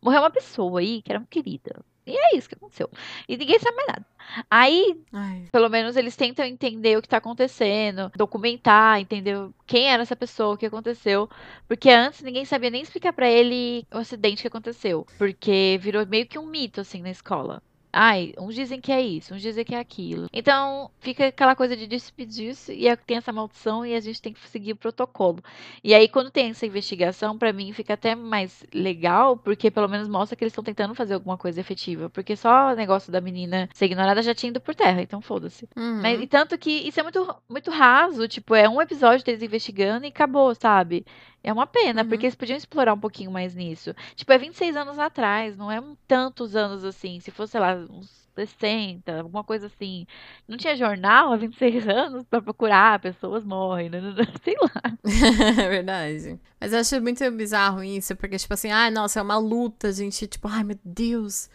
morreu 0.00 0.20
uma 0.22 0.30
pessoa 0.30 0.78
aí 0.78 1.02
que 1.02 1.10
era 1.10 1.18
muito 1.18 1.30
querida. 1.30 1.84
E 2.06 2.16
é 2.16 2.36
isso 2.38 2.48
que 2.48 2.54
aconteceu. 2.54 2.88
E 3.28 3.36
ninguém 3.36 3.58
sabe 3.58 3.76
mais 3.76 3.88
nada. 3.88 4.06
Aí, 4.50 4.98
Ai, 5.12 5.46
pelo 5.52 5.68
menos, 5.68 5.94
eles 5.96 6.16
tentam 6.16 6.44
entender 6.44 6.96
o 6.96 7.02
que 7.02 7.08
tá 7.08 7.18
acontecendo, 7.18 8.10
documentar, 8.16 9.00
entender 9.00 9.36
quem 9.66 9.90
era 9.90 10.02
essa 10.04 10.16
pessoa, 10.16 10.54
o 10.54 10.56
que 10.56 10.64
aconteceu. 10.64 11.28
Porque 11.66 11.90
antes 11.90 12.22
ninguém 12.22 12.44
sabia 12.46 12.70
nem 12.70 12.80
explicar 12.82 13.12
pra 13.12 13.28
ele 13.28 13.84
o 13.92 13.98
acidente 13.98 14.40
que 14.42 14.48
aconteceu. 14.48 15.06
Porque 15.18 15.78
virou 15.82 16.06
meio 16.06 16.26
que 16.26 16.38
um 16.38 16.46
mito, 16.46 16.80
assim, 16.80 17.02
na 17.02 17.10
escola. 17.10 17.62
Ai, 17.92 18.32
uns 18.38 18.54
dizem 18.54 18.80
que 18.80 18.92
é 18.92 19.00
isso, 19.00 19.34
uns 19.34 19.40
dizem 19.42 19.64
que 19.64 19.74
é 19.74 19.78
aquilo. 19.78 20.26
Então, 20.32 20.90
fica 21.00 21.26
aquela 21.28 21.56
coisa 21.56 21.76
de 21.76 21.86
despedir-se 21.86 22.72
e 22.72 22.94
tem 22.98 23.16
essa 23.16 23.32
maldição 23.32 23.84
e 23.84 23.94
a 23.94 24.00
gente 24.00 24.20
tem 24.20 24.32
que 24.32 24.48
seguir 24.48 24.72
o 24.72 24.76
protocolo. 24.76 25.42
E 25.82 25.94
aí, 25.94 26.08
quando 26.08 26.30
tem 26.30 26.50
essa 26.50 26.66
investigação, 26.66 27.36
pra 27.38 27.52
mim 27.52 27.72
fica 27.72 27.94
até 27.94 28.14
mais 28.14 28.64
legal, 28.74 29.36
porque 29.36 29.70
pelo 29.70 29.88
menos 29.88 30.06
mostra 30.08 30.36
que 30.36 30.44
eles 30.44 30.52
estão 30.52 30.62
tentando 30.64 30.94
fazer 30.94 31.14
alguma 31.14 31.38
coisa 31.38 31.60
efetiva. 31.60 32.10
Porque 32.10 32.36
só 32.36 32.72
o 32.72 32.76
negócio 32.76 33.10
da 33.10 33.20
menina 33.20 33.68
ser 33.72 33.86
ignorada 33.86 34.22
já 34.22 34.34
tinha 34.34 34.50
ido 34.50 34.60
por 34.60 34.74
terra, 34.74 35.00
então 35.02 35.20
foda-se. 35.20 35.68
uhum. 35.76 36.00
Mas, 36.02 36.20
e 36.20 36.26
tanto 36.26 36.58
que 36.58 36.70
isso 36.70 37.00
é 37.00 37.02
muito, 37.02 37.34
muito 37.48 37.70
raso, 37.70 38.28
tipo, 38.28 38.54
é 38.54 38.68
um 38.68 38.80
episódio 38.82 39.24
deles 39.24 39.42
investigando 39.42 40.04
e 40.04 40.08
acabou, 40.08 40.54
sabe? 40.54 41.04
É 41.42 41.52
uma 41.52 41.66
pena, 41.68 42.02
Uhum. 42.02 42.08
porque 42.08 42.26
eles 42.26 42.34
podiam 42.34 42.56
explorar 42.56 42.92
um 42.92 42.98
pouquinho 42.98 43.30
mais 43.30 43.54
nisso. 43.54 43.94
Tipo, 44.16 44.32
é 44.32 44.38
26 44.38 44.76
anos 44.76 44.98
atrás, 44.98 45.56
não 45.56 45.70
é 45.70 45.80
um 45.80 45.96
tantos 46.06 46.56
anos 46.56 46.84
assim. 46.84 47.20
Se 47.20 47.30
fosse, 47.30 47.52
sei 47.52 47.60
lá, 47.60 47.77
uns 47.90 48.28
60, 48.34 49.20
alguma 49.20 49.42
coisa 49.44 49.66
assim. 49.66 50.06
Não 50.46 50.56
tinha 50.56 50.76
jornal 50.76 51.32
há 51.32 51.36
26 51.36 51.86
anos 51.88 52.24
pra 52.28 52.40
procurar, 52.42 53.00
pessoas 53.00 53.44
morrem, 53.44 53.88
né? 53.90 54.00
sei 54.44 54.54
lá. 54.60 54.98
É 55.62 55.68
verdade. 55.68 56.38
Mas 56.60 56.72
eu 56.72 56.80
acho 56.80 57.00
muito 57.00 57.28
bizarro 57.32 57.82
isso, 57.82 58.14
porque, 58.16 58.36
tipo 58.38 58.54
assim, 58.54 58.70
ai, 58.70 58.90
nossa, 58.90 59.20
é 59.20 59.22
uma 59.22 59.38
luta, 59.38 59.92
gente. 59.92 60.26
Tipo, 60.26 60.48
ai, 60.48 60.62
meu 60.64 60.78
Deus. 60.84 61.48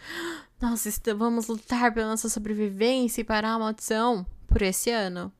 Nossa, 0.61 0.89
vamos 1.15 1.47
lutar 1.47 1.93
pela 1.93 2.07
nossa 2.09 2.30
sobrevivência 2.30 3.21
e 3.21 3.24
parar 3.26 3.53
a 3.53 3.59
maldição 3.59 4.26
por 4.47 4.61
esse 4.61 4.89
ano. 4.89 5.32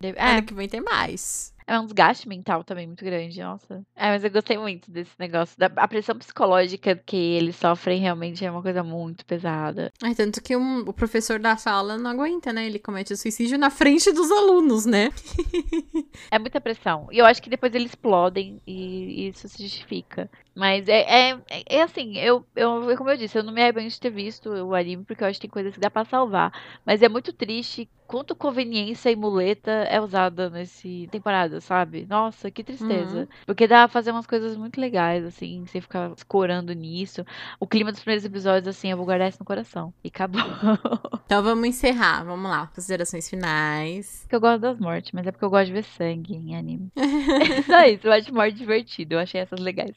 Deve- 0.00 0.18
Ano 0.18 0.38
É, 0.38 0.42
que 0.42 0.52
vem 0.54 0.68
tem 0.68 0.80
mais. 0.80 1.53
É 1.66 1.78
um 1.80 1.84
desgaste 1.84 2.28
mental 2.28 2.62
também 2.64 2.86
muito 2.86 3.04
grande, 3.04 3.40
nossa. 3.40 3.84
É, 3.96 4.08
mas 4.10 4.22
eu 4.24 4.30
gostei 4.30 4.58
muito 4.58 4.90
desse 4.90 5.12
negócio. 5.18 5.58
Da, 5.58 5.66
a 5.76 5.88
pressão 5.88 6.16
psicológica 6.16 6.94
que 6.96 7.16
eles 7.16 7.56
sofrem 7.56 8.00
realmente 8.00 8.44
é 8.44 8.50
uma 8.50 8.62
coisa 8.62 8.82
muito 8.82 9.24
pesada. 9.24 9.92
Ai, 10.02 10.14
tanto 10.14 10.42
que 10.42 10.56
um- 10.56 10.80
o 10.80 10.92
professor 10.92 11.38
da 11.38 11.56
sala 11.56 11.96
não 11.96 12.10
aguenta, 12.10 12.52
né? 12.52 12.66
Ele 12.66 12.78
comete 12.78 13.12
o 13.12 13.16
suicídio 13.16 13.58
na 13.58 13.70
frente 13.70 14.12
dos 14.12 14.30
alunos, 14.30 14.84
né? 14.86 15.10
É 16.30 16.38
muita 16.38 16.60
pressão. 16.60 17.08
E 17.10 17.18
eu 17.18 17.26
acho 17.26 17.42
que 17.42 17.50
depois 17.50 17.74
eles 17.74 17.90
explodem 17.90 18.60
e 18.66 19.28
isso 19.28 19.48
se 19.48 19.62
justifica. 19.62 20.30
Mas 20.54 20.88
é, 20.88 21.30
é, 21.32 21.40
é 21.66 21.82
assim, 21.82 22.16
eu, 22.16 22.44
eu, 22.54 22.96
como 22.96 23.10
eu 23.10 23.16
disse, 23.16 23.36
eu 23.36 23.42
não 23.42 23.52
me 23.52 23.62
arrependo 23.62 23.88
de 23.88 24.00
ter 24.00 24.10
visto 24.10 24.48
o 24.50 24.74
anime, 24.74 25.04
porque 25.04 25.24
eu 25.24 25.28
acho 25.28 25.40
que 25.40 25.46
tem 25.46 25.50
coisas 25.50 25.74
que 25.74 25.80
dá 25.80 25.90
pra 25.90 26.04
salvar. 26.04 26.52
Mas 26.84 27.02
é 27.02 27.08
muito 27.08 27.32
triste 27.32 27.88
quanto 28.06 28.36
conveniência 28.36 29.10
e 29.10 29.16
muleta 29.16 29.70
é 29.70 30.00
usada 30.00 30.50
nesse 30.50 31.08
temporada, 31.10 31.60
sabe? 31.60 32.06
Nossa, 32.08 32.50
que 32.50 32.62
tristeza. 32.62 33.20
Uhum. 33.20 33.26
Porque 33.46 33.66
dá 33.66 33.78
pra 33.78 33.88
fazer 33.88 34.10
umas 34.10 34.26
coisas 34.26 34.56
muito 34.56 34.80
legais, 34.80 35.24
assim, 35.24 35.64
sem 35.66 35.80
ficar 35.80 36.12
escorando 36.16 36.72
nisso. 36.72 37.24
O 37.58 37.66
clima 37.66 37.90
dos 37.90 38.00
primeiros 38.00 38.24
episódios, 38.24 38.68
assim, 38.68 38.90
eu 38.90 38.96
vou 38.96 39.06
guardar 39.06 39.28
isso 39.28 39.38
no 39.40 39.46
coração. 39.46 39.92
E 40.02 40.08
acabou. 40.08 40.40
Então 41.26 41.42
vamos 41.42 41.66
encerrar. 41.66 42.22
Vamos 42.22 42.50
lá. 42.50 42.66
Considerações 42.74 43.28
finais. 43.28 44.20
Porque 44.22 44.36
eu 44.36 44.40
gosto 44.40 44.60
das 44.60 44.78
mortes, 44.78 45.10
mas 45.12 45.26
é 45.26 45.32
porque 45.32 45.44
eu 45.44 45.50
gosto 45.50 45.66
de 45.66 45.72
ver 45.72 45.84
sangue 45.84 46.34
em 46.34 46.54
anime. 46.54 46.92
É 47.54 47.62
Só 47.62 47.82
isso, 47.84 48.06
eu 48.06 48.12
acho 48.12 48.34
morte 48.34 48.56
divertido, 48.56 49.14
eu 49.14 49.18
achei 49.18 49.40
essas 49.40 49.58
legais. 49.58 49.94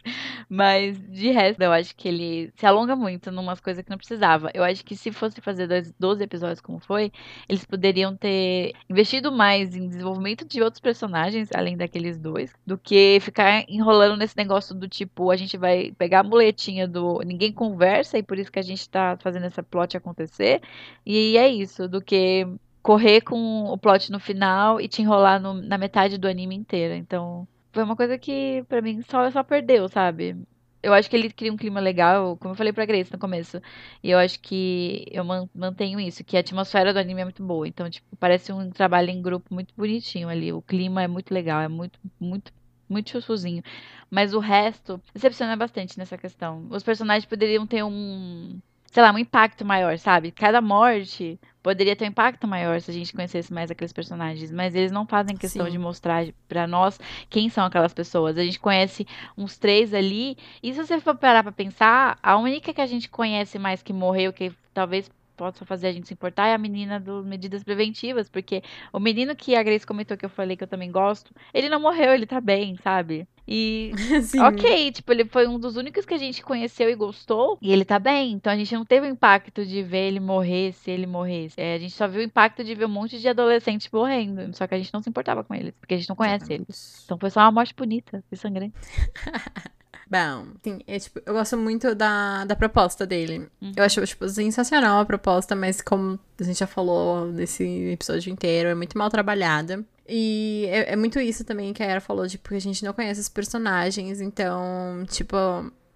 Mas 0.50 0.98
de 1.12 1.30
resto, 1.32 1.62
eu 1.62 1.74
acho 1.74 1.94
que 1.96 2.08
ele 2.08 2.52
se 2.56 2.66
alonga 2.66 2.96
muito 2.96 3.30
numas 3.32 3.60
coisas 3.60 3.84
que 3.84 3.90
não 3.90 3.98
precisava. 3.98 4.50
Eu 4.54 4.64
acho 4.64 4.84
que 4.86 4.96
se 4.96 5.12
fosse 5.12 5.42
fazer 5.42 5.68
dois, 5.68 5.94
12 6.00 6.24
episódios 6.24 6.62
como 6.62 6.80
foi, 6.80 7.12
eles 7.50 7.66
poderiam 7.66 8.16
ter 8.16 8.74
investido 8.90 9.30
mais 9.32 9.76
em 9.76 9.88
desenvolvimento 9.90 10.46
de 10.46 10.62
outros 10.62 10.80
personagens, 10.80 11.50
além 11.54 11.76
daqueles 11.76 12.18
dois, 12.18 12.54
do 12.66 12.78
que 12.78 13.20
ficar 13.20 13.66
enrolando 13.68 14.18
nesse 14.18 14.38
negócio 14.38 14.74
do 14.74 14.88
tipo, 14.88 15.32
a 15.32 15.36
gente 15.36 15.58
vai 15.58 15.92
pegar 15.98 16.22
a 16.22 16.24
muletinha 16.24 16.88
do 16.88 17.20
ninguém 17.26 17.52
conversa 17.52 18.18
e 18.18 18.24
por 18.24 18.38
isso 18.40 18.52
que 18.52 18.60
a 18.60 18.62
gente 18.64 18.90
tá 18.90 19.18
fazendo 19.22 19.46
essa 19.46 19.62
plot 19.62 19.98
acontecer. 19.98 20.62
E 21.06 21.38
é 21.38 21.48
isso, 21.50 21.88
do 21.90 22.02
que 22.02 22.48
correr 22.82 23.20
com 23.22 23.66
o 23.66 23.78
plot 23.78 24.12
no 24.12 24.20
final 24.20 24.80
e 24.80 24.88
te 24.88 25.02
enrolar 25.02 25.42
no- 25.42 25.54
na 25.62 25.78
metade 25.78 26.18
do 26.18 26.28
anime 26.28 26.56
inteiro. 26.56 26.94
Então, 26.94 27.46
foi 27.78 27.84
uma 27.84 27.96
coisa 27.96 28.18
que 28.18 28.64
pra 28.68 28.82
mim 28.82 29.02
só, 29.04 29.30
só 29.32 29.44
perdeu, 29.44 29.88
sabe? 29.90 30.36
Eu 30.82 30.94
acho 30.94 31.10
que 31.10 31.16
ele 31.16 31.32
cria 31.32 31.52
um 31.52 31.58
clima 31.58 31.80
legal, 31.80 32.38
como 32.38 32.54
eu 32.54 32.58
falei 32.58 32.72
pra 32.72 32.86
Grace 32.86 33.12
no 33.12 33.18
começo. 33.20 33.60
E 34.04 34.10
eu 34.12 34.20
acho 34.20 34.40
que 34.40 35.06
eu 35.12 35.24
man- 35.24 35.50
mantenho 35.54 36.00
isso, 36.00 36.24
que 36.24 36.38
a 36.38 36.40
atmosfera 36.40 36.94
do 36.94 37.00
anime 37.00 37.22
é 37.22 37.24
muito 37.26 37.44
boa. 37.44 37.68
Então, 37.68 37.90
tipo, 37.90 38.16
parece 38.18 38.52
um 38.54 38.70
trabalho 38.70 39.10
em 39.10 39.22
grupo 39.22 39.54
muito 39.54 39.74
bonitinho 39.76 40.30
ali. 40.30 40.54
O 40.54 40.62
clima 40.62 41.04
é 41.04 41.08
muito 41.08 41.34
legal, 41.34 41.62
é 41.62 41.68
muito, 41.68 42.00
muito, 42.20 42.54
muito 42.90 43.10
chuchuzinho. 43.10 43.64
Mas 44.10 44.34
o 44.34 44.40
resto 44.40 45.02
decepciona 45.14 45.56
bastante 45.56 45.98
nessa 45.98 46.18
questão. 46.18 46.68
Os 46.70 46.84
personagens 46.84 47.26
poderiam 47.26 47.68
ter 47.68 47.84
um, 47.84 48.60
sei 48.92 49.04
lá, 49.04 49.12
um 49.12 49.18
impacto 49.18 49.66
maior, 49.66 49.98
sabe? 49.98 50.32
Cada 50.32 50.62
morte 50.62 51.40
poderia 51.68 51.98
ter 51.98 52.06
um 52.06 52.08
impacto 52.08 52.48
maior 52.48 52.80
se 52.80 52.90
a 52.90 52.94
gente 52.94 53.12
conhecesse 53.12 53.52
mais 53.52 53.70
aqueles 53.70 53.92
personagens, 53.92 54.54
mas 54.54 54.74
eles 54.74 54.90
não 54.90 55.06
fazem 55.06 55.36
questão 55.36 55.66
Sim. 55.66 55.72
de 55.74 55.78
mostrar 55.78 56.26
pra 56.48 56.66
nós 56.66 56.98
quem 57.30 57.50
são 57.50 57.66
aquelas 57.66 57.94
pessoas. 57.94 58.38
A 58.38 58.44
gente 58.44 58.58
conhece 58.58 59.06
uns 59.38 59.58
três 59.58 59.94
ali, 59.94 60.38
e 60.64 60.74
se 60.74 60.82
você 60.82 60.98
for 61.02 61.18
parar 61.18 61.44
pra 61.44 61.52
pensar, 61.52 62.18
a 62.24 62.38
única 62.38 62.74
que 62.74 62.80
a 62.80 62.86
gente 62.86 63.10
conhece 63.10 63.60
mais 63.60 63.84
que 63.84 63.92
morreu, 63.92 64.32
que 64.32 64.54
talvez 64.74 65.12
possa 65.36 65.66
fazer 65.66 65.88
a 65.88 65.92
gente 65.92 66.08
se 66.08 66.14
importar, 66.14 66.48
é 66.48 66.54
a 66.54 66.58
menina 66.58 67.02
do 67.02 67.22
Medidas 67.22 67.66
Preventivas, 67.66 68.30
porque 68.30 68.64
o 68.94 69.00
menino 69.00 69.36
que 69.36 69.54
a 69.54 69.62
Grace 69.62 69.86
comentou 69.86 70.16
que 70.16 70.24
eu 70.24 70.30
falei 70.30 70.56
que 70.56 70.64
eu 70.64 70.70
também 70.70 70.90
gosto, 70.90 71.36
ele 71.54 71.68
não 71.68 71.82
morreu, 71.82 72.14
ele 72.14 72.26
tá 72.26 72.40
bem, 72.40 72.78
sabe? 72.78 73.28
E 73.48 73.94
Sim. 74.24 74.42
Ok, 74.42 74.92
tipo, 74.92 75.12
ele 75.12 75.26
foi 75.26 75.48
um 75.48 75.60
dos 75.60 75.78
únicos 75.78 76.06
que 76.06 76.14
a 76.14 76.18
gente 76.18 76.44
conheceu 76.44 76.90
e 76.90 76.96
gostou, 76.96 77.58
e 77.62 77.72
ele 77.72 77.86
tá 77.86 77.98
bem. 77.98 78.34
Então 78.34 78.52
a 78.52 78.56
gente 78.56 78.74
não 78.74 78.84
teve 78.84 79.08
o 79.08 79.10
impacto 79.10 79.66
de 79.66 79.82
ver 79.84 80.08
ele 80.08 80.20
morrer 80.20 80.74
se 80.74 80.92
ele 80.92 81.06
morresse. 81.06 81.56
É, 81.60 81.76
a 81.76 81.80
gente 81.80 81.94
só 81.94 82.08
viu 82.08 82.22
o 82.22 82.24
impacto 82.24 82.64
de 82.64 82.76
ver 82.76 82.86
um 82.86 82.90
monte 82.90 83.20
de 83.20 83.28
adolescentes 83.28 83.90
morrendo. 83.92 84.56
Só 84.56 84.68
que 84.68 84.76
a 84.76 84.78
gente 84.78 84.94
não 84.94 85.02
se 85.02 85.10
importava 85.10 85.44
com 85.44 85.56
eles, 85.56 85.74
porque 85.80 85.94
a 85.94 85.98
gente 85.98 86.10
não 86.10 86.16
conhece 86.16 86.52
eles. 86.54 87.04
Então 87.06 87.18
foi 87.18 87.30
só 87.30 87.42
uma 87.42 87.52
morte 87.52 87.74
bonita 87.76 88.24
e 88.32 88.36
sangrenta. 88.36 88.78
Bom, 90.10 90.48
sim, 90.64 90.80
é, 90.88 91.00
tipo, 91.00 91.20
eu 91.26 91.34
gosto 91.34 91.58
muito 91.58 91.94
da, 91.94 92.46
da 92.46 92.56
proposta 92.56 93.06
dele. 93.06 93.48
Uhum. 93.62 93.74
Eu 93.76 93.84
acho, 93.84 94.06
tipo, 94.06 94.28
sensacional 94.30 95.02
a 95.02 95.06
proposta, 95.06 95.56
mas 95.56 95.82
como 95.82 96.18
a 96.40 96.44
gente 96.44 96.60
já 96.60 96.68
falou 96.68 97.26
nesse 97.28 97.64
episódio 97.92 98.32
inteiro, 98.32 98.70
é 98.70 98.76
muito 98.76 98.98
mal 98.98 99.10
trabalhada. 99.10 99.84
E 100.08 100.66
é, 100.70 100.94
é 100.94 100.96
muito 100.96 101.20
isso 101.20 101.44
também 101.44 101.74
que 101.74 101.84
a 101.84 101.86
Era 101.86 102.02
falou, 102.02 102.26
de 102.26 102.38
porque 102.38 102.56
a 102.56 102.62
gente 102.62 102.84
não 102.86 102.94
conhece 102.94 103.20
os 103.20 103.28
personagens, 103.28 104.22
então, 104.22 105.04
tipo, 105.10 105.36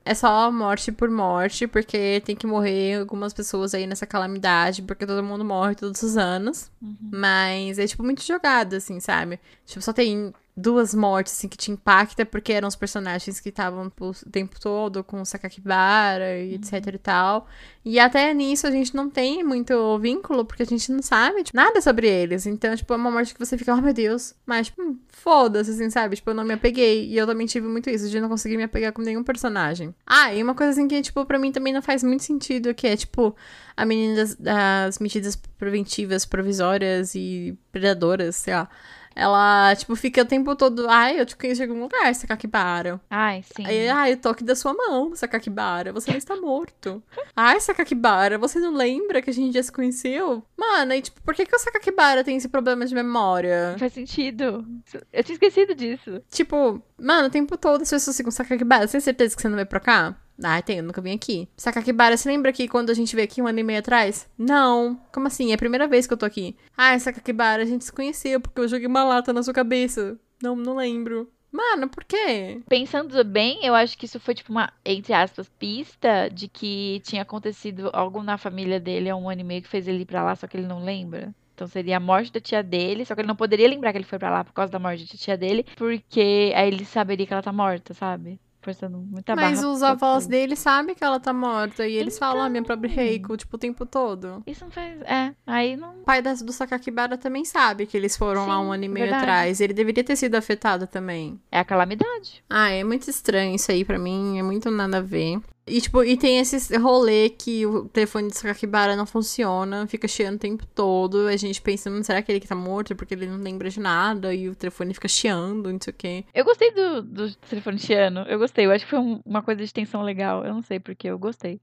é 0.03 0.13
só 0.13 0.51
morte 0.51 0.91
por 0.91 1.09
morte, 1.09 1.67
porque 1.67 2.21
tem 2.25 2.35
que 2.35 2.47
morrer 2.47 2.99
algumas 2.99 3.33
pessoas 3.33 3.73
aí 3.73 3.85
nessa 3.85 4.05
calamidade, 4.05 4.81
porque 4.81 5.05
todo 5.05 5.23
mundo 5.23 5.45
morre 5.45 5.75
todos 5.75 6.01
os 6.03 6.17
anos. 6.17 6.69
Uhum. 6.81 6.97
Mas 7.13 7.79
é, 7.79 7.87
tipo, 7.87 8.03
muito 8.03 8.23
jogado, 8.23 8.75
assim, 8.75 8.99
sabe? 8.99 9.39
Tipo, 9.65 9.81
só 9.81 9.93
tem 9.93 10.33
duas 10.55 10.93
mortes, 10.93 11.33
assim, 11.33 11.47
que 11.47 11.57
te 11.57 11.71
impacta, 11.71 12.25
porque 12.25 12.51
eram 12.51 12.67
os 12.67 12.75
personagens 12.75 13.39
que 13.39 13.49
estavam 13.49 13.91
o 13.99 14.13
tempo 14.29 14.59
todo 14.59 15.03
com 15.03 15.21
o 15.21 15.25
Sakakibara 15.25 16.37
e 16.37 16.55
etc 16.55 16.87
e 16.93 16.97
tal. 16.97 17.47
E 17.83 17.99
até 17.99 18.33
nisso 18.33 18.67
a 18.67 18.71
gente 18.71 18.95
não 18.95 19.09
tem 19.09 19.43
muito 19.43 19.97
vínculo, 19.99 20.45
porque 20.45 20.63
a 20.63 20.65
gente 20.65 20.91
não 20.91 21.01
sabe, 21.01 21.43
tipo, 21.43 21.57
nada 21.57 21.81
sobre 21.81 22.07
eles. 22.07 22.45
Então, 22.45 22.75
tipo, 22.75 22.93
é 22.93 22.95
uma 22.97 23.09
morte 23.09 23.33
que 23.33 23.39
você 23.39 23.57
fica, 23.57 23.73
oh 23.73 23.81
meu 23.81 23.93
Deus. 23.93 24.35
Mas, 24.45 24.67
tipo, 24.67 24.81
hum, 24.83 24.99
foda-se, 25.09 25.71
assim, 25.71 25.89
sabe? 25.89 26.15
Tipo, 26.15 26.29
eu 26.31 26.35
não 26.35 26.43
me 26.43 26.53
apeguei. 26.53 27.07
E 27.07 27.17
eu 27.17 27.25
também 27.25 27.47
tive 27.47 27.67
muito 27.67 27.89
isso, 27.89 28.09
de 28.09 28.19
não 28.19 28.29
conseguir 28.29 28.57
me 28.57 28.63
apegar 28.63 28.91
com 28.93 29.01
nenhum 29.01 29.23
personagem. 29.23 29.95
Ah, 30.05 30.33
e 30.33 30.43
uma 30.43 30.53
coisa 30.53 30.71
assim 30.73 30.87
que, 30.87 31.01
tipo, 31.01 31.25
pra 31.25 31.39
mim 31.39 31.51
também 31.51 31.73
não 31.73 31.81
faz 31.81 32.03
muito 32.03 32.23
sentido, 32.23 32.73
que 32.73 32.87
é, 32.87 32.95
tipo, 32.95 33.35
a 33.75 33.85
menina 33.85 34.15
das, 34.15 34.35
das 34.35 34.99
medidas 34.99 35.35
preventivas, 35.35 36.25
provisórias 36.25 37.15
e 37.15 37.57
predadoras, 37.71 38.35
sei 38.35 38.53
lá. 38.53 38.69
Ela, 39.15 39.75
tipo, 39.75 39.95
fica 39.95 40.21
o 40.21 40.25
tempo 40.25 40.55
todo, 40.55 40.87
ai, 40.89 41.19
eu 41.19 41.25
te 41.25 41.35
conheço 41.35 41.61
em 41.61 41.67
algum 41.67 41.81
lugar, 41.81 42.13
Sakakibara. 42.15 42.99
Ai, 43.09 43.43
sim. 43.55 43.65
Aí, 43.65 43.89
ai, 43.89 44.13
o 44.13 44.17
toque 44.17 44.43
da 44.43 44.55
sua 44.55 44.73
mão, 44.73 45.15
Sakakibara, 45.15 45.91
você 45.91 46.11
não 46.11 46.17
está 46.17 46.35
morto. 46.35 47.03
ai, 47.35 47.59
Sakakibara, 47.59 48.37
você 48.37 48.59
não 48.59 48.73
lembra 48.73 49.21
que 49.21 49.29
a 49.29 49.33
gente 49.33 49.53
já 49.53 49.63
se 49.63 49.71
conheceu? 49.71 50.43
Mano, 50.57 50.93
e 50.93 51.01
tipo, 51.01 51.21
por 51.21 51.35
que, 51.35 51.45
que 51.45 51.55
o 51.55 51.59
Sakakibara 51.59 52.23
tem 52.23 52.37
esse 52.37 52.47
problema 52.47 52.85
de 52.85 52.95
memória? 52.95 53.71
Não 53.73 53.79
faz 53.79 53.93
sentido. 53.93 54.65
Eu 55.11 55.23
tinha 55.23 55.35
esquecido 55.35 55.75
disso. 55.75 56.21
Tipo, 56.29 56.81
mano, 56.97 57.27
o 57.27 57.31
tempo 57.31 57.57
todo 57.57 57.81
as 57.81 57.89
pessoas 57.89 58.15
ficam, 58.15 58.31
Sakakibara, 58.31 58.87
você 58.87 58.93
tem 58.93 59.01
certeza 59.01 59.35
que 59.35 59.41
você 59.41 59.49
não 59.49 59.55
veio 59.55 59.67
pra 59.67 59.79
cá? 59.79 60.15
Ah, 60.43 60.61
tem, 60.61 60.77
eu 60.77 60.83
nunca 60.83 61.01
vim 61.01 61.13
aqui. 61.13 61.47
Sakakibara, 61.55 62.17
você 62.17 62.29
lembra 62.29 62.51
que 62.51 62.67
quando 62.67 62.89
a 62.89 62.93
gente 62.93 63.15
veio 63.15 63.25
aqui 63.25 63.41
um 63.41 63.47
ano 63.47 63.59
e 63.59 63.63
meio 63.63 63.79
atrás? 63.79 64.27
Não. 64.37 64.99
Como 65.13 65.27
assim? 65.27 65.51
É 65.51 65.55
a 65.55 65.57
primeira 65.57 65.87
vez 65.87 66.07
que 66.07 66.13
eu 66.13 66.17
tô 66.17 66.25
aqui. 66.25 66.55
Ah, 66.75 66.97
Sakakibara, 66.97 67.63
a 67.63 67.65
gente 67.65 67.85
se 67.85 67.91
conheceu 67.91 68.39
porque 68.39 68.59
eu 68.59 68.67
joguei 68.67 68.87
uma 68.87 69.03
lata 69.03 69.31
na 69.31 69.43
sua 69.43 69.53
cabeça. 69.53 70.17
Não, 70.41 70.55
não 70.55 70.75
lembro. 70.75 71.29
Mano, 71.51 71.89
por 71.89 72.05
quê? 72.05 72.61
Pensando 72.69 73.23
bem, 73.25 73.59
eu 73.65 73.75
acho 73.75 73.97
que 73.97 74.05
isso 74.05 74.19
foi 74.21 74.33
tipo 74.33 74.51
uma, 74.51 74.71
entre 74.85 75.13
aspas, 75.13 75.49
pista 75.59 76.29
de 76.29 76.47
que 76.47 77.01
tinha 77.03 77.23
acontecido 77.23 77.89
algo 77.91 78.23
na 78.23 78.37
família 78.37 78.79
dele 78.79 79.09
há 79.09 79.15
um 79.15 79.29
ano 79.29 79.41
e 79.41 79.43
meio 79.43 79.61
que 79.61 79.67
fez 79.67 79.85
ele 79.85 80.03
ir 80.03 80.05
pra 80.05 80.23
lá, 80.23 80.33
só 80.35 80.47
que 80.47 80.55
ele 80.55 80.65
não 80.65 80.83
lembra. 80.83 81.35
Então 81.53 81.67
seria 81.67 81.97
a 81.97 81.99
morte 81.99 82.31
da 82.31 82.39
tia 82.39 82.63
dele, 82.63 83.05
só 83.05 83.13
que 83.13 83.21
ele 83.21 83.27
não 83.27 83.35
poderia 83.35 83.67
lembrar 83.67 83.91
que 83.91 83.97
ele 83.97 84.05
foi 84.05 84.17
pra 84.17 84.31
lá 84.31 84.43
por 84.45 84.53
causa 84.53 84.71
da 84.71 84.79
morte 84.79 85.05
da 85.05 85.19
tia 85.19 85.37
dele, 85.37 85.65
porque 85.75 86.53
aí 86.55 86.67
ele 86.69 86.85
saberia 86.85 87.27
que 87.27 87.33
ela 87.33 87.43
tá 87.43 87.51
morta, 87.51 87.93
sabe? 87.93 88.39
Forçando 88.61 88.99
muita 88.99 89.35
barra. 89.35 89.49
Mas 89.49 89.63
os 89.63 89.81
avós 89.81 90.27
dele 90.27 90.55
sabem 90.55 90.93
que 90.93 91.03
ela 91.03 91.19
tá 91.19 91.33
morta. 91.33 91.87
E 91.87 91.93
eles 91.95 92.19
falam, 92.19 92.43
ah, 92.43 92.49
minha 92.49 92.59
Então. 92.61 92.75
pobre 92.75 92.89
Reiko, 92.89 93.35
tipo, 93.35 93.55
o 93.55 93.59
tempo 93.59 93.85
todo. 93.85 94.43
Isso 94.45 94.63
não 94.63 94.71
faz. 94.71 95.01
É, 95.01 95.33
aí 95.47 95.75
não. 95.75 95.95
O 96.01 96.03
pai 96.03 96.21
das- 96.21 96.41
do 96.43 96.51
Sakakibara 96.53 97.17
também 97.17 97.43
sabe 97.43 97.87
que 97.87 97.97
eles 97.97 98.15
foram 98.15 98.45
lá 98.47 98.57
Sim, 98.57 98.61
um 98.65 98.71
ano 98.71 98.83
e 98.83 98.87
meio 98.87 99.05
verdade. 99.07 99.23
atrás. 99.23 99.61
Ele 99.61 99.73
deveria 99.73 100.03
ter 100.03 100.15
sido 100.15 100.35
afetado 100.35 100.85
também. 100.85 101.39
É 101.51 101.59
a 101.59 101.65
calamidade. 101.65 102.43
Ah, 102.49 102.69
é 102.69 102.83
muito 102.83 103.09
estranho 103.09 103.55
isso 103.55 103.71
aí 103.71 103.83
pra 103.83 103.97
mim, 103.97 104.37
é 104.37 104.43
muito 104.43 104.69
nada 104.69 104.97
a 104.97 105.01
ver. 105.01 105.39
E, 105.67 105.79
tipo, 105.79 106.03
e 106.03 106.17
tem 106.17 106.39
esse 106.39 106.75
rolê 106.77 107.29
que 107.29 107.65
o 107.67 107.87
telefone 107.87 108.29
de 108.29 108.35
Sakakibara 108.37 108.95
não 108.95 109.05
funciona, 109.05 109.85
fica 109.87 110.07
chiando 110.07 110.35
o 110.35 110.39
tempo 110.39 110.65
todo. 110.65 111.27
A 111.27 111.37
gente 111.37 111.61
pensa, 111.61 111.89
"Hum, 111.89 112.03
será 112.03 112.21
que 112.21 112.31
ele 112.31 112.39
que 112.39 112.47
tá 112.47 112.55
morto? 112.55 112.95
Porque 112.95 113.13
ele 113.13 113.27
não 113.27 113.37
lembra 113.37 113.69
de 113.69 113.79
nada 113.79 114.33
e 114.33 114.49
o 114.49 114.55
telefone 114.55 114.93
fica 114.93 115.07
chiando, 115.07 115.71
não 115.71 115.79
sei 115.79 115.91
o 115.91 115.95
quê. 115.95 116.25
Eu 116.33 116.43
gostei 116.43 116.71
do, 116.71 117.01
do 117.03 117.35
telefone 117.35 117.77
chiano. 117.77 118.21
Eu 118.27 118.39
gostei. 118.39 118.65
Eu 118.65 118.71
acho 118.71 118.85
que 118.85 118.89
foi 118.89 118.99
um- 118.99 119.21
uma 119.23 119.43
coisa 119.43 119.63
de 119.63 119.71
tensão 119.71 120.01
legal. 120.01 120.43
Eu 120.43 120.53
não 120.53 120.63
sei 120.63 120.79
porque 120.79 121.07
eu 121.07 121.17
gostei. 121.19 121.61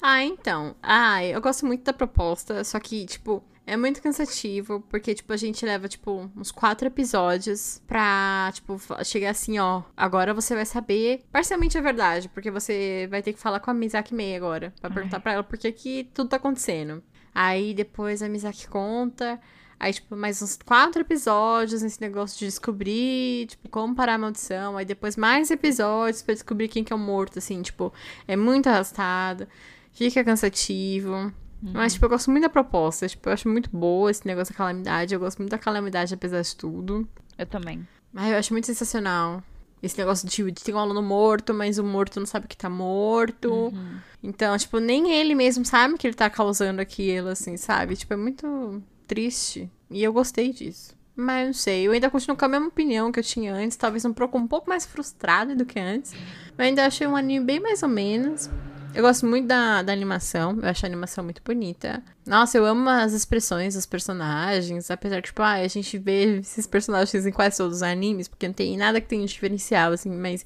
Ah, 0.00 0.22
então. 0.22 0.76
Ah, 0.80 1.24
eu 1.24 1.40
gosto 1.40 1.66
muito 1.66 1.82
da 1.82 1.92
proposta, 1.92 2.62
só 2.62 2.78
que, 2.78 3.04
tipo, 3.04 3.42
é 3.68 3.76
muito 3.76 4.00
cansativo, 4.00 4.80
porque, 4.88 5.14
tipo, 5.14 5.30
a 5.30 5.36
gente 5.36 5.64
leva, 5.64 5.86
tipo, 5.86 6.30
uns 6.34 6.50
quatro 6.50 6.86
episódios 6.88 7.82
pra, 7.86 8.50
tipo, 8.54 8.80
chegar 9.04 9.30
assim, 9.30 9.58
ó. 9.58 9.82
Agora 9.94 10.32
você 10.32 10.54
vai 10.54 10.64
saber 10.64 11.22
parcialmente 11.30 11.76
a 11.76 11.82
verdade, 11.82 12.30
porque 12.30 12.50
você 12.50 13.06
vai 13.10 13.22
ter 13.22 13.34
que 13.34 13.38
falar 13.38 13.60
com 13.60 13.70
a 13.70 13.74
Misaki 13.74 14.14
Mei 14.14 14.34
agora, 14.34 14.72
pra 14.80 14.90
perguntar 14.90 15.20
pra 15.20 15.32
ela 15.34 15.42
por 15.42 15.58
que 15.58 15.70
que 15.70 16.04
tudo 16.14 16.30
tá 16.30 16.36
acontecendo. 16.36 17.02
Aí 17.34 17.74
depois 17.74 18.22
a 18.22 18.28
Misaki 18.28 18.66
conta. 18.68 19.38
Aí, 19.78 19.92
tipo, 19.92 20.16
mais 20.16 20.40
uns 20.42 20.56
quatro 20.56 21.02
episódios 21.02 21.82
nesse 21.82 22.00
negócio 22.00 22.38
de 22.38 22.46
descobrir, 22.46 23.46
tipo, 23.48 23.68
como 23.68 23.94
parar 23.94 24.14
a 24.14 24.18
maldição. 24.18 24.76
Aí 24.78 24.84
depois 24.86 25.14
mais 25.16 25.50
episódios 25.50 26.22
pra 26.22 26.34
descobrir 26.34 26.68
quem 26.68 26.82
que 26.82 26.92
é 26.92 26.96
o 26.96 26.98
morto, 26.98 27.38
assim, 27.38 27.60
tipo, 27.62 27.92
é 28.26 28.34
muito 28.34 28.66
arrastado. 28.68 29.46
Fica 29.92 30.24
cansativo. 30.24 31.32
Mas, 31.62 31.94
tipo, 31.94 32.04
eu 32.04 32.08
gosto 32.08 32.30
muito 32.30 32.42
da 32.42 32.48
proposta. 32.48 33.08
Tipo, 33.08 33.28
eu 33.28 33.32
acho 33.32 33.48
muito 33.48 33.70
boa 33.70 34.10
esse 34.10 34.26
negócio 34.26 34.52
da 34.52 34.58
calamidade. 34.58 35.14
Eu 35.14 35.20
gosto 35.20 35.38
muito 35.38 35.50
da 35.50 35.58
calamidade, 35.58 36.14
apesar 36.14 36.40
de 36.42 36.54
tudo. 36.54 37.08
Eu 37.36 37.46
também. 37.46 37.86
Mas 38.12 38.30
eu 38.30 38.38
acho 38.38 38.52
muito 38.52 38.66
sensacional. 38.66 39.42
Esse 39.82 39.98
negócio 39.98 40.28
de, 40.28 40.50
de 40.50 40.64
ter 40.64 40.74
um 40.74 40.78
aluno 40.78 41.02
morto, 41.02 41.54
mas 41.54 41.78
o 41.78 41.84
morto 41.84 42.18
não 42.18 42.26
sabe 42.26 42.48
que 42.48 42.56
tá 42.56 42.68
morto. 42.68 43.50
Uhum. 43.50 43.98
Então, 44.22 44.56
tipo, 44.56 44.78
nem 44.78 45.12
ele 45.12 45.34
mesmo 45.34 45.64
sabe 45.64 45.96
que 45.96 46.06
ele 46.06 46.14
tá 46.14 46.28
causando 46.28 46.80
aquilo, 46.80 47.28
assim, 47.28 47.56
sabe? 47.56 47.96
Tipo, 47.96 48.14
é 48.14 48.16
muito 48.16 48.82
triste. 49.06 49.70
E 49.90 50.02
eu 50.02 50.12
gostei 50.12 50.52
disso. 50.52 50.96
Mas 51.14 51.46
não 51.46 51.52
sei, 51.52 51.84
eu 51.84 51.90
ainda 51.90 52.08
continuo 52.08 52.36
com 52.36 52.44
a 52.44 52.48
mesma 52.48 52.68
opinião 52.68 53.10
que 53.10 53.18
eu 53.18 53.24
tinha 53.24 53.52
antes, 53.52 53.76
talvez 53.76 54.04
um 54.04 54.12
pouco, 54.12 54.38
um 54.38 54.46
pouco 54.46 54.68
mais 54.68 54.86
frustrada 54.86 55.52
do 55.52 55.66
que 55.66 55.78
antes. 55.80 56.14
Mas 56.56 56.68
ainda 56.68 56.86
achei 56.86 57.08
um 57.08 57.16
anime 57.16 57.44
bem 57.44 57.58
mais 57.58 57.82
ou 57.82 57.88
menos. 57.88 58.48
Eu 58.94 59.02
gosto 59.02 59.26
muito 59.26 59.46
da, 59.46 59.82
da 59.82 59.92
animação, 59.92 60.58
eu 60.60 60.68
acho 60.68 60.84
a 60.84 60.88
animação 60.88 61.22
muito 61.22 61.40
bonita. 61.44 62.02
Nossa, 62.26 62.58
eu 62.58 62.64
amo 62.64 62.88
as 62.88 63.12
expressões 63.12 63.74
dos 63.74 63.86
personagens, 63.86 64.90
apesar 64.90 65.22
que, 65.22 65.28
tipo, 65.28 65.42
ah, 65.42 65.52
a 65.54 65.68
gente 65.68 65.98
vê 65.98 66.38
esses 66.38 66.66
personagens 66.66 67.26
em 67.26 67.32
quase 67.32 67.58
todos 67.58 67.76
os 67.76 67.82
animes, 67.82 68.28
porque 68.28 68.46
não 68.46 68.54
tem 68.54 68.76
nada 68.76 69.00
que 69.00 69.06
tenha 69.06 69.22
um 69.22 69.26
diferencial, 69.26 69.92
assim, 69.92 70.10
mas 70.10 70.44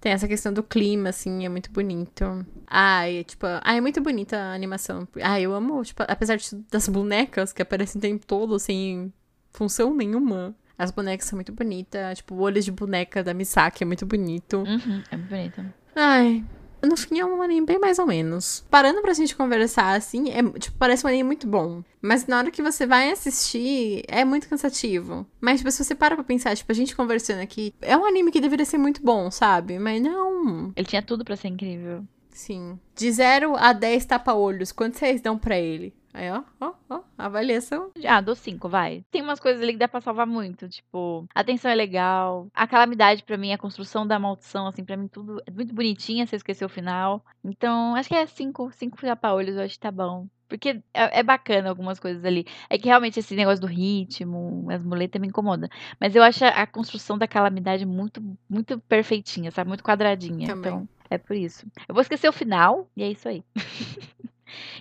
tem 0.00 0.12
essa 0.12 0.28
questão 0.28 0.52
do 0.52 0.62
clima, 0.62 1.10
assim, 1.10 1.44
é 1.44 1.48
muito 1.48 1.70
bonito. 1.70 2.44
Ai, 2.66 3.24
tipo, 3.24 3.46
ai, 3.62 3.78
é 3.78 3.80
muito 3.80 4.00
bonita 4.00 4.36
a 4.36 4.54
animação. 4.54 5.06
Ai, 5.22 5.42
eu 5.42 5.54
amo, 5.54 5.82
tipo, 5.82 6.02
apesar 6.06 6.36
de, 6.36 6.48
das 6.70 6.88
bonecas 6.88 7.52
que 7.52 7.62
aparecem 7.62 7.98
o 7.98 8.02
tempo 8.02 8.26
todo 8.26 8.58
sem 8.58 9.12
função 9.52 9.94
nenhuma. 9.94 10.54
As 10.78 10.90
bonecas 10.90 11.26
são 11.26 11.36
muito 11.36 11.52
bonitas. 11.52 12.18
Tipo, 12.18 12.34
o 12.34 12.40
olho 12.40 12.60
de 12.60 12.70
boneca 12.70 13.24
da 13.24 13.32
Misaki 13.32 13.82
é 13.82 13.86
muito 13.86 14.04
bonito. 14.04 14.58
Uhum, 14.58 15.02
é 15.10 15.16
muito 15.16 15.28
bonito. 15.28 15.64
Ai. 15.94 16.44
No 16.82 16.96
fim 16.96 17.18
é 17.18 17.24
um 17.24 17.42
anime 17.42 17.66
bem 17.66 17.78
mais 17.78 17.98
ou 17.98 18.06
menos. 18.06 18.64
Parando 18.70 19.00
pra 19.02 19.14
gente 19.14 19.34
conversar, 19.34 19.94
assim, 19.94 20.30
é, 20.30 20.42
tipo, 20.58 20.76
parece 20.78 21.04
um 21.04 21.08
anime 21.08 21.24
muito 21.24 21.46
bom. 21.46 21.82
Mas 22.00 22.26
na 22.26 22.38
hora 22.38 22.50
que 22.50 22.62
você 22.62 22.86
vai 22.86 23.10
assistir, 23.10 24.02
é 24.08 24.24
muito 24.24 24.48
cansativo. 24.48 25.26
Mas, 25.40 25.58
tipo, 25.58 25.70
se 25.70 25.84
você 25.84 25.94
para 25.94 26.14
pra 26.14 26.24
pensar, 26.24 26.56
tipo, 26.56 26.70
a 26.70 26.74
gente 26.74 26.94
conversando 26.94 27.40
aqui, 27.40 27.74
é 27.80 27.96
um 27.96 28.04
anime 28.04 28.30
que 28.30 28.40
deveria 28.40 28.64
ser 28.64 28.78
muito 28.78 29.02
bom, 29.02 29.30
sabe? 29.30 29.78
Mas 29.78 30.00
não. 30.00 30.72
Ele 30.76 30.86
tinha 30.86 31.02
tudo 31.02 31.24
pra 31.24 31.36
ser 31.36 31.48
incrível. 31.48 32.04
Sim. 32.30 32.78
De 32.94 33.10
0 33.10 33.56
a 33.56 33.72
10 33.72 34.04
tapa-olhos, 34.04 34.70
quanto 34.70 34.98
vocês 34.98 35.22
dão 35.22 35.38
pra 35.38 35.58
ele? 35.58 35.94
Aí, 36.16 36.30
ó, 36.30 36.42
ó, 36.58 36.72
ó, 36.88 37.00
avaliação. 37.18 37.90
Ah, 38.08 38.22
dou 38.22 38.34
cinco, 38.34 38.70
vai. 38.70 39.04
Tem 39.10 39.20
umas 39.20 39.38
coisas 39.38 39.62
ali 39.62 39.72
que 39.72 39.78
dá 39.78 39.86
pra 39.86 40.00
salvar 40.00 40.26
muito, 40.26 40.66
tipo, 40.66 41.26
a 41.34 41.40
atenção 41.40 41.70
é 41.70 41.74
legal, 41.74 42.48
a 42.54 42.66
calamidade 42.66 43.22
pra 43.22 43.36
mim, 43.36 43.52
a 43.52 43.58
construção 43.58 44.06
da 44.06 44.18
maldição, 44.18 44.66
assim, 44.66 44.82
pra 44.82 44.96
mim 44.96 45.08
tudo 45.08 45.42
é 45.46 45.50
muito 45.50 45.74
bonitinha, 45.74 46.26
você 46.26 46.36
esqueceu 46.36 46.68
o 46.68 46.70
final. 46.70 47.22
Então, 47.44 47.94
acho 47.94 48.08
que 48.08 48.14
é 48.14 48.24
cinco, 48.24 48.70
cinco 48.72 48.96
olhos 49.24 49.56
eu 49.56 49.62
acho 49.62 49.74
que 49.74 49.80
tá 49.80 49.90
bom. 49.90 50.26
Porque 50.48 50.80
é, 50.94 51.20
é 51.20 51.22
bacana 51.22 51.68
algumas 51.68 52.00
coisas 52.00 52.24
ali. 52.24 52.46
É 52.70 52.78
que 52.78 52.86
realmente 52.88 53.20
esse 53.20 53.36
negócio 53.36 53.60
do 53.60 53.66
ritmo, 53.66 54.66
as 54.70 54.82
muletas 54.82 55.20
me 55.20 55.28
incomoda. 55.28 55.68
Mas 56.00 56.16
eu 56.16 56.22
acho 56.22 56.46
a, 56.46 56.48
a 56.48 56.66
construção 56.66 57.18
da 57.18 57.28
calamidade 57.28 57.84
muito, 57.84 58.22
muito 58.48 58.78
perfeitinha, 58.80 59.50
sabe? 59.50 59.68
Muito 59.68 59.84
quadradinha. 59.84 60.46
Também. 60.46 60.72
Então, 60.72 60.88
é 61.10 61.18
por 61.18 61.36
isso. 61.36 61.66
Eu 61.86 61.94
vou 61.94 62.00
esquecer 62.00 62.28
o 62.28 62.32
final, 62.32 62.88
e 62.96 63.02
é 63.02 63.10
isso 63.10 63.28
aí. 63.28 63.44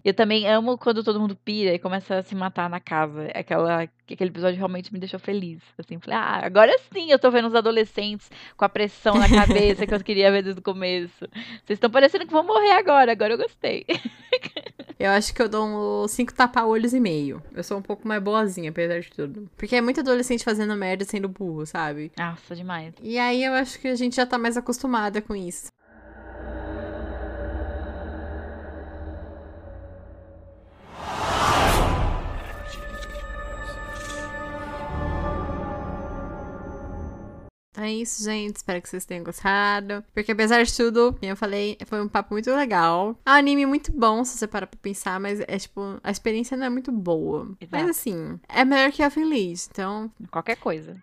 Eu 0.03 0.13
também 0.13 0.47
amo 0.47 0.77
quando 0.77 1.03
todo 1.03 1.19
mundo 1.19 1.35
pira 1.35 1.73
e 1.73 1.79
começa 1.79 2.17
a 2.17 2.23
se 2.23 2.35
matar 2.35 2.69
na 2.69 2.79
casa. 2.79 3.27
Aquela, 3.33 3.81
aquele 3.81 4.29
episódio 4.29 4.57
realmente 4.57 4.93
me 4.93 4.99
deixou 4.99 5.19
feliz. 5.19 5.61
Assim, 5.77 5.99
falei, 5.99 6.19
ah, 6.19 6.41
agora 6.43 6.75
sim 6.93 7.11
eu 7.11 7.19
tô 7.19 7.31
vendo 7.31 7.47
os 7.47 7.55
adolescentes 7.55 8.29
com 8.55 8.65
a 8.65 8.69
pressão 8.69 9.15
na 9.15 9.29
cabeça 9.29 9.85
que 9.85 9.93
eu 9.93 10.03
queria 10.03 10.31
ver 10.31 10.43
desde 10.43 10.59
o 10.59 10.63
começo. 10.63 11.27
Vocês 11.65 11.77
estão 11.77 11.89
parecendo 11.89 12.25
que 12.25 12.33
vão 12.33 12.45
morrer 12.45 12.71
agora, 12.71 13.11
agora 13.11 13.33
eu 13.33 13.37
gostei. 13.37 13.85
Eu 14.97 15.11
acho 15.11 15.33
que 15.33 15.41
eu 15.41 15.49
dou 15.49 16.07
5 16.07 16.33
tapa-olhos 16.33 16.93
e 16.93 16.99
meio. 17.01 17.43
Eu 17.53 17.63
sou 17.63 17.77
um 17.77 17.81
pouco 17.81 18.07
mais 18.07 18.23
boazinha, 18.23 18.69
apesar 18.69 19.01
de 19.01 19.11
tudo. 19.11 19.49
Porque 19.57 19.75
é 19.75 19.81
muito 19.81 19.99
adolescente 19.99 20.43
fazendo 20.43 20.75
merda 20.75 21.03
sendo 21.03 21.27
burro, 21.27 21.65
sabe? 21.65 22.13
Nossa, 22.17 22.55
demais. 22.55 22.93
E 23.01 23.19
aí 23.19 23.43
eu 23.43 23.53
acho 23.53 23.79
que 23.79 23.89
a 23.89 23.95
gente 23.95 24.15
já 24.15 24.25
tá 24.25 24.37
mais 24.37 24.55
acostumada 24.55 25.21
com 25.21 25.35
isso. 25.35 25.67
É 37.77 37.91
isso, 37.91 38.23
gente. 38.23 38.57
Espero 38.57 38.81
que 38.81 38.89
vocês 38.89 39.05
tenham 39.05 39.23
gostado. 39.23 40.03
Porque 40.13 40.31
apesar 40.31 40.63
de 40.63 40.75
tudo, 40.75 41.13
como 41.13 41.31
eu 41.31 41.35
falei, 41.35 41.77
foi 41.85 42.01
um 42.01 42.07
papo 42.07 42.33
muito 42.33 42.51
legal. 42.51 43.17
É 43.25 43.31
um 43.31 43.33
anime 43.33 43.65
muito 43.65 43.91
bom, 43.91 44.23
se 44.23 44.37
você 44.37 44.47
parar 44.47 44.67
pra 44.67 44.79
pensar, 44.81 45.19
mas 45.19 45.39
é 45.39 45.57
tipo, 45.57 45.99
a 46.03 46.11
experiência 46.11 46.57
não 46.57 46.65
é 46.65 46.69
muito 46.69 46.91
boa. 46.91 47.55
Exato. 47.59 47.69
Mas 47.71 47.89
assim, 47.89 48.39
é 48.47 48.63
melhor 48.63 48.91
que 48.91 49.03
Elfen 49.03 49.29
Lied, 49.29 49.59
então 49.69 50.11
Qualquer 50.31 50.57
coisa. 50.57 50.97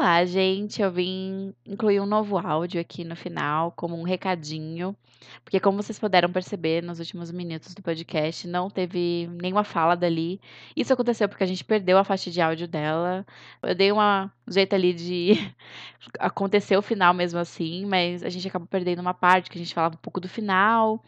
Falar, 0.00 0.24
gente. 0.24 0.80
Eu 0.80 0.90
vim 0.90 1.54
incluir 1.66 2.00
um 2.00 2.06
novo 2.06 2.38
áudio 2.38 2.80
aqui 2.80 3.04
no 3.04 3.14
final, 3.14 3.70
como 3.72 3.94
um 3.94 4.02
recadinho. 4.02 4.96
Porque, 5.44 5.60
como 5.60 5.82
vocês 5.82 5.98
puderam 5.98 6.32
perceber 6.32 6.82
nos 6.82 7.00
últimos 7.00 7.30
minutos 7.30 7.74
do 7.74 7.82
podcast, 7.82 8.48
não 8.48 8.70
teve 8.70 9.28
nenhuma 9.42 9.62
fala 9.62 9.94
dali. 9.94 10.40
Isso 10.74 10.90
aconteceu 10.90 11.28
porque 11.28 11.44
a 11.44 11.46
gente 11.46 11.62
perdeu 11.62 11.98
a 11.98 12.04
faixa 12.04 12.30
de 12.30 12.40
áudio 12.40 12.66
dela. 12.66 13.26
Eu 13.62 13.74
dei 13.74 13.92
uma 13.92 14.32
um 14.48 14.52
jeito 14.52 14.74
ali 14.74 14.94
de 14.94 15.32
acontecer 16.18 16.78
o 16.78 16.82
final 16.82 17.12
mesmo 17.12 17.38
assim, 17.38 17.84
mas 17.84 18.22
a 18.22 18.30
gente 18.30 18.48
acabou 18.48 18.66
perdendo 18.66 19.00
uma 19.00 19.12
parte 19.12 19.50
que 19.50 19.58
a 19.58 19.60
gente 19.60 19.74
falava 19.74 19.96
um 19.96 19.98
pouco 19.98 20.18
do 20.18 20.30
final. 20.30 21.04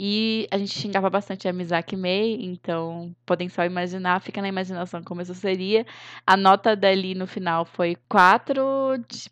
E 0.00 0.46
a 0.52 0.58
gente 0.58 0.78
xingava 0.78 1.10
bastante 1.10 1.48
a 1.48 1.52
Mizaki 1.52 1.96
Mei, 1.96 2.38
então 2.40 3.14
podem 3.26 3.48
só 3.48 3.64
imaginar, 3.64 4.20
fica 4.20 4.40
na 4.40 4.48
imaginação 4.48 5.02
como 5.02 5.20
isso 5.20 5.34
seria. 5.34 5.84
A 6.24 6.36
nota 6.36 6.76
dali 6.76 7.16
no 7.16 7.26
final 7.26 7.64
foi 7.64 7.96
4 8.08 8.62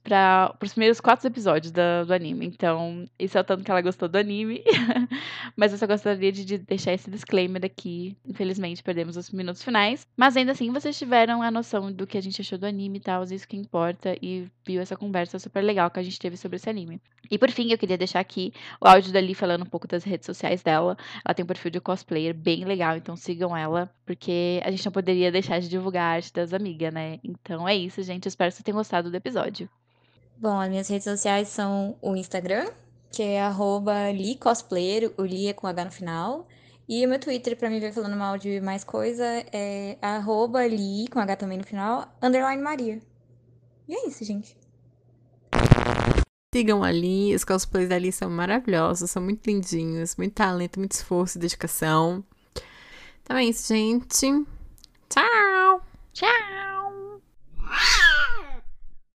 para 0.02 0.54
os 0.60 0.72
primeiros 0.72 1.00
quatro 1.00 1.28
episódios 1.28 1.72
do, 1.72 2.12
anime. 2.12 2.46
Então, 2.46 3.04
isso 3.16 3.38
é 3.38 3.40
o 3.40 3.44
tanto 3.44 3.62
que 3.62 3.70
ela 3.70 3.80
gostou 3.80 4.08
do 4.08 4.18
anime. 4.18 4.64
Mas 5.56 5.70
eu 5.70 5.78
só 5.78 5.86
gostaria 5.86 6.32
de, 6.32 6.44
de 6.44 6.58
deixar 6.58 6.92
esse 6.92 7.08
disclaimer 7.08 7.64
aqui. 7.64 8.16
Infelizmente, 8.26 8.82
perdemos 8.82 9.16
os 9.16 9.30
minutos 9.30 9.62
finais. 9.62 10.04
Mas 10.16 10.36
ainda 10.36 10.52
assim, 10.52 10.72
vocês 10.72 10.98
tiveram 10.98 11.42
a 11.42 11.50
noção 11.50 11.92
do 11.92 12.06
que 12.06 12.18
a 12.18 12.20
gente 12.20 12.40
achou 12.40 12.58
do 12.58 12.66
anime 12.66 12.98
e 12.98 13.00
tal, 13.00 13.22
isso 13.22 13.46
que 13.46 13.56
importa. 13.56 14.16
E 14.20 14.46
viu 14.64 14.80
essa 14.80 14.96
conversa 14.96 15.38
super 15.38 15.62
legal 15.62 15.90
que 15.90 16.00
a 16.00 16.02
gente 16.02 16.18
teve 16.18 16.36
sobre 16.36 16.56
esse 16.56 16.68
anime. 16.68 17.00
E 17.30 17.38
por 17.38 17.50
fim, 17.50 17.70
eu 17.70 17.78
queria 17.78 17.98
deixar 17.98 18.20
aqui 18.20 18.52
o 18.80 18.86
áudio 18.86 19.12
dali 19.12 19.34
falando 19.34 19.62
um 19.62 19.68
pouco 19.68 19.86
das 19.86 20.04
redes 20.04 20.26
sociais 20.26 20.55
dela. 20.62 20.96
Ela 21.24 21.34
tem 21.34 21.44
um 21.44 21.46
perfil 21.46 21.70
de 21.70 21.80
cosplayer 21.80 22.34
bem 22.34 22.64
legal, 22.64 22.96
então 22.96 23.16
sigam 23.16 23.56
ela, 23.56 23.90
porque 24.04 24.60
a 24.64 24.70
gente 24.70 24.84
não 24.84 24.92
poderia 24.92 25.30
deixar 25.32 25.60
de 25.60 25.68
divulgar 25.68 26.04
a 26.04 26.14
arte 26.16 26.32
das 26.32 26.52
amigas, 26.52 26.92
né? 26.92 27.18
Então 27.22 27.68
é 27.68 27.74
isso, 27.74 28.02
gente. 28.02 28.26
Espero 28.26 28.50
que 28.50 28.56
vocês 28.56 28.64
tenham 28.64 28.78
gostado 28.78 29.10
do 29.10 29.16
episódio. 29.16 29.68
Bom, 30.38 30.60
as 30.60 30.68
minhas 30.68 30.88
redes 30.88 31.04
sociais 31.04 31.48
são 31.48 31.96
o 32.02 32.14
Instagram, 32.14 32.70
que 33.10 33.22
é 33.22 33.40
arroba 33.40 34.10
licosplayer, 34.12 35.12
o 35.16 35.22
Li 35.22 35.48
é 35.48 35.52
com 35.52 35.66
H 35.66 35.84
no 35.84 35.90
final. 35.90 36.46
E 36.88 37.04
o 37.04 37.08
meu 37.08 37.18
Twitter, 37.18 37.56
pra 37.56 37.70
me 37.70 37.80
ver 37.80 37.92
falando 37.92 38.16
mal 38.16 38.38
de 38.38 38.60
mais 38.60 38.84
coisa, 38.84 39.24
é 39.52 39.96
arroba 40.00 40.66
Li, 40.66 41.08
com 41.08 41.18
H 41.18 41.36
também 41.36 41.58
no 41.58 41.64
final, 41.64 42.06
underline 42.22 42.62
Maria. 42.62 43.00
E 43.88 43.94
é 43.94 44.06
isso, 44.06 44.24
gente. 44.24 44.56
Sigam 46.54 46.82
ali, 46.82 47.34
os 47.34 47.44
cosplays 47.44 47.88
dali 47.88 48.10
são 48.12 48.30
maravilhosos, 48.30 49.10
são 49.10 49.22
muito 49.22 49.46
lindinhos, 49.46 50.16
muito 50.16 50.34
talento, 50.34 50.78
muito 50.78 50.92
esforço 50.92 51.36
e 51.36 51.40
dedicação. 51.40 52.24
Então 53.22 53.36
é 53.36 53.44
isso, 53.44 53.68
gente. 53.68 54.26
Tchau! 55.08 55.82